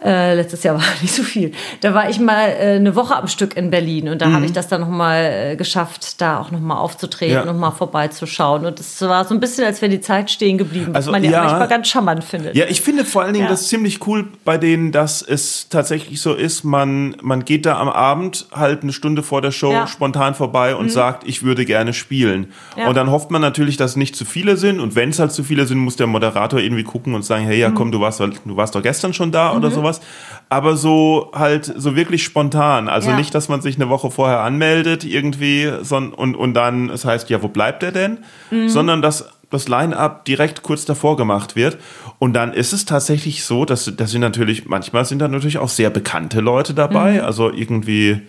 Äh, 0.03 0.35
letztes 0.35 0.63
Jahr 0.63 0.75
war 0.79 0.83
nicht 1.01 1.13
so 1.13 1.23
viel. 1.23 1.51
Da 1.81 1.93
war 1.93 2.09
ich 2.09 2.19
mal 2.19 2.49
äh, 2.49 2.75
eine 2.75 2.95
Woche 2.95 3.15
am 3.15 3.27
Stück 3.27 3.55
in 3.55 3.69
Berlin 3.69 4.09
und 4.09 4.21
da 4.21 4.27
mhm. 4.27 4.35
habe 4.35 4.45
ich 4.45 4.51
das 4.51 4.67
dann 4.67 4.81
nochmal 4.81 5.51
äh, 5.51 5.55
geschafft, 5.55 6.19
da 6.21 6.39
auch 6.39 6.51
nochmal 6.51 6.77
aufzutreten 6.77 7.45
ja. 7.45 7.49
und 7.49 7.57
mal 7.57 7.71
vorbeizuschauen. 7.71 8.65
Und 8.65 8.79
es 8.79 9.01
war 9.01 9.25
so 9.25 9.33
ein 9.33 9.39
bisschen, 9.39 9.65
als 9.65 9.81
wäre 9.81 9.89
die 9.89 10.01
Zeit 10.01 10.29
stehen 10.29 10.57
geblieben, 10.57 10.93
also, 10.93 11.11
was 11.11 11.19
man 11.19 11.23
ja, 11.23 11.31
ja 11.31 11.43
manchmal 11.43 11.67
ganz 11.67 11.87
charmant 11.87 12.23
findet. 12.23 12.55
Ja, 12.55 12.65
ich 12.67 12.81
finde 12.81 13.05
vor 13.05 13.21
allen 13.21 13.33
Dingen 13.33 13.45
ja. 13.45 13.51
das 13.51 13.67
ziemlich 13.67 14.05
cool 14.07 14.27
bei 14.43 14.57
denen, 14.57 14.91
dass 14.91 15.21
es 15.21 15.69
tatsächlich 15.69 16.21
so 16.21 16.33
ist, 16.33 16.63
man, 16.63 17.15
man 17.21 17.45
geht 17.45 17.65
da 17.65 17.79
am 17.79 17.89
Abend 17.89 18.47
halt 18.51 18.83
eine 18.83 18.91
Stunde 18.91 19.23
vor 19.23 19.41
der 19.41 19.51
Show 19.51 19.71
ja. 19.71 19.87
spontan 19.87 20.35
vorbei 20.35 20.75
und 20.75 20.85
mhm. 20.85 20.89
sagt, 20.89 21.27
ich 21.27 21.43
würde 21.43 21.65
gerne 21.65 21.93
spielen. 21.93 22.51
Und 22.87 22.95
dann 22.95 23.09
hofft 23.09 23.31
man 23.31 23.41
natürlich, 23.41 23.77
dass 23.77 23.95
nicht 23.95 24.15
zu 24.15 24.25
viele 24.25 24.57
sind 24.57 24.79
und 24.79 24.95
wenn 24.95 25.09
es 25.09 25.19
halt 25.19 25.31
zu 25.31 25.43
viele 25.43 25.65
sind, 25.65 25.77
muss 25.77 25.95
der 25.95 26.07
Moderator 26.07 26.59
irgendwie 26.59 26.83
gucken 26.83 27.15
und 27.15 27.23
sagen, 27.23 27.45
hey, 27.45 27.59
ja 27.59 27.69
mhm. 27.69 27.75
komm, 27.75 27.91
du 27.91 28.01
warst, 28.01 28.19
du 28.19 28.31
warst 28.45 28.75
doch 28.75 28.81
gestern 28.81 29.13
schon 29.13 29.31
da 29.31 29.55
oder 29.55 29.69
mhm. 29.69 29.73
sowas 29.73 29.92
sowas, 29.93 30.01
aber 30.49 30.75
so 30.75 31.31
halt 31.33 31.71
so 31.75 31.95
wirklich 31.95 32.23
spontan. 32.23 32.87
Also 32.87 33.09
ja. 33.09 33.15
nicht, 33.15 33.33
dass 33.33 33.49
man 33.49 33.61
sich 33.61 33.75
eine 33.75 33.89
Woche 33.89 34.11
vorher 34.11 34.41
anmeldet 34.41 35.03
irgendwie 35.03 35.71
son 35.81 36.13
und, 36.13 36.35
und 36.35 36.53
dann 36.53 36.89
es 36.89 37.05
heißt, 37.05 37.29
ja, 37.29 37.41
wo 37.41 37.47
bleibt 37.47 37.83
er 37.83 37.91
denn? 37.91 38.19
Mhm. 38.51 38.69
Sondern 38.69 39.01
dass 39.01 39.29
das 39.49 39.67
Line-up 39.67 40.25
direkt 40.25 40.63
kurz 40.63 40.85
davor 40.85 41.15
gemacht 41.15 41.55
wird. 41.55 41.77
Und 42.17 42.33
dann 42.33 42.53
ist 42.53 42.73
es 42.73 42.85
tatsächlich 42.85 43.43
so, 43.43 43.65
dass, 43.65 43.91
dass 43.95 44.09
sie 44.09 44.17
natürlich, 44.17 44.65
manchmal 44.65 45.05
sind 45.05 45.19
da 45.19 45.27
natürlich 45.27 45.59
auch 45.59 45.69
sehr 45.69 45.91
bekannte 45.91 46.39
Leute 46.39 46.73
dabei. 46.73 47.13
Mhm. 47.13 47.21
Also 47.21 47.51
irgendwie, 47.51 48.21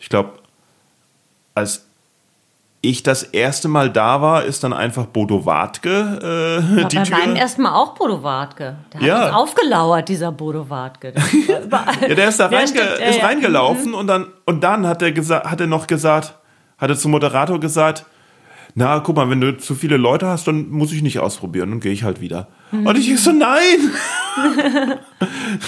ich 0.00 0.08
glaube, 0.08 0.30
als 1.54 1.86
ich 2.84 3.02
das 3.02 3.22
erste 3.22 3.68
Mal 3.68 3.90
da 3.90 4.20
war, 4.20 4.44
ist 4.44 4.62
dann 4.62 4.72
einfach 4.72 5.06
Bodo 5.06 5.46
Wartke 5.46 6.18
äh, 6.22 6.80
ja, 6.80 6.88
die 6.88 6.96
bei 6.96 7.02
Tür. 7.02 7.18
meinem 7.18 7.36
ersten 7.36 7.62
Mal 7.62 7.74
auch 7.74 7.94
Bodo 7.94 8.22
Wartke. 8.22 8.76
Der 8.92 9.00
hat 9.00 9.06
ja. 9.06 9.26
uns 9.26 9.34
aufgelauert, 9.34 10.08
dieser 10.08 10.32
Bodo 10.32 10.68
Wartke. 10.68 11.12
Der 11.12 11.22
ja, 12.08 12.14
der 12.14 12.28
ist 12.28 12.40
da 12.40 12.46
reinge 12.46 12.68
stimmt, 12.68 13.08
ist 13.08 13.18
ja, 13.18 13.26
reingelaufen 13.26 13.88
mhm. 13.88 13.94
und 13.94 14.06
dann, 14.06 14.26
und 14.44 14.62
dann 14.62 14.86
hat 14.86 15.02
er, 15.02 15.12
gesagt, 15.12 15.50
hat 15.50 15.60
er 15.60 15.66
noch 15.66 15.86
gesagt, 15.86 16.34
hat 16.78 16.90
er 16.90 16.96
zum 16.96 17.10
Moderator 17.10 17.58
gesagt, 17.58 18.04
na, 18.76 18.98
guck 18.98 19.16
mal, 19.16 19.30
wenn 19.30 19.40
du 19.40 19.56
zu 19.56 19.74
viele 19.74 19.96
Leute 19.96 20.26
hast, 20.26 20.48
dann 20.48 20.68
muss 20.68 20.92
ich 20.92 21.02
nicht 21.02 21.20
ausprobieren, 21.20 21.70
dann 21.70 21.80
gehe 21.80 21.92
ich 21.92 22.02
halt 22.02 22.20
wieder. 22.20 22.48
Mhm. 22.72 22.86
Und 22.86 22.98
ich 22.98 23.20
so, 23.20 23.30
nein! 23.30 23.92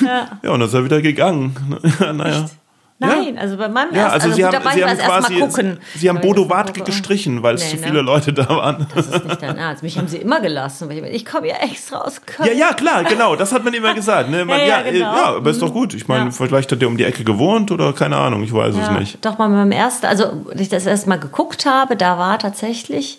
ja. 0.01 0.39
ja, 0.43 0.51
und 0.51 0.61
dann 0.61 0.69
ist 0.69 0.75
er 0.75 0.85
wieder 0.85 1.01
gegangen. 1.01 1.55
naja. 2.01 2.45
Echt? 2.45 2.57
Nein, 2.99 3.35
ja. 3.35 3.41
also 3.43 3.59
bei 3.59 3.69
meinem 3.69 3.95
ja, 3.95 4.05
ersten, 4.05 4.15
also, 4.15 4.27
also 4.29 4.37
Sie 4.37 4.45
haben, 4.47 4.71
Sie 4.75 4.85
haben 4.85 4.99
quasi, 4.99 5.39
gucken. 5.39 5.79
Sie 5.97 6.09
haben 6.09 6.21
Bodo 6.23 6.49
Wartke 6.49 6.83
gestrichen, 6.83 7.43
weil 7.43 7.57
es 7.57 7.65
nee, 7.65 7.73
zu 7.73 7.77
viele 7.77 7.97
ne? 7.97 8.01
Leute 8.01 8.33
da 8.33 8.49
waren. 8.49 8.87
Das 8.95 9.09
ist 9.09 9.25
nicht 9.25 9.43
dein 9.43 9.59
Ernst. 9.59 9.83
Mich 9.83 9.99
haben 9.99 10.09
Sie 10.09 10.17
immer 10.17 10.41
gelassen. 10.41 10.91
Ich, 10.91 11.03
ich 11.03 11.27
komme 11.27 11.49
ja 11.49 11.57
extra 11.57 11.99
aus 11.99 12.23
Köln. 12.25 12.49
Ja, 12.49 12.55
ja, 12.55 12.73
klar, 12.73 13.05
genau. 13.05 13.37
Das 13.37 13.53
hat 13.53 13.65
man 13.65 13.75
immer 13.75 13.93
gesagt. 13.93 14.31
Ne? 14.31 14.47
Man, 14.47 14.61
ja, 14.61 14.67
ja, 14.67 14.83
genau. 14.83 14.99
ja, 14.99 15.25
aber 15.37 15.51
ist 15.51 15.61
doch 15.61 15.75
gut. 15.75 15.93
Ich 15.93 16.09
meine, 16.09 16.33
vielleicht 16.33 16.73
hat 16.73 16.81
der 16.81 16.89
um 16.89 16.97
die 16.97 17.05
Ecke 17.05 17.23
gewohnt 17.23 17.71
oder 17.71 17.93
keine 17.93 18.17
Ahnung, 18.17 18.43
ich 18.43 18.53
weiß 18.53 18.75
es 18.75 18.91
nicht. 18.99 19.23
Doch, 19.25 19.35
bei 19.35 19.47
meinem 19.47 19.73
ersten, 19.73 20.07
also 20.07 20.45
als 20.51 20.61
ich 20.61 20.71
das 20.71 20.87
erste 20.87 21.11
Mal 21.11 21.19
geguckt 21.19 21.67
habe, 21.67 21.97
da 21.97 22.19
war 22.19 22.39
tatsächlich 22.39 23.19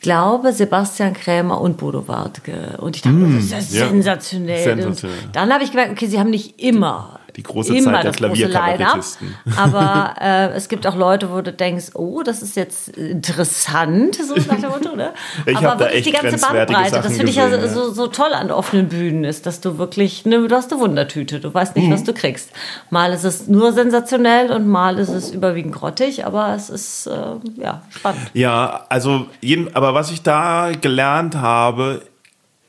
glaube 0.00 0.52
Sebastian 0.52 1.14
Krämer 1.14 1.60
und 1.60 1.76
Bodo 1.76 2.08
Wartke. 2.08 2.76
Und 2.78 2.96
ich 2.96 3.02
dachte, 3.02 3.14
mm, 3.14 3.48
das 3.48 3.60
ist 3.60 3.74
ja 3.74 3.88
sensationell. 3.88 4.64
sensationell. 4.64 5.18
Dann 5.32 5.52
habe 5.52 5.62
ich 5.62 5.70
gemerkt, 5.70 5.92
okay, 5.92 6.06
sie 6.06 6.18
haben 6.18 6.30
nicht 6.30 6.60
immer 6.60 7.20
die 7.36 7.42
große 7.42 7.76
Immer 7.76 7.92
Zeit 7.92 8.04
der 8.04 8.12
Klavierkabarettisten. 8.12 9.34
Aber 9.56 10.14
äh, 10.20 10.48
es 10.54 10.68
gibt 10.68 10.86
auch 10.86 10.96
Leute, 10.96 11.30
wo 11.30 11.40
du 11.40 11.52
denkst, 11.52 11.92
oh, 11.94 12.22
das 12.22 12.42
ist 12.42 12.56
jetzt 12.56 12.88
interessant, 12.88 14.16
so 14.16 14.34
nach 14.34 14.60
dem 14.60 14.70
Motto, 14.70 14.96
ne? 14.96 15.12
ich 15.46 15.56
Aber 15.56 15.76
da 15.76 15.88
echt 15.88 16.06
die 16.06 16.12
ganze 16.12 16.38
Bandbreite, 16.38 17.00
das 17.02 17.16
finde 17.16 17.30
ich 17.30 17.36
ja 17.36 17.48
so, 17.50 17.68
so, 17.68 17.92
so, 17.92 18.06
toll 18.08 18.32
an 18.32 18.50
offenen 18.50 18.88
Bühnen 18.88 19.24
ist, 19.24 19.46
dass 19.46 19.60
du 19.60 19.78
wirklich, 19.78 20.24
ne, 20.26 20.46
du 20.46 20.54
hast 20.54 20.72
eine 20.72 20.80
Wundertüte, 20.80 21.40
du 21.40 21.52
weißt 21.52 21.76
nicht, 21.76 21.88
mhm. 21.88 21.92
was 21.92 22.04
du 22.04 22.12
kriegst. 22.12 22.50
Mal 22.90 23.12
ist 23.12 23.24
es 23.24 23.48
nur 23.48 23.72
sensationell 23.72 24.50
und 24.50 24.68
mal 24.68 24.98
ist 24.98 25.10
es 25.10 25.30
überwiegend 25.30 25.74
grottig, 25.74 26.26
aber 26.26 26.54
es 26.54 26.70
ist 26.70 27.06
äh, 27.06 27.60
ja 27.60 27.82
spannend. 27.90 28.30
Ja, 28.34 28.84
also 28.88 29.26
jeden, 29.40 29.74
aber 29.74 29.94
was 29.94 30.10
ich 30.10 30.22
da 30.22 30.72
gelernt 30.78 31.36
habe, 31.36 32.02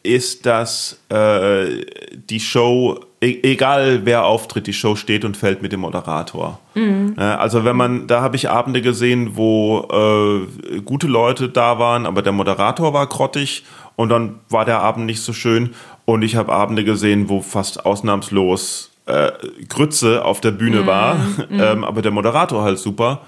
ist, 0.03 0.45
dass 0.45 0.99
äh, 1.09 1.85
die 2.13 2.39
Show 2.39 2.99
E-, 3.23 3.39
egal 3.43 4.01
wer 4.03 4.25
auftritt, 4.25 4.67
die 4.67 4.73
Show 4.73 4.95
steht 4.97 5.23
und 5.23 5.37
fällt 5.37 5.61
mit 5.61 5.71
dem 5.71 5.79
Moderator. 5.79 6.59
Mhm. 6.75 7.13
Also 7.15 7.63
wenn 7.63 7.77
man, 7.77 8.07
da 8.07 8.21
habe 8.21 8.35
ich 8.35 8.49
Abende 8.49 8.81
gesehen, 8.81 9.37
wo 9.37 9.87
äh, 9.89 10.81
gute 10.81 11.07
Leute 11.07 11.47
da 11.47 11.79
waren, 11.79 12.05
aber 12.05 12.21
der 12.21 12.33
Moderator 12.33 12.93
war 12.93 13.07
grottig 13.07 13.63
und 13.95 14.09
dann 14.09 14.39
war 14.49 14.65
der 14.65 14.81
Abend 14.81 15.05
nicht 15.05 15.21
so 15.21 15.31
schön. 15.31 15.73
Und 16.03 16.21
ich 16.21 16.35
habe 16.35 16.51
Abende 16.51 16.83
gesehen, 16.83 17.29
wo 17.29 17.39
fast 17.39 17.85
ausnahmslos 17.85 18.91
äh, 19.05 19.31
Grütze 19.69 20.25
auf 20.25 20.41
der 20.41 20.51
Bühne 20.51 20.81
mhm. 20.81 20.87
war, 20.87 21.15
mhm. 21.15 21.45
ähm, 21.59 21.83
aber 21.85 22.01
der 22.01 22.11
Moderator 22.11 22.63
halt 22.63 22.79
super. 22.79 23.21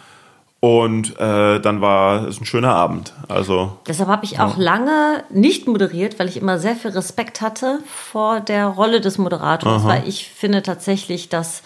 Und 0.65 1.19
äh, 1.19 1.59
dann 1.59 1.79
war 1.79 2.27
es 2.27 2.41
ein 2.41 2.45
schöner 2.45 2.73
Abend. 2.73 3.13
Also, 3.27 3.77
Deshalb 3.87 4.09
habe 4.09 4.25
ich 4.25 4.39
auch 4.39 4.57
ja. 4.57 4.63
lange 4.63 5.23
nicht 5.29 5.67
moderiert, 5.67 6.17
weil 6.17 6.27
ich 6.27 6.37
immer 6.37 6.57
sehr 6.57 6.75
viel 6.75 6.89
Respekt 6.89 7.41
hatte 7.41 7.81
vor 7.85 8.39
der 8.39 8.65
Rolle 8.65 8.99
des 8.99 9.19
Moderators, 9.19 9.83
Aha. 9.83 9.87
weil 9.87 10.07
ich 10.07 10.27
finde 10.27 10.63
tatsächlich, 10.63 11.29
dass 11.29 11.61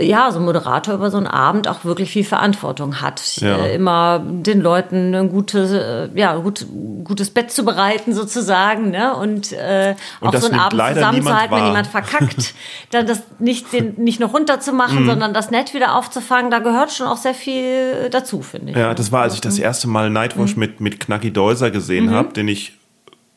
ja, 0.00 0.30
so 0.30 0.38
ein 0.38 0.44
Moderator 0.44 0.94
über 0.94 1.10
so 1.10 1.16
einen 1.16 1.26
Abend 1.26 1.68
auch 1.68 1.84
wirklich 1.84 2.10
viel 2.10 2.24
Verantwortung 2.24 3.00
hat. 3.00 3.36
Ja. 3.36 3.56
Äh, 3.56 3.74
immer 3.74 4.20
den 4.24 4.60
Leuten 4.60 5.14
ein 5.14 5.28
gutes, 5.30 5.70
äh, 5.72 6.08
ja, 6.14 6.36
gut, 6.36 6.66
gutes 7.04 7.30
Bett 7.30 7.50
zu 7.50 7.64
bereiten 7.64 8.12
sozusagen, 8.14 8.90
ne? 8.90 9.14
Und, 9.14 9.52
äh, 9.52 9.94
Und 10.20 10.28
auch 10.28 10.40
so 10.40 10.46
einen 10.50 10.60
Abend 10.60 10.80
zusammenzuhalten, 10.94 11.56
wenn 11.56 11.66
jemand 11.66 11.86
verkackt, 11.86 12.54
dann 12.90 13.06
das 13.06 13.22
nicht, 13.38 13.72
den, 13.72 13.94
nicht 13.96 14.20
noch 14.20 14.32
runterzumachen, 14.34 15.02
Mhm. 15.02 15.06
sondern 15.08 15.34
das 15.34 15.50
nett 15.50 15.74
wieder 15.74 15.94
aufzufangen. 15.96 16.50
Da 16.50 16.58
gehört 16.60 16.92
schon 16.92 17.06
auch 17.06 17.16
sehr 17.16 17.34
viel 17.34 18.08
dazu, 18.10 18.42
finde 18.42 18.72
ich. 18.72 18.76
Ja, 18.78 18.94
das 18.94 19.12
war, 19.12 19.22
als 19.22 19.34
ich 19.34 19.40
das 19.40 19.58
erste 19.58 19.88
Mal 19.88 20.10
Nightwash 20.10 20.56
mit, 20.56 20.80
mit 20.80 21.00
Knacki 21.00 21.32
Deuser 21.32 21.70
gesehen 21.70 22.06
Mhm. 22.06 22.10
habe, 22.14 22.32
den 22.32 22.48
ich 22.48 22.78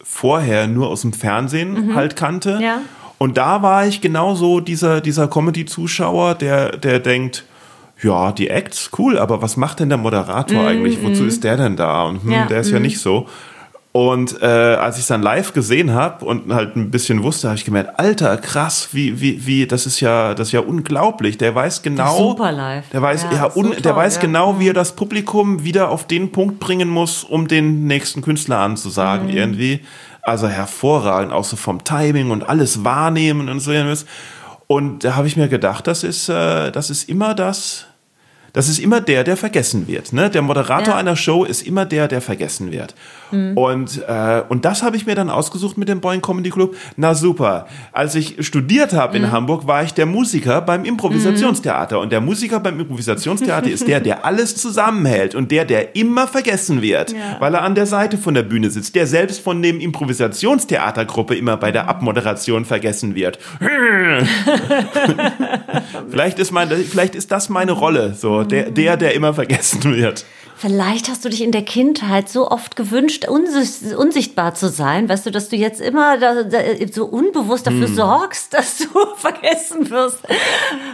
vorher 0.03 0.67
nur 0.67 0.89
aus 0.89 1.01
dem 1.01 1.13
Fernsehen 1.13 1.95
halt 1.95 2.15
kannte. 2.15 2.55
Mhm. 2.55 2.61
Ja. 2.61 2.77
Und 3.17 3.37
da 3.37 3.61
war 3.61 3.85
ich 3.87 4.01
genauso 4.01 4.59
dieser, 4.59 4.99
dieser 5.01 5.27
Comedy-Zuschauer, 5.27 6.35
der, 6.35 6.77
der 6.77 6.99
denkt, 6.99 7.45
ja, 8.01 8.31
die 8.33 8.49
Acts, 8.49 8.89
cool, 8.97 9.17
aber 9.17 9.41
was 9.41 9.55
macht 9.55 9.79
denn 9.79 9.87
der 9.89 9.97
Moderator 9.97 10.65
eigentlich? 10.67 11.01
Wozu 11.03 11.23
ist 11.25 11.43
der 11.43 11.55
denn 11.57 11.75
da? 11.77 12.03
Und 12.03 12.21
hm, 12.21 12.25
Mhm. 12.27 12.31
Ja, 12.33 12.45
der 12.47 12.59
ist 12.59 12.71
ja 12.71 12.79
nicht 12.79 12.99
so. 12.99 13.27
Und 13.93 14.41
äh, 14.41 14.45
als 14.47 14.95
ich 14.95 15.01
es 15.03 15.07
dann 15.07 15.21
live 15.21 15.53
gesehen 15.53 15.93
habe 15.93 16.25
und 16.25 16.51
halt 16.51 16.75
ein 16.75 16.89
bisschen 16.89 17.21
wusste, 17.21 17.47
habe 17.49 17.57
ich 17.59 17.63
gemerkt, 17.63 17.99
Alter, 17.99 18.35
krass, 18.37 18.89
wie, 18.91 19.21
wie, 19.21 19.45
wie, 19.45 19.67
das 19.67 19.85
ist 19.85 19.99
ja, 19.99 20.33
das 20.33 20.47
ist 20.47 20.51
ja 20.51 20.61
unglaublich. 20.61 21.37
Der 21.37 21.53
weiß 21.53 21.83
genau, 21.83 22.17
super 22.31 22.51
live. 22.51 22.89
der 22.91 23.03
weiß, 23.03 23.27
Ja, 23.31 23.33
ja, 23.33 23.55
un, 23.55 23.67
toll, 23.67 23.75
der 23.81 23.95
weiß 23.95 24.15
ja. 24.15 24.21
genau, 24.21 24.59
wie 24.59 24.69
er 24.69 24.73
das 24.73 24.95
Publikum 24.95 25.63
wieder 25.63 25.89
auf 25.91 26.07
den 26.07 26.31
Punkt 26.31 26.59
bringen 26.59 26.89
muss, 26.89 27.23
um 27.23 27.47
den 27.47 27.85
nächsten 27.85 28.23
Künstler 28.23 28.57
anzusagen 28.57 29.27
Mhm. 29.27 29.37
irgendwie. 29.37 29.79
Also 30.23 30.47
hervorragend, 30.47 31.33
auch 31.33 31.43
so 31.43 31.55
vom 31.57 31.83
Timing 31.83 32.31
und 32.31 32.47
alles 32.47 32.83
wahrnehmen 32.83 33.49
und 33.49 33.59
so. 33.59 33.71
Und 34.67 35.03
da 35.03 35.15
habe 35.15 35.27
ich 35.27 35.35
mir 35.35 35.49
gedacht, 35.49 35.85
das 35.87 36.03
ist, 36.03 36.29
äh, 36.29 36.71
das 36.71 36.89
ist 36.89 37.09
immer 37.09 37.35
das, 37.35 37.85
das 38.53 38.69
ist 38.69 38.77
immer 38.79 39.01
der, 39.01 39.23
der 39.23 39.35
vergessen 39.35 39.87
wird. 39.87 40.13
Ne? 40.13 40.29
Der 40.29 40.43
Moderator 40.43 40.93
Ja. 40.93 40.99
einer 40.99 41.15
Show 41.15 41.43
ist 41.43 41.65
immer 41.65 41.85
der, 41.85 42.07
der 42.07 42.21
vergessen 42.21 42.71
wird. 42.71 42.93
Und, 43.55 44.03
äh, 44.07 44.43
und 44.47 44.63
das 44.63 44.83
habe 44.83 44.95
ich 44.95 45.07
mir 45.07 45.15
dann 45.15 45.31
ausgesucht 45.31 45.75
mit 45.75 45.89
dem 45.89 46.01
Boeing 46.01 46.21
Comedy 46.21 46.51
Club. 46.51 46.75
Na 46.97 47.15
super. 47.15 47.65
Als 47.91 48.13
ich 48.13 48.45
studiert 48.45 48.93
habe 48.93 49.17
in 49.17 49.31
Hamburg, 49.31 49.65
war 49.65 49.81
ich 49.83 49.91
der 49.95 50.05
Musiker 50.05 50.61
beim 50.61 50.85
Improvisationstheater. 50.85 51.99
Und 51.99 52.11
der 52.11 52.21
Musiker 52.21 52.59
beim 52.59 52.79
Improvisationstheater 52.79 53.71
ist 53.71 53.87
der, 53.87 54.01
der 54.01 54.23
alles 54.23 54.55
zusammenhält 54.55 55.33
und 55.33 55.51
der, 55.51 55.65
der 55.65 55.95
immer 55.95 56.27
vergessen 56.27 56.83
wird, 56.83 57.13
Ja. 57.13 57.37
weil 57.39 57.55
er 57.55 57.63
an 57.63 57.73
der 57.73 57.87
Seite 57.87 58.19
von 58.19 58.35
der 58.35 58.43
Bühne 58.43 58.69
sitzt, 58.69 58.93
der 58.93 59.07
selbst 59.07 59.41
von 59.41 59.63
dem 59.63 59.79
Improvisationstheatergruppe 59.79 61.35
immer 61.35 61.57
bei 61.57 61.71
der 61.71 61.87
Abmoderation 61.87 62.65
vergessen 62.65 63.15
wird. 63.15 63.39
vielleicht, 66.09 66.37
ist 66.37 66.51
mein, 66.51 66.69
vielleicht 66.69 67.15
ist 67.15 67.31
das 67.31 67.49
meine 67.49 67.71
Rolle, 67.71 68.13
so 68.13 68.42
der, 68.43 68.71
der, 68.71 68.97
der 68.97 69.13
immer 69.13 69.33
vergessen 69.33 69.83
wird. 69.83 70.25
Vielleicht 70.55 71.09
hast 71.09 71.25
du 71.25 71.29
dich 71.29 71.41
in 71.43 71.51
der 71.51 71.63
Kindheit 71.63 72.29
so 72.29 72.49
oft 72.49 72.75
gewünscht, 72.75 73.27
unsicht, 73.27 73.95
unsichtbar 73.95 74.53
zu 74.55 74.69
sein, 74.69 75.09
weißt 75.09 75.25
du, 75.25 75.31
dass 75.31 75.49
du 75.49 75.55
jetzt 75.55 75.81
immer 75.81 76.17
so 76.91 77.05
unbewusst 77.05 77.67
dafür 77.67 77.87
Hm. 77.87 77.95
sorgst, 77.95 78.53
dass 78.53 78.77
du 78.77 78.87
vergessen 79.15 79.89
wirst. 79.89 80.19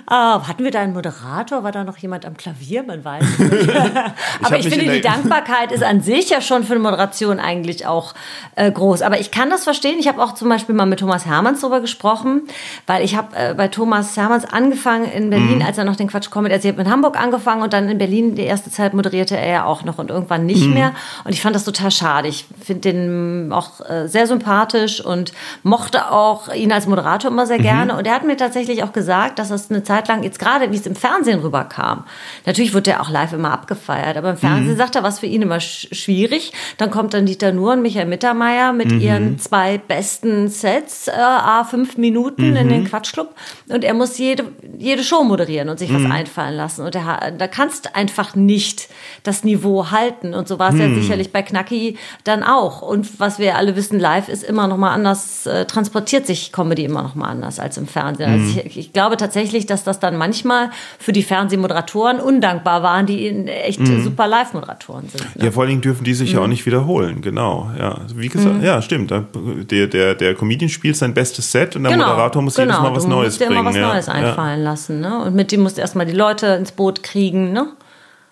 Ah, 0.07 0.47
hatten 0.47 0.63
wir 0.63 0.71
da 0.71 0.79
einen 0.79 0.93
Moderator? 0.93 1.63
War 1.63 1.71
da 1.71 1.83
noch 1.83 1.97
jemand 1.97 2.25
am 2.25 2.35
Klavier? 2.37 2.83
Man 2.83 3.03
weiß 3.03 3.23
nicht. 3.39 3.69
Aber 4.43 4.57
ich 4.57 4.65
mich 4.65 4.73
finde, 4.73 4.85
in 4.85 4.93
die 4.93 5.01
Dankbarkeit 5.01 5.71
ist 5.71 5.83
an 5.83 6.01
sich 6.01 6.29
ja 6.29 6.41
schon 6.41 6.63
für 6.63 6.73
eine 6.73 6.81
Moderation 6.81 7.39
eigentlich 7.39 7.85
auch 7.85 8.13
äh, 8.55 8.71
groß. 8.71 9.01
Aber 9.01 9.19
ich 9.19 9.31
kann 9.31 9.49
das 9.49 9.63
verstehen. 9.65 9.97
Ich 9.99 10.07
habe 10.07 10.21
auch 10.23 10.33
zum 10.33 10.49
Beispiel 10.49 10.73
mal 10.73 10.85
mit 10.85 10.99
Thomas 10.99 11.25
Hermanns 11.25 11.61
darüber 11.61 11.81
gesprochen, 11.81 12.43
weil 12.87 13.03
ich 13.03 13.15
habe 13.15 13.35
äh, 13.35 13.53
bei 13.53 13.67
Thomas 13.67 14.15
Hermanns 14.17 14.45
angefangen 14.45 15.11
in 15.11 15.29
Berlin, 15.29 15.61
als 15.61 15.77
er 15.77 15.83
noch 15.83 15.95
den 15.95 16.07
Quatsch 16.07 16.31
Comedy, 16.31 16.53
also 16.55 16.67
ich 16.67 16.73
habe 16.73 16.81
in 16.83 16.89
Hamburg 16.91 17.19
angefangen 17.19 17.61
und 17.61 17.73
dann 17.73 17.89
in 17.89 17.97
Berlin 17.97 18.35
die 18.35 18.43
erste 18.43 18.71
Zeit 18.71 18.93
moderierte 18.93 19.35
er 19.37 19.48
ja 19.49 19.65
auch 19.65 19.83
noch 19.83 19.97
und 19.97 20.09
irgendwann 20.09 20.45
nicht 20.45 20.67
mehr. 20.67 20.93
Und 21.23 21.33
ich 21.33 21.41
fand 21.41 21.55
das 21.55 21.63
total 21.63 21.91
schade. 21.91 22.27
Ich 22.27 22.45
finde 22.63 22.81
den 22.81 23.51
auch 23.51 23.81
äh, 23.81 24.07
sehr 24.07 24.27
sympathisch 24.27 25.03
und 25.03 25.33
mochte 25.63 26.11
auch 26.11 26.53
ihn 26.53 26.71
als 26.71 26.87
Moderator 26.87 27.31
immer 27.31 27.45
sehr 27.45 27.59
gerne. 27.59 27.97
Und 27.97 28.07
er 28.07 28.13
hat 28.13 28.23
mir 28.23 28.37
tatsächlich 28.37 28.83
auch 28.83 28.93
gesagt, 28.93 29.39
dass 29.39 29.49
das 29.49 29.69
eine 29.69 29.83
Zeit 29.83 30.07
lang, 30.07 30.23
jetzt 30.23 30.39
gerade 30.39 30.71
wie 30.71 30.75
es 30.75 30.85
im 30.85 30.95
Fernsehen 30.95 31.39
rüberkam, 31.39 32.05
natürlich 32.45 32.73
wird 32.73 32.87
er 32.87 33.01
auch 33.01 33.09
live 33.09 33.33
immer 33.33 33.51
abgefeiert, 33.51 34.17
aber 34.17 34.31
im 34.31 34.37
Fernsehen 34.37 34.77
sagt 34.77 34.95
er, 34.95 35.03
was 35.03 35.19
für 35.19 35.25
ihn 35.25 35.41
immer 35.41 35.59
sch 35.59 35.87
schwierig. 35.91 36.53
Dann 36.77 36.91
kommt 36.91 37.13
dann 37.13 37.25
Dieter 37.25 37.51
Nuhr 37.51 37.73
und 37.73 37.81
Michael 37.81 38.05
Mittermeier 38.05 38.73
mit 38.73 38.91
ihren 38.91 39.39
zwei 39.39 39.77
besten 39.77 40.47
Sets, 40.47 41.07
äh, 41.07 41.11
a 41.11 41.63
fünf 41.63 41.97
Minuten 41.97 42.55
in 42.55 42.69
den 42.69 42.85
Quatschclub. 42.85 43.35
Und 43.69 43.83
er 43.83 43.93
muss 43.93 44.17
jede, 44.17 44.45
jede 44.77 45.03
Show 45.03 45.23
moderieren 45.23 45.69
und 45.69 45.79
sich 45.79 45.93
was 45.93 46.09
einfallen 46.09 46.55
lassen. 46.55 46.85
Und 46.85 46.95
er, 46.95 47.31
da 47.31 47.47
kannst 47.47 47.95
einfach 47.95 48.35
nicht 48.35 48.89
das 49.23 49.38
Niveau 49.43 49.91
halten. 49.91 50.33
Und 50.33 50.47
so 50.47 50.59
war 50.59 50.73
es 50.73 50.79
ja 50.79 50.89
sicherlich 50.93 51.31
bei 51.31 51.41
Knacki 51.41 51.97
dann 52.23 52.43
auch. 52.43 52.81
Und 52.81 53.19
was 53.19 53.39
wir 53.39 53.55
alle 53.57 53.75
wissen, 53.75 53.99
live 53.99 54.29
ist 54.29 54.43
immer 54.43 54.67
noch 54.67 54.77
mal 54.77 54.91
anders, 54.91 55.45
äh, 55.45 55.65
transportiert 55.65 56.25
sich 56.27 56.51
Comedy 56.51 56.85
immer 56.85 57.01
noch 57.01 57.15
mal 57.15 57.29
anders 57.29 57.59
als 57.59 57.77
im 57.77 57.87
Fernsehen. 57.87 58.31
Also 58.31 58.59
ich, 58.65 58.77
ich 58.77 58.93
glaube 58.93 59.17
tatsächlich, 59.17 59.65
dass 59.65 59.83
das 59.83 59.99
dann 59.99 60.17
manchmal 60.17 60.69
für 60.97 61.11
die 61.11 61.23
Fernsehmoderatoren 61.23 62.19
undankbar 62.19 62.83
waren, 62.83 63.05
die 63.05 63.27
echt 63.47 63.85
super 63.85 64.27
Live-Moderatoren 64.27 65.09
sind. 65.09 65.35
Ne? 65.35 65.45
Ja, 65.45 65.51
vor 65.51 65.63
allen 65.63 65.69
Dingen 65.69 65.81
dürfen 65.81 66.03
die 66.03 66.13
sich 66.13 66.33
ja 66.33 66.39
auch 66.39 66.47
nicht 66.47 66.65
wiederholen, 66.65 67.21
genau. 67.21 67.69
Ja, 67.77 68.01
wie 68.15 68.29
gesagt, 68.29 68.61
ja, 68.63 68.81
stimmt. 68.81 69.11
Der, 69.11 69.87
der, 69.87 70.15
der 70.15 70.35
Comedian 70.35 70.69
spielt 70.69 70.95
sein 70.95 71.13
bestes 71.13 71.51
Set 71.51 71.75
und 71.75 71.83
der 71.83 71.95
Moderator 71.97 72.41
muss 72.41 72.57
jedes 72.57 72.77
Mal 72.77 72.95
was 72.95 73.03
Genau, 73.03 73.15
du 73.15 73.21
Neues 73.21 73.33
musst 73.33 73.41
dir 73.41 73.45
bringen. 73.47 73.59
immer 73.59 73.69
was 73.69 73.75
ja. 73.75 73.93
Neues 73.93 74.07
ja. 74.07 74.13
einfallen 74.13 74.63
lassen. 74.63 74.99
Ne? 74.99 75.23
Und 75.23 75.35
mit 75.35 75.51
dem 75.51 75.61
musst 75.61 75.77
du 75.77 75.81
erstmal 75.81 76.05
die 76.05 76.13
Leute 76.13 76.47
ins 76.47 76.71
Boot 76.71 77.03
kriegen. 77.03 77.51
Ne? 77.51 77.67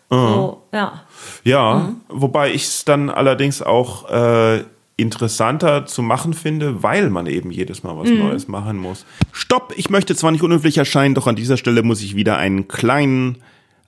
So, 0.10 0.64
ja. 0.74 1.02
Ja, 1.44 1.74
Mhm. 1.76 1.96
wobei 2.10 2.52
ich 2.54 2.64
es 2.64 2.86
dann 2.86 3.10
allerdings 3.10 3.62
auch 3.62 4.10
äh, 4.10 4.64
interessanter 4.96 5.86
zu 5.86 6.02
machen 6.02 6.34
finde, 6.34 6.82
weil 6.82 7.10
man 7.10 7.28
eben 7.28 7.52
jedes 7.52 7.84
Mal 7.84 7.94
Mhm. 7.94 8.00
was 8.00 8.10
Neues 8.10 8.48
machen 8.48 8.78
muss. 8.78 9.06
Stopp, 9.32 9.74
ich 9.76 9.90
möchte 9.90 10.16
zwar 10.16 10.32
nicht 10.32 10.44
unhöflich 10.44 10.78
erscheinen, 10.78 11.14
doch 11.14 11.28
an 11.28 11.36
dieser 11.36 11.58
Stelle 11.58 11.84
muss 11.84 12.02
ich 12.02 12.16
wieder 12.16 12.38
einen 12.38 12.68
kleinen 12.68 13.38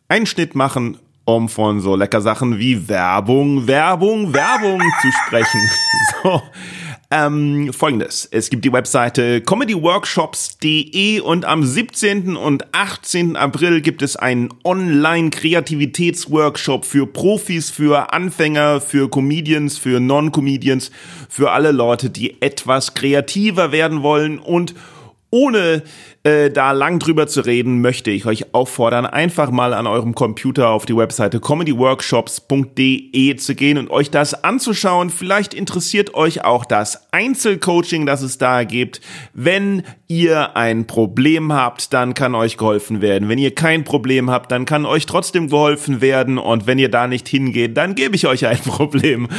Einschnitt 0.07 0.55
machen, 0.55 0.97
um 1.25 1.47
von 1.49 1.79
so 1.79 1.95
lecker 1.95 2.21
Sachen 2.21 2.59
wie 2.59 2.87
Werbung, 2.89 3.67
Werbung, 3.67 4.33
Werbung 4.33 4.79
zu 5.01 5.07
sprechen. 5.25 5.61
So. 6.23 6.41
Ähm, 7.11 7.73
Folgendes. 7.73 8.29
Es 8.29 8.51
gibt 8.51 8.63
die 8.65 8.71
Webseite 8.71 9.41
comedyworkshops.de 9.41 11.21
und 11.21 11.43
am 11.43 11.63
17. 11.63 12.35
und 12.35 12.71
18. 12.71 13.35
April 13.35 13.81
gibt 13.81 14.03
es 14.03 14.15
einen 14.15 14.53
Online-Kreativitätsworkshop 14.63 16.85
für 16.85 17.07
Profis, 17.07 17.71
für 17.71 18.13
Anfänger, 18.13 18.79
für 18.79 19.09
Comedians, 19.09 19.79
für 19.79 19.99
Non-Comedians, 19.99 20.91
für 21.27 21.49
alle 21.49 21.71
Leute, 21.71 22.11
die 22.11 22.39
etwas 22.43 22.93
kreativer 22.93 23.71
werden 23.71 24.03
wollen 24.03 24.37
und 24.37 24.75
ohne 25.31 25.81
äh, 26.23 26.49
da 26.49 26.73
lang 26.73 26.99
drüber 26.99 27.27
zu 27.27 27.39
reden, 27.41 27.79
möchte 27.79 28.11
ich 28.11 28.25
euch 28.25 28.53
auffordern, 28.53 29.05
einfach 29.05 29.51
mal 29.51 29.73
an 29.73 29.87
eurem 29.87 30.15
Computer 30.15 30.69
auf 30.69 30.85
die 30.85 30.95
Webseite 30.95 31.39
comedyworkshops.de 31.39 33.35
zu 33.37 33.55
gehen 33.55 33.77
und 33.77 33.89
euch 33.89 34.11
das 34.11 34.43
anzuschauen. 34.43 35.11
Vielleicht 35.11 35.53
interessiert 35.53 36.15
euch 36.15 36.43
auch 36.43 36.65
das 36.65 37.07
Einzelcoaching, 37.11 38.05
das 38.05 38.21
es 38.21 38.37
da 38.37 38.65
gibt. 38.65 38.99
Wenn 39.33 39.83
ihr 40.09 40.57
ein 40.57 40.87
Problem 40.87 41.53
habt, 41.53 41.93
dann 41.93 42.13
kann 42.15 42.35
euch 42.35 42.57
geholfen 42.57 43.01
werden. 43.01 43.29
Wenn 43.29 43.37
ihr 43.37 43.55
kein 43.55 43.85
Problem 43.85 44.29
habt, 44.29 44.51
dann 44.51 44.65
kann 44.65 44.85
euch 44.85 45.05
trotzdem 45.05 45.47
geholfen 45.47 46.01
werden. 46.01 46.37
Und 46.37 46.67
wenn 46.67 46.79
ihr 46.79 46.89
da 46.89 47.07
nicht 47.07 47.29
hingeht, 47.29 47.77
dann 47.77 47.95
gebe 47.95 48.17
ich 48.17 48.27
euch 48.27 48.45
ein 48.45 48.57
Problem. 48.65 49.29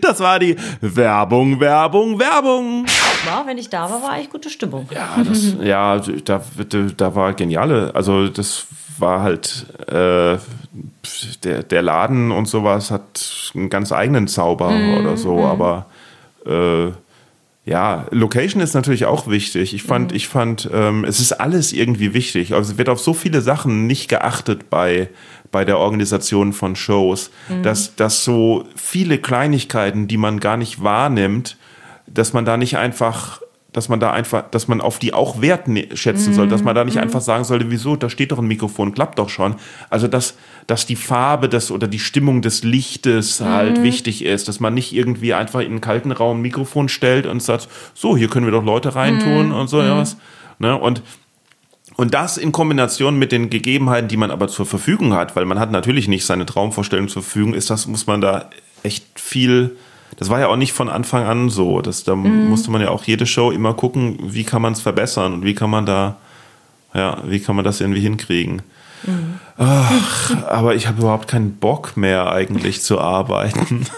Das 0.00 0.20
war 0.20 0.38
die 0.38 0.56
Werbung, 0.80 1.60
Werbung, 1.60 2.18
Werbung. 2.18 2.86
ja, 3.26 3.42
wenn 3.44 3.58
ich 3.58 3.68
da 3.68 3.90
war, 3.90 4.02
war 4.02 4.10
eigentlich 4.12 4.30
gute 4.30 4.48
Stimmung. 4.48 4.88
Ja, 4.94 5.25
das, 5.28 5.56
ja 5.62 5.98
da, 6.24 6.42
da 6.96 7.14
war 7.14 7.34
geniale, 7.34 7.94
also 7.94 8.28
das 8.28 8.66
war 8.98 9.22
halt 9.22 9.66
äh, 9.88 10.38
der, 11.44 11.62
der 11.62 11.82
Laden 11.82 12.30
und 12.30 12.46
sowas 12.48 12.90
hat 12.90 13.52
einen 13.54 13.70
ganz 13.70 13.92
eigenen 13.92 14.28
Zauber 14.28 14.72
oder 14.98 15.16
so, 15.16 15.44
aber 15.44 15.86
äh, 16.46 16.92
ja, 17.66 18.06
Location 18.12 18.62
ist 18.62 18.74
natürlich 18.74 19.06
auch 19.06 19.26
wichtig. 19.26 19.74
Ich 19.74 19.82
fand, 19.82 20.12
ich 20.12 20.28
fand, 20.28 20.70
ähm, 20.72 21.04
es 21.04 21.18
ist 21.18 21.32
alles 21.32 21.72
irgendwie 21.72 22.14
wichtig. 22.14 22.54
Also 22.54 22.72
es 22.72 22.78
wird 22.78 22.88
auf 22.88 23.00
so 23.00 23.12
viele 23.12 23.40
Sachen 23.40 23.88
nicht 23.88 24.08
geachtet 24.08 24.70
bei, 24.70 25.08
bei 25.50 25.64
der 25.64 25.78
Organisation 25.78 26.52
von 26.52 26.76
Shows, 26.76 27.32
dass, 27.64 27.96
dass 27.96 28.22
so 28.22 28.64
viele 28.76 29.18
Kleinigkeiten, 29.18 30.06
die 30.06 30.16
man 30.16 30.38
gar 30.38 30.56
nicht 30.56 30.84
wahrnimmt, 30.84 31.56
dass 32.06 32.32
man 32.32 32.44
da 32.44 32.56
nicht 32.56 32.76
einfach, 32.76 33.40
dass 33.76 33.90
man 33.90 34.00
da 34.00 34.10
einfach, 34.10 34.50
dass 34.50 34.68
man 34.68 34.80
auf 34.80 34.98
die 34.98 35.12
auch 35.12 35.42
Wert 35.42 35.68
ne- 35.68 35.88
schätzen 35.94 36.32
soll, 36.32 36.48
dass 36.48 36.64
man 36.64 36.74
da 36.74 36.82
nicht 36.82 36.98
einfach 36.98 37.20
sagen 37.20 37.44
sollte, 37.44 37.70
wieso, 37.70 37.94
da 37.94 38.08
steht 38.08 38.32
doch 38.32 38.38
ein 38.38 38.46
Mikrofon, 38.46 38.94
klappt 38.94 39.18
doch 39.18 39.28
schon. 39.28 39.56
Also 39.90 40.08
dass, 40.08 40.36
dass 40.66 40.86
die 40.86 40.96
Farbe 40.96 41.50
des 41.50 41.70
oder 41.70 41.86
die 41.86 41.98
Stimmung 41.98 42.40
des 42.40 42.64
Lichtes 42.64 43.42
halt 43.42 43.82
wichtig 43.82 44.24
ist, 44.24 44.48
dass 44.48 44.60
man 44.60 44.72
nicht 44.72 44.94
irgendwie 44.94 45.34
einfach 45.34 45.60
in 45.60 45.66
einen 45.66 45.80
kalten 45.82 46.10
Raum 46.10 46.38
ein 46.38 46.42
Mikrofon 46.42 46.88
stellt 46.88 47.26
und 47.26 47.42
sagt, 47.42 47.68
so, 47.92 48.16
hier 48.16 48.28
können 48.28 48.46
wir 48.46 48.52
doch 48.52 48.64
Leute 48.64 48.94
reintun 48.94 49.52
und 49.52 49.68
so, 49.68 49.82
ja 49.82 49.98
was. 49.98 50.16
Ne? 50.58 50.74
Und 50.74 51.02
Und 51.96 52.14
das 52.14 52.38
in 52.38 52.52
Kombination 52.52 53.18
mit 53.18 53.30
den 53.30 53.50
Gegebenheiten, 53.50 54.08
die 54.08 54.16
man 54.16 54.30
aber 54.30 54.48
zur 54.48 54.66
Verfügung 54.66 55.12
hat, 55.12 55.36
weil 55.36 55.44
man 55.44 55.58
hat 55.58 55.70
natürlich 55.70 56.08
nicht 56.08 56.24
seine 56.26 56.46
Traumvorstellung 56.46 57.08
zur 57.08 57.22
Verfügung, 57.22 57.54
ist 57.54 57.68
das, 57.70 57.86
muss 57.86 58.06
man 58.06 58.20
da 58.20 58.48
echt 58.82 59.04
viel, 59.20 59.76
das 60.16 60.30
war 60.30 60.40
ja 60.40 60.48
auch 60.48 60.56
nicht 60.56 60.72
von 60.72 60.88
Anfang 60.88 61.24
an 61.24 61.50
so. 61.50 61.80
Das, 61.80 62.04
da 62.04 62.14
mhm. 62.14 62.48
musste 62.48 62.70
man 62.70 62.80
ja 62.80 62.88
auch 62.90 63.04
jede 63.04 63.26
Show 63.26 63.50
immer 63.50 63.74
gucken, 63.74 64.18
wie 64.22 64.44
kann 64.44 64.62
man 64.62 64.72
es 64.72 64.80
verbessern 64.80 65.34
und 65.34 65.44
wie 65.44 65.54
kann 65.54 65.70
man 65.70 65.86
da, 65.86 66.16
ja, 66.94 67.18
wie 67.24 67.40
kann 67.40 67.56
man 67.56 67.64
das 67.64 67.80
irgendwie 67.80 68.00
hinkriegen. 68.00 68.62
Mhm. 69.04 69.40
Ach, 69.58 70.44
aber 70.48 70.74
ich 70.74 70.86
habe 70.86 71.00
überhaupt 71.00 71.28
keinen 71.28 71.56
Bock 71.56 71.96
mehr 71.96 72.30
eigentlich 72.32 72.82
zu 72.82 73.00
arbeiten. 73.00 73.86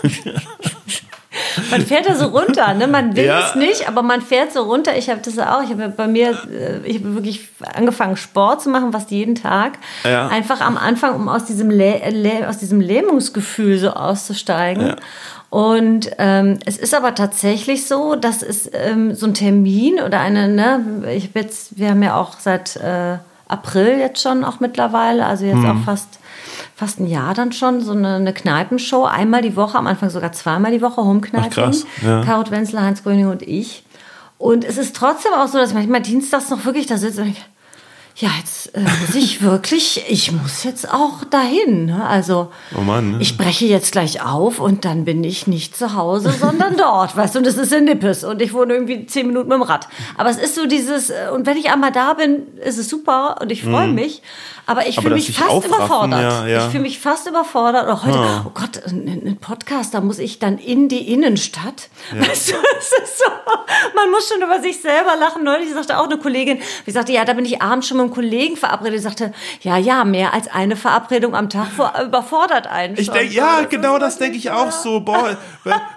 Man 1.71 1.83
fährt 1.83 2.09
da 2.09 2.15
so 2.15 2.27
runter, 2.27 2.75
ne? 2.75 2.87
Man 2.87 3.17
will 3.17 3.25
ja. 3.25 3.49
es 3.49 3.55
nicht, 3.55 3.89
aber 3.89 4.03
man 4.03 4.23
fährt 4.23 4.53
so 4.53 4.63
runter. 4.63 4.97
Ich 4.97 5.09
habe 5.09 5.21
das 5.23 5.39
auch. 5.39 5.63
Ich 5.63 5.71
habe 5.71 5.89
bei 5.89 6.07
mir, 6.07 6.39
äh, 6.51 6.79
ich 6.85 6.99
habe 6.99 7.15
wirklich 7.15 7.49
angefangen, 7.75 8.17
Sport 8.17 8.63
zu 8.63 8.71
machen, 8.71 8.93
fast 8.93 9.11
jeden 9.11 9.35
Tag. 9.35 9.79
Ja. 10.05 10.29
Einfach 10.29 10.61
am 10.61 10.77
Anfang, 10.77 11.15
um 11.15 11.29
aus 11.29 11.45
diesem, 11.45 11.71
aus 12.47 12.59
diesem 12.59 12.81
Lähmungsgefühl 12.81 13.79
so 13.79 13.91
auszusteigen. 13.91 14.87
Ja. 14.89 14.97
Und 15.51 16.11
ähm, 16.19 16.59
es 16.67 16.77
ist 16.77 16.95
aber 16.95 17.15
tatsächlich 17.15 17.87
so, 17.87 18.17
dass 18.17 18.43
es 18.43 18.71
ähm, 18.73 19.15
so 19.15 19.27
ein 19.27 19.35
Termin 19.35 20.01
oder 20.01 20.21
eine, 20.21 20.49
ne, 20.49 21.05
ich 21.15 21.31
jetzt, 21.35 21.79
wir 21.79 21.91
haben 21.91 22.03
ja 22.03 22.17
auch 22.17 22.39
seit 22.39 22.77
äh, 22.77 23.17
April 23.49 23.99
jetzt 23.99 24.21
schon 24.21 24.45
auch 24.45 24.61
mittlerweile, 24.61 25.25
also 25.25 25.47
jetzt 25.47 25.63
hm. 25.63 25.71
auch 25.71 25.85
fast 25.85 26.19
fast 26.79 27.01
ein 27.01 27.09
Jahr 27.09 27.35
dann 27.35 27.51
schon 27.51 27.81
so 27.81 27.91
eine, 27.91 28.15
eine 28.15 28.33
Kneipenshow, 28.33 29.05
einmal 29.05 29.43
die 29.43 29.57
Woche, 29.57 29.77
am 29.77 29.89
Anfang 29.89 30.11
sogar 30.11 30.31
zweimal 30.31 30.71
die 30.71 30.81
Woche, 30.81 31.03
Homekneipen. 31.03 31.75
Ja. 32.03 32.25
Karot 32.25 32.53
Wenzler, 32.53 32.83
Heinz 32.83 33.03
Gröning 33.03 33.27
und 33.27 33.43
ich. 33.43 33.83
Und 34.39 34.65
es 34.65 34.79
ist 34.79 34.95
trotzdem 34.95 35.33
auch 35.33 35.49
so, 35.49 35.59
dass 35.59 35.75
manchmal 35.75 36.03
dienstags 36.03 36.51
noch 36.51 36.65
wirklich 36.65 36.87
da 36.87 36.97
sitzt 36.97 37.19
und 37.19 37.25
denke, 37.25 37.41
ja, 38.21 38.31
jetzt 38.37 38.75
äh, 38.75 38.81
muss 38.81 39.15
ich 39.15 39.43
wirklich, 39.43 40.05
ich 40.09 40.33
muss 40.33 40.65
jetzt 40.65 40.93
auch 40.93 41.23
dahin. 41.25 41.87
Ne? 41.87 42.05
Also 42.05 42.51
oh 42.77 42.81
Mann, 42.81 43.13
ne? 43.13 43.19
ich 43.21 43.37
breche 43.37 43.67
jetzt 43.67 43.93
gleich 43.93 44.23
auf 44.23 44.59
und 44.59 44.85
dann 44.85 45.05
bin 45.05 45.23
ich 45.23 45.47
nicht 45.47 45.77
zu 45.77 45.95
Hause, 45.95 46.33
sondern 46.33 46.77
dort, 46.79 47.17
weißt 47.17 47.37
du, 47.37 47.39
und 47.39 47.47
das 47.47 47.57
ist 47.57 47.73
in 47.73 47.85
Nippes 47.85 48.25
und 48.25 48.43
ich 48.43 48.53
wohne 48.53 48.75
irgendwie 48.75 49.07
zehn 49.07 49.29
Minuten 49.29 49.49
mit 49.49 49.57
dem 49.57 49.63
Rad. 49.63 49.87
Aber 50.17 50.31
es 50.31 50.37
ist 50.37 50.57
so 50.57 50.67
dieses, 50.67 51.11
äh, 51.11 51.29
und 51.33 51.47
wenn 51.47 51.57
ich 51.57 51.71
einmal 51.71 51.93
da 51.93 52.15
bin, 52.15 52.49
ist 52.59 52.79
es 52.79 52.89
super 52.89 53.37
und 53.41 53.53
ich 53.53 53.63
freue 53.63 53.87
mhm. 53.87 53.95
mich. 53.95 54.23
Aber 54.69 54.87
ich 54.87 55.01
fühle 55.01 55.15
mich 55.15 55.33
fast 55.33 55.65
überfordert. 55.65 56.21
Ja, 56.21 56.47
ja. 56.47 56.67
Ich 56.67 56.73
fühle 56.73 56.83
mich 56.83 56.99
fast 56.99 57.27
überfordert. 57.27 57.85
Oder 57.85 58.05
heute, 58.05 58.19
ah. 58.19 58.45
oh 58.47 58.51
Gott, 58.53 58.83
ein, 58.87 59.09
ein, 59.09 59.39
Podcast, 59.41 59.95
da 59.95 60.03
muss 60.03 60.19
ich 60.19 60.41
dann 60.41 60.59
in 60.59 60.91
die 60.91 61.11
Innenstadt. 61.11 61.89
Ja. 62.13 62.29
Weißt 62.29 62.51
du, 62.51 62.55
es 62.79 62.93
ist 63.03 63.19
so, 63.19 63.31
man 63.95 64.11
muss 64.11 64.29
schon 64.29 64.43
über 64.43 64.61
sich 64.61 64.79
selber 64.83 65.17
lachen. 65.19 65.43
Neulich 65.43 65.73
sagte 65.73 65.99
auch 65.99 66.05
eine 66.05 66.19
Kollegin, 66.19 66.59
die 66.87 66.91
sagte, 66.91 67.13
ja, 67.13 67.25
da 67.25 67.33
bin 67.33 67.47
ich 67.47 67.63
abends 67.63 67.89
schon 67.89 67.97
mit 67.97 68.08
einem 68.09 68.15
Kollegen 68.15 68.57
verabredet. 68.57 68.95
Die 68.95 69.03
sagte, 69.03 69.33
ja, 69.63 69.77
ja, 69.77 70.05
mehr 70.05 70.35
als 70.35 70.49
eine 70.49 70.77
Verabredung 70.77 71.35
am 71.35 71.49
Tag 71.49 71.69
vor, 71.69 71.93
überfordert 72.05 72.67
einen 72.67 72.97
schon. 72.97 73.03
Ich 73.03 73.11
denke, 73.11 73.35
ja, 73.35 73.63
das 73.63 73.71
genau 73.71 73.99
das 73.99 74.19
denke 74.19 74.37
ich 74.37 74.51
auch 74.51 74.73
so. 74.73 75.01
Boah, 75.01 75.37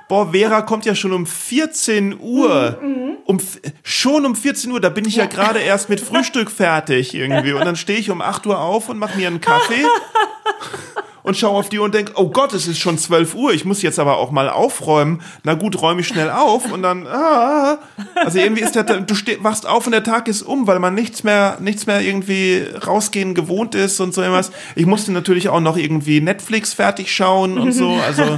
boah, 0.07 0.31
Vera 0.31 0.61
kommt 0.61 0.85
ja 0.85 0.95
schon 0.95 1.13
um 1.13 1.25
14 1.25 2.19
Uhr. 2.19 2.79
Mhm, 2.81 2.87
mhm. 2.87 3.17
Um, 3.25 3.37
schon 3.83 4.25
um 4.25 4.35
14 4.35 4.71
Uhr, 4.71 4.81
da 4.81 4.89
bin 4.89 5.05
ich 5.05 5.15
ja, 5.15 5.23
ja 5.23 5.29
gerade 5.29 5.59
erst 5.71 5.89
mit 5.89 6.01
Frühstück 6.01 6.51
fertig 6.51 7.13
irgendwie. 7.13 7.53
Und 7.53 7.65
dann 7.65 7.75
stehe 7.75 7.99
ich 7.99 8.09
um 8.09 8.21
8 8.21 8.45
Uhr 8.47 8.59
auf 8.59 8.89
und 8.89 8.97
mache 8.97 9.17
mir 9.17 9.27
einen 9.27 9.41
Kaffee. 9.41 9.85
und 11.23 11.37
schaue 11.37 11.57
auf 11.57 11.69
die 11.69 11.79
Uhr 11.79 11.85
und 11.85 11.93
denke, 11.93 12.13
oh 12.15 12.29
Gott, 12.29 12.53
es 12.53 12.67
ist 12.67 12.79
schon 12.79 12.97
12 12.97 13.35
Uhr, 13.35 13.53
ich 13.53 13.65
muss 13.65 13.81
jetzt 13.81 13.99
aber 13.99 14.17
auch 14.17 14.31
mal 14.31 14.49
aufräumen. 14.49 15.21
Na 15.43 15.53
gut, 15.53 15.81
räume 15.81 16.01
ich 16.01 16.07
schnell 16.07 16.29
auf 16.29 16.71
und 16.71 16.83
dann, 16.83 17.07
ah, 17.07 17.79
also 18.15 18.39
irgendwie 18.39 18.63
ist 18.63 18.75
der, 18.75 18.83
du 18.83 19.15
steh, 19.15 19.37
wachst 19.41 19.67
auf 19.67 19.85
und 19.85 19.91
der 19.91 20.03
Tag 20.03 20.27
ist 20.27 20.41
um, 20.41 20.67
weil 20.67 20.79
man 20.79 20.93
nichts 20.93 21.23
mehr, 21.23 21.57
nichts 21.59 21.87
mehr 21.87 22.01
irgendwie 22.01 22.65
rausgehen 22.85 23.35
gewohnt 23.35 23.75
ist 23.75 23.99
und 23.99 24.13
so 24.13 24.21
irgendwas. 24.21 24.51
Ich 24.75 24.85
musste 24.85 25.11
natürlich 25.11 25.49
auch 25.49 25.59
noch 25.59 25.77
irgendwie 25.77 26.21
Netflix 26.21 26.73
fertig 26.73 27.13
schauen 27.13 27.57
und 27.57 27.71
so, 27.71 27.91
also, 28.05 28.37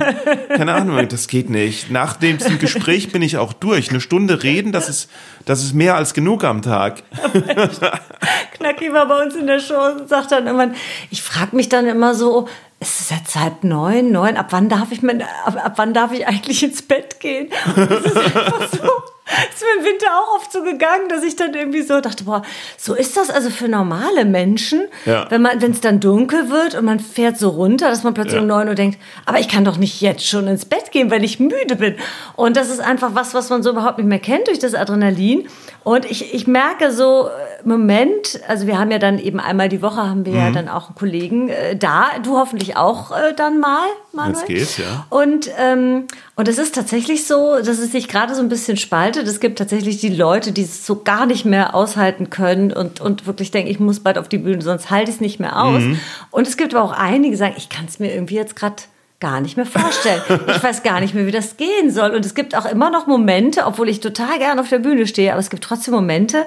keine 0.49 0.73
Ahnung, 0.73 1.07
das 1.07 1.27
geht 1.27 1.49
nicht. 1.49 1.91
Nach 1.91 2.15
dem 2.17 2.37
Gespräch 2.59 3.11
bin 3.11 3.21
ich 3.21 3.37
auch 3.37 3.53
durch. 3.53 3.89
Eine 3.89 4.01
Stunde 4.01 4.43
reden, 4.43 4.71
das 4.71 4.89
ist, 4.89 5.09
das 5.45 5.63
ist 5.63 5.73
mehr 5.73 5.95
als 5.95 6.13
genug 6.13 6.43
am 6.43 6.61
Tag. 6.61 7.03
Knacki 8.53 8.93
war 8.93 9.07
bei 9.07 9.23
uns 9.23 9.35
in 9.35 9.47
der 9.47 9.59
Show 9.59 9.79
und 9.99 10.09
sagt 10.09 10.31
dann 10.31 10.45
irgendwann, 10.45 10.75
ich 11.09 11.21
frage 11.21 11.55
mich 11.55 11.69
dann 11.69 11.87
immer 11.87 12.15
so, 12.15 12.47
es 12.79 12.99
ist 12.99 13.11
jetzt 13.11 13.35
halb 13.35 13.63
neun, 13.63 14.11
neun, 14.11 14.37
ab 14.37 14.47
wann 14.49 14.69
darf 14.69 14.91
ich, 14.91 15.01
mein, 15.01 15.21
ab, 15.21 15.57
ab 15.63 15.73
wann 15.77 15.93
darf 15.93 16.11
ich 16.11 16.27
eigentlich 16.27 16.63
ins 16.63 16.81
Bett 16.81 17.19
gehen? 17.19 17.49
Und 17.75 17.89
das 17.89 18.05
ist 18.05 18.17
einfach 18.17 18.67
so 18.71 18.89
ist 19.25 19.61
mir 19.61 19.79
im 19.79 19.85
Winter 19.85 20.07
auch 20.19 20.35
oft 20.35 20.51
so 20.51 20.63
gegangen, 20.63 21.07
dass 21.09 21.23
ich 21.23 21.35
dann 21.35 21.53
irgendwie 21.53 21.81
so 21.81 22.01
dachte, 22.01 22.25
boah, 22.25 22.41
so 22.77 22.93
ist 22.93 23.15
das 23.15 23.29
also 23.29 23.49
für 23.49 23.67
normale 23.69 24.25
Menschen, 24.25 24.83
ja. 25.05 25.25
wenn 25.29 25.41
man, 25.41 25.61
wenn 25.61 25.71
es 25.71 25.81
dann 25.81 25.99
dunkel 25.99 26.49
wird 26.49 26.75
und 26.75 26.85
man 26.85 26.99
fährt 26.99 27.37
so 27.37 27.49
runter, 27.49 27.89
dass 27.89 28.03
man 28.03 28.13
plötzlich 28.13 28.35
ja. 28.35 28.41
um 28.41 28.47
neun 28.47 28.67
Uhr 28.67 28.75
denkt, 28.75 28.99
aber 29.25 29.39
ich 29.39 29.47
kann 29.47 29.63
doch 29.63 29.77
nicht 29.77 30.01
jetzt 30.01 30.27
schon 30.27 30.47
ins 30.47 30.65
Bett 30.65 30.91
gehen, 30.91 31.09
weil 31.09 31.23
ich 31.23 31.39
müde 31.39 31.75
bin. 31.77 31.95
Und 32.35 32.57
das 32.57 32.69
ist 32.69 32.81
einfach 32.81 33.15
was, 33.15 33.33
was 33.33 33.49
man 33.49 33.63
so 33.63 33.69
überhaupt 33.71 33.97
nicht 33.97 34.07
mehr 34.07 34.19
kennt 34.19 34.47
durch 34.47 34.59
das 34.59 34.75
Adrenalin. 34.75 35.47
Und 35.83 36.05
ich, 36.05 36.33
ich 36.33 36.47
merke 36.47 36.91
so 36.91 37.27
äh, 37.27 37.67
Moment, 37.67 38.39
also 38.47 38.67
wir 38.67 38.79
haben 38.79 38.91
ja 38.91 38.99
dann 38.99 39.19
eben 39.19 39.39
einmal 39.39 39.69
die 39.69 39.81
Woche 39.81 39.97
haben 39.97 40.25
wir 40.25 40.33
mhm. 40.33 40.39
ja 40.39 40.51
dann 40.51 40.69
auch 40.69 40.87
einen 40.87 40.95
Kollegen 40.95 41.49
äh, 41.49 41.75
da, 41.75 42.07
du 42.23 42.37
hoffentlich 42.37 42.77
auch 42.77 43.11
äh, 43.11 43.33
dann 43.35 43.59
mal, 43.59 43.87
Manuel. 44.13 44.33
Das 44.33 44.45
geht, 44.45 44.77
ja. 44.77 45.05
Und 45.09 45.49
ähm, 45.59 46.07
und 46.35 46.47
es 46.47 46.57
ist 46.57 46.73
tatsächlich 46.73 47.27
so, 47.27 47.57
dass 47.57 47.77
es 47.77 47.91
sich 47.91 48.07
gerade 48.07 48.33
so 48.33 48.41
ein 48.41 48.49
bisschen 48.49 48.77
spaltet. 48.77 49.27
Es 49.27 49.39
gibt 49.39 49.59
tatsächlich 49.59 49.97
die 49.97 50.09
Leute, 50.09 50.51
die 50.51 50.63
es 50.63 50.85
so 50.85 51.03
gar 51.03 51.25
nicht 51.27 51.45
mehr 51.45 51.75
aushalten 51.75 52.31
können 52.31 52.73
und, 52.73 53.01
und 53.01 53.27
wirklich 53.27 53.51
denken, 53.51 53.69
ich 53.69 53.79
muss 53.79 53.99
bald 53.99 54.17
auf 54.17 54.29
die 54.29 54.39
Bühne, 54.39 54.61
sonst 54.61 54.89
halte 54.89 55.11
ich 55.11 55.17
es 55.17 55.21
nicht 55.21 55.39
mehr 55.39 55.61
aus. 55.61 55.81
Mhm. 55.81 55.99
Und 56.31 56.47
es 56.47 56.57
gibt 56.57 56.73
aber 56.73 56.83
auch 56.83 56.97
einige, 56.97 57.31
die 57.31 57.37
sagen, 57.37 57.53
ich 57.57 57.69
kann 57.69 57.85
es 57.85 57.99
mir 57.99 58.13
irgendwie 58.13 58.35
jetzt 58.35 58.55
gerade 58.55 58.77
gar 59.23 59.39
nicht 59.39 59.55
mehr 59.55 59.65
vorstellen. 59.65 60.21
Ich 60.47 60.61
weiß 60.61 60.83
gar 60.83 60.99
nicht 60.99 61.13
mehr, 61.13 61.25
wie 61.25 61.31
das 61.31 61.55
gehen 61.55 61.89
soll. 61.91 62.11
Und 62.11 62.25
es 62.25 62.35
gibt 62.35 62.57
auch 62.57 62.65
immer 62.65 62.89
noch 62.89 63.07
Momente, 63.07 63.65
obwohl 63.65 63.87
ich 63.87 64.01
total 64.01 64.37
gerne 64.37 64.59
auf 64.59 64.67
der 64.67 64.79
Bühne 64.79 65.07
stehe, 65.07 65.31
aber 65.31 65.39
es 65.39 65.49
gibt 65.49 65.63
trotzdem 65.63 65.93
Momente, 65.93 66.45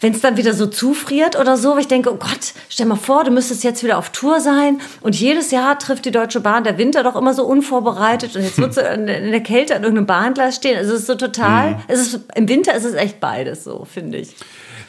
wenn 0.00 0.12
es 0.12 0.20
dann 0.20 0.36
wieder 0.36 0.54
so 0.54 0.68
zufriert 0.68 1.36
oder 1.36 1.56
so, 1.56 1.74
wo 1.74 1.78
ich 1.78 1.88
denke, 1.88 2.12
oh 2.12 2.16
Gott, 2.16 2.54
stell 2.68 2.86
mal 2.86 2.94
vor, 2.94 3.24
du 3.24 3.32
müsstest 3.32 3.64
jetzt 3.64 3.82
wieder 3.82 3.98
auf 3.98 4.10
Tour 4.10 4.38
sein 4.38 4.80
und 5.00 5.16
jedes 5.16 5.50
Jahr 5.50 5.76
trifft 5.76 6.04
die 6.04 6.12
Deutsche 6.12 6.38
Bahn 6.38 6.62
der 6.62 6.78
Winter 6.78 7.02
doch 7.02 7.16
immer 7.16 7.34
so 7.34 7.44
unvorbereitet 7.44 8.36
und 8.36 8.42
jetzt 8.42 8.58
wird 8.58 8.74
sie 8.74 8.82
in 8.82 9.06
der 9.06 9.42
Kälte 9.42 9.74
an 9.74 9.82
irgendeinem 9.82 10.06
Bahngleis 10.06 10.54
stehen. 10.54 10.78
Also 10.78 10.94
es 10.94 11.00
ist 11.00 11.06
so 11.08 11.16
total, 11.16 11.70
mhm. 11.70 11.76
es 11.88 12.00
ist, 12.00 12.20
im 12.36 12.48
Winter 12.48 12.74
ist 12.74 12.84
es 12.84 12.94
echt 12.94 13.18
beides 13.18 13.64
so, 13.64 13.84
finde 13.92 14.18
ich. 14.18 14.36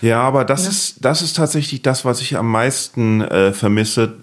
Ja, 0.02 0.22
aber 0.22 0.46
das 0.46 0.66
ja. 0.66 0.70
ist 0.70 1.04
das 1.04 1.24
ist 1.24 1.36
tatsächlich 1.36 1.82
das, 1.82 2.06
was 2.06 2.22
ich 2.22 2.38
am 2.38 2.52
meisten 2.52 3.22
äh, 3.22 3.54
vermisse 3.54 4.18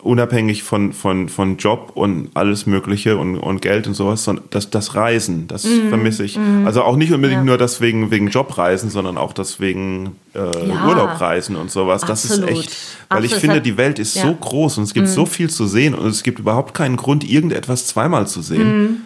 unabhängig 0.00 0.62
von, 0.62 0.92
von, 0.92 1.28
von 1.28 1.56
Job 1.56 1.92
und 1.94 2.30
alles 2.34 2.66
Mögliche 2.66 3.16
und, 3.16 3.36
und 3.36 3.60
Geld 3.60 3.88
und 3.88 3.94
sowas, 3.94 4.22
sondern 4.22 4.44
das, 4.50 4.70
das 4.70 4.94
Reisen, 4.94 5.48
das 5.48 5.64
mm, 5.64 5.88
vermisse 5.88 6.24
ich. 6.24 6.38
Mm, 6.38 6.66
also 6.66 6.82
auch 6.82 6.94
nicht 6.94 7.12
unbedingt 7.12 7.40
ja. 7.40 7.44
nur 7.44 7.58
das 7.58 7.80
wegen, 7.80 8.12
wegen 8.12 8.28
Jobreisen, 8.28 8.90
sondern 8.90 9.18
auch 9.18 9.32
das 9.32 9.58
wegen 9.58 10.16
äh, 10.34 10.38
ja. 10.38 10.86
Urlaubreisen 10.86 11.56
und 11.56 11.72
sowas. 11.72 12.02
Das 12.02 12.30
Absolut. 12.30 12.50
ist 12.50 12.58
echt, 12.58 12.76
weil 13.08 13.18
Absolut. 13.18 13.32
ich 13.32 13.40
finde, 13.40 13.60
die 13.60 13.76
Welt 13.76 13.98
ist 13.98 14.14
ja. 14.14 14.22
so 14.22 14.34
groß 14.34 14.78
und 14.78 14.84
es 14.84 14.94
gibt 14.94 15.08
mm. 15.08 15.10
so 15.10 15.26
viel 15.26 15.50
zu 15.50 15.66
sehen 15.66 15.94
und 15.94 16.06
es 16.06 16.22
gibt 16.22 16.38
überhaupt 16.38 16.74
keinen 16.74 16.96
Grund, 16.96 17.28
irgendetwas 17.28 17.86
zweimal 17.86 18.28
zu 18.28 18.40
sehen. 18.40 18.82
Mm. 18.82 18.96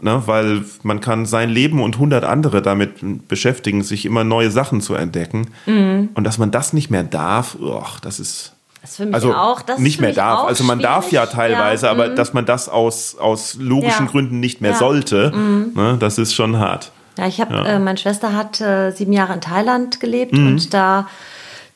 Ne, 0.00 0.22
weil 0.26 0.64
man 0.82 1.00
kann 1.00 1.24
sein 1.24 1.50
Leben 1.50 1.80
und 1.80 1.98
hundert 1.98 2.24
andere 2.24 2.62
damit 2.62 3.28
beschäftigen, 3.28 3.84
sich 3.84 4.06
immer 4.06 4.24
neue 4.24 4.50
Sachen 4.50 4.80
zu 4.80 4.94
entdecken. 4.94 5.48
Mm. 5.66 6.08
Und 6.14 6.24
dass 6.24 6.38
man 6.38 6.50
das 6.50 6.72
nicht 6.72 6.90
mehr 6.90 7.04
darf, 7.04 7.56
oh, 7.60 7.84
das 8.02 8.18
ist 8.18 8.54
also 9.12 9.34
auch, 9.34 9.62
nicht 9.78 10.00
mehr 10.00 10.12
darf. 10.12 10.44
Also 10.44 10.64
man 10.64 10.78
darf 10.78 11.12
ja 11.12 11.26
teilweise, 11.26 11.86
ja. 11.86 11.92
aber 11.92 12.08
mhm. 12.08 12.16
dass 12.16 12.32
man 12.32 12.46
das 12.46 12.68
aus, 12.68 13.16
aus 13.18 13.56
logischen 13.58 14.06
ja. 14.06 14.10
Gründen 14.10 14.40
nicht 14.40 14.60
mehr 14.60 14.72
ja. 14.72 14.76
sollte, 14.76 15.32
mhm. 15.34 15.72
ne, 15.74 15.96
das 15.98 16.18
ist 16.18 16.34
schon 16.34 16.58
hart. 16.58 16.92
Ja, 17.18 17.26
ich 17.26 17.40
habe, 17.40 17.54
äh, 17.54 17.78
meine 17.78 17.98
Schwester 17.98 18.32
hat 18.32 18.60
äh, 18.60 18.92
sieben 18.92 19.12
Jahre 19.12 19.34
in 19.34 19.40
Thailand 19.40 20.00
gelebt 20.00 20.34
mhm. 20.34 20.46
und 20.46 20.74
da 20.74 21.08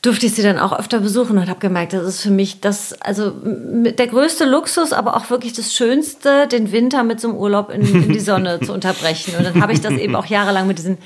durfte 0.03 0.25
ich 0.25 0.33
sie 0.33 0.43
dann 0.43 0.59
auch 0.59 0.77
öfter 0.77 0.99
besuchen 0.99 1.37
und 1.37 1.49
habe 1.49 1.61
gemerkt, 1.61 1.93
das 1.93 2.05
ist 2.05 2.21
für 2.21 2.29
mich 2.29 2.59
das, 2.59 2.93
also 3.01 3.31
der 3.43 4.07
größte 4.07 4.43
Luxus, 4.43 4.91
aber 4.91 5.15
auch 5.15 5.29
wirklich 5.29 5.53
das 5.53 5.73
Schönste, 5.73 6.45
den 6.47 6.73
Winter 6.73 7.03
mit 7.03 7.21
so 7.21 7.29
einem 7.29 7.37
Urlaub 7.37 7.69
in, 7.71 7.81
in 7.81 8.11
die 8.11 8.19
Sonne 8.19 8.59
zu 8.65 8.73
unterbrechen. 8.73 9.33
Und 9.37 9.45
dann 9.45 9.61
habe 9.61 9.71
ich 9.71 9.79
das 9.79 9.93
eben 9.93 10.17
auch 10.17 10.25
jahrelang 10.25 10.67
mit 10.67 10.77
diesen 10.77 10.97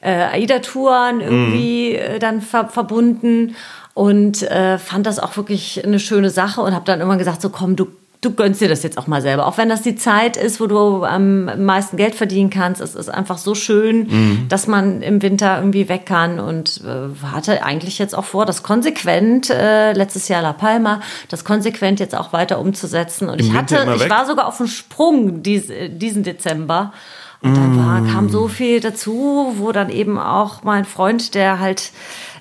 äh, 0.00 0.10
AIDA-Touren 0.10 1.20
irgendwie 1.20 1.90
mhm. 1.90 2.14
äh, 2.14 2.18
dann 2.18 2.40
ver 2.40 2.68
verbunden 2.68 3.56
und 3.96 4.42
äh, 4.42 4.76
fand 4.76 5.06
das 5.06 5.18
auch 5.18 5.38
wirklich 5.38 5.82
eine 5.82 5.98
schöne 5.98 6.28
Sache 6.28 6.60
und 6.60 6.74
habe 6.74 6.84
dann 6.84 7.00
immer 7.00 7.16
gesagt, 7.16 7.40
so 7.40 7.48
komm, 7.48 7.76
du 7.76 7.86
du 8.20 8.34
gönnst 8.34 8.60
dir 8.60 8.68
das 8.68 8.82
jetzt 8.82 8.98
auch 8.98 9.06
mal 9.06 9.22
selber. 9.22 9.46
Auch 9.46 9.56
wenn 9.56 9.68
das 9.68 9.82
die 9.82 9.94
Zeit 9.94 10.36
ist, 10.36 10.60
wo 10.60 10.66
du 10.66 11.04
am 11.04 11.64
meisten 11.64 11.96
Geld 11.96 12.14
verdienen 12.14 12.50
kannst. 12.50 12.80
Es 12.80 12.94
ist 12.94 13.08
einfach 13.08 13.38
so 13.38 13.54
schön, 13.54 14.08
mhm. 14.08 14.46
dass 14.48 14.66
man 14.66 15.00
im 15.00 15.22
Winter 15.22 15.58
irgendwie 15.58 15.88
weg 15.88 16.06
kann 16.06 16.40
und 16.40 16.82
äh, 16.84 17.24
hatte 17.26 17.62
eigentlich 17.62 17.98
jetzt 17.98 18.14
auch 18.14 18.24
vor, 18.24 18.44
das 18.44 18.62
konsequent, 18.62 19.50
äh, 19.50 19.92
letztes 19.92 20.28
Jahr 20.28 20.42
La 20.42 20.54
Palma, 20.54 21.00
das 21.28 21.44
konsequent 21.44 22.00
jetzt 22.00 22.14
auch 22.14 22.32
weiter 22.32 22.58
umzusetzen. 22.58 23.28
Und 23.28 23.40
Im 23.40 23.46
ich 23.46 23.52
hatte, 23.52 23.86
ich 23.96 24.10
war 24.10 24.26
sogar 24.26 24.46
auf 24.46 24.56
dem 24.56 24.66
Sprung 24.66 25.42
dies, 25.42 25.70
diesen 25.90 26.22
Dezember. 26.22 26.92
Und 27.42 27.56
dann 27.56 27.78
war, 27.78 28.12
kam 28.12 28.28
so 28.28 28.48
viel 28.48 28.80
dazu, 28.80 29.52
wo 29.56 29.70
dann 29.70 29.90
eben 29.90 30.18
auch 30.18 30.64
mein 30.64 30.84
Freund, 30.84 31.34
der 31.34 31.60
halt 31.60 31.92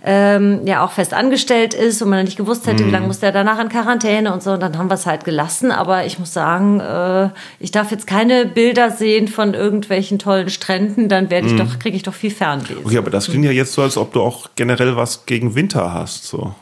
ähm, 0.08 0.62
ja 0.66 0.86
auch 0.86 0.92
fest 0.92 1.16
angestellt 1.16 1.74
ist 1.74 2.02
und 2.02 2.10
man 2.10 2.24
nicht 2.24 2.38
gewusst 2.38 2.68
hätte, 2.68 2.86
wie 2.86 2.92
lange 2.92 3.08
muss 3.08 3.20
der 3.20 3.32
danach 3.32 3.60
in 3.60 3.70
Quarantäne 3.70 4.32
und 4.32 4.44
so. 4.44 4.52
Und 4.52 4.62
dann 4.62 4.78
haben 4.78 4.88
wir 4.88 4.94
es 4.94 5.08
halt 5.08 5.26
gelassen. 5.26 5.72
Aber 5.72 6.06
ich 6.06 6.20
muss 6.20 6.32
sagen, 6.32 6.80
äh, 6.80 7.30
ich 7.60 7.72
darf 7.72 7.90
jetzt 7.90 8.06
keine 8.06 8.46
Bilder 8.46 8.92
sehen 8.92 9.28
von 9.28 9.56
irgendwelchen 9.56 10.20
tollen 10.20 10.50
Stränden, 10.50 11.10
dann 11.10 11.32
werde 11.32 11.48
ich 11.48 11.56
doch, 11.56 11.80
kriege 11.80 11.98
ich 11.98 12.04
doch 12.04 12.14
viel 12.14 12.30
Fernlesen. 12.30 12.86
Okay, 12.86 13.00
aber 13.00 13.10
das 13.10 13.26
klingt 13.26 13.46
ja 13.46 13.52
jetzt 13.52 13.74
so, 13.74 13.82
als 13.82 13.98
ob 13.98 14.14
du 14.14 14.22
auch 14.22 14.50
generell 14.56 14.96
was 14.96 15.26
gegen 15.26 15.56
Winter 15.56 15.92
hast. 15.92 16.26
So. 16.26 16.54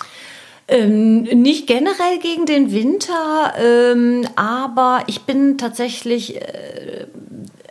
Ähm, 0.70 1.24
nicht 1.24 1.68
generell 1.68 2.20
gegen 2.22 2.46
den 2.46 2.72
Winter, 2.72 3.54
ähm, 3.62 4.26
aber 4.38 5.04
ich 5.08 5.24
bin 5.24 5.58
tatsächlich, 5.58 6.38
äh, 6.38 7.08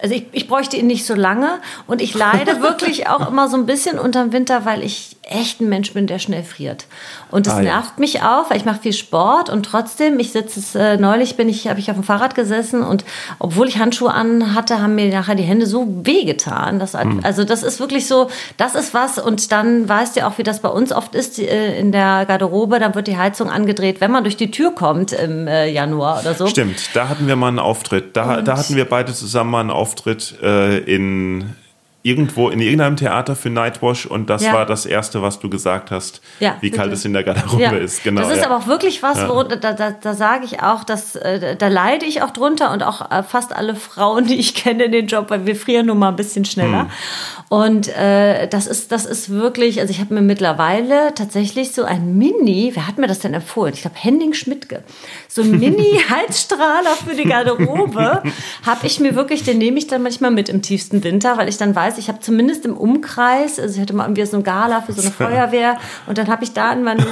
also 0.03 0.14
ich, 0.14 0.27
ich 0.33 0.47
bräuchte 0.47 0.77
ihn 0.77 0.89
nicht 0.89 1.07
so 1.07 1.14
lange 1.14 1.61
und 1.87 2.03
ich 2.03 2.12
leide 2.12 2.61
wirklich 2.61 3.09
auch 3.09 3.31
immer 3.31 3.49
so 3.49 3.57
ein 3.57 3.64
bisschen 3.64 3.99
unterm 3.99 4.35
Winter, 4.35 4.66
weil 4.66 4.85
ich 4.85 5.16
echt 5.35 5.61
ein 5.61 5.68
Mensch 5.68 5.93
bin, 5.93 6.07
der 6.07 6.18
schnell 6.18 6.43
friert. 6.43 6.87
Und 7.30 7.47
das 7.47 7.55
Ah, 7.55 7.62
ja. 7.62 7.74
nervt 7.74 7.99
mich 7.99 8.22
auch, 8.22 8.51
weil 8.51 8.57
ich 8.57 8.64
mache 8.64 8.80
viel 8.83 8.93
Sport 8.93 9.51
und 9.51 9.64
trotzdem, 9.64 10.18
ich 10.18 10.33
sitze 10.33 10.61
es, 10.61 10.74
äh, 10.74 10.97
neulich 10.97 11.37
bin 11.37 11.49
ich, 11.49 11.68
habe 11.68 11.80
ich 11.80 11.91
auf 11.91 11.97
dem 11.97 12.05
Fahrrad 12.05 12.35
gesessen 12.35 12.83
und 12.83 13.05
obwohl 13.39 13.68
ich 13.68 13.78
Handschuhe 13.78 14.12
an 14.12 14.55
hatte, 14.55 14.80
haben 14.80 14.95
mir 14.95 15.09
nachher 15.12 15.35
die 15.35 15.43
Hände 15.43 15.66
so 15.66 15.87
wehgetan. 16.05 16.78
Dass, 16.78 16.93
Hm. 16.95 17.20
Also 17.22 17.45
das 17.45 17.62
ist 17.62 17.80
wirklich 17.80 18.07
so, 18.07 18.28
das 18.59 18.74
ist 18.74 18.95
was 18.95 19.18
und 19.18 19.51
dann 19.51 19.89
weißt 19.89 20.16
du 20.16 20.26
auch, 20.26 20.39
wie 20.39 20.43
das 20.43 20.61
bei 20.61 20.68
uns 20.68 20.93
oft 20.93 21.14
ist 21.14 21.39
äh, 21.39 21.78
in 21.78 21.91
der 21.93 22.26
Garderobe, 22.26 22.78
dann 22.78 22.95
wird 22.95 23.07
die 23.07 23.16
Heizung 23.16 23.51
angedreht, 23.51 24.01
wenn 24.01 24.11
man 24.11 24.24
durch 24.24 24.37
die 24.37 24.51
Tür 24.51 24.72
kommt 24.74 25.12
im 25.12 25.49
äh, 25.49 25.68
Januar 25.70 26.20
oder 26.20 26.35
so. 26.35 26.47
Stimmt, 26.47 26.91
da 26.95 27.09
hatten 27.09 27.26
wir 27.26 27.37
mal 27.37 27.49
einen 27.49 27.59
Auftritt. 27.59 28.16
Da, 28.16 28.43
da 28.43 28.59
hatten 28.59 28.76
wir 28.76 28.85
beide 28.85 29.12
zusammen 29.14 29.51
mal 29.51 29.61
einen 29.61 29.70
Auftritt 29.70 30.35
äh, 30.43 30.78
in 30.78 31.55
irgendwo 32.05 32.48
in 32.48 32.61
irgendeinem 32.61 32.96
Theater 32.96 33.36
für 33.36 33.48
Nightwash 33.50 34.07
und 34.07 34.28
das 34.28 34.42
Ja. 34.44 34.53
war 34.55 34.66
das 34.66 34.86
erste, 34.86 35.22
was 35.22 35.38
du 35.38 35.48
gesagt 35.48 35.90
hast, 35.90 36.20
Ja, 36.40 36.57
wie 36.61 36.70
kalt 36.70 36.86
bitte. 36.90 36.94
es 36.94 37.05
in 37.05 37.12
der 37.12 37.22
Garderobe 37.22 37.62
Ja, 37.62 37.70
ist. 37.70 38.03
Genau. 38.03 38.20
das 38.22 38.32
ist 38.36 38.44
aber 38.44 38.57
auch 38.57 38.66
wirklich 38.66 39.03
was, 39.03 39.28
wo, 39.28 39.42
da, 39.44 39.72
da, 39.72 39.90
da 39.92 40.14
sage 40.14 40.44
ich 40.44 40.62
auch, 40.62 40.82
dass, 40.84 41.14
äh, 41.16 41.57
da 41.57 41.68
leide 41.68 42.05
ich 42.07 42.22
auch 42.22 42.30
drunter 42.30 42.72
und 42.72 42.82
auch 42.82 43.11
äh, 43.11 43.22
fast 43.22 43.55
alle 43.55 43.74
Frauen, 43.76 44.26
die 44.26 44.34
ich 44.34 44.55
kenne 44.55 44.84
in 44.84 44.92
den 44.92 45.07
Job, 45.07 45.26
weil 45.30 45.46
wir 45.46 45.55
frieren 45.57 45.86
nun 45.86 45.98
mal 45.98 46.09
ein 46.09 46.16
bisschen 46.16 46.44
schneller. 46.44 46.82
Hm. 46.82 46.88
Und 47.48 47.88
äh, 47.96 48.48
das, 48.48 48.66
ist, 48.66 48.90
das 48.92 49.05
ist 49.07 49.30
wirklich, 49.30 49.80
also 49.80 49.90
ich 49.92 50.00
habe 50.00 50.14
mir 50.14 50.22
mittlerweile 50.22 51.14
tatsächlich 51.14 51.72
so 51.72 51.84
ein 51.84 52.16
Mini, 52.18 52.72
wer 52.74 52.86
hat 52.88 52.98
mir 52.98 53.07
das 53.07 53.20
denn 53.20 53.34
empfohlen? 53.34 53.74
Ich 53.74 53.82
glaube 53.82 53.96
Henning 53.98 54.32
Schmidtke. 54.32 54.82
So 55.28 55.42
ein 55.42 55.59
Mini-Heizstrahler 55.59 56.90
für 57.07 57.14
die 57.14 57.24
Garderobe 57.24 58.22
habe 58.66 58.86
ich 58.86 59.00
mir 59.00 59.14
wirklich, 59.14 59.44
den 59.44 59.59
nehme 59.59 59.78
ich 59.78 59.86
dann 59.86 60.03
manchmal 60.03 60.30
mit 60.30 60.48
im 60.48 60.62
tiefsten 60.62 61.05
Winter, 61.05 61.36
weil 61.38 61.48
ich 61.48 61.59
dann 61.59 61.74
weiß, 61.74 61.91
ich 61.99 62.09
habe 62.09 62.20
zumindest 62.20 62.64
im 62.64 62.76
Umkreis, 62.76 63.59
also 63.59 63.74
ich 63.76 63.80
hatte 63.80 63.95
mal 63.95 64.05
irgendwie 64.05 64.24
so 64.26 64.36
ein 64.36 64.43
Gala 64.43 64.80
für 64.82 64.93
so 64.93 65.03
eine 65.03 65.11
Feuerwehr 65.11 65.78
und 66.07 66.18
dann 66.18 66.28
habe 66.28 66.45
ich 66.45 66.53
da 66.53 66.72
in, 66.72 66.82
meinem, 66.82 67.05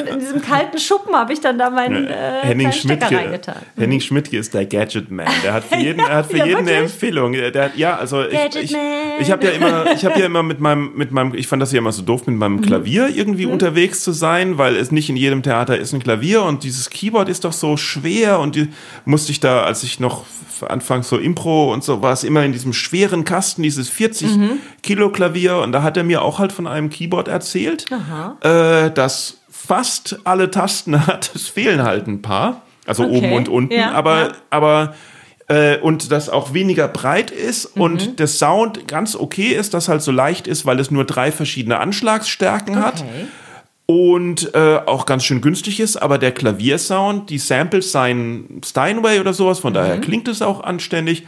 in, 0.00 0.06
in 0.06 0.18
diesem 0.20 0.42
kalten 0.42 0.78
Schuppen 0.78 1.14
habe 1.14 1.32
ich 1.32 1.40
dann 1.40 1.58
da 1.58 1.70
meinen 1.70 2.06
äh, 2.06 2.40
Henning 2.42 2.72
Schmidtke, 2.72 3.14
reingetan. 3.16 3.56
Henning 3.76 4.00
Schmidtke 4.00 4.36
ist 4.38 4.54
der 4.54 4.66
Gadget 4.66 5.10
Man. 5.10 5.26
Der 5.44 5.52
hat 5.52 5.64
für 5.64 5.76
jeden, 5.78 6.00
er 6.00 6.16
hat 6.16 6.26
für 6.26 6.38
Ja, 6.38 6.46
jeden 6.46 6.60
eine? 6.60 6.72
Empfehlung. 6.72 7.32
Der 7.32 7.64
hat, 7.64 7.76
ja, 7.76 7.96
also 7.96 8.22
ich, 8.24 8.56
ich, 8.56 8.76
ich 9.20 9.30
habe 9.30 9.44
ja 9.46 9.50
immer, 9.52 9.92
ich 9.92 10.04
habe 10.04 10.18
ja 10.18 10.26
immer 10.26 10.42
mit 10.42 10.60
meinem, 10.60 10.92
mit 10.94 11.12
meinem, 11.12 11.34
ich 11.34 11.46
fand 11.46 11.60
das 11.62 11.72
ja 11.72 11.78
immer 11.78 11.92
so 11.92 12.02
doof, 12.02 12.26
mit 12.26 12.36
meinem 12.36 12.56
Mhm. 12.56 12.62
Klavier 12.62 13.08
irgendwie 13.08 13.46
unterwegs 13.46 14.02
zu 14.02 14.12
sein, 14.12 14.58
weil 14.58 14.76
es 14.76 14.90
nicht 14.92 15.08
in 15.08 15.16
jedem 15.16 15.42
Theater 15.42 15.76
ist 15.78 15.92
ein 15.92 16.02
Klavier 16.02 16.42
und 16.42 16.64
dieses 16.64 16.90
Keyboard 16.90 17.28
ist 17.28 17.44
doch 17.44 17.52
so 17.52 17.76
schwer 17.76 18.38
und 18.40 18.56
die 18.56 18.68
musste 19.04 19.32
ich 19.32 19.40
da, 19.40 19.62
als 19.62 19.82
ich 19.82 20.00
noch 20.00 20.24
anfangs 20.68 21.08
so 21.08 21.18
Impro 21.18 21.72
und 21.72 21.82
so 21.82 22.02
war 22.02 22.12
es 22.12 22.22
immer 22.22 22.44
in 22.44 22.52
diesem 22.52 22.72
schweren 22.72 23.24
Kasten, 23.24 23.62
dieses 23.64 23.88
40 24.02 24.36
Mhm. 24.36 24.50
Kilo 24.82 25.10
Klavier 25.10 25.58
und 25.58 25.72
da 25.72 25.82
hat 25.82 25.96
er 25.96 26.02
mir 26.04 26.22
auch 26.22 26.38
halt 26.40 26.52
von 26.52 26.66
einem 26.66 26.90
Keyboard 26.90 27.28
erzählt, 27.28 27.86
äh, 28.42 28.90
das 28.90 29.38
fast 29.50 30.18
alle 30.24 30.50
Tasten 30.50 30.94
hat. 31.06 31.30
Es 31.34 31.48
fehlen 31.48 31.82
halt 31.82 32.06
ein 32.08 32.20
paar. 32.22 32.62
Also 32.86 33.04
Okay, 33.04 33.16
oben 33.18 33.32
und 33.32 33.48
unten. 33.48 33.74
ja, 33.74 33.92
aber, 33.92 34.18
ja. 34.20 34.32
aber 34.50 34.94
äh, 35.46 35.78
und 35.78 36.10
das 36.10 36.28
auch 36.28 36.52
weniger 36.52 36.88
breit 36.88 37.30
ist 37.30 37.76
Mhm. 37.76 37.82
und 37.82 38.18
der 38.18 38.26
Sound 38.26 38.88
ganz 38.88 39.14
okay 39.14 39.48
ist, 39.48 39.72
das 39.74 39.88
halt 39.88 40.02
so 40.02 40.10
leicht 40.10 40.48
ist, 40.48 40.66
weil 40.66 40.80
es 40.80 40.90
nur 40.90 41.04
drei 41.04 41.30
verschiedene 41.30 41.78
Anschlagsstärken 41.78 42.76
hat 42.84 43.00
Okay. 43.02 43.26
und 43.86 44.52
äh, 44.54 44.80
auch 44.86 45.06
ganz 45.06 45.24
schön 45.24 45.40
günstig 45.40 45.78
ist, 45.78 45.96
aber 45.96 46.18
der 46.18 46.32
Klaviersound, 46.32 47.30
die 47.30 47.38
Samples 47.38 47.92
seien 47.92 48.60
Steinway 48.64 49.20
oder 49.20 49.32
sowas, 49.32 49.60
von 49.60 49.74
daher 49.74 50.00
klingt 50.00 50.26
es 50.26 50.42
auch 50.42 50.62
anständig 50.64 51.24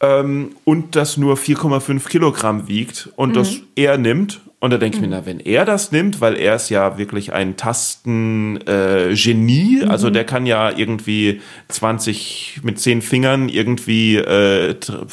ähm, 0.00 0.50
und 0.64 0.96
das 0.96 1.16
nur 1.16 1.36
4,5 1.36 2.08
Kilogramm 2.08 2.68
wiegt 2.68 3.08
und 3.16 3.36
das 3.36 3.56
er 3.76 3.98
nimmt. 3.98 4.40
Und 4.62 4.72
da 4.72 4.76
denke 4.76 4.96
ich 4.98 5.00
mir, 5.00 5.08
na, 5.08 5.24
wenn 5.24 5.40
er 5.40 5.64
das 5.64 5.90
nimmt, 5.90 6.20
weil 6.20 6.36
er 6.36 6.56
ist 6.56 6.68
ja 6.68 6.98
wirklich 6.98 7.32
ein 7.32 7.56
Tasten-Genie, 7.56 9.10
äh, 9.10 9.14
Genie, 9.14 9.84
also 9.88 10.10
der 10.10 10.24
kann 10.24 10.44
ja 10.44 10.70
irgendwie 10.76 11.40
20 11.68 12.60
mit 12.62 12.78
10 12.78 13.00
Fingern 13.00 13.48
irgendwie 13.48 14.16
äh, 14.16 14.72
tr- 14.78 15.06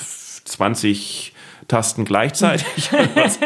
20 0.44 1.32
Tasten 1.70 2.04
gleichzeitig, 2.06 2.92
was, 3.16 3.40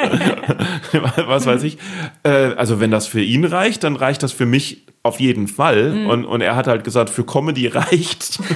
was 1.28 1.46
weiß 1.46 1.64
ich. 1.64 1.78
Äh, 2.24 2.54
also 2.56 2.80
wenn 2.80 2.92
das 2.92 3.06
für 3.08 3.22
ihn 3.22 3.46
reicht, 3.46 3.84
dann 3.84 3.96
reicht 3.96 4.24
das 4.24 4.32
für 4.32 4.46
mich 4.46 4.86
auf 5.04 5.20
jeden 5.20 5.48
Fall. 5.48 6.06
Und, 6.08 6.26
und 6.26 6.42
er 6.42 6.56
hat 6.56 6.68
halt 6.68 6.84
gesagt, 6.84 7.10
für 7.10 7.26
Comedy 7.26 7.68
reicht. 7.68 8.40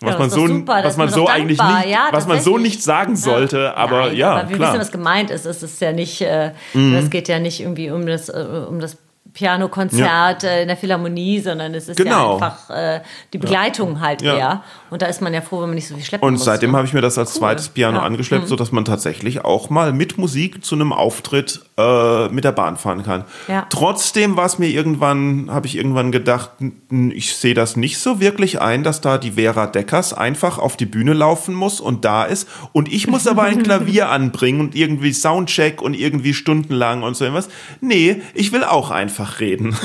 was 0.00 0.12
das 0.12 0.18
man 0.18 0.30
so, 0.30 0.46
super, 0.46 0.80
was 0.82 0.96
man 0.96 1.08
so 1.10 1.26
eigentlich 1.26 1.58
dankbar. 1.58 1.80
nicht, 1.80 1.90
Ja, 1.90 2.08
was 2.10 2.26
man 2.26 2.40
so 2.40 2.58
nicht 2.58 2.82
sagen 2.82 3.16
sollte, 3.16 3.76
aber 3.76 4.06
Nein, 4.06 4.16
ja, 4.16 4.30
aber 4.36 4.48
wir 4.48 4.56
klar. 4.56 4.68
Mhm. 4.70 4.72
wissen, 4.72 4.80
was 4.80 4.92
gemeint 4.92 5.30
ist. 5.30 5.44
Es 5.44 5.62
ist 5.62 5.80
ja 5.80 5.92
nicht, 5.92 6.20
äh, 6.22 6.52
es 6.74 7.10
geht 7.10 7.28
ja 7.28 7.38
nicht 7.38 7.60
irgendwie 7.60 7.90
um 7.90 8.06
das, 8.06 8.28
äh, 8.28 8.64
um 8.68 8.80
das 8.80 8.96
Pianokonzert 9.40 10.44
äh, 10.44 10.62
in 10.62 10.68
der 10.68 10.76
Philharmonie, 10.76 11.40
sondern 11.40 11.74
es 11.74 11.88
ist 11.88 11.96
Genau. 11.96 12.38
ja 12.38 12.46
einfach 12.46 12.70
äh, 12.70 13.00
die 13.32 13.38
Begleitung 13.38 14.00
halt 14.00 14.22
Ja. 14.22 14.36
eher. 14.36 14.62
Und 14.90 15.02
da 15.02 15.06
ist 15.06 15.22
man 15.22 15.32
ja 15.32 15.40
froh, 15.40 15.60
wenn 15.60 15.68
man 15.68 15.74
nicht 15.76 15.88
so 15.88 15.94
viel 15.94 16.04
schleppen 16.04 16.26
Und 16.26 16.34
muss. 16.34 16.44
seitdem 16.44 16.72
ne? 16.72 16.76
habe 16.76 16.86
ich 16.86 16.92
mir 16.92 17.00
das 17.00 17.16
als 17.18 17.34
zweites 17.34 17.68
Piano 17.70 17.96
Ja. 17.96 18.00
Mhm. 18.00 18.06
angeschleppt, 18.06 18.48
so 18.48 18.56
dass 18.56 18.72
man 18.72 18.84
tatsächlich 18.84 19.44
auch 19.44 19.70
mal 19.70 19.92
mit 19.92 20.18
Musik 20.18 20.64
zu 20.64 20.74
einem 20.74 20.92
Auftritt 20.92 21.60
äh, 21.78 22.28
mit 22.28 22.44
der 22.44 22.52
Bahn 22.52 22.76
fahren 22.76 23.02
kann. 23.02 23.24
Ja. 23.48 23.66
Trotzdem 23.70 24.36
war 24.36 24.46
es 24.46 24.58
mir 24.58 24.68
irgendwann, 24.68 25.48
habe 25.50 25.66
ich 25.66 25.76
irgendwann 25.76 26.12
gedacht, 26.12 26.50
ich 26.90 27.34
sehe 27.36 27.54
das 27.54 27.76
nicht 27.76 27.98
so 27.98 28.20
wirklich 28.20 28.60
ein, 28.60 28.82
dass 28.84 29.00
da 29.00 29.16
die 29.18 29.32
Vera 29.32 29.66
Deckers 29.66 30.12
einfach 30.12 30.58
auf 30.58 30.76
die 30.76 30.86
Bühne 30.86 31.12
laufen 31.14 31.54
muss 31.54 31.80
und 31.80 32.04
da 32.04 32.24
ist 32.24 32.48
und 32.72 32.92
ich 32.92 33.06
muss 33.06 33.26
aber 33.26 33.44
ein 33.44 33.62
Klavier 33.62 34.08
anbringen 34.10 34.60
und 34.60 34.74
irgendwie 34.74 35.12
Soundcheck 35.12 35.80
und 35.80 35.94
irgendwie 35.94 36.34
stundenlang 36.34 37.02
und 37.02 37.16
so 37.16 37.24
irgendwas. 37.24 37.48
Nee, 37.80 38.20
ich 38.34 38.52
will 38.52 38.64
auch 38.64 38.90
einfach 38.90 39.29
reden. 39.38 39.76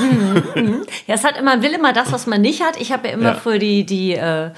Ja, 1.06 1.14
es 1.14 1.22
hat 1.24 1.36
immer, 1.38 1.52
man 1.56 1.62
will 1.62 1.72
immer 1.72 1.92
das, 1.92 2.10
was 2.12 2.26
man 2.26 2.40
nicht 2.40 2.62
hat. 2.62 2.80
Ich 2.80 2.90
habe 2.92 3.08
ja 3.08 3.14
immer 3.14 3.30
Ja. 3.30 3.34
für 3.34 3.58
die, 3.58 3.86
die 3.86 4.14
äh, 4.14 4.50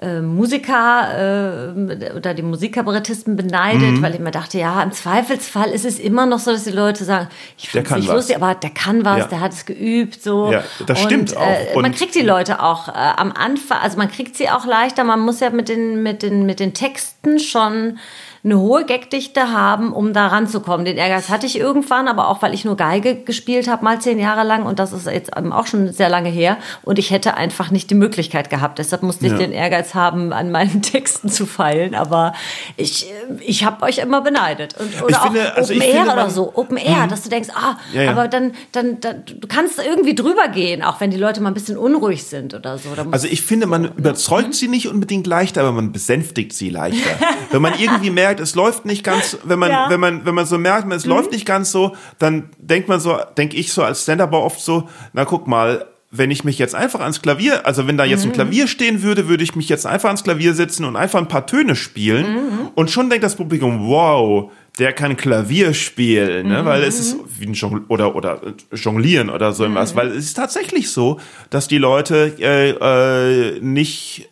äh, 0.00 0.20
Musiker 0.20 1.72
äh, 1.72 2.12
oder 2.16 2.34
die 2.34 2.42
Musikkabarettisten 2.42 3.36
beneidet, 3.36 3.92
Mhm. 3.92 4.02
weil 4.02 4.14
ich 4.14 4.18
immer 4.20 4.32
dachte, 4.32 4.58
ja, 4.58 4.82
im 4.82 4.90
Zweifelsfall 4.90 5.70
ist 5.70 5.84
es 5.84 6.00
immer 6.00 6.26
noch 6.26 6.40
so, 6.40 6.50
dass 6.50 6.64
die 6.64 6.72
Leute 6.72 7.04
sagen, 7.04 7.28
ich 7.56 7.68
finde 7.68 7.88
es 7.88 7.94
nicht 7.96 8.08
was. 8.08 8.14
lustig, 8.16 8.36
aber 8.36 8.56
der 8.56 8.70
kann 8.70 9.04
was, 9.04 9.18
Ja. 9.18 9.26
der 9.28 9.40
hat 9.40 9.52
es 9.52 9.64
geübt, 9.66 10.20
so. 10.20 10.50
Ja, 10.50 10.64
das 10.86 11.00
stimmt 11.00 11.30
und, 11.30 11.38
auch. 11.38 11.46
Äh, 11.46 11.74
man 11.76 11.84
Und- 11.86 11.96
kriegt 11.96 12.14
die 12.16 12.22
Leute 12.22 12.60
auch 12.60 12.88
äh, 12.88 12.92
am 12.92 13.30
Anfang, 13.32 13.78
also 13.82 13.96
man 13.96 14.10
kriegt 14.10 14.36
sie 14.36 14.50
auch 14.50 14.66
leichter, 14.66 15.04
man 15.04 15.20
muss 15.20 15.38
ja 15.38 15.50
mit 15.50 15.68
den, 15.68 16.02
mit 16.02 16.22
den, 16.24 16.44
mit 16.44 16.58
den 16.58 16.74
Texten 16.74 17.38
schon 17.38 17.98
eine 18.44 18.58
hohe 18.58 18.84
Gagdichte 18.84 19.52
haben, 19.52 19.92
um 19.92 20.12
da 20.12 20.26
ranzukommen. 20.26 20.84
Den 20.84 20.98
Ehrgeiz 20.98 21.30
hatte 21.30 21.46
ich 21.46 21.58
irgendwann, 21.58 22.08
aber 22.08 22.28
auch, 22.28 22.42
weil 22.42 22.52
ich 22.52 22.66
nur 22.66 22.76
Geige 22.76 23.14
gespielt 23.16 23.68
habe, 23.68 23.82
mal 23.82 24.00
zehn 24.02 24.18
Jahre 24.18 24.46
lang 24.46 24.66
und 24.66 24.78
das 24.78 24.92
ist 24.92 25.06
jetzt 25.06 25.34
auch 25.34 25.66
schon 25.66 25.90
sehr 25.94 26.10
lange 26.10 26.28
her 26.28 26.58
und 26.82 26.98
ich 26.98 27.10
hätte 27.10 27.34
einfach 27.38 27.70
nicht 27.70 27.88
die 27.88 27.94
Möglichkeit 27.94 28.50
gehabt. 28.50 28.78
Deshalb 28.78 29.02
musste 29.02 29.24
ich 29.26 29.32
Ja. 29.32 29.38
den 29.38 29.52
Ehrgeiz 29.52 29.94
haben, 29.94 30.32
an 30.34 30.50
meinen 30.50 30.82
Texten 30.82 31.30
zu 31.30 31.46
feilen, 31.46 31.94
aber 31.94 32.34
ich, 32.76 33.06
ich 33.40 33.64
habe 33.64 33.82
euch 33.82 33.96
immer 33.98 34.20
beneidet. 34.20 34.74
Und, 34.78 35.02
oder 35.02 35.08
Ich 35.10 35.16
auch 35.16 35.22
finde, 35.24 35.54
also 35.56 35.72
Open 35.72 35.82
ich 35.88 35.94
Air 35.94 36.02
oder 36.12 36.30
so, 36.30 36.52
Open 36.54 36.76
Air, 36.76 37.06
dass 37.08 37.22
du 37.22 37.30
denkst, 37.30 37.48
ah, 37.54 37.76
Ja, 37.94 38.02
ja. 38.02 38.10
aber 38.10 38.28
dann, 38.28 38.52
dann, 38.72 39.00
dann, 39.00 39.22
du 39.24 39.48
kannst 39.48 39.78
irgendwie 39.82 40.14
drüber 40.14 40.48
gehen, 40.48 40.82
auch 40.82 41.00
wenn 41.00 41.10
die 41.10 41.16
Leute 41.16 41.40
mal 41.40 41.48
ein 41.50 41.54
bisschen 41.54 41.78
unruhig 41.78 42.24
sind 42.24 42.52
oder 42.52 42.76
so. 42.76 42.90
Also 43.10 43.26
ich 43.26 43.40
finde, 43.40 43.66
man 43.66 43.86
überzeugt 43.96 44.54
sie 44.54 44.68
nicht 44.68 44.88
unbedingt 44.88 45.26
leichter, 45.26 45.62
aber 45.62 45.72
man 45.72 45.92
besänftigt 45.92 46.52
sie 46.52 46.68
leichter. 46.68 47.10
wenn 47.50 47.62
man 47.62 47.72
irgendwie 47.78 48.10
merkt, 48.10 48.33
es 48.40 48.54
läuft 48.54 48.84
nicht 48.84 49.04
ganz, 49.04 49.38
wenn 49.44 49.58
man, 49.58 49.70
Ja. 49.70 49.86
wenn 49.90 50.00
man, 50.00 50.24
wenn 50.26 50.34
man 50.34 50.46
so 50.46 50.58
merkt, 50.58 50.90
es 50.92 51.06
läuft 51.06 51.32
nicht 51.32 51.46
ganz 51.46 51.70
so, 51.72 51.96
dann 52.18 52.50
denkt 52.58 52.88
man 52.88 53.00
so, 53.00 53.18
denke 53.36 53.56
ich 53.56 53.72
so 53.72 53.82
als 53.82 54.02
Stand-Upper 54.02 54.40
oft 54.42 54.60
so, 54.60 54.88
na 55.12 55.24
guck 55.24 55.46
mal, 55.46 55.86
wenn 56.16 56.30
ich 56.30 56.44
mich 56.44 56.58
jetzt 56.60 56.76
einfach 56.76 57.00
ans 57.00 57.20
Klavier, 57.22 57.66
also 57.66 57.88
wenn 57.88 57.96
da 57.96 58.04
jetzt 58.04 58.24
ein 58.24 58.32
Klavier 58.32 58.68
stehen 58.68 59.02
würde, 59.02 59.26
würde 59.26 59.42
ich 59.42 59.56
mich 59.56 59.68
jetzt 59.68 59.84
einfach 59.84 60.10
ans 60.10 60.22
Klavier 60.22 60.54
setzen 60.54 60.84
und 60.84 60.94
einfach 60.94 61.18
ein 61.18 61.26
paar 61.26 61.44
Töne 61.44 61.74
spielen 61.74 62.70
und 62.76 62.88
schon 62.88 63.10
denkt 63.10 63.24
das 63.24 63.34
Publikum, 63.34 63.88
wow, 63.88 64.52
der 64.78 64.92
kann 64.92 65.16
Klavier 65.16 65.74
spielen, 65.74 66.48
ne? 66.48 66.64
weil 66.64 66.84
es 66.84 67.00
ist 67.00 67.16
wie 67.40 67.46
ein 67.46 67.54
Jongl 67.54 67.82
oder 67.88 68.14
oder 68.14 68.40
jonglieren 68.72 69.28
oder 69.28 69.52
so 69.52 69.64
irgendwas, 69.64 69.96
weil 69.96 70.08
es 70.12 70.26
ist 70.26 70.34
tatsächlich 70.34 70.90
so, 70.92 71.18
dass 71.50 71.66
die 71.66 71.78
Leute 71.78 72.32
äh, 72.38 72.70
äh, 72.70 73.60
nicht 73.60 74.28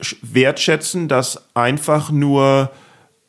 sch- 0.00 0.16
wertschätzen, 0.22 1.08
dass 1.08 1.42
einfach 1.54 2.12
nur 2.12 2.70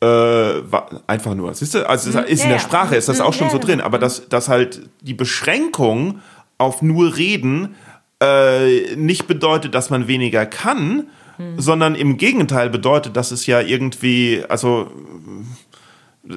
äh, 0.02 0.62
einfach 1.08 1.34
nur. 1.36 1.54
Siehst 1.54 1.74
du, 1.74 1.90
also 1.90 2.10
ist, 2.10 2.30
ist 2.30 2.44
in 2.44 2.50
der 2.50 2.60
Sprache 2.60 2.96
ist 2.96 3.10
das 3.10 3.22
auch 3.22 3.34
schon 3.34 3.50
so 3.50 3.58
drin, 3.58 3.82
aber 3.82 3.98
dass, 3.98 4.30
dass 4.30 4.48
halt 4.48 4.82
die 5.02 5.14
Beschränkung 5.14 6.20
auf 6.58 6.82
nur 6.82 7.18
reden 7.18 7.76
äh, 8.22 8.96
nicht 8.96 9.28
bedeutet, 9.28 9.76
dass 9.76 9.90
man 9.90 10.08
weniger 10.08 10.46
kann, 10.46 11.08
hm. 11.38 11.60
sondern 11.60 11.96
im 11.96 12.18
Gegenteil 12.18 12.70
bedeutet, 12.70 13.16
dass 13.16 13.32
es 13.32 13.46
ja 13.46 13.62
irgendwie, 13.62 14.44
also 14.50 14.92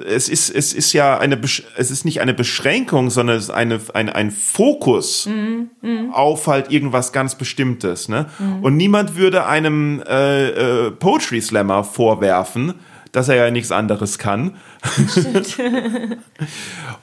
es 0.07 0.29
ist, 0.29 0.51
es 0.51 0.73
ist 0.73 0.93
ja 0.93 1.19
eine, 1.19 1.39
es 1.77 1.91
ist 1.91 2.05
nicht 2.05 2.21
eine 2.21 2.35
Beschränkung, 2.35 3.11
sondern 3.11 3.37
es 3.37 3.45
ist 3.45 3.51
eine, 3.51 3.81
eine 3.95 4.15
ein 4.15 4.31
Fokus 4.31 5.27
mhm. 5.27 5.71
Mhm. 5.83 6.13
auf 6.13 6.47
halt 6.47 6.71
irgendwas 6.71 7.13
ganz 7.13 7.35
Bestimmtes. 7.35 8.09
Ne? 8.09 8.27
Mhm. 8.39 8.63
Und 8.63 8.77
niemand 8.77 9.17
würde 9.17 9.47
einem 9.47 10.03
äh, 10.07 10.49
äh, 10.87 10.91
Poetry 10.93 11.41
Slammer 11.41 11.85
vorwerfen, 11.85 12.75
dass 13.13 13.29
er 13.29 13.37
ja 13.37 13.51
nichts 13.51 13.73
anderes 13.73 14.19
kann. 14.19 14.57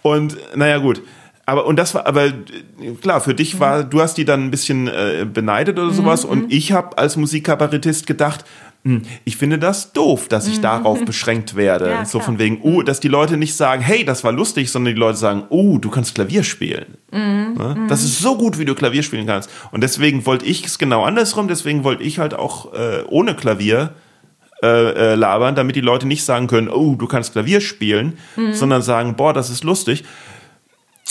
und 0.01 0.37
naja, 0.55 0.77
gut. 0.77 1.01
Aber 1.45 1.65
und 1.65 1.77
das 1.77 1.95
war, 1.95 2.05
aber 2.05 2.31
klar, 3.01 3.21
für 3.21 3.33
dich 3.33 3.59
war, 3.59 3.85
du 3.85 4.01
hast 4.01 4.17
die 4.17 4.25
dann 4.25 4.43
ein 4.43 4.51
bisschen 4.51 4.87
äh, 4.87 5.25
beneidet 5.31 5.79
oder 5.79 5.91
sowas. 5.91 6.25
Mhm. 6.25 6.29
Und 6.29 6.53
ich 6.53 6.73
habe 6.73 6.97
als 6.97 7.15
Musikkabarettist 7.15 8.05
gedacht, 8.05 8.43
hm, 8.83 9.01
ich 9.25 9.37
finde 9.37 9.57
das 9.57 9.93
doof, 9.93 10.27
dass 10.27 10.47
ich 10.47 10.57
mhm. 10.57 10.63
darauf 10.63 11.05
beschränkt 11.05 11.55
werde. 11.55 11.87
Ja, 11.97 12.05
so 12.05 12.19
von 12.19 12.37
wegen, 12.37 12.59
oh, 12.63 12.81
dass 12.81 12.99
die 12.99 13.07
Leute 13.07 13.37
nicht 13.37 13.55
sagen, 13.55 13.81
hey, 13.81 14.03
das 14.03 14.25
war 14.25 14.33
lustig, 14.33 14.69
sondern 14.69 14.93
die 14.93 14.99
Leute 14.99 15.17
sagen, 15.17 15.43
oh, 15.49 15.77
du 15.77 15.89
kannst 15.89 16.15
Klavier 16.15 16.43
spielen. 16.43 16.97
Mhm. 17.11 17.55
Ne? 17.57 17.75
Mhm. 17.77 17.87
Das 17.87 18.03
ist 18.03 18.19
so 18.19 18.37
gut, 18.37 18.59
wie 18.59 18.65
du 18.65 18.75
Klavier 18.75 19.03
spielen 19.03 19.25
kannst. 19.25 19.49
Und 19.71 19.81
deswegen 19.81 20.25
wollte 20.25 20.45
ich 20.45 20.65
es 20.65 20.77
genau 20.77 21.03
andersrum, 21.03 21.47
deswegen 21.47 21.85
wollte 21.85 22.03
ich 22.03 22.19
halt 22.19 22.33
auch 22.33 22.73
äh, 22.73 23.03
ohne 23.07 23.35
Klavier 23.35 23.93
äh, 24.63 24.67
äh, 24.67 25.15
labern, 25.15 25.55
damit 25.55 25.75
die 25.75 25.81
Leute 25.81 26.07
nicht 26.07 26.23
sagen 26.23 26.47
können, 26.47 26.69
oh, 26.69 26.95
du 26.95 27.07
kannst 27.07 27.33
Klavier 27.33 27.61
spielen, 27.61 28.17
mhm. 28.35 28.53
sondern 28.53 28.81
sagen, 28.81 29.15
boah, 29.15 29.33
das 29.33 29.49
ist 29.49 29.63
lustig 29.63 30.03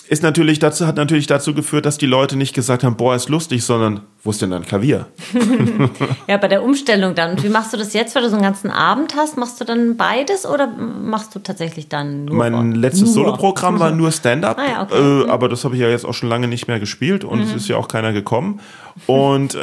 ist 0.09 0.23
natürlich 0.23 0.59
dazu, 0.59 0.87
hat 0.87 0.97
natürlich 0.97 1.27
dazu 1.27 1.53
geführt, 1.53 1.85
dass 1.85 1.99
die 1.99 2.07
Leute 2.07 2.37
nicht 2.37 2.55
gesagt 2.55 2.85
haben, 2.85 2.97
boah, 2.97 3.17
ist 3.17 3.29
lustig, 3.29 3.65
sondern 3.65 4.03
wo 4.23 4.31
ist 4.31 4.43
denn 4.43 4.51
dein 4.51 4.63
Klavier? 4.63 5.07
ja, 6.27 6.37
bei 6.37 6.49
der 6.49 6.63
Umstellung 6.63 7.15
dann. 7.15 7.33
Und 7.33 7.43
wie 7.43 7.49
machst 7.49 7.73
du 7.73 7.77
das 7.77 7.93
jetzt, 7.93 8.15
wenn 8.15 8.23
du 8.23 8.29
so 8.29 8.35
einen 8.35 8.45
ganzen 8.45 8.71
Abend 8.71 9.17
hast? 9.17 9.37
Machst 9.37 9.61
du 9.61 9.65
dann 9.65 9.97
beides 9.97 10.47
oder 10.47 10.67
machst 10.67 11.35
du 11.35 11.39
tatsächlich 11.39 11.89
dann 11.89 12.25
nur? 12.27 12.37
Mein 12.37 12.73
letztes 12.73 13.15
Soloprogramm 13.15 13.79
war 13.81 13.91
nur 13.91 14.13
Stand-up, 14.13 14.59
ah, 14.59 14.65
ja, 14.69 14.83
okay. 14.83 14.97
äh, 14.97 15.25
mhm. 15.25 15.31
aber 15.31 15.49
das 15.49 15.65
habe 15.65 15.75
ich 15.75 15.81
ja 15.81 15.89
jetzt 15.89 16.05
auch 16.05 16.15
schon 16.15 16.29
lange 16.29 16.49
nicht 16.49 16.69
mehr 16.69 16.81
gespielt 16.81 17.25
und 17.25 17.39
mhm. 17.39 17.45
es 17.45 17.55
ist 17.55 17.69
ja 17.69 17.77
auch 17.77 17.89
keiner 17.89 18.13
gekommen. 18.13 18.61
Und 19.07 19.59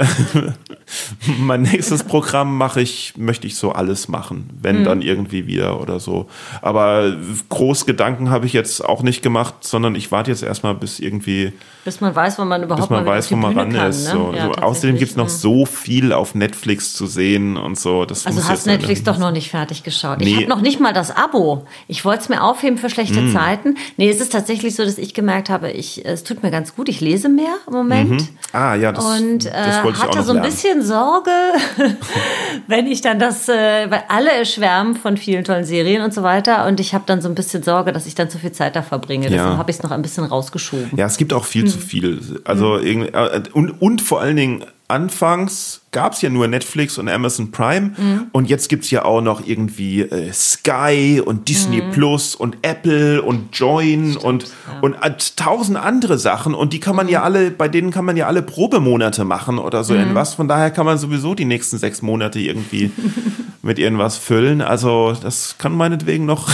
mein 1.40 1.64
nächstes 1.64 2.04
Programm 2.04 2.56
mache 2.56 2.82
ich, 2.82 3.14
möchte 3.18 3.48
ich 3.48 3.56
so 3.56 3.72
alles 3.72 4.08
machen, 4.08 4.50
wenn 4.62 4.82
mhm. 4.82 4.84
dann 4.84 5.02
irgendwie 5.02 5.48
wieder 5.48 5.82
oder 5.82 6.00
so. 6.00 6.28
Aber 6.62 7.16
groß 7.50 7.86
Gedanken 7.86 8.30
habe 8.30 8.46
ich 8.46 8.54
jetzt 8.54 8.86
auch 8.86 9.02
nicht 9.02 9.24
gemacht, 9.24 9.56
sondern 9.62 9.96
ich 9.96 10.12
warte 10.24 10.32
jetzt 10.32 10.44
erstmal 10.44 10.76
bis 10.76 11.00
irgendwie. 11.00 11.54
Bis 11.86 12.00
man 12.00 12.16
weiß, 12.16 12.40
wo 12.40 12.46
man 12.46 12.64
überhaupt 12.64 12.90
bis 12.90 12.90
man 12.90 13.06
weiß, 13.06 13.32
wo 13.32 13.36
man 13.36 13.58
ran 13.58 13.74
kann, 13.74 13.90
ist. 13.90 14.06
Ne? 14.06 14.12
So, 14.12 14.34
ja, 14.34 14.46
so. 14.46 14.52
Außerdem 14.54 14.98
gibt 14.98 15.12
es 15.12 15.18
noch 15.18 15.30
so 15.30 15.66
viel 15.66 16.14
auf 16.14 16.34
Netflix 16.34 16.94
zu 16.94 17.08
sehen 17.08 17.58
und 17.58 17.78
so. 17.78 18.06
Das 18.06 18.26
also 18.26 18.48
hast 18.48 18.66
Netflix 18.66 19.04
doch 19.04 19.18
noch 19.18 19.32
nicht 19.32 19.52
fertig 19.52 19.84
geschaut. 19.84 20.20
Nee. 20.20 20.30
Ich 20.30 20.36
habe 20.38 20.48
noch 20.48 20.62
nicht 20.62 20.80
mal 20.80 20.94
das 20.94 21.16
Abo. 21.16 21.66
Ich 21.88 22.06
wollte 22.06 22.24
es 22.24 22.30
mir 22.30 22.42
aufheben 22.42 22.78
für 22.78 22.90
schlechte 22.90 23.20
mm. 23.20 23.34
Zeiten. 23.34 23.76
Nee, 23.98 24.10
es 24.10 24.22
ist 24.22 24.32
tatsächlich 24.32 24.76
so, 24.76 24.84
dass 24.84 24.98
ich 24.98 25.14
gemerkt 25.14 25.50
habe, 25.50 25.72
ich, 25.72 26.06
es 26.06 26.24
tut 26.24 26.42
mir 26.42 26.52
ganz 26.52 26.76
gut. 26.76 26.88
Ich 26.88 27.02
lese 27.02 27.28
mehr 27.28 27.56
im 27.68 27.74
Moment. 27.74 28.10
Mhm. 28.12 28.28
Ah, 28.54 28.76
ja, 28.76 28.92
das 28.92 29.04
Und 29.04 29.34
und 29.34 29.46
äh, 29.46 29.52
hatte 29.52 30.24
so 30.24 30.34
ein 30.34 30.42
bisschen 30.42 30.84
Sorge, 30.84 31.32
wenn 32.68 32.88
ich 32.88 33.02
dann 33.02 33.20
das, 33.20 33.50
äh, 33.50 33.90
weil 33.90 34.04
alle 34.10 34.46
schwärmen 34.46 34.96
von 34.96 35.18
vielen 35.18 35.44
tollen 35.44 35.66
Serien 35.66 36.02
und 36.02 36.14
so 36.14 36.24
weiter 36.24 36.66
und 36.68 36.80
ich 36.80 36.94
habe 36.94 37.04
dann 37.08 37.22
so 37.22 37.30
ein 37.30 37.36
bisschen 37.36 37.64
Sorge, 37.64 37.92
dass 37.92 38.06
ich 38.06 38.16
dann 38.16 38.30
zu 38.30 38.38
viel 38.38 38.52
Zeit 38.52 38.76
da 38.76 38.82
verbringe. 38.82 39.26
Ja. 39.26 39.32
Deshalb 39.32 39.58
habe 39.58 39.72
ich 39.72 39.78
es 39.78 39.84
noch 39.84 39.92
ein 39.92 40.02
bisschen 40.02 40.13
rausgeschoben. 40.22 40.98
Ja, 40.98 41.06
es 41.06 41.18
gibt 41.18 41.34
auch 41.34 41.46
viel 41.46 41.64
hm. 41.64 41.70
zu 41.70 41.80
viel. 41.80 42.42
Also 42.44 42.80
hm. 42.80 43.10
und, 43.54 43.82
und 43.82 44.02
vor 44.02 44.22
allen 44.22 44.36
Dingen 44.36 44.66
anfangs 44.88 45.82
gab 45.92 46.14
es 46.14 46.22
ja 46.22 46.30
nur 46.30 46.48
Netflix 46.48 46.98
und 46.98 47.08
Amazon 47.08 47.52
Prime 47.52 47.92
mhm. 47.98 48.28
und 48.32 48.50
jetzt 48.50 48.68
gibt 48.68 48.84
es 48.84 48.92
ja 48.92 49.06
auch 49.06 49.22
noch 49.22 49.46
irgendwie 49.46 50.02
äh, 50.02 50.34
Sky 50.34 51.22
und 51.24 51.48
Disney 51.48 51.82
mhm. 51.82 51.92
Plus 51.92 52.36
und 52.36 52.58
Apple 52.64 53.22
und 53.22 53.56
Join 53.56 54.12
Stimmt, 54.12 54.26
und, 54.26 54.44
ja. 54.44 54.80
und 54.82 54.94
äh, 54.96 55.14
tausend 55.36 55.78
andere 55.78 56.18
Sachen 56.18 56.54
und 56.54 56.74
die 56.74 56.80
kann 56.80 56.96
man 56.96 57.06
mhm. 57.06 57.12
ja 57.12 57.24
alle, 57.24 57.52
bei 57.52 57.68
denen 57.68 57.92
kann 57.92 58.06
man 58.06 58.18
ja 58.18 58.28
alle 58.28 58.42
Probemonate 58.42 59.24
machen 59.24 59.60
oder 59.60 59.84
so 59.84 59.94
mhm. 59.94 60.00
irgendwas. 60.00 60.34
Von 60.34 60.48
daher 60.48 60.72
kann 60.72 60.86
man 60.86 60.98
sowieso 60.98 61.36
die 61.36 61.46
nächsten 61.46 61.78
sechs 61.78 62.02
Monate 62.02 62.40
irgendwie 62.40 62.92
mit 63.62 63.80
irgendwas 63.80 64.18
füllen. 64.18 64.62
Also 64.62 65.16
das 65.22 65.58
kann 65.58 65.74
meinetwegen 65.74 66.26
noch, 66.26 66.50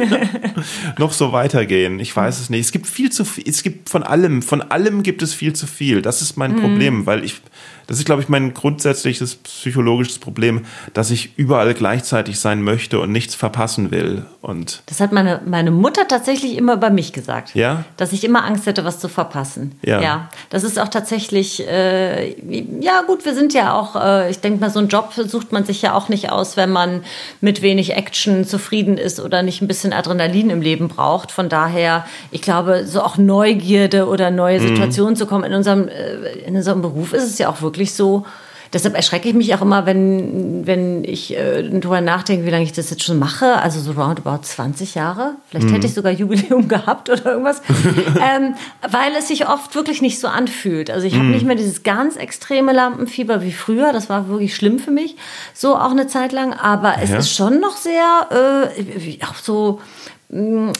noch 0.98 1.12
so 1.12 1.32
weitergehen. 1.32 1.98
Ich 2.00 2.14
weiß 2.14 2.40
es 2.40 2.50
nicht. 2.50 2.60
Es 2.60 2.72
gibt 2.72 2.86
viel 2.86 3.10
zu 3.10 3.24
viel, 3.24 3.44
es 3.48 3.62
gibt 3.62 3.88
von 3.88 4.02
allem, 4.02 4.42
von 4.42 4.62
allem 4.62 5.02
gibt 5.02 5.22
es 5.22 5.32
viel 5.32 5.54
zu 5.54 5.66
viel. 5.66 6.02
Das 6.02 6.22
ist 6.22 6.36
mein 6.36 6.52
mhm. 6.52 6.60
Problem, 6.60 7.06
weil 7.06 7.24
ich 7.24 7.40
das 7.86 7.98
ist, 7.98 8.06
glaube 8.06 8.22
ich, 8.22 8.28
mein 8.28 8.54
grundsätzliches 8.54 9.36
psychologisches 9.36 10.18
Problem, 10.18 10.64
dass 10.92 11.10
ich 11.10 11.38
überall 11.38 11.74
gleichzeitig 11.74 12.40
sein 12.40 12.62
möchte 12.62 13.00
und 13.00 13.12
nichts 13.12 13.34
verpassen 13.34 13.90
will. 13.90 14.24
Und 14.40 14.82
das 14.86 15.00
hat 15.00 15.12
meine, 15.12 15.40
meine 15.44 15.70
Mutter 15.70 16.08
tatsächlich 16.08 16.56
immer 16.56 16.76
bei 16.76 16.90
mich 16.90 17.12
gesagt. 17.12 17.54
Ja. 17.54 17.84
Dass 17.96 18.12
ich 18.12 18.24
immer 18.24 18.44
Angst 18.44 18.66
hätte, 18.66 18.84
was 18.84 18.98
zu 18.98 19.08
verpassen. 19.08 19.78
Ja. 19.82 20.00
ja 20.00 20.28
das 20.50 20.64
ist 20.64 20.78
auch 20.78 20.88
tatsächlich, 20.88 21.66
äh, 21.66 22.34
ja 22.80 23.02
gut, 23.06 23.24
wir 23.24 23.34
sind 23.34 23.54
ja 23.54 23.74
auch, 23.74 23.96
äh, 23.96 24.30
ich 24.30 24.40
denke 24.40 24.60
mal, 24.60 24.70
so 24.70 24.78
einen 24.78 24.88
Job 24.88 25.12
sucht 25.14 25.52
man 25.52 25.64
sich 25.64 25.82
ja 25.82 25.94
auch 25.94 26.08
nicht 26.08 26.30
aus, 26.30 26.56
wenn 26.56 26.70
man 26.70 27.02
mit 27.40 27.62
wenig 27.62 27.94
Action 27.94 28.44
zufrieden 28.44 28.98
ist 28.98 29.20
oder 29.20 29.42
nicht 29.42 29.62
ein 29.62 29.68
bisschen 29.68 29.92
Adrenalin 29.92 30.50
im 30.50 30.60
Leben 30.60 30.88
braucht. 30.88 31.32
Von 31.32 31.48
daher, 31.48 32.06
ich 32.30 32.42
glaube, 32.42 32.86
so 32.86 33.02
auch 33.02 33.16
Neugierde 33.16 34.06
oder 34.06 34.30
neue 34.30 34.60
mhm. 34.60 34.68
Situationen 34.68 35.14
mhm. 35.14 35.18
zu 35.18 35.26
kommen 35.26 35.44
in 35.44 35.54
unserem, 35.54 35.88
äh, 35.88 36.14
in 36.46 36.56
unserem 36.56 36.82
Beruf 36.82 37.12
ist 37.12 37.24
es 37.24 37.38
ja 37.38 37.48
auch 37.48 37.60
wirklich 37.62 37.73
wirklich 37.74 37.94
so. 37.94 38.24
Deshalb 38.72 38.96
erschrecke 38.96 39.28
ich 39.28 39.34
mich 39.34 39.54
auch 39.54 39.62
immer, 39.62 39.86
wenn, 39.86 40.66
wenn 40.66 41.04
ich 41.04 41.36
äh, 41.36 41.62
darüber 41.62 42.00
nachdenke, 42.00 42.44
wie 42.44 42.50
lange 42.50 42.64
ich 42.64 42.72
das 42.72 42.90
jetzt 42.90 43.04
schon 43.04 43.20
mache. 43.20 43.58
Also 43.62 43.78
so 43.78 43.92
roundabout 43.92 44.42
20 44.42 44.96
Jahre. 44.96 45.36
Vielleicht 45.48 45.68
mhm. 45.68 45.74
hätte 45.74 45.86
ich 45.86 45.94
sogar 45.94 46.10
Jubiläum 46.10 46.66
gehabt 46.68 47.08
oder 47.08 47.24
irgendwas. 47.24 47.62
ähm, 47.68 48.54
weil 48.82 49.12
es 49.16 49.28
sich 49.28 49.48
oft 49.48 49.76
wirklich 49.76 50.02
nicht 50.02 50.18
so 50.18 50.26
anfühlt. 50.26 50.90
Also 50.90 51.06
ich 51.06 51.14
habe 51.14 51.26
mhm. 51.26 51.30
nicht 51.30 51.46
mehr 51.46 51.54
dieses 51.54 51.84
ganz 51.84 52.16
extreme 52.16 52.72
Lampenfieber 52.72 53.42
wie 53.42 53.52
früher. 53.52 53.92
Das 53.92 54.08
war 54.08 54.28
wirklich 54.28 54.56
schlimm 54.56 54.80
für 54.80 54.90
mich. 54.90 55.14
So 55.54 55.76
auch 55.76 55.92
eine 55.92 56.08
Zeit 56.08 56.32
lang. 56.32 56.52
Aber 56.52 56.96
es 57.00 57.10
ja. 57.10 57.18
ist 57.18 57.32
schon 57.32 57.60
noch 57.60 57.76
sehr, 57.76 58.72
äh, 58.74 59.24
auch 59.24 59.36
so 59.36 59.80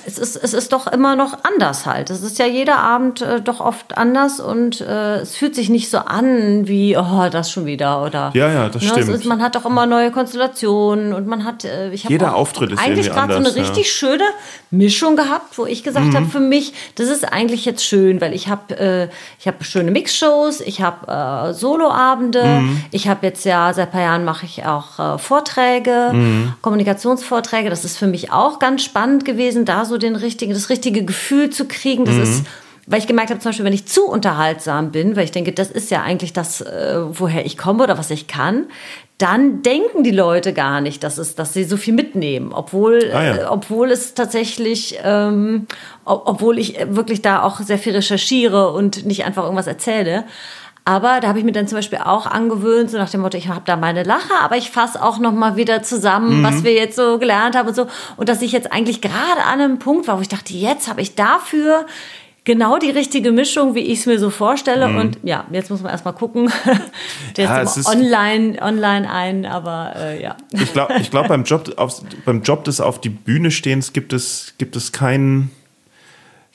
es 0.05 0.19
ist, 0.19 0.35
es 0.35 0.53
ist 0.53 0.73
doch 0.73 0.89
immer 0.89 1.15
noch 1.15 1.45
anders 1.45 1.87
halt. 1.87 2.11
Es 2.11 2.23
ist 2.23 2.41
ja 2.41 2.47
jeder 2.47 2.79
Abend 2.79 3.21
äh, 3.21 3.41
doch 3.41 3.61
oft 3.61 3.97
anders 3.97 4.41
und 4.41 4.81
äh, 4.81 5.19
es 5.19 5.37
fühlt 5.37 5.55
sich 5.55 5.69
nicht 5.69 5.91
so 5.91 5.99
an 5.99 6.67
wie, 6.67 6.97
oh, 6.97 7.29
das 7.31 7.53
schon 7.53 7.65
wieder 7.65 8.03
oder. 8.03 8.33
Ja, 8.35 8.51
ja, 8.51 8.69
das 8.69 8.83
ne, 8.83 8.89
stimmt. 8.89 9.11
Ist, 9.11 9.27
man 9.27 9.41
hat 9.41 9.55
doch 9.55 9.65
immer 9.65 9.87
neue 9.87 10.11
Konstellationen 10.11 11.13
und 11.13 11.29
man 11.29 11.45
hat, 11.45 11.65
äh, 11.65 11.91
ich 11.91 12.03
Jeder 12.03 12.35
auch 12.35 12.41
Auftritt 12.41 12.73
ist 12.73 12.81
eigentlich 12.81 13.09
gerade 13.09 13.35
so 13.35 13.39
eine 13.39 13.55
richtig 13.55 13.93
schöne 13.93 14.25
Mischung 14.73 15.15
gehabt, 15.15 15.57
wo 15.57 15.67
ich 15.67 15.85
gesagt 15.85 16.07
mhm. 16.07 16.17
habe, 16.17 16.27
für 16.27 16.41
mich, 16.41 16.73
das 16.97 17.09
ist 17.09 17.23
eigentlich 17.25 17.65
jetzt 17.65 17.85
schön, 17.85 18.21
weil 18.21 18.35
ich 18.35 18.49
habe 18.49 18.77
äh, 18.77 19.09
ich 19.39 19.47
habe 19.47 19.63
schöne 19.63 19.93
Mixshows, 19.93 20.63
ich 20.63 20.83
habe 20.83 21.07
äh, 21.07 21.55
Soloabende, 21.55 22.45
mhm. 22.45 22.83
ich 22.91 23.07
habe 23.07 23.25
jetzt 23.25 23.45
ja 23.45 23.73
seit 23.73 23.89
ein 23.89 23.93
paar 23.93 24.01
Jahren 24.01 24.25
mache 24.25 24.47
ich 24.47 24.67
auch 24.67 24.99
äh, 24.99 25.19
Vorträge, 25.19 26.11
mhm. 26.13 26.55
Kommunikationsvorträge. 26.61 27.71
Das 27.71 27.85
ist 27.85 27.99
für 27.99 28.09
mich 28.09 28.33
auch 28.33 28.59
ganz 28.59 28.83
spannend 28.83 29.25
gewesen 29.25 29.44
gewesen, 29.45 29.65
da 29.65 29.85
so 29.85 29.99
den 29.99 30.17
richtigen, 30.17 30.53
das 30.53 30.71
richtige 30.71 31.05
Gefühl 31.05 31.51
zu 31.51 31.67
kriegen. 31.67 32.05
Das 32.05 32.15
mhm. 32.17 32.23
ist 32.23 32.45
weil 32.87 32.99
ich 32.99 33.07
gemerkt 33.07 33.31
habe, 33.31 33.41
zum 33.41 33.51
Beispiel, 33.51 33.65
wenn 33.65 33.73
ich 33.73 33.87
zu 33.87 34.07
unterhaltsam 34.07 34.93
bin, 34.93 35.17
weil 35.17 35.25
ich 35.25 35.31
denke, 35.31 35.53
das 35.53 35.71
ist 35.71 35.91
ja 35.91 36.03
eigentlich 36.03 36.33
das, 36.35 36.61
äh, 36.61 36.99
woher 37.09 37.47
ich 37.47 37.57
komme 37.57 37.83
oder 37.83 37.97
was 37.97 38.11
ich 38.11 38.27
kann, 38.27 38.67
dann 39.17 39.63
denken 39.63 40.03
die 40.03 40.11
Leute 40.11 40.53
gar 40.53 40.81
nicht, 40.81 41.03
dass, 41.03 41.19
es, 41.19 41.35
dass 41.35 41.55
sie 41.55 41.65
so 41.65 41.77
viel 41.77 41.95
mitnehmen, 41.95 42.53
obwohl, 42.53 43.11
ah, 43.15 43.25
ja. 43.25 43.37
äh, 43.37 43.45
obwohl 43.45 43.91
es 43.91 44.15
tatsächlich, 44.15 44.99
ähm, 45.03 45.67
obwohl 46.05 46.59
ich 46.59 46.77
wirklich 46.89 47.23
da 47.23 47.43
auch 47.43 47.61
sehr 47.61 47.79
viel 47.79 47.95
recherchiere 47.95 48.73
und 48.73 49.07
nicht 49.07 49.25
einfach 49.25 49.45
irgendwas 49.45 49.67
erzähle. 49.67 50.25
Aber 50.87 51.21
da 51.21 51.29
habe 51.29 51.39
ich 51.39 51.45
mir 51.45 51.53
dann 51.53 51.67
zum 51.67 51.79
Beispiel 51.79 52.01
auch 52.05 52.27
angewöhnt, 52.27 52.91
so 52.91 52.99
nach 52.99 53.09
dem 53.09 53.23
Motto, 53.23 53.39
ich 53.39 53.49
habe 53.49 53.63
da 53.65 53.77
meine 53.77 54.03
Lache, 54.03 54.35
aber 54.43 54.59
ich 54.59 54.71
fasse 54.71 55.03
auch 55.03 55.19
noch 55.19 55.33
mal 55.33 55.57
wieder 55.57 55.83
zusammen, 55.83 56.41
mhm. 56.41 56.45
was 56.45 56.63
wir 56.63 56.75
jetzt 56.75 56.97
so 56.97 57.19
gelernt 57.19 57.57
haben 57.57 57.69
und 57.69 57.75
so. 57.75 57.87
Und 58.17 58.29
dass 58.29 58.43
ich 58.43 58.53
jetzt 58.53 58.71
eigentlich 58.71 59.01
gerade 59.01 59.45
an 59.47 59.61
einem 59.61 59.79
Punkt 59.79 60.09
war, 60.09 60.19
wo 60.19 60.21
ich 60.21 60.29
dachte, 60.29 60.53
jetzt 60.53 60.89
habe 60.89 61.01
ich 61.01 61.15
dafür 61.15 61.87
genau 62.45 62.77
die 62.77 62.91
richtige 62.91 63.33
Mischung, 63.33 63.75
wie 63.75 63.81
ich 63.81 64.01
es 64.01 64.07
mir 64.07 64.19
so 64.19 64.29
vorstelle. 64.29 64.89
Mhm. 64.89 64.97
Und 64.99 65.19
ja, 65.23 65.47
jetzt 65.51 65.71
muss 65.71 65.81
man 65.81 65.91
erstmal 65.91 66.15
gucken. 66.15 66.53
Der 67.39 67.47
ja, 67.47 67.61
ist 67.63 67.89
online, 67.89 68.61
online 68.61 69.11
ein, 69.11 69.47
aber 69.47 69.95
äh, 69.97 70.23
ja. 70.23 70.37
Ich 70.53 70.73
glaube, 70.75 70.95
ich 71.01 71.11
glaub, 71.11 71.29
beim, 71.29 71.45
Job, 71.45 71.75
beim 72.27 72.43
Job 72.43 72.65
des 72.65 72.83
Auf 72.83 73.01
die 73.01 73.09
Bühne 73.09 73.51
stehens 73.51 73.95
gibt 73.95 74.13
es, 74.13 74.53
gibt 74.59 74.77
es 74.77 74.93
keinen 74.93 75.51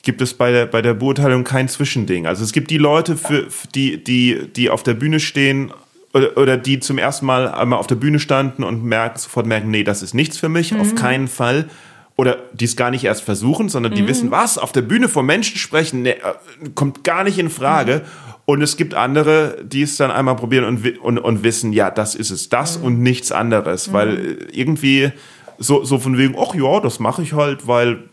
gibt 0.02 0.22
es 0.22 0.34
bei 0.34 0.50
der, 0.50 0.66
bei 0.66 0.82
der 0.82 0.94
Beurteilung 0.94 1.44
kein 1.44 1.68
Zwischending. 1.68 2.26
Also 2.26 2.42
es 2.44 2.52
gibt 2.52 2.70
die 2.70 2.78
Leute, 2.78 3.16
für, 3.16 3.46
die, 3.74 4.02
die, 4.02 4.48
die 4.54 4.70
auf 4.70 4.82
der 4.82 4.94
Bühne 4.94 5.20
stehen 5.20 5.72
oder, 6.12 6.36
oder 6.36 6.56
die 6.56 6.80
zum 6.80 6.98
ersten 6.98 7.26
Mal 7.26 7.48
einmal 7.48 7.78
auf 7.78 7.86
der 7.86 7.94
Bühne 7.96 8.18
standen 8.18 8.64
und 8.64 8.84
merken, 8.84 9.18
sofort 9.18 9.46
merken, 9.46 9.70
nee, 9.70 9.84
das 9.84 10.02
ist 10.02 10.14
nichts 10.14 10.38
für 10.38 10.48
mich, 10.48 10.74
auf 10.74 10.94
keinen 10.94 11.28
Fall. 11.28 11.68
Oder 12.16 12.38
die 12.52 12.66
es 12.66 12.76
gar 12.76 12.90
nicht 12.90 13.04
erst 13.04 13.22
versuchen, 13.22 13.68
sondern 13.70 13.94
die 13.94 14.06
wissen, 14.06 14.30
was, 14.30 14.58
auf 14.58 14.72
der 14.72 14.82
Bühne 14.82 15.08
vor 15.08 15.22
Menschen 15.22 15.56
sprechen, 15.56 16.02
nee, 16.02 16.10
äh, 16.10 16.68
kommt 16.74 17.02
gar 17.04 17.24
nicht 17.24 17.38
in 17.38 17.48
Frage. 17.48 18.02
Und 18.44 18.60
es 18.62 18.76
gibt 18.76 18.94
andere, 18.94 19.58
die 19.64 19.82
es 19.82 19.96
dann 19.96 20.10
einmal 20.10 20.36
probieren 20.36 20.64
und, 20.64 20.98
und, 20.98 21.18
und 21.18 21.44
wissen, 21.44 21.72
ja, 21.72 21.90
das 21.90 22.14
ist 22.14 22.30
es, 22.30 22.48
das 22.48 22.76
und 22.76 23.00
nichts 23.00 23.32
anderes. 23.32 23.92
Weil 23.92 24.18
äh, 24.18 24.36
irgendwie 24.52 25.12
so, 25.58 25.84
so 25.84 25.98
von 25.98 26.18
wegen, 26.18 26.34
ach 26.38 26.54
ja, 26.54 26.80
das 26.80 26.98
mache 26.98 27.22
ich 27.22 27.32
halt, 27.32 27.66
weil 27.66 28.08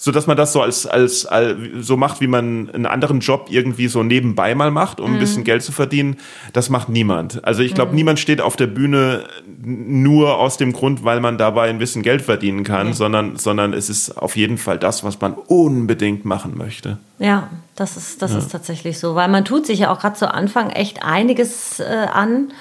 so 0.00 0.12
dass 0.12 0.26
man 0.26 0.36
das 0.36 0.54
so 0.54 0.62
als, 0.62 0.86
als, 0.86 1.26
als 1.26 1.56
so 1.80 1.98
macht, 1.98 2.22
wie 2.22 2.26
man 2.26 2.70
einen 2.70 2.86
anderen 2.86 3.20
Job 3.20 3.48
irgendwie 3.50 3.86
so 3.86 4.02
nebenbei 4.02 4.54
mal 4.54 4.70
macht, 4.70 4.98
um 4.98 5.12
ein 5.12 5.18
bisschen 5.18 5.44
Geld 5.44 5.62
zu 5.62 5.72
verdienen, 5.72 6.16
das 6.54 6.70
macht 6.70 6.88
niemand. 6.88 7.44
Also 7.44 7.62
ich 7.62 7.74
glaube, 7.74 7.94
niemand 7.94 8.18
steht 8.18 8.40
auf 8.40 8.56
der 8.56 8.66
Bühne 8.66 9.24
nur 9.62 10.38
aus 10.38 10.56
dem 10.56 10.72
Grund, 10.72 11.04
weil 11.04 11.20
man 11.20 11.36
dabei 11.36 11.68
ein 11.68 11.78
bisschen 11.78 12.02
Geld 12.02 12.22
verdienen 12.22 12.64
kann, 12.64 12.94
sondern, 12.94 13.36
sondern 13.36 13.74
es 13.74 13.90
ist 13.90 14.16
auf 14.16 14.36
jeden 14.36 14.56
Fall 14.56 14.78
das, 14.78 15.04
was 15.04 15.20
man 15.20 15.34
unbedingt 15.34 16.24
machen 16.24 16.56
möchte. 16.56 16.98
Ja, 17.20 17.50
das 17.76 17.96
ist, 17.96 18.20
das 18.20 18.32
ist 18.32 18.50
tatsächlich 18.52 18.98
so, 18.98 19.14
weil 19.14 19.28
man 19.28 19.44
tut 19.44 19.64
sich 19.64 19.78
ja 19.78 19.90
auch 19.90 20.00
gerade 20.00 20.14
zu 20.14 20.32
Anfang 20.32 20.68
echt 20.68 21.02
einiges 21.02 21.80
äh, 21.80 22.06
an. 22.12 22.52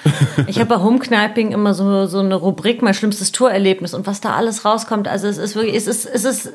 Ich 0.48 0.60
habe 0.60 0.76
bei 0.78 0.78
Homekniping 0.82 1.52
immer 1.52 1.74
so, 1.74 2.06
so 2.06 2.20
eine 2.20 2.36
Rubrik, 2.36 2.82
mein 2.82 2.94
schlimmstes 2.94 3.34
Tourerlebnis 3.34 3.94
und 3.94 4.08
was 4.08 4.22
da 4.22 4.36
alles 4.36 4.64
rauskommt. 4.64 5.10
Also 5.10 5.28
es 5.28 5.38
ist 5.38 5.56
wirklich, 5.56 5.76
es 5.76 5.88
ist, 5.88 6.06
es 6.06 6.24
ist 6.24 6.52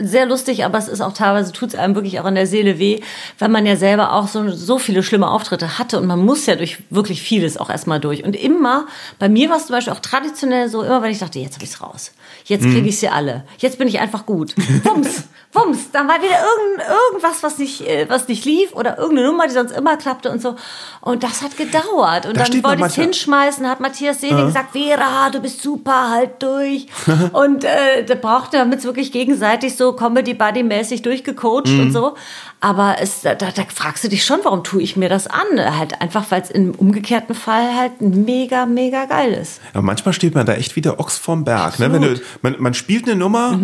sehr 0.00 0.26
lustig, 0.26 0.64
aber 0.64 0.78
es 0.78 0.86
ist 0.86 1.00
auch 1.00 1.12
teilweise, 1.12 1.52
tut 1.52 1.70
es 1.70 1.74
einem 1.74 1.96
wirklich 1.96 2.20
auch 2.20 2.26
in 2.26 2.34
der 2.34 2.46
Seele 2.46 2.78
weh, 2.78 3.00
weil 3.38 3.48
man 3.48 3.66
ja 3.66 3.74
selber 3.76 4.12
auch 4.12 4.28
so, 4.28 4.50
so 4.50 4.78
viele 4.78 5.02
schlimme 5.02 5.28
Auftritte 5.28 5.78
hatte 5.78 5.98
und 5.98 6.06
man 6.06 6.20
muss 6.20 6.46
ja 6.46 6.56
durch 6.56 6.78
wirklich 6.90 7.22
vieles 7.22 7.56
auch 7.56 7.70
erstmal 7.70 8.00
durch. 8.00 8.24
Und 8.24 8.36
immer, 8.36 8.86
bei 9.18 9.28
mir 9.28 9.48
war 9.50 9.56
es 9.56 9.66
zum 9.66 9.74
Beispiel 9.74 9.92
auch 9.92 10.00
traditionell 10.00 10.68
so, 10.68 10.82
immer 10.82 11.02
wenn 11.02 11.10
ich 11.10 11.18
dachte, 11.18 11.38
jetzt 11.38 11.54
habe 11.54 11.64
ich 11.64 11.70
es 11.70 11.80
raus. 11.80 12.12
Jetzt 12.44 12.64
kriege 12.64 12.88
ich 12.88 12.98
sie 12.98 13.08
alle. 13.08 13.44
Jetzt 13.58 13.78
bin 13.78 13.88
ich 13.88 14.00
einfach 14.00 14.26
gut. 14.26 14.54
Wumms, 14.84 15.24
wumms. 15.52 15.90
Dann 15.92 16.06
war 16.08 16.16
wieder 16.16 16.36
irgend, 16.36 16.88
irgendwas, 17.10 17.42
was 17.44 17.58
nicht, 17.58 17.82
äh, 17.82 18.06
was 18.08 18.26
nicht 18.26 18.44
lief 18.44 18.72
oder 18.72 18.98
irgendeine 18.98 19.28
Nummer, 19.28 19.46
die 19.46 19.52
sonst 19.54 19.70
immer 19.70 19.96
klappte 19.96 20.30
und 20.32 20.42
so. 20.42 20.56
Und 21.00 21.22
das 21.22 21.42
hat 21.42 21.56
gedauert. 21.56 22.26
Und 22.26 22.36
Da 22.36 22.42
dann 22.44 22.60
man 22.62 22.64
wollte 22.64 22.80
ich 22.80 22.86
es 22.88 22.94
hinschmeißen, 22.96 23.68
hat 23.68 23.78
Matthias 23.78 24.20
Sehne 24.20 24.46
gesagt, 24.46 24.72
Vera, 24.72 25.30
du 25.30 25.38
bist 25.40 25.62
super, 25.62 26.10
halt 26.10 26.42
durch. 26.42 26.86
und 27.32 27.62
äh, 27.62 28.04
da 28.04 28.16
brauchte, 28.16 28.56
damit 28.56 28.80
es 28.80 28.84
wirklich 28.84 29.12
gegenseitig 29.12 29.76
so 29.76 29.92
Comedy-Buddy-mäßig 29.92 31.02
durchgecoacht 31.02 31.68
Mhm. 31.68 31.80
und 31.80 31.92
so. 31.92 32.14
Aber 32.60 32.96
es, 33.00 33.20
da, 33.20 33.34
da 33.34 33.50
fragst 33.68 34.02
du 34.04 34.08
dich 34.08 34.24
schon, 34.24 34.40
warum 34.42 34.64
tue 34.64 34.82
ich 34.82 34.96
mir 34.96 35.08
das 35.10 35.26
an? 35.26 35.42
Halt 35.78 36.00
einfach, 36.00 36.24
weil 36.30 36.40
es 36.42 36.50
im 36.50 36.70
umgekehrten 36.74 37.34
Fall 37.34 37.76
halt 37.76 38.00
mega, 38.00 38.64
mega 38.66 39.04
geil 39.04 39.32
ist. 39.34 39.60
Aber 39.74 39.82
manchmal 39.82 40.14
steht 40.14 40.34
man 40.34 40.46
da 40.46 40.54
echt 40.54 40.74
wie 40.74 40.80
der 40.80 40.98
Ochs 40.98 41.18
vorm 41.18 41.44
Berg. 41.44 41.78
Ne? 41.78 41.92
Wenn 41.92 42.00
du, 42.02 42.20
man, 42.42 42.56
man 42.58 42.72
spielt 42.74 43.04
eine 43.04 43.16
Nummer, 43.16 43.58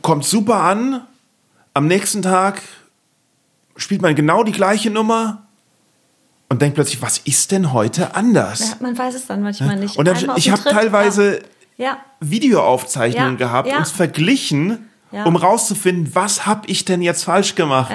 kommt 0.00 0.24
super 0.24 0.62
an, 0.62 1.02
am 1.74 1.86
nächsten 1.88 2.22
Tag 2.22 2.62
spielt 3.76 4.02
man 4.02 4.14
genau 4.14 4.42
die 4.42 4.52
gleiche 4.52 4.90
Nummer 4.90 5.42
und 6.48 6.62
denkt 6.62 6.76
plötzlich, 6.76 7.02
was 7.02 7.18
ist 7.18 7.52
denn 7.52 7.72
heute 7.72 8.14
anders? 8.14 8.70
Ja, 8.70 8.76
man 8.80 8.96
weiß 8.96 9.14
es 9.14 9.26
dann 9.26 9.42
manchmal 9.42 9.76
nicht. 9.76 9.96
Und 9.96 10.06
dann, 10.06 10.32
ich 10.36 10.50
habe 10.50 10.62
teilweise 10.62 11.42
Ja. 11.76 11.98
Videoaufzeichnungen 12.20 13.38
Ja, 13.38 13.46
gehabt 13.46 13.72
und 13.76 13.86
verglichen, 13.88 14.88
um 15.12 15.36
rauszufinden, 15.36 16.14
was 16.14 16.46
habe 16.46 16.66
ich 16.68 16.84
denn 16.84 17.02
jetzt 17.02 17.24
falsch 17.24 17.54
gemacht? 17.54 17.92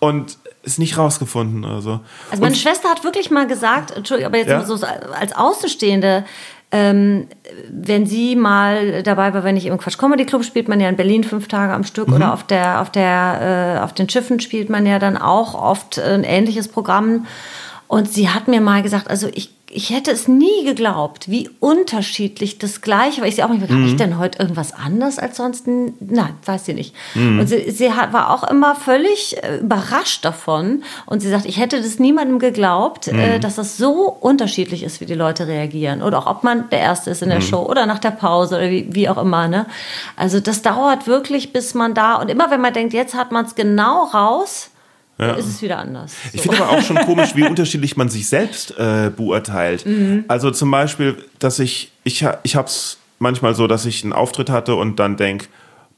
Und 0.00 0.38
es 0.64 0.78
nicht 0.78 0.96
rausgefunden. 0.96 1.64
Also, 1.64 2.00
Also 2.30 2.40
meine 2.42 2.54
und, 2.54 2.56
Schwester 2.56 2.88
hat 2.88 3.04
wirklich 3.04 3.30
mal 3.30 3.46
gesagt, 3.46 3.90
Entschuldigung, 3.90 4.32
aber 4.32 4.38
jetzt 4.38 4.68
so 4.68 4.86
als 4.86 5.32
Außenstehende, 5.32 6.24
ähm, 6.72 7.26
wenn 7.70 8.06
sie 8.06 8.34
mal 8.34 9.02
dabei 9.02 9.34
war, 9.34 9.44
wenn 9.44 9.56
ich 9.56 9.66
im 9.66 9.76
Quatsch 9.78 9.98
Comedy 9.98 10.24
Club 10.24 10.42
spielt 10.44 10.68
man 10.68 10.80
ja 10.80 10.88
in 10.88 10.96
Berlin 10.96 11.22
fünf 11.22 11.46
Tage 11.46 11.72
am 11.72 11.84
Stück 11.84 12.08
Mhm. 12.08 12.14
oder 12.14 12.32
auf 12.32 12.44
der 12.44 12.80
auf 12.80 12.90
der 12.90 13.76
äh, 13.78 13.84
auf 13.84 13.92
den 13.92 14.08
Schiffen 14.08 14.40
spielt 14.40 14.70
man 14.70 14.86
ja 14.86 14.98
dann 14.98 15.16
auch 15.18 15.54
oft 15.54 15.98
ein 15.98 16.24
ähnliches 16.24 16.68
Programm 16.68 17.26
und 17.88 18.08
sie 18.10 18.30
hat 18.30 18.48
mir 18.48 18.60
mal 18.62 18.82
gesagt, 18.82 19.08
also 19.10 19.28
ich 19.34 19.50
ich 19.74 19.90
hätte 19.90 20.10
es 20.10 20.28
nie 20.28 20.64
geglaubt, 20.64 21.30
wie 21.30 21.48
unterschiedlich 21.60 22.58
das 22.58 22.80
Gleiche 22.82 23.20
war. 23.22 23.28
Ich 23.28 23.36
sie 23.36 23.42
auch 23.42 23.48
nicht, 23.48 23.62
habe 23.62 23.74
Mhm. 23.74 23.86
ich 23.86 23.96
denn 23.96 24.18
heute 24.18 24.38
irgendwas 24.38 24.72
anders 24.74 25.18
als 25.18 25.36
sonst? 25.38 25.66
Nein, 25.66 26.34
weiß 26.44 26.66
sie 26.66 26.74
nicht. 26.74 26.94
Mhm. 27.14 27.40
Und 27.40 27.46
sie, 27.48 27.70
sie 27.70 27.92
hat, 27.92 28.12
war 28.12 28.30
auch 28.30 28.44
immer 28.44 28.74
völlig 28.74 29.42
äh, 29.42 29.58
überrascht 29.58 30.24
davon. 30.24 30.82
Und 31.06 31.20
sie 31.20 31.28
sagt, 31.30 31.46
ich 31.46 31.58
hätte 31.58 31.80
das 31.80 31.98
niemandem 31.98 32.38
geglaubt, 32.38 33.10
Mhm. 33.10 33.18
äh, 33.18 33.38
dass 33.40 33.56
das 33.56 33.76
so 33.76 34.08
unterschiedlich 34.20 34.82
ist, 34.82 35.00
wie 35.00 35.06
die 35.06 35.14
Leute 35.14 35.46
reagieren. 35.46 36.02
Oder 36.02 36.18
auch, 36.18 36.26
ob 36.26 36.44
man 36.44 36.68
der 36.70 36.80
Erste 36.80 37.10
ist 37.10 37.22
in 37.22 37.30
der 37.30 37.40
Show 37.40 37.60
oder 37.62 37.86
nach 37.86 37.98
der 37.98 38.10
Pause 38.10 38.56
oder 38.56 38.70
wie, 38.70 38.86
wie 38.90 39.08
auch 39.08 39.18
immer. 39.18 39.48
Ne? 39.48 39.66
Also 40.16 40.38
das 40.40 40.62
dauert 40.62 41.06
wirklich, 41.06 41.52
bis 41.52 41.74
man 41.74 41.94
da, 41.94 42.16
und 42.16 42.28
immer 42.30 42.50
wenn 42.50 42.60
man 42.60 42.72
denkt, 42.74 42.92
jetzt 42.92 43.14
hat 43.14 43.32
man 43.32 43.46
es 43.46 43.54
genau 43.54 44.04
raus, 44.04 44.68
ist 45.30 45.46
es 45.46 45.62
wieder 45.62 45.78
anders. 45.78 46.12
Ich 46.32 46.42
So. 46.42 46.50
finde 46.50 46.64
aber 46.64 46.78
auch 46.78 46.82
schon 46.82 46.96
komisch, 47.06 47.34
wie 47.36 47.44
unterschiedlich 47.46 47.96
man 47.96 48.08
sich 48.08 48.28
selbst 48.28 48.76
äh, 48.78 49.10
beurteilt. 49.16 49.86
Mhm. 49.86 50.24
Also 50.28 50.50
zum 50.50 50.70
Beispiel, 50.70 51.16
dass 51.38 51.58
ich, 51.58 51.92
ich, 52.04 52.24
ich 52.42 52.56
habe 52.56 52.66
es 52.66 52.98
manchmal 53.18 53.54
so, 53.54 53.66
dass 53.66 53.86
ich 53.86 54.02
einen 54.04 54.12
Auftritt 54.12 54.50
hatte 54.50 54.74
und 54.74 54.98
dann 54.98 55.16
denk, 55.16 55.48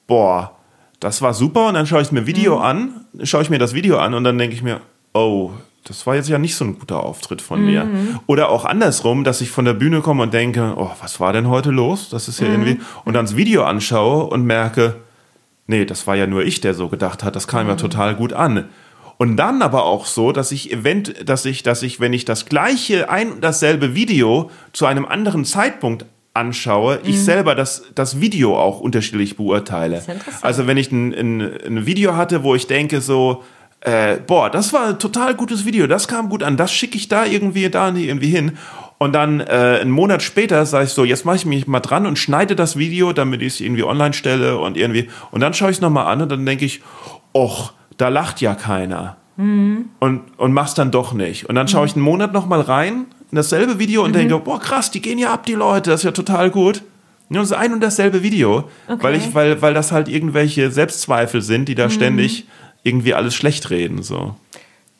boah, 0.06 0.52
das 1.00 1.20
war 1.22 1.34
super 1.34 1.68
und 1.68 1.74
dann 1.74 1.86
schaue 1.86 2.02
ich 2.02 2.12
mir 2.12 2.26
Video 2.26 2.56
Mhm. 2.56 2.62
an, 2.62 2.90
schaue 3.22 3.42
ich 3.42 3.50
mir 3.50 3.58
das 3.58 3.74
Video 3.74 3.98
an 3.98 4.14
und 4.14 4.24
dann 4.24 4.38
denke 4.38 4.54
ich 4.54 4.62
mir, 4.62 4.80
oh, 5.12 5.50
das 5.86 6.06
war 6.06 6.14
jetzt 6.14 6.30
ja 6.30 6.38
nicht 6.38 6.54
so 6.56 6.64
ein 6.64 6.78
guter 6.78 7.02
Auftritt 7.02 7.42
von 7.42 7.60
Mhm. 7.60 7.66
mir. 7.66 7.88
Oder 8.26 8.48
auch 8.48 8.64
andersrum, 8.64 9.22
dass 9.22 9.40
ich 9.42 9.50
von 9.50 9.66
der 9.66 9.74
Bühne 9.74 10.00
komme 10.00 10.22
und 10.22 10.32
denke, 10.32 10.72
oh, 10.76 10.90
was 11.00 11.20
war 11.20 11.32
denn 11.34 11.48
heute 11.48 11.70
los? 11.70 12.08
Das 12.08 12.26
Mhm. 12.26 12.30
ist 12.30 12.40
ja 12.40 12.46
irgendwie, 12.48 12.80
und 13.04 13.12
dann 13.14 13.26
das 13.26 13.36
Video 13.36 13.64
anschaue 13.64 14.24
und 14.24 14.44
merke, 14.46 14.96
nee, 15.66 15.84
das 15.84 16.06
war 16.06 16.14
ja 16.14 16.26
nur 16.26 16.42
ich, 16.42 16.60
der 16.62 16.72
so 16.74 16.88
gedacht 16.88 17.22
hat, 17.22 17.36
das 17.36 17.46
kam 17.48 17.68
ja 17.68 17.76
total 17.76 18.14
gut 18.14 18.32
an. 18.32 18.64
Und 19.16 19.36
dann 19.36 19.62
aber 19.62 19.84
auch 19.84 20.06
so, 20.06 20.32
dass 20.32 20.52
ich 20.52 20.72
event, 20.72 21.28
dass 21.28 21.44
ich, 21.44 21.62
dass 21.62 21.82
ich, 21.82 22.00
wenn 22.00 22.12
ich 22.12 22.24
das 22.24 22.46
gleiche 22.46 23.08
ein 23.10 23.32
und 23.32 23.44
dasselbe 23.44 23.94
Video 23.94 24.50
zu 24.72 24.86
einem 24.86 25.04
anderen 25.06 25.44
Zeitpunkt 25.44 26.04
anschaue, 26.34 26.98
ich 27.04 27.22
selber 27.22 27.54
das, 27.54 27.84
das 27.94 28.20
Video 28.20 28.58
auch 28.58 28.80
unterschiedlich 28.80 29.36
beurteile. 29.36 30.02
Also 30.42 30.66
wenn 30.66 30.76
ich 30.76 30.90
ein, 30.90 31.14
ein, 31.14 31.40
ein 31.40 31.86
Video 31.86 32.16
hatte, 32.16 32.42
wo 32.42 32.56
ich 32.56 32.66
denke 32.66 33.00
so, 33.00 33.44
äh, 33.82 34.16
boah, 34.16 34.50
das 34.50 34.72
war 34.72 34.88
ein 34.88 34.98
total 34.98 35.34
gutes 35.34 35.64
Video, 35.64 35.86
das 35.86 36.08
kam 36.08 36.28
gut 36.28 36.42
an, 36.42 36.56
das 36.56 36.72
schicke 36.72 36.96
ich 36.96 37.06
da 37.06 37.24
irgendwie 37.24 37.68
da 37.70 37.94
irgendwie 37.94 38.30
hin. 38.30 38.58
Und 38.98 39.12
dann 39.12 39.40
äh, 39.40 39.78
einen 39.80 39.90
Monat 39.90 40.22
später 40.22 40.64
sage 40.66 40.86
ich 40.86 40.90
so, 40.90 41.04
jetzt 41.04 41.24
mache 41.24 41.36
ich 41.36 41.46
mich 41.46 41.66
mal 41.66 41.80
dran 41.80 42.06
und 42.06 42.18
schneide 42.18 42.56
das 42.56 42.78
Video, 42.78 43.12
damit 43.12 43.42
ich 43.42 43.54
es 43.54 43.60
irgendwie 43.60 43.84
online 43.84 44.14
stelle 44.14 44.58
und 44.58 44.76
irgendwie. 44.76 45.08
Und 45.30 45.40
dann 45.40 45.52
schaue 45.54 45.70
ich 45.70 45.76
es 45.76 45.80
nochmal 45.80 46.06
an 46.06 46.22
und 46.22 46.32
dann 46.32 46.46
denke 46.46 46.64
ich, 46.64 46.80
och, 47.34 47.72
da 47.96 48.08
lacht 48.08 48.40
ja 48.40 48.54
keiner. 48.54 49.16
Und, 50.00 50.22
und 50.36 50.52
mach's 50.52 50.74
dann 50.74 50.90
doch 50.90 51.12
nicht. 51.12 51.48
Und 51.48 51.54
dann 51.56 51.66
schaue 51.68 51.86
ich 51.86 51.94
einen 51.94 52.04
Monat 52.04 52.32
nochmal 52.32 52.60
rein 52.60 53.06
in 53.30 53.36
dasselbe 53.36 53.78
Video 53.78 54.04
und 54.04 54.14
denke, 54.14 54.38
boah, 54.38 54.60
krass, 54.60 54.90
die 54.90 55.00
gehen 55.00 55.18
ja 55.18 55.32
ab, 55.32 55.44
die 55.46 55.54
Leute, 55.54 55.90
das 55.90 56.00
ist 56.00 56.04
ja 56.04 56.12
total 56.12 56.50
gut. 56.50 56.82
Ja, 57.30 57.40
das 57.40 57.50
ist 57.50 57.56
ein 57.56 57.72
und 57.72 57.80
dasselbe 57.80 58.22
Video, 58.22 58.68
weil, 58.86 59.16
ich, 59.16 59.34
weil, 59.34 59.60
weil 59.60 59.74
das 59.74 59.90
halt 59.90 60.08
irgendwelche 60.08 60.70
Selbstzweifel 60.70 61.42
sind, 61.42 61.68
die 61.68 61.74
da 61.74 61.90
ständig 61.90 62.46
irgendwie 62.84 63.14
alles 63.14 63.34
schlecht 63.34 63.70
reden. 63.70 64.02
So. 64.02 64.36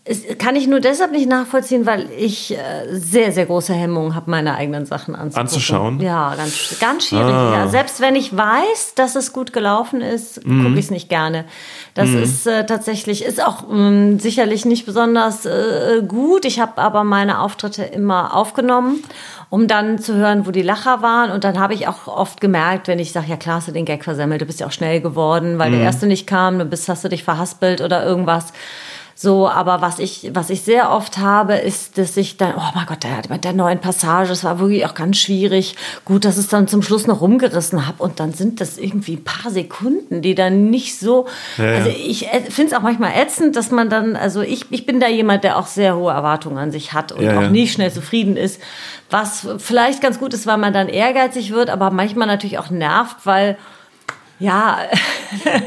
Es 0.06 0.20
kann 0.36 0.54
ich 0.54 0.66
nur 0.66 0.80
deshalb 0.80 1.12
nicht 1.12 1.26
nachvollziehen, 1.30 1.86
weil 1.86 2.10
ich 2.18 2.52
äh, 2.52 2.58
sehr, 2.90 3.32
sehr 3.32 3.46
große 3.46 3.72
Hemmungen 3.72 4.14
habe, 4.14 4.30
meine 4.30 4.54
eigenen 4.54 4.84
Sachen 4.84 5.14
anzugucken. 5.14 5.40
Anzuschauen? 5.40 6.00
Ja, 6.00 6.34
ganz, 6.36 6.76
ganz 6.78 7.06
schwierig. 7.06 7.32
Ah. 7.32 7.52
Ja. 7.54 7.68
Selbst 7.68 8.02
wenn 8.02 8.14
ich 8.14 8.36
weiß, 8.36 8.94
dass 8.96 9.16
es 9.16 9.32
gut 9.32 9.54
gelaufen 9.54 10.02
ist, 10.02 10.46
Mhm. 10.46 10.62
gucke 10.64 10.78
ich 10.78 10.84
es 10.84 10.90
nicht 10.90 11.08
gerne. 11.08 11.46
Das 11.94 12.10
ist 12.10 12.46
äh, 12.46 12.66
tatsächlich, 12.66 13.24
ist 13.24 13.42
auch 13.42 13.66
mh, 13.66 14.18
sicherlich 14.18 14.66
nicht 14.66 14.84
besonders 14.84 15.46
äh, 15.46 16.02
gut. 16.06 16.44
Ich 16.44 16.60
habe 16.60 16.82
aber 16.82 17.02
meine 17.04 17.40
Auftritte 17.40 17.82
immer 17.84 18.34
aufgenommen, 18.36 19.02
um 19.48 19.68
dann 19.68 19.98
zu 19.98 20.14
hören, 20.16 20.46
wo 20.46 20.50
die 20.50 20.60
Lacher 20.62 21.00
waren. 21.00 21.30
Und 21.30 21.44
dann 21.44 21.58
habe 21.58 21.72
ich 21.72 21.88
auch 21.88 22.08
oft 22.08 22.42
gemerkt, 22.42 22.88
wenn 22.88 22.98
ich 22.98 23.12
sage, 23.12 23.28
ja 23.30 23.36
klar, 23.38 23.56
hast 23.56 23.68
du 23.68 23.72
den 23.72 23.86
Gag 23.86 24.04
versemmelt, 24.04 24.42
du 24.42 24.44
bist 24.44 24.60
ja 24.60 24.66
auch 24.66 24.72
schnell 24.72 25.00
geworden, 25.00 25.58
weil 25.58 25.70
der 25.70 25.80
erste 25.80 26.06
nicht 26.06 26.26
kam, 26.26 26.58
du 26.58 26.66
bist, 26.66 26.90
hast 26.90 27.04
du 27.04 27.08
dich 27.08 27.24
verhaspelt 27.24 27.80
oder 27.80 28.04
irgendwas. 28.04 28.52
So, 29.16 29.48
aber 29.48 29.80
was 29.80 30.00
ich, 30.00 30.30
was 30.34 30.50
ich 30.50 30.62
sehr 30.62 30.90
oft 30.90 31.18
habe, 31.18 31.54
ist, 31.54 31.98
dass 31.98 32.16
ich 32.16 32.36
dann, 32.36 32.54
oh 32.56 32.70
mein 32.74 32.86
Gott, 32.86 33.04
der, 33.04 33.22
mit 33.28 33.44
der 33.44 33.52
neuen 33.52 33.78
Passage, 33.80 34.28
das 34.28 34.42
war 34.42 34.58
wirklich 34.58 34.84
auch 34.86 34.94
ganz 34.94 35.18
schwierig. 35.18 35.76
Gut, 36.04 36.24
dass 36.24 36.36
ich 36.36 36.44
es 36.44 36.48
dann 36.50 36.66
zum 36.66 36.82
Schluss 36.82 37.06
noch 37.06 37.20
rumgerissen 37.20 37.86
habe 37.86 38.02
und 38.02 38.18
dann 38.18 38.32
sind 38.32 38.60
das 38.60 38.76
irgendwie 38.76 39.14
ein 39.14 39.24
paar 39.24 39.52
Sekunden, 39.52 40.20
die 40.20 40.34
dann 40.34 40.68
nicht 40.68 40.98
so. 40.98 41.26
Ja, 41.58 41.64
ja. 41.64 41.74
Also 41.76 41.90
ich 41.90 42.26
finde 42.48 42.72
es 42.72 42.76
auch 42.76 42.82
manchmal 42.82 43.12
ätzend, 43.16 43.54
dass 43.54 43.70
man 43.70 43.88
dann, 43.88 44.16
also 44.16 44.42
ich, 44.42 44.66
ich 44.70 44.84
bin 44.84 44.98
da 44.98 45.08
jemand, 45.08 45.44
der 45.44 45.58
auch 45.58 45.66
sehr 45.66 45.96
hohe 45.96 46.12
Erwartungen 46.12 46.58
an 46.58 46.72
sich 46.72 46.92
hat 46.92 47.12
und 47.12 47.22
Ja, 47.22 47.38
auch 47.38 47.50
nicht 47.50 47.72
schnell 47.72 47.92
zufrieden 47.92 48.36
ist. 48.36 48.60
Was 49.10 49.46
vielleicht 49.58 50.00
ganz 50.00 50.18
gut 50.18 50.34
ist, 50.34 50.46
weil 50.46 50.58
man 50.58 50.72
dann 50.72 50.88
ehrgeizig 50.88 51.52
wird, 51.52 51.70
aber 51.70 51.90
manchmal 51.90 52.26
natürlich 52.26 52.58
auch 52.58 52.70
nervt, 52.70 53.18
weil 53.24 53.56
Ja. 54.38 54.78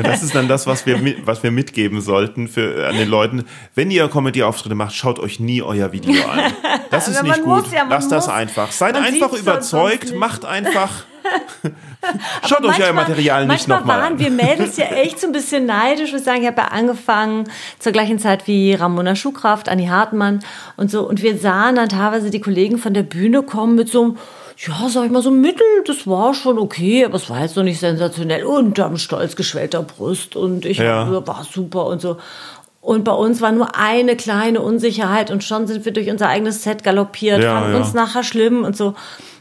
das 0.03 0.23
ist 0.23 0.35
dann 0.35 0.47
das, 0.47 0.67
was 0.67 0.85
wir, 0.85 0.99
was 1.25 1.41
wir 1.43 1.51
mitgeben 1.51 2.01
sollten 2.01 2.47
für, 2.47 2.87
an 2.87 2.95
den 2.95 3.09
Leuten. 3.09 3.45
Wenn 3.75 3.91
ihr 3.91 4.07
Comedy-Auftritte 4.07 4.75
macht, 4.75 4.95
schaut 4.95 5.19
euch 5.19 5.39
nie 5.39 5.61
euer 5.61 5.91
Video 5.91 6.23
an. 6.25 6.53
Das 6.89 7.07
ist 7.07 7.23
nicht 7.23 7.43
gut. 7.43 7.71
Ja, 7.71 7.85
Lasst 7.89 8.11
das 8.11 8.27
einfach. 8.27 8.71
Seid 8.71 8.95
einfach 8.95 9.33
überzeugt, 9.33 10.13
macht 10.15 10.45
einfach. 10.45 11.05
Schaut 12.47 12.63
euch 12.63 12.81
euer 12.81 12.93
Material 12.93 13.47
nicht 13.47 13.67
nochmal 13.67 14.01
an. 14.01 14.17
Manchmal 14.17 14.37
waren 14.37 14.39
wir 14.39 14.57
Mädels 14.57 14.77
ja 14.77 14.85
echt 14.91 15.19
so 15.19 15.27
ein 15.27 15.33
bisschen 15.33 15.65
neidisch. 15.65 16.13
Ich 16.13 16.23
sagen, 16.23 16.41
ich 16.41 16.47
habe 16.47 16.61
ja 16.61 16.67
angefangen 16.69 17.49
zur 17.79 17.91
gleichen 17.91 18.19
Zeit 18.19 18.47
wie 18.47 18.73
Ramona 18.73 19.15
Schuhkraft, 19.15 19.69
Anni 19.69 19.87
Hartmann 19.87 20.41
und 20.77 20.89
so. 20.89 21.07
Und 21.07 21.21
wir 21.21 21.37
sahen 21.37 21.75
dann 21.75 21.89
teilweise 21.89 22.29
die 22.29 22.41
Kollegen 22.41 22.77
von 22.77 22.93
der 22.93 23.03
Bühne 23.03 23.43
kommen 23.43 23.75
mit 23.75 23.89
so 23.89 24.03
einem 24.03 24.17
ja, 24.57 24.89
sag 24.89 25.05
ich 25.05 25.11
mal, 25.11 25.21
so 25.21 25.29
mittel, 25.29 25.65
das 25.85 26.07
war 26.07 26.33
schon 26.33 26.57
okay, 26.57 27.05
aber 27.05 27.15
es 27.15 27.29
war 27.29 27.41
jetzt 27.41 27.55
noch 27.55 27.63
nicht 27.63 27.79
sensationell. 27.79 28.43
Unterm 28.43 28.97
stolz 28.97 29.35
geschwellter 29.35 29.83
Brust 29.83 30.35
und 30.35 30.65
ich 30.65 30.79
ja. 30.79 31.27
war 31.27 31.45
super 31.49 31.85
und 31.85 32.01
so. 32.01 32.17
Und 32.81 33.03
bei 33.03 33.11
uns 33.11 33.41
war 33.41 33.51
nur 33.51 33.75
eine 33.75 34.15
kleine 34.15 34.61
Unsicherheit 34.61 35.29
und 35.29 35.43
schon 35.43 35.67
sind 35.67 35.85
wir 35.85 35.91
durch 35.91 36.09
unser 36.09 36.29
eigenes 36.29 36.63
Set 36.63 36.83
galoppiert, 36.83 37.43
ja, 37.43 37.53
fanden 37.53 37.73
ja. 37.73 37.77
uns 37.79 37.93
nachher 37.93 38.23
schlimm 38.23 38.63
und 38.63 38.75
so. 38.75 38.95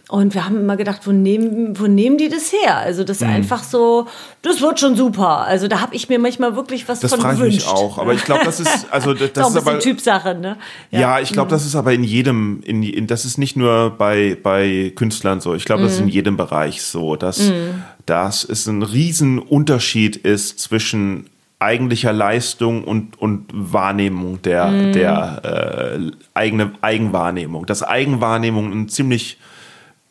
Und 0.09 0.34
wir 0.34 0.44
haben 0.44 0.61
immer 0.61 0.76
gedacht, 0.76 1.00
wo 1.04 1.11
nehmen, 1.11 1.76
wo 1.80 1.88
nehmen 1.88 2.16
die 2.16 2.28
das 2.28 2.52
her? 2.52 2.76
Also 2.76 3.02
das 3.02 3.16
ist 3.16 3.26
mhm. 3.26 3.34
einfach 3.34 3.64
so, 3.64 4.07
das 4.42 4.61
wird 4.61 4.78
schon 4.78 4.94
super. 4.94 5.38
Also 5.40 5.66
da 5.66 5.80
habe 5.80 5.96
ich 5.96 6.09
mir 6.09 6.20
manchmal 6.20 6.54
wirklich 6.54 6.88
was 6.88 7.00
das 7.00 7.12
von 7.12 7.20
gewünscht. 7.22 7.62
Das 7.62 7.64
frage 7.64 7.76
ich 7.76 7.82
mich 7.82 7.92
auch. 7.92 7.98
Aber 7.98 8.14
ich 8.14 8.24
glaube, 8.24 8.44
das 8.44 8.61
ist 8.61 8.86
also 8.92 9.14
das, 9.14 9.32
das 9.34 9.48
ist, 9.48 9.57
ist 9.57 9.66
aber 9.66 9.80
Typsache, 9.80 10.36
ne? 10.36 10.59
Ja, 10.92 11.00
ja 11.00 11.20
ich 11.20 11.32
glaube, 11.32 11.48
mhm. 11.48 11.50
das 11.50 11.66
ist 11.66 11.74
aber 11.74 11.92
in 11.92 12.04
jedem, 12.04 12.62
in, 12.64 12.84
in, 12.84 13.09
das 13.09 13.24
ist 13.24 13.36
nicht 13.36 13.57
nur 13.57 13.90
bei 13.98 14.38
bei 14.40 14.92
Künstlern 14.94 15.40
so. 15.40 15.57
Ich 15.57 15.64
glaube, 15.64 15.82
mhm. 15.82 15.86
das 15.86 15.94
ist 15.94 16.00
in 16.00 16.07
mhm. 16.07 16.12
jedem 16.12 16.36
Bereich 16.36 16.82
so, 16.82 17.16
dass 17.16 17.40
mhm. 17.40 17.82
das 18.07 18.44
ist 18.44 18.68
ein 18.68 18.84
Riesenunterschied 18.84 20.14
ist 20.14 20.61
zwischen 20.61 21.26
eigentlicher 21.59 22.12
Leistung 22.12 22.84
und, 22.84 23.18
und 23.20 23.46
Wahrnehmung 23.52 24.42
der, 24.42 24.66
mm. 24.66 24.92
der 24.92 25.96
äh, 25.96 26.11
eigene 26.34 26.72
Eigenwahrnehmung. 26.82 27.64
Dass 27.64 27.82
Eigenwahrnehmung 27.82 28.72
ein 28.72 28.88
ziemlich 28.90 29.38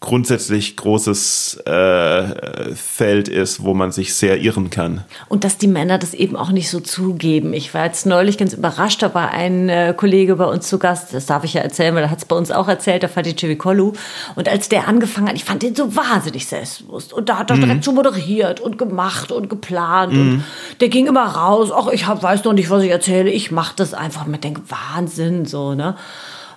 grundsätzlich 0.01 0.75
großes 0.75 1.61
äh, 1.65 2.75
Feld 2.75 3.27
ist, 3.27 3.63
wo 3.63 3.73
man 3.73 3.91
sich 3.91 4.13
sehr 4.13 4.39
irren 4.39 4.69
kann. 4.69 5.03
Und 5.29 5.43
dass 5.43 5.57
die 5.57 5.67
Männer 5.67 5.97
das 5.97 6.13
eben 6.13 6.35
auch 6.35 6.51
nicht 6.51 6.69
so 6.69 6.79
zugeben. 6.79 7.53
Ich 7.53 7.73
war 7.73 7.85
jetzt 7.85 8.05
neulich 8.05 8.37
ganz 8.37 8.53
überrascht, 8.53 9.01
da 9.01 9.13
war 9.15 9.31
ein 9.31 9.69
äh, 9.69 9.95
Kollege 9.97 10.35
bei 10.35 10.45
uns 10.45 10.67
zu 10.67 10.77
Gast, 10.77 11.13
das 11.13 11.25
darf 11.25 11.43
ich 11.43 11.55
ja 11.55 11.61
erzählen, 11.61 11.95
weil 11.95 12.03
er 12.03 12.11
hat 12.11 12.19
es 12.19 12.25
bei 12.25 12.35
uns 12.35 12.51
auch 12.51 12.67
erzählt, 12.67 13.01
der 13.01 13.09
Fatih 13.09 13.35
Cevicolu. 13.35 13.93
Und 14.35 14.47
als 14.47 14.69
der 14.69 14.87
angefangen 14.87 15.29
hat, 15.29 15.37
ich 15.37 15.45
fand 15.45 15.63
den 15.63 15.75
so 15.75 15.95
wahnsinnig 15.95 16.45
selbstbewusst. 16.45 17.11
Und 17.11 17.29
da 17.29 17.39
hat 17.39 17.49
er 17.49 17.55
mhm. 17.55 17.61
direkt 17.61 17.85
schon 17.85 17.95
moderiert 17.95 18.59
und 18.59 18.77
gemacht 18.77 19.31
und 19.31 19.49
geplant. 19.49 20.13
Mhm. 20.13 20.19
Und 20.19 20.43
der 20.81 20.89
ging 20.89 21.07
immer 21.07 21.25
raus, 21.25 21.71
ach, 21.73 21.87
ich 21.87 22.05
hab, 22.05 22.21
weiß 22.21 22.43
noch 22.43 22.53
nicht, 22.53 22.69
was 22.69 22.83
ich 22.83 22.91
erzähle, 22.91 23.31
ich 23.31 23.49
mache 23.49 23.73
das 23.75 23.93
einfach 23.93 24.27
mit, 24.27 24.43
denke, 24.43 24.61
Wahnsinn, 24.67 25.45
so, 25.45 25.73
ne? 25.73 25.95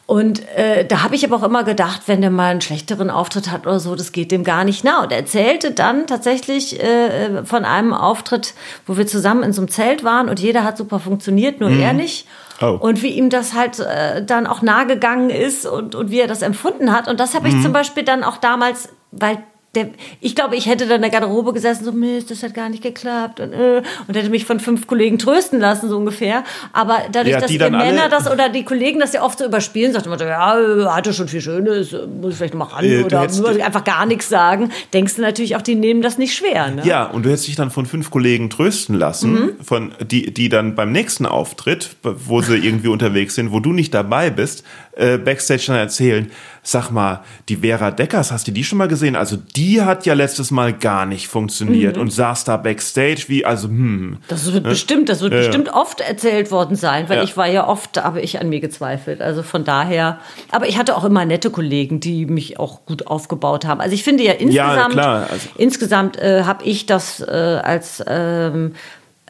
Und 0.09 0.49
äh, 0.57 0.87
da 0.87 1.03
habe 1.03 1.17
ich 1.17 1.25
aber 1.27 1.37
auch 1.37 1.43
immer 1.43 1.65
gedacht, 1.65 2.05
wenn 2.07 2.23
der 2.23 2.31
mal 2.31 2.51
einen 2.51 2.63
schlechteren 2.63 3.11
Auftritt 3.11 3.51
hat 3.51 3.67
oder 3.67 3.79
so, 3.79 3.95
das 3.95 4.11
geht 4.11 4.31
dem 4.31 4.43
gar 4.43 4.65
nicht 4.65 4.83
nah. 4.83 5.03
Und 5.03 5.13
er 5.13 5.19
erzählte 5.19 5.73
dann 5.73 6.07
tatsächlich 6.07 6.83
äh, 6.83 7.45
von 7.45 7.67
einem 7.67 7.93
Auftritt, 7.93 8.55
wo 8.87 8.97
wir 8.97 9.07
zusammen 9.07 9.43
in 9.43 9.53
so 9.53 9.61
einem 9.61 9.69
Zelt 9.69 10.05
waren 10.05 10.31
und 10.31 10.41
jeder 10.41 10.65
hat 10.65 10.79
super 10.79 10.99
funktioniert, 10.99 11.61
nur 11.61 11.69
mhm. 11.69 11.81
er 11.81 11.93
nicht. 11.93 12.27
Oh. 12.63 12.79
Und 12.81 13.03
wie 13.03 13.11
ihm 13.11 13.29
das 13.29 13.53
halt 13.53 13.81
äh, 13.81 14.25
dann 14.25 14.47
auch 14.47 14.63
nahe 14.63 14.87
gegangen 14.87 15.29
ist 15.29 15.67
und, 15.67 15.95
und 15.95 16.11
wie 16.11 16.21
er 16.21 16.27
das 16.27 16.41
empfunden 16.41 16.91
hat. 16.91 17.07
Und 17.07 17.21
das 17.21 17.35
habe 17.35 17.49
ich 17.49 17.57
mhm. 17.57 17.65
zum 17.65 17.73
Beispiel 17.75 18.03
dann 18.03 18.25
auch 18.25 18.39
damals, 18.39 18.89
weil 19.11 19.43
der, 19.79 19.91
ich 20.20 20.35
glaube, 20.35 20.57
ich 20.57 20.66
hätte 20.66 20.87
da 20.87 20.97
in 20.97 21.01
der 21.01 21.11
Garderobe 21.11 21.53
gesessen, 21.53 21.85
so, 21.85 21.93
Mist, 21.93 22.31
das 22.31 22.43
hat 22.43 22.55
gar 22.55 22.68
nicht 22.68 22.83
geklappt 22.83 23.41
und, 23.41 23.53
äh, 23.53 23.83
und 24.07 24.16
hätte 24.16 24.31
mich 24.31 24.45
von 24.45 24.61
fünf 24.61 24.87
Kollegen 24.87 25.18
trösten 25.18 25.61
lassen, 25.61 25.89
so 25.89 25.97
ungefähr. 25.97 26.45
Aber 26.72 26.99
dadurch, 27.12 27.35
ja, 27.35 27.41
dass 27.41 27.51
die, 27.51 27.59
die 27.59 27.70
Männer 27.70 28.09
das 28.09 28.31
oder 28.31 28.49
die 28.49 28.64
Kollegen 28.64 29.01
das 29.01 29.12
ja 29.12 29.22
oft 29.22 29.39
so 29.39 29.45
überspielen, 29.45 29.93
sagt 29.93 30.07
man, 30.07 30.18
ja, 30.18 30.57
hatte 30.95 31.12
schon 31.12 31.29
viel 31.29 31.41
Schönes, 31.41 31.93
muss 31.93 32.33
ich 32.33 32.37
vielleicht 32.37 32.55
noch 32.55 32.68
mal 32.68 32.74
ran 32.76 32.85
äh, 32.85 33.03
oder 33.03 33.26
nur 33.29 33.51
einfach 33.64 33.85
gar 33.85 34.07
nichts 34.07 34.29
sagen, 34.29 34.70
denkst 34.93 35.16
du 35.16 35.22
natürlich 35.22 35.57
auch, 35.57 35.62
die 35.62 35.74
nehmen 35.74 36.03
das 36.03 36.18
nicht 36.18 36.35
schwer. 36.35 36.70
Ne? 36.70 36.83
Ja, 36.85 37.05
und 37.05 37.24
du 37.24 37.31
hättest 37.31 37.49
dich 37.49 37.57
dann 37.57 37.70
von 37.70 37.87
fünf 37.87 38.11
Kollegen 38.11 38.51
trösten 38.51 38.95
lassen, 38.95 39.33
mhm. 39.33 39.64
von, 39.64 39.93
die, 40.01 40.33
die 40.33 40.49
dann 40.49 40.74
beim 40.74 40.93
nächsten 40.93 41.26
Auftritt, 41.26 41.97
wo 42.03 42.41
sie 42.41 42.57
irgendwie 42.57 42.89
unterwegs 42.99 43.35
sind, 43.35 43.53
wo 43.53 43.61
du 43.61 43.72
nicht 43.72 43.95
dabei 43.95 44.31
bist, 44.31 44.64
äh, 44.99 45.17
Backstage 45.17 45.65
dann 45.69 45.77
erzählen, 45.77 46.31
sag 46.63 46.91
mal, 46.91 47.23
die 47.49 47.57
Vera 47.57 47.91
Deckers, 47.91 48.31
hast 48.33 48.47
du 48.49 48.53
die 48.53 48.65
schon 48.65 48.79
mal 48.79 48.89
gesehen? 48.89 49.17
Also 49.17 49.37
die 49.37 49.81
hat 49.81 50.05
ja 50.07 50.15
letztes 50.15 50.51
Mal 50.51 50.73
gar 50.73 51.07
nicht 51.07 51.29
funktioniert 51.29 51.97
mhm. 51.97 52.03
und 52.03 52.11
saß 52.13 52.45
da 52.45 52.57
Backstage 52.57 53.25
wie, 53.29 53.45
also 53.45 53.69
hm. 53.69 54.19
Das 54.29 54.53
wird 54.53 54.65
ne? 54.65 54.71
bestimmt, 54.71 55.09
das 55.09 55.21
wird 55.21 55.33
ja, 55.33 55.39
bestimmt 55.39 55.69
ja. 55.69 55.75
oft 55.75 56.01
erzählt 56.01 56.51
worden 56.51 56.77
sein, 56.77 57.09
weil 57.09 57.19
ja. 57.19 57.23
ich 57.23 57.37
war 57.37 57.47
ja 57.47 57.67
oft, 57.67 58.03
habe 58.03 58.21
ich 58.21 58.41
an 58.41 58.49
mir 58.49 58.61
gezweifelt. 58.61 59.23
Also 59.23 59.43
von 59.43 59.65
daher, 59.65 60.19
aber 60.51 60.69
ich 60.69 60.77
hatte 60.77 60.97
auch 60.97 61.05
immer 61.05 61.25
nette 61.25 61.51
Kollegen, 61.51 62.01
die 62.01 62.27
mich 62.27 62.59
auch 62.59 62.85
gut 62.85 63.07
aufgebaut 63.07 63.65
haben. 63.65 63.81
Also 63.81 63.95
ich 63.95 64.03
finde 64.03 64.25
ja 64.25 64.33
insgesamt, 64.33 64.99
also. 64.99 65.49
insgesamt 65.57 66.19
äh, 66.19 66.43
habe 66.43 66.65
ich 66.65 66.87
das 66.87 67.21
äh, 67.21 67.61
als 67.63 68.03
ähm, 68.07 68.73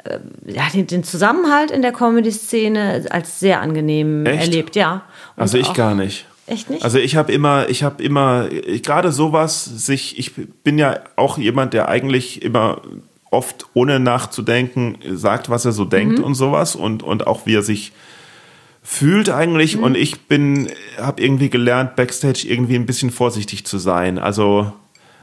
äh, 0.05 0.19
ja, 0.47 0.63
den, 0.73 0.87
den, 0.87 1.05
Zusammenhalt 1.05 1.71
in 1.71 1.83
der 1.83 1.93
Comedy-Szene 1.93 3.07
als 3.11 3.41
sehr 3.41 3.61
angenehm 3.61 4.27
Echt? 4.27 4.43
erlebt, 4.43 4.77
ja. 4.77 5.03
Also 5.39 5.59
ich 5.59 5.73
gar 5.75 5.95
nicht. 5.95 6.27
Echt 6.47 6.71
nicht? 6.71 6.83
Also 6.83 6.99
ich 6.99 7.17
habe 7.17 7.33
immer, 7.33 7.69
ich 7.69 7.83
habe 7.83 8.03
immer, 8.03 8.49
gerade 8.83 9.13
sowas, 9.13 9.65
sich, 9.65 10.19
ich 10.19 10.33
bin 10.35 10.79
ja 10.79 11.01
auch 11.17 11.39
jemand, 11.39 11.75
der 11.75 11.89
eigentlich 11.89 12.43
immer 12.43 12.81
oft 13.31 13.67
ohne 13.75 14.01
nachzudenken 14.01 14.97
sagt, 15.13 15.51
was 15.51 15.65
er 15.65 15.73
so 15.73 15.85
denkt 15.85 16.19
mhm. 16.19 16.25
und 16.25 16.35
sowas 16.35 16.75
und, 16.75 17.03
und 17.03 17.27
auch 17.27 17.45
wie 17.47 17.55
er 17.55 17.63
sich 17.63 17.93
fühlt 18.83 19.29
eigentlich 19.29 19.77
mhm. 19.77 19.83
und 19.85 19.97
ich 19.97 20.23
bin, 20.23 20.71
habe 20.97 21.23
irgendwie 21.23 21.51
gelernt, 21.51 21.95
Backstage 21.97 22.47
irgendwie 22.49 22.77
ein 22.77 22.87
bisschen 22.87 23.11
vorsichtig 23.11 23.67
zu 23.67 23.77
sein. 23.77 24.19
Also, 24.19 24.73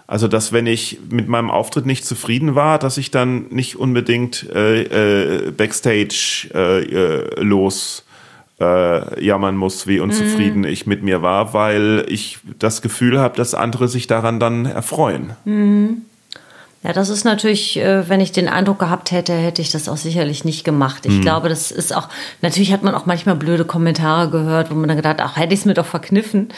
also 0.06 0.28
dass 0.28 0.54
wenn 0.54 0.68
ich 0.68 1.00
mit 1.10 1.28
meinem 1.28 1.50
Auftritt 1.50 1.88
nicht 1.88 2.06
zufrieden 2.06 2.54
war, 2.54 2.78
dass 2.78 3.00
ich 3.00 3.10
dann 3.10 3.48
nicht 3.50 3.76
unbedingt 3.76 4.48
äh, 4.54 5.48
äh, 5.48 5.52
Backstage 5.52 6.50
äh, 6.54 6.84
äh 6.84 7.42
los 7.42 8.05
äh, 8.60 9.24
jammern 9.24 9.58
muss, 9.58 9.88
wie 9.88 10.00
unzufrieden 10.00 10.60
mhm. 10.60 10.68
ich 10.68 10.88
mit 10.88 11.04
mir 11.04 11.22
war, 11.22 11.54
weil 11.54 12.06
ich 12.08 12.40
das 12.60 12.82
Gefühl 12.82 13.20
habe, 13.20 13.36
dass 13.36 13.54
andere 13.54 13.88
sich 13.88 14.08
daran 14.08 14.40
dann 14.40 14.66
erfreuen. 14.66 15.32
Mhm. 15.46 16.04
Ja, 16.86 16.94
das 16.94 17.10
ist 17.10 17.24
natürlich, 17.24 17.78
äh, 17.78 18.08
wenn 18.10 18.22
ich 18.22 18.32
den 18.32 18.48
Eindruck 18.48 18.78
gehabt 18.78 19.10
hätte, 19.10 19.34
hätte 19.34 19.60
ich 19.60 19.72
das 19.72 19.90
auch 19.90 19.98
sicherlich 19.98 20.46
nicht 20.46 20.64
gemacht. 20.64 21.08
Ich 21.08 21.14
mhm. 21.14 21.22
glaube, 21.22 21.50
das 21.50 21.72
ist 21.72 21.96
auch, 21.96 22.10
natürlich 22.44 22.72
hat 22.72 22.84
man 22.84 22.94
auch 22.94 23.08
manchmal 23.08 23.36
blöde 23.36 23.66
Kommentare 23.66 24.30
gehört, 24.30 24.70
wo 24.70 24.76
man 24.76 24.88
dann 24.88 24.98
gedacht, 24.98 25.18
ach, 25.20 25.36
hätte 25.36 25.56
ich 25.56 25.62
es 25.62 25.66
mir 25.66 25.74
doch 25.74 25.88
verkniffen, 25.88 26.50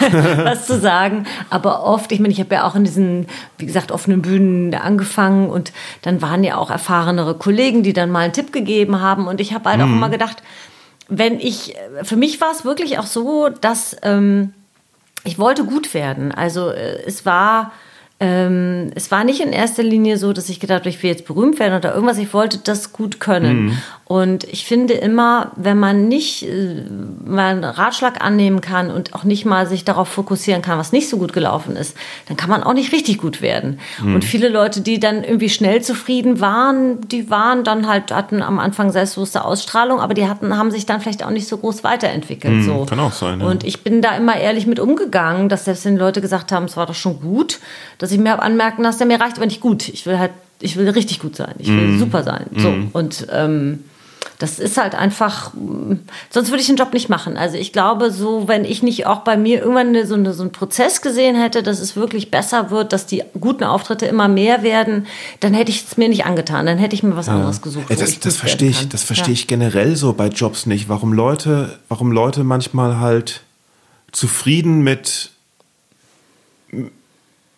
was 0.10 0.66
zu 0.66 0.80
sagen. 0.80 1.24
Aber 1.50 1.84
oft, 1.84 2.10
ich 2.10 2.18
meine, 2.18 2.34
ich 2.34 2.40
habe 2.40 2.52
ja 2.52 2.66
auch 2.66 2.74
in 2.74 2.82
diesen, 2.82 3.28
wie 3.58 3.66
gesagt, 3.66 3.92
offenen 3.92 4.22
Bühnen 4.22 4.74
angefangen 4.74 5.48
und 5.48 5.70
dann 6.02 6.20
waren 6.20 6.42
ja 6.42 6.56
auch 6.56 6.70
erfahrenere 6.70 7.34
Kollegen, 7.34 7.84
die 7.84 7.92
dann 7.92 8.10
mal 8.10 8.24
einen 8.24 8.32
Tipp 8.32 8.52
gegeben 8.52 9.00
haben. 9.00 9.28
Und 9.28 9.40
ich 9.40 9.54
habe 9.54 9.70
halt 9.70 9.78
mhm. 9.78 9.84
auch 9.84 9.96
immer 9.96 10.10
gedacht, 10.10 10.42
wenn 11.08 11.38
ich, 11.40 11.76
für 12.02 12.16
mich 12.16 12.40
war 12.40 12.50
es 12.50 12.64
wirklich 12.64 12.98
auch 12.98 13.06
so, 13.06 13.48
dass 13.48 13.96
ähm, 14.02 14.52
ich 15.24 15.38
wollte 15.38 15.64
gut 15.64 15.94
werden. 15.94 16.32
Also 16.32 16.70
äh, 16.70 17.02
es 17.04 17.24
war 17.26 17.72
ähm, 18.18 18.92
es 18.94 19.10
war 19.10 19.24
nicht 19.24 19.40
in 19.40 19.52
erster 19.52 19.82
Linie 19.82 20.16
so, 20.16 20.32
dass 20.32 20.48
ich 20.48 20.58
gedacht 20.58 20.80
habe, 20.80 20.88
ich 20.88 21.02
will 21.02 21.10
jetzt 21.10 21.26
berühmt 21.26 21.58
werden 21.58 21.76
oder 21.76 21.92
irgendwas. 21.92 22.16
Ich 22.16 22.32
wollte 22.32 22.58
das 22.58 22.92
gut 22.92 23.20
können. 23.20 23.66
Mhm. 23.66 23.78
Und 24.08 24.44
ich 24.44 24.64
finde 24.64 24.94
immer, 24.94 25.50
wenn 25.56 25.80
man 25.80 26.06
nicht 26.06 26.44
äh, 26.48 26.84
mal 27.24 27.50
einen 27.50 27.64
Ratschlag 27.64 28.24
annehmen 28.24 28.60
kann 28.60 28.88
und 28.88 29.14
auch 29.14 29.24
nicht 29.24 29.44
mal 29.44 29.66
sich 29.66 29.84
darauf 29.84 30.08
fokussieren 30.08 30.62
kann, 30.62 30.78
was 30.78 30.92
nicht 30.92 31.08
so 31.08 31.18
gut 31.18 31.32
gelaufen 31.32 31.74
ist, 31.74 31.96
dann 32.28 32.36
kann 32.36 32.48
man 32.48 32.62
auch 32.62 32.72
nicht 32.72 32.92
richtig 32.92 33.18
gut 33.18 33.42
werden. 33.42 33.80
Mhm. 34.00 34.14
Und 34.14 34.24
viele 34.24 34.48
Leute, 34.48 34.80
die 34.80 35.00
dann 35.00 35.24
irgendwie 35.24 35.48
schnell 35.48 35.82
zufrieden 35.82 36.40
waren, 36.40 37.00
die 37.08 37.30
waren 37.30 37.64
dann 37.64 37.88
halt, 37.88 38.12
hatten 38.12 38.42
am 38.42 38.60
Anfang 38.60 38.92
selbstbewusste 38.92 39.44
Ausstrahlung, 39.44 39.98
aber 39.98 40.14
die 40.14 40.28
hatten, 40.28 40.56
haben 40.56 40.70
sich 40.70 40.86
dann 40.86 41.00
vielleicht 41.00 41.24
auch 41.24 41.30
nicht 41.30 41.48
so 41.48 41.58
groß 41.58 41.82
weiterentwickelt. 41.82 42.54
Mhm, 42.54 42.64
so. 42.64 42.86
Kann 42.88 43.00
auch 43.00 43.12
sein. 43.12 43.40
Ja. 43.40 43.46
Und 43.46 43.64
ich 43.64 43.82
bin 43.82 44.02
da 44.02 44.16
immer 44.16 44.36
ehrlich 44.36 44.68
mit 44.68 44.78
umgegangen, 44.78 45.48
dass 45.48 45.64
selbst 45.64 45.84
wenn 45.84 45.96
Leute 45.96 46.20
gesagt 46.20 46.52
haben, 46.52 46.66
es 46.66 46.76
war 46.76 46.86
doch 46.86 46.94
schon 46.94 47.20
gut, 47.20 47.58
dass 48.06 48.12
ich 48.12 48.20
mir 48.20 48.30
habe 48.30 48.42
anmerken 48.42 48.84
lassen, 48.84 48.98
der 48.98 49.06
mir 49.08 49.20
reicht 49.20 49.36
aber 49.36 49.46
nicht 49.46 49.60
gut. 49.60 49.88
Ich 49.88 50.06
will 50.06 50.16
halt, 50.16 50.30
ich 50.60 50.76
will 50.76 50.88
richtig 50.88 51.18
gut 51.18 51.34
sein. 51.34 51.56
Ich 51.58 51.66
will 51.66 51.88
mm. 51.88 51.98
super 51.98 52.22
sein. 52.22 52.46
So. 52.56 52.70
Mm. 52.70 52.90
Und 52.92 53.26
ähm, 53.32 53.80
das 54.38 54.60
ist 54.60 54.76
halt 54.76 54.94
einfach, 54.94 55.52
sonst 56.30 56.50
würde 56.50 56.60
ich 56.60 56.68
den 56.68 56.76
Job 56.76 56.92
nicht 56.92 57.08
machen. 57.08 57.36
Also 57.36 57.56
ich 57.56 57.72
glaube, 57.72 58.12
so, 58.12 58.46
wenn 58.46 58.64
ich 58.64 58.84
nicht 58.84 59.06
auch 59.06 59.20
bei 59.20 59.36
mir 59.36 59.58
irgendwann 59.58 59.88
eine, 59.88 60.06
so, 60.06 60.14
eine, 60.14 60.34
so 60.34 60.42
einen 60.42 60.52
Prozess 60.52 61.02
gesehen 61.02 61.34
hätte, 61.34 61.64
dass 61.64 61.80
es 61.80 61.96
wirklich 61.96 62.30
besser 62.30 62.70
wird, 62.70 62.92
dass 62.92 63.06
die 63.06 63.24
guten 63.40 63.64
Auftritte 63.64 64.06
immer 64.06 64.28
mehr 64.28 64.62
werden, 64.62 65.08
dann 65.40 65.52
hätte 65.52 65.72
ich 65.72 65.84
es 65.84 65.96
mir 65.96 66.08
nicht 66.08 66.26
angetan. 66.26 66.66
Dann 66.66 66.78
hätte 66.78 66.94
ich 66.94 67.02
mir 67.02 67.16
was 67.16 67.26
ja. 67.26 67.32
anderes 67.32 67.60
gesucht. 67.60 67.90
Ja, 67.90 67.96
das, 67.96 68.20
das 68.20 68.36
verstehe 68.36 68.70
ich, 68.70 68.88
das 68.88 69.02
verstehe 69.02 69.34
ja. 69.34 69.40
ich 69.40 69.48
generell 69.48 69.96
so 69.96 70.12
bei 70.12 70.28
Jobs 70.28 70.66
nicht. 70.66 70.88
Warum 70.88 71.12
Leute, 71.12 71.76
warum 71.88 72.12
Leute 72.12 72.44
manchmal 72.44 73.00
halt 73.00 73.40
zufrieden 74.12 74.82
mit 74.82 75.32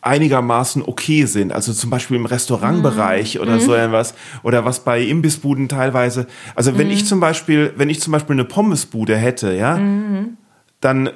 einigermaßen 0.01 0.82
okay 0.82 1.24
sind. 1.24 1.53
Also 1.53 1.72
zum 1.72 1.90
Beispiel 1.90 2.16
im 2.16 2.26
Restaurantbereich 2.26 3.34
mhm. 3.34 3.40
oder 3.40 3.55
mhm. 3.57 3.61
so 3.61 3.74
etwas. 3.74 4.14
Oder 4.42 4.64
was 4.64 4.84
bei 4.84 5.03
Imbissbuden 5.03 5.68
teilweise. 5.68 6.26
Also 6.55 6.78
wenn 6.78 6.86
mhm. 6.86 6.92
ich 6.92 7.07
zum 7.07 7.20
Beispiel, 7.20 7.72
wenn 7.76 7.90
ich 7.90 8.01
zum 8.01 8.12
Beispiel 8.12 8.34
eine 8.34 8.44
Pommesbude 8.44 9.16
hätte, 9.16 9.53
ja, 9.53 9.76
mhm. 9.76 10.36
dann 10.80 11.11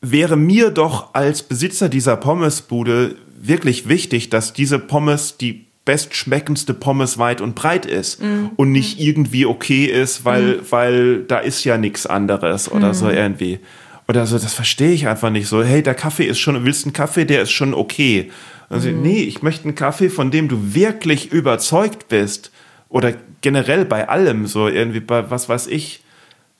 wäre 0.00 0.36
mir 0.36 0.70
doch 0.70 1.14
als 1.14 1.42
Besitzer 1.42 1.88
dieser 1.88 2.16
Pommesbude 2.16 3.16
wirklich 3.40 3.88
wichtig, 3.88 4.30
dass 4.30 4.52
diese 4.52 4.78
Pommes 4.78 5.36
die 5.38 5.66
bestschmeckendste 5.84 6.74
Pommes 6.74 7.18
weit 7.18 7.40
und 7.40 7.54
breit 7.54 7.86
ist 7.86 8.22
mm. 8.22 8.50
und 8.56 8.72
nicht 8.72 9.00
irgendwie 9.00 9.46
okay 9.46 9.86
ist, 9.86 10.26
weil, 10.26 10.56
mm. 10.56 10.60
weil 10.68 11.22
da 11.22 11.38
ist 11.38 11.64
ja 11.64 11.78
nichts 11.78 12.06
anderes 12.06 12.70
oder 12.70 12.90
mm. 12.90 12.94
so 12.94 13.08
irgendwie. 13.08 13.60
Oder 14.08 14.26
so, 14.26 14.38
das 14.38 14.54
verstehe 14.54 14.92
ich 14.92 15.06
einfach 15.06 15.30
nicht. 15.30 15.48
So, 15.48 15.62
hey, 15.62 15.82
der 15.82 15.94
Kaffee 15.94 16.24
ist 16.24 16.38
schon, 16.38 16.64
willst 16.64 16.86
einen 16.86 16.94
Kaffee, 16.94 17.26
der 17.26 17.42
ist 17.42 17.50
schon 17.50 17.74
okay. 17.74 18.30
Also, 18.70 18.88
mhm. 18.88 19.02
nee, 19.02 19.20
ich 19.20 19.42
möchte 19.42 19.64
einen 19.64 19.74
Kaffee, 19.74 20.08
von 20.08 20.30
dem 20.30 20.48
du 20.48 20.74
wirklich 20.74 21.30
überzeugt 21.30 22.08
bist. 22.08 22.50
Oder 22.88 23.12
generell 23.42 23.84
bei 23.84 24.08
allem, 24.08 24.46
so 24.46 24.66
irgendwie 24.66 25.00
bei 25.00 25.30
was 25.30 25.50
weiß 25.50 25.66
ich. 25.66 26.02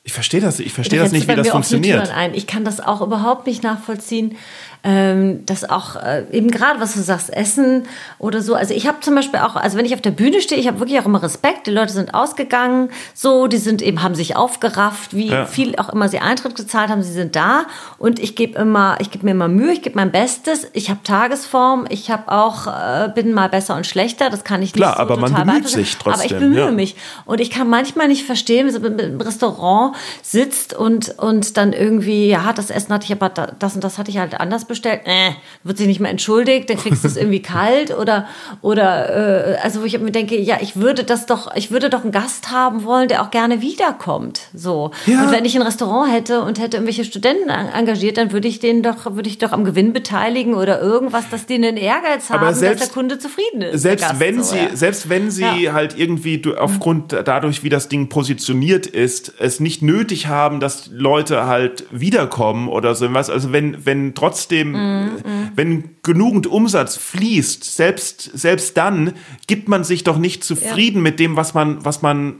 Ich 0.03 0.13
verstehe 0.13 0.41
das, 0.41 0.59
ich 0.59 0.73
verstehe 0.73 0.99
das 0.99 1.11
nicht, 1.11 1.27
wie 1.27 1.35
das 1.35 1.49
funktioniert. 1.49 2.09
Ein. 2.11 2.33
Ich 2.35 2.47
kann 2.47 2.63
das 2.63 2.79
auch 2.79 3.01
überhaupt 3.01 3.47
nicht 3.47 3.63
nachvollziehen, 3.63 4.37
ähm, 4.83 5.45
dass 5.45 5.69
auch 5.69 5.97
äh, 5.97 6.25
eben 6.31 6.49
gerade, 6.49 6.79
was 6.79 6.93
du 6.93 7.01
sagst, 7.01 7.31
Essen 7.33 7.83
oder 8.17 8.41
so. 8.41 8.55
Also 8.55 8.73
ich 8.73 8.87
habe 8.87 9.01
zum 9.01 9.13
Beispiel 9.13 9.41
auch, 9.41 9.55
also 9.55 9.77
wenn 9.77 9.85
ich 9.85 9.93
auf 9.93 10.01
der 10.01 10.11
Bühne 10.11 10.41
stehe, 10.41 10.59
ich 10.59 10.67
habe 10.67 10.79
wirklich 10.79 10.99
auch 10.99 11.05
immer 11.05 11.21
Respekt. 11.21 11.67
Die 11.67 11.71
Leute 11.71 11.91
sind 11.91 12.13
ausgegangen, 12.13 12.89
so, 13.13 13.47
die 13.47 13.57
sind 13.57 13.81
eben, 13.81 14.01
haben 14.01 14.15
sich 14.15 14.37
aufgerafft, 14.37 15.13
wie 15.13 15.29
ja. 15.29 15.45
viel 15.45 15.75
auch 15.75 15.89
immer 15.89 16.07
sie 16.07 16.19
Eintritt 16.19 16.55
gezahlt 16.55 16.89
haben, 16.89 17.03
sie 17.03 17.11
sind 17.11 17.35
da. 17.35 17.65
Und 17.97 18.19
ich 18.19 18.37
gebe 18.37 18.57
immer, 18.57 18.97
ich 19.01 19.11
gebe 19.11 19.25
mir 19.25 19.31
immer 19.31 19.49
Mühe, 19.49 19.73
ich 19.73 19.81
gebe 19.81 19.97
mein 19.97 20.11
Bestes. 20.11 20.67
Ich 20.71 20.89
habe 20.89 21.01
Tagesform, 21.03 21.85
ich 21.89 22.09
habe 22.09 22.31
auch, 22.31 22.67
äh, 22.67 23.09
bin 23.13 23.33
mal 23.33 23.49
besser 23.49 23.75
und 23.75 23.85
schlechter, 23.85 24.29
das 24.29 24.45
kann 24.45 24.61
ich 24.61 24.71
Klar, 24.71 24.91
nicht 24.91 24.97
so 24.97 25.01
aber 25.01 25.17
man 25.17 25.33
bemüht 25.33 25.67
sich 25.67 25.97
trotzdem. 25.97 26.13
Aber 26.13 26.23
ich 26.23 26.39
bemühe 26.39 26.65
ja. 26.65 26.71
mich. 26.71 26.95
Und 27.25 27.41
ich 27.41 27.49
kann 27.49 27.69
manchmal 27.69 28.07
nicht 28.07 28.25
verstehen, 28.25 28.73
wenn 28.73 28.95
man 28.95 28.99
im 28.99 29.19
Restaurant 29.19 29.95
sitzt 30.21 30.73
und, 30.73 31.19
und 31.19 31.57
dann 31.57 31.73
irgendwie, 31.73 32.29
ja, 32.29 32.53
das 32.53 32.69
Essen 32.69 32.93
hatte 32.93 33.03
ich 33.05 33.11
aber, 33.11 33.27
das 33.27 33.75
und 33.75 33.83
das 33.83 33.97
hatte 33.97 34.09
ich 34.09 34.19
halt 34.19 34.39
anders 34.39 34.68
bestellt, 34.69 35.01
äh, 35.03 35.31
wird 35.63 35.77
sich 35.77 35.87
nicht 35.87 35.99
mehr 35.99 36.11
entschuldigt, 36.11 36.69
dann 36.69 36.77
kriegst 36.77 37.03
du 37.03 37.07
es 37.09 37.17
irgendwie 37.17 37.41
kalt 37.41 37.91
oder 37.95 38.27
oder 38.61 39.55
äh, 39.55 39.57
also 39.61 39.81
wo 39.81 39.85
ich 39.85 39.99
mir 39.99 40.11
denke, 40.11 40.39
ja, 40.39 40.57
ich 40.61 40.77
würde 40.77 41.03
das 41.03 41.25
doch, 41.25 41.53
ich 41.55 41.71
würde 41.71 41.89
doch 41.89 42.03
einen 42.03 42.13
Gast 42.13 42.51
haben 42.51 42.85
wollen, 42.85 43.09
der 43.09 43.21
auch 43.21 43.31
gerne 43.31 43.61
wiederkommt, 43.61 44.41
so. 44.53 44.91
Ja. 45.05 45.23
Und 45.23 45.31
wenn 45.31 45.43
ich 45.43 45.55
ein 45.55 45.61
Restaurant 45.61 46.13
hätte 46.13 46.41
und 46.41 46.59
hätte 46.59 46.77
irgendwelche 46.77 47.03
Studenten 47.03 47.49
engagiert, 47.49 48.17
dann 48.17 48.31
würde 48.31 48.47
ich 48.47 48.59
den 48.59 48.81
doch 48.83 49.15
würde 49.15 49.27
ich 49.27 49.39
doch 49.39 49.51
am 49.51 49.65
Gewinn 49.65 49.91
beteiligen 49.91 50.53
oder 50.53 50.79
irgendwas, 50.81 51.29
dass 51.29 51.45
die 51.45 51.55
einen 51.55 51.75
Ehrgeiz 51.75 52.29
haben, 52.29 52.53
selbst, 52.53 52.81
dass 52.81 52.89
der 52.89 52.93
Kunde 52.93 53.19
zufrieden 53.19 53.61
ist. 53.61 53.81
Selbst 53.81 54.07
Gast, 54.07 54.19
wenn 54.19 54.43
so, 54.43 54.53
sie 54.53 54.57
ja. 54.57 54.75
selbst 54.75 55.09
wenn 55.09 55.31
sie 55.31 55.41
ja. 55.63 55.73
halt 55.73 55.97
irgendwie 55.97 56.41
aufgrund 56.57 57.11
dadurch, 57.11 57.63
wie 57.63 57.69
das 57.69 57.89
Ding 57.89 58.09
positioniert 58.09 58.87
ist, 58.87 59.33
es 59.39 59.59
nicht 59.59 59.81
nötig 59.81 60.27
haben, 60.27 60.59
dass 60.59 60.89
Leute 60.93 61.47
halt 61.47 61.85
wiederkommen 61.91 62.69
oder 62.69 62.95
so 62.95 63.11
was, 63.13 63.29
also 63.29 63.51
wenn 63.51 63.85
wenn 63.85 64.13
trotzdem 64.13 64.58
mhm 64.65 65.09
Mhm. 65.25 65.51
Wenn 65.55 65.95
genügend 66.03 66.47
Umsatz 66.47 66.97
fließt, 66.97 67.63
selbst, 67.63 68.21
selbst 68.21 68.77
dann 68.77 69.13
gibt 69.47 69.67
man 69.67 69.83
sich 69.83 70.03
doch 70.03 70.17
nicht 70.17 70.43
zufrieden 70.43 70.97
ja. 70.97 71.03
mit 71.03 71.19
dem, 71.19 71.35
was 71.35 71.53
man, 71.53 71.83
was 71.83 72.01
man, 72.01 72.35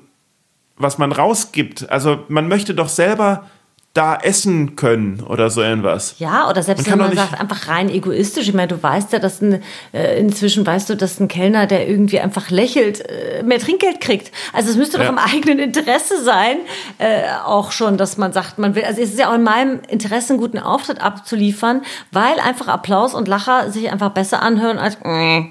was 0.77 0.97
man 0.97 1.11
rausgibt. 1.11 1.89
Also 1.89 2.23
man 2.27 2.47
möchte 2.47 2.73
doch 2.73 2.89
selber 2.89 3.49
da 3.93 4.15
essen 4.15 4.75
können 4.75 5.21
oder 5.27 5.49
so 5.49 5.63
irgendwas. 5.63 6.15
Ja, 6.19 6.47
oder 6.47 6.61
selbst 6.61 6.87
man 6.87 6.99
wenn 6.99 7.07
man 7.07 7.15
sagt, 7.15 7.39
einfach 7.39 7.67
rein 7.67 7.89
egoistisch. 7.89 8.47
Ich 8.47 8.53
meine, 8.53 8.67
du 8.67 8.81
weißt 8.81 9.11
ja, 9.13 9.19
dass 9.19 9.41
ein, 9.41 9.63
äh, 9.93 10.19
inzwischen 10.19 10.65
weißt 10.65 10.89
du, 10.91 10.95
dass 10.95 11.19
ein 11.19 11.27
Kellner, 11.27 11.65
der 11.65 11.87
irgendwie 11.89 12.19
einfach 12.19 12.51
lächelt, 12.51 13.01
äh, 13.09 13.41
mehr 13.41 13.57
Trinkgeld 13.57 13.99
kriegt. 13.99 14.31
Also 14.53 14.69
es 14.69 14.77
müsste 14.77 14.99
ja. 14.99 15.03
doch 15.03 15.09
im 15.09 15.17
eigenen 15.17 15.57
Interesse 15.57 16.23
sein, 16.23 16.57
äh, 16.99 17.23
auch 17.43 17.71
schon, 17.71 17.97
dass 17.97 18.17
man 18.17 18.31
sagt, 18.31 18.59
man 18.59 18.75
will, 18.75 18.83
also 18.83 19.01
es 19.01 19.09
ist 19.09 19.19
ja 19.19 19.31
auch 19.31 19.35
in 19.35 19.43
meinem 19.43 19.79
Interesse, 19.89 20.33
einen 20.33 20.39
guten 20.39 20.59
Auftritt 20.59 21.01
abzuliefern, 21.01 21.81
weil 22.11 22.39
einfach 22.39 22.67
Applaus 22.67 23.15
und 23.15 23.27
Lacher 23.27 23.71
sich 23.71 23.91
einfach 23.91 24.11
besser 24.11 24.43
anhören 24.43 24.77
als 24.77 24.97
äh, 25.03 25.45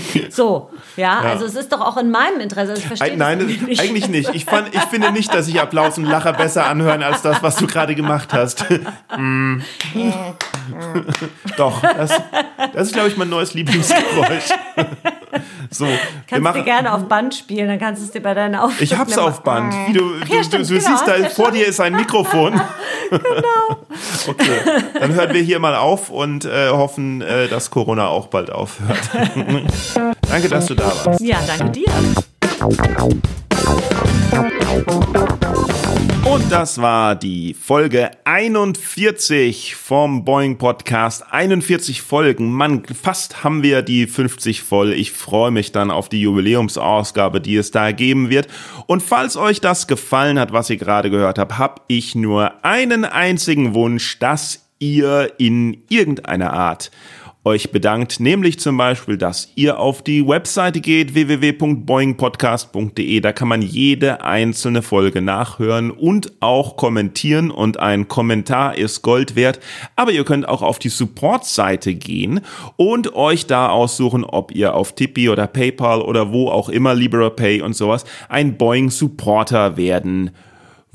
so, 0.30 0.70
ja, 0.96 1.22
ja, 1.22 1.30
also 1.30 1.44
es 1.44 1.54
ist 1.54 1.72
doch 1.72 1.80
auch 1.80 1.96
in 1.96 2.10
meinem 2.10 2.40
Interesse. 2.40 2.70
Also 2.70 2.82
ich 2.82 2.88
verstehe 2.88 3.16
Nein, 3.16 3.38
das 3.38 3.48
nicht. 3.48 3.80
eigentlich 3.80 4.08
nicht. 4.08 4.34
Ich, 4.34 4.44
fand, 4.44 4.74
ich 4.74 4.80
finde 4.82 5.12
nicht, 5.12 5.32
dass 5.32 5.46
sich 5.46 5.60
Applaus 5.60 5.98
und 5.98 6.04
Lacher 6.04 6.32
besser 6.32 6.66
anhören 6.66 7.02
als 7.02 7.22
das, 7.22 7.42
was 7.42 7.56
du 7.56 7.66
gerade 7.66 7.94
gemacht 7.94 8.32
hast. 8.32 8.64
mm. 9.16 9.60
doch, 11.56 11.80
das, 11.80 12.12
das 12.72 12.88
ist, 12.88 12.92
glaube 12.92 13.08
ich, 13.08 13.16
mein 13.16 13.28
neues 13.28 13.54
Lieblingsgeräusch. 13.54 14.50
so, 15.70 15.86
kannst 16.28 16.56
du 16.56 16.64
gerne 16.64 16.92
auf 16.92 17.04
Band 17.08 17.34
spielen, 17.34 17.68
dann 17.68 17.78
kannst 17.78 18.02
du 18.02 18.06
es 18.06 18.12
dir 18.12 18.22
bei 18.22 18.34
deinen 18.34 18.54
Auftritten 18.54 18.84
Ich 18.84 18.98
hab's 18.98 19.18
auf 19.18 19.42
Band. 19.42 19.74
Wie 19.88 19.92
du, 19.92 20.20
du, 20.20 20.34
ja, 20.34 20.42
stimmt, 20.42 20.68
du, 20.68 20.74
du 20.74 20.80
genau, 20.80 20.96
siehst, 20.96 21.06
da 21.06 21.28
vor 21.30 21.50
dir 21.50 21.66
ist 21.66 21.80
ein 21.80 21.94
Mikrofon. 21.94 22.52
genau. 23.10 23.86
Okay, 24.28 24.60
dann 24.98 25.14
hören 25.14 25.32
wir 25.32 25.42
hier 25.42 25.58
mal 25.58 25.76
auf 25.76 26.10
und 26.10 26.44
äh, 26.44 26.68
hoffen, 26.70 27.22
äh, 27.22 27.48
dass 27.48 27.70
Corona 27.70 28.08
auch 28.08 28.28
bald 28.28 28.50
aufhört. 28.50 29.10
danke, 30.28 30.48
dass 30.48 30.66
du 30.66 30.74
da 30.74 30.92
warst. 31.04 31.20
Ja, 31.20 31.38
danke 31.46 31.70
dir. 31.70 31.86
Und 36.24 36.50
das 36.50 36.80
war 36.82 37.14
die 37.14 37.54
Folge 37.54 38.10
41 38.24 39.76
vom 39.76 40.24
Boeing 40.24 40.58
Podcast. 40.58 41.24
41 41.30 42.02
Folgen. 42.02 42.52
Mann, 42.52 42.82
fast 42.84 43.44
haben 43.44 43.62
wir 43.62 43.82
die 43.82 44.06
50 44.06 44.60
voll. 44.60 44.92
Ich 44.92 45.12
freue 45.12 45.50
mich 45.50 45.72
dann 45.72 45.90
auf 45.90 46.08
die 46.08 46.20
Jubiläumsausgabe, 46.20 47.40
die 47.40 47.56
es 47.56 47.70
da 47.70 47.92
geben 47.92 48.28
wird. 48.28 48.48
Und 48.86 49.02
falls 49.02 49.36
euch 49.36 49.60
das 49.60 49.86
gefallen 49.86 50.38
hat, 50.38 50.52
was 50.52 50.68
ihr 50.68 50.76
gerade 50.76 51.10
gehört 51.10 51.38
habt, 51.38 51.58
habe 51.58 51.80
ich 51.86 52.14
nur 52.14 52.64
einen 52.64 53.04
einzigen 53.04 53.72
Wunsch, 53.74 54.18
dass 54.18 54.66
ihr 54.78 55.32
in 55.38 55.84
irgendeiner 55.88 56.52
Art 56.52 56.90
euch 57.46 57.70
bedankt, 57.70 58.18
nämlich 58.18 58.58
zum 58.58 58.76
Beispiel, 58.76 59.16
dass 59.16 59.52
ihr 59.54 59.78
auf 59.78 60.02
die 60.02 60.26
Webseite 60.26 60.80
geht, 60.80 61.14
www.boingpodcast.de. 61.14 63.20
Da 63.20 63.32
kann 63.32 63.46
man 63.46 63.62
jede 63.62 64.24
einzelne 64.24 64.82
Folge 64.82 65.22
nachhören 65.22 65.92
und 65.92 66.32
auch 66.40 66.76
kommentieren 66.76 67.52
und 67.52 67.78
ein 67.78 68.08
Kommentar 68.08 68.76
ist 68.76 69.02
Gold 69.02 69.36
wert. 69.36 69.60
Aber 69.94 70.10
ihr 70.10 70.24
könnt 70.24 70.48
auch 70.48 70.62
auf 70.62 70.80
die 70.80 70.88
Support-Seite 70.88 71.94
gehen 71.94 72.40
und 72.74 73.14
euch 73.14 73.46
da 73.46 73.68
aussuchen, 73.68 74.24
ob 74.24 74.52
ihr 74.52 74.74
auf 74.74 74.96
Tippy 74.96 75.28
oder 75.28 75.46
PayPal 75.46 76.02
oder 76.02 76.32
wo 76.32 76.48
auch 76.48 76.68
immer, 76.68 76.94
LiberaPay 76.94 77.62
und 77.62 77.76
sowas, 77.76 78.04
ein 78.28 78.56
Boeing 78.56 78.90
Supporter 78.90 79.76
werden 79.76 80.32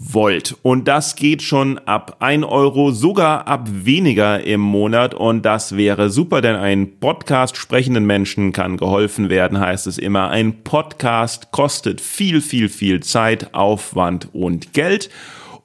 wollt. 0.03 0.55
Und 0.63 0.87
das 0.87 1.15
geht 1.15 1.41
schon 1.41 1.77
ab 1.79 2.17
1 2.19 2.45
Euro, 2.45 2.91
sogar 2.91 3.47
ab 3.47 3.67
weniger 3.71 4.43
im 4.43 4.61
Monat. 4.61 5.13
Und 5.13 5.43
das 5.43 5.77
wäre 5.77 6.09
super, 6.09 6.41
denn 6.41 6.55
ein 6.55 6.99
Podcast 6.99 7.55
sprechenden 7.55 8.05
Menschen 8.05 8.51
kann 8.51 8.77
geholfen 8.77 9.29
werden, 9.29 9.59
heißt 9.59 9.87
es 9.87 9.97
immer. 9.97 10.29
Ein 10.29 10.63
Podcast 10.63 11.51
kostet 11.51 12.01
viel, 12.01 12.41
viel, 12.41 12.69
viel 12.69 13.01
Zeit, 13.01 13.53
Aufwand 13.53 14.29
und 14.33 14.73
Geld. 14.73 15.09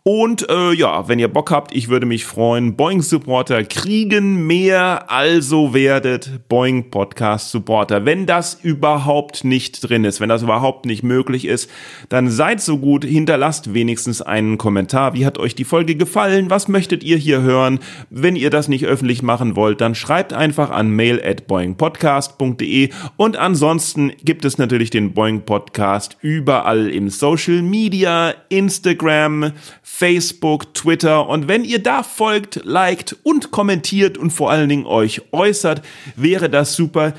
Und 0.09 0.49
äh, 0.49 0.73
ja, 0.73 1.09
wenn 1.09 1.19
ihr 1.19 1.27
Bock 1.27 1.51
habt, 1.51 1.75
ich 1.75 1.89
würde 1.89 2.07
mich 2.07 2.27
freuen. 2.27 2.77
Boeing 2.77 3.03
Supporter 3.03 3.65
kriegen 3.65 4.47
mehr, 4.47 5.11
also 5.11 5.75
werdet 5.75 6.49
Boeing 6.49 6.93
Podcast 6.93 7.51
Supporter. 7.51 8.05
Wenn 8.05 8.25
das 8.25 8.55
überhaupt 8.63 9.43
nicht 9.43 9.81
drin 9.81 10.05
ist, 10.05 10.21
wenn 10.21 10.29
das 10.29 10.45
überhaupt 10.45 10.87
nicht 10.87 11.03
möglich 11.03 11.45
ist, 11.45 11.69
dann 12.09 12.31
seid 12.31 12.61
so 12.61 12.79
gut, 12.79 13.05
hinterlasst 13.05 13.75
wenigstens 13.75 14.23
einen 14.23 14.59
Kommentar. 14.59 15.15
Wie 15.15 15.27
hat 15.27 15.39
euch 15.39 15.57
die 15.57 15.65
Folge 15.65 15.97
gefallen? 15.97 16.51
Was 16.51 16.69
möchtet 16.69 17.03
ihr 17.03 17.17
hier 17.17 17.43
hören? 17.43 17.81
Wenn 18.09 18.37
ihr 18.37 18.51
das 18.51 18.69
nicht 18.69 18.85
öffentlich 18.85 19.25
machen 19.25 19.57
wollt, 19.57 19.81
dann 19.81 19.97
schreibt 19.97 20.33
einfach 20.33 20.71
an 20.71 20.89
mail 20.89 21.21
at 21.21 21.49
boingpodcast.de 21.49 22.91
und 23.17 23.37
ansonsten 23.37 24.13
gibt 24.23 24.45
es 24.45 24.57
natürlich 24.57 24.91
den 24.91 25.15
Boeing 25.15 25.41
Podcast 25.41 26.17
überall 26.21 26.91
im 26.91 27.11
Social 27.11 27.61
Media, 27.61 28.35
Instagram, 28.51 29.51
Facebook, 29.99 30.75
Twitter 30.75 31.27
und 31.27 31.49
wenn 31.49 31.65
ihr 31.65 31.83
da 31.83 32.03
folgt, 32.03 32.61
liked 32.65 33.17
und 33.23 33.51
kommentiert 33.51 34.19
und 34.19 34.31
vor 34.31 34.51
allen 34.51 34.69
Dingen 34.69 34.85
euch 34.85 35.23
äußert, 35.33 35.81
wäre 36.17 36.51
das 36.51 36.75
super. 36.75 37.15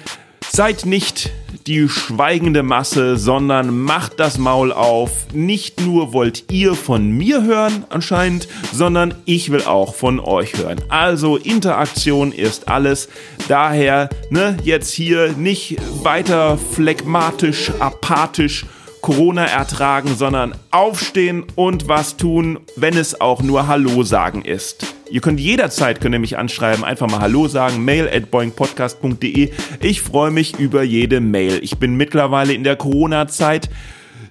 Seid 0.47 0.85
nicht 0.85 1.31
die 1.65 1.89
schweigende 1.89 2.61
Masse, 2.61 3.17
sondern 3.17 3.75
macht 3.75 4.19
das 4.19 4.37
Maul 4.37 4.71
auf. 4.71 5.25
Nicht 5.33 5.81
nur 5.81 6.13
wollt 6.13 6.51
ihr 6.51 6.75
von 6.75 7.09
mir 7.09 7.43
hören 7.43 7.83
anscheinend, 7.89 8.47
sondern 8.71 9.15
ich 9.25 9.51
will 9.51 9.63
auch 9.63 9.95
von 9.95 10.19
euch 10.19 10.55
hören. 10.55 10.79
Also 10.87 11.35
Interaktion 11.35 12.31
ist 12.31 12.67
alles. 12.67 13.09
Daher, 13.47 14.09
ne, 14.29 14.55
jetzt 14.63 14.93
hier 14.93 15.33
nicht 15.33 15.77
weiter 16.03 16.59
phlegmatisch, 16.59 17.71
apathisch 17.79 18.65
Corona 19.07 19.45
ertragen, 19.45 20.17
sondern 20.17 20.53
aufstehen 20.69 21.45
und 21.55 21.87
was 21.87 22.17
tun, 22.17 22.59
wenn 22.75 22.97
es 22.97 23.21
auch 23.21 23.41
nur 23.41 23.67
Hallo 23.67 24.03
sagen 24.03 24.41
ist. 24.43 24.85
Ihr 25.09 25.21
könnt 25.21 25.39
jederzeit, 25.39 26.01
könnt 26.01 26.13
ihr 26.13 26.19
mich 26.19 26.37
anschreiben, 26.37 26.83
einfach 26.83 27.09
mal 27.09 27.21
Hallo 27.21 27.47
sagen, 27.47 27.85
mail 27.85 28.09
at 28.13 28.29
boingpodcast.de. 28.31 29.51
Ich 29.79 30.01
freue 30.01 30.31
mich 30.31 30.59
über 30.59 30.83
jede 30.83 31.21
Mail. 31.21 31.59
Ich 31.63 31.77
bin 31.77 31.95
mittlerweile 31.95 32.51
in 32.51 32.65
der 32.65 32.75
Corona-Zeit 32.75 33.69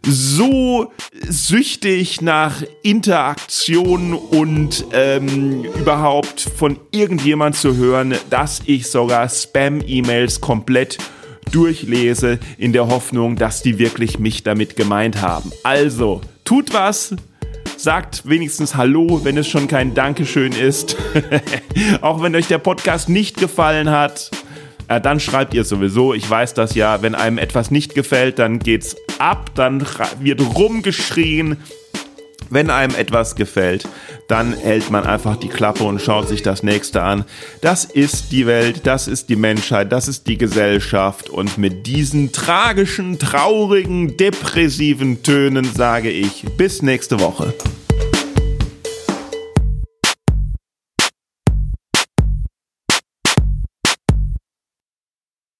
so 0.06 0.92
süchtig 1.26 2.20
nach 2.20 2.62
Interaktion 2.82 4.12
und 4.12 4.84
ähm, 4.92 5.64
überhaupt 5.64 6.42
von 6.42 6.78
irgendjemand 6.90 7.56
zu 7.56 7.76
hören, 7.76 8.14
dass 8.28 8.60
ich 8.66 8.88
sogar 8.88 9.26
Spam-E-Mails 9.30 10.42
komplett 10.42 10.98
durchlese 11.52 12.38
in 12.58 12.72
der 12.72 12.88
Hoffnung, 12.88 13.36
dass 13.36 13.62
die 13.62 13.78
wirklich 13.78 14.18
mich 14.18 14.42
damit 14.42 14.76
gemeint 14.76 15.22
haben. 15.22 15.52
Also, 15.62 16.20
tut 16.44 16.72
was, 16.72 17.14
sagt 17.76 18.28
wenigstens 18.28 18.74
Hallo, 18.74 19.20
wenn 19.24 19.36
es 19.36 19.48
schon 19.48 19.68
kein 19.68 19.94
Dankeschön 19.94 20.52
ist. 20.52 20.96
Auch 22.00 22.22
wenn 22.22 22.34
euch 22.34 22.48
der 22.48 22.58
Podcast 22.58 23.08
nicht 23.08 23.36
gefallen 23.36 23.90
hat, 23.90 24.30
äh, 24.88 25.00
dann 25.00 25.20
schreibt 25.20 25.54
ihr 25.54 25.64
sowieso. 25.64 26.14
Ich 26.14 26.28
weiß 26.28 26.54
das 26.54 26.74
ja, 26.74 27.02
wenn 27.02 27.14
einem 27.14 27.38
etwas 27.38 27.70
nicht 27.70 27.94
gefällt, 27.94 28.38
dann 28.38 28.58
geht's 28.58 28.96
ab, 29.18 29.50
dann 29.54 29.84
wird 30.20 30.40
rumgeschrien. 30.56 31.56
Wenn 32.50 32.70
einem 32.70 32.94
etwas 32.94 33.34
gefällt, 33.34 33.88
dann 34.28 34.52
hält 34.52 34.90
man 34.90 35.04
einfach 35.04 35.36
die 35.36 35.48
Klappe 35.48 35.84
und 35.84 36.00
schaut 36.00 36.28
sich 36.28 36.42
das 36.42 36.62
nächste 36.62 37.02
an. 37.02 37.24
Das 37.60 37.84
ist 37.84 38.32
die 38.32 38.46
Welt, 38.46 38.86
das 38.86 39.08
ist 39.08 39.28
die 39.28 39.36
Menschheit, 39.36 39.92
das 39.92 40.08
ist 40.08 40.26
die 40.26 40.38
Gesellschaft 40.38 41.28
und 41.28 41.58
mit 41.58 41.86
diesen 41.86 42.32
tragischen, 42.32 43.18
traurigen, 43.18 44.16
depressiven 44.16 45.22
Tönen 45.22 45.64
sage 45.64 46.10
ich 46.10 46.44
bis 46.56 46.82
nächste 46.82 47.20
Woche. 47.20 47.54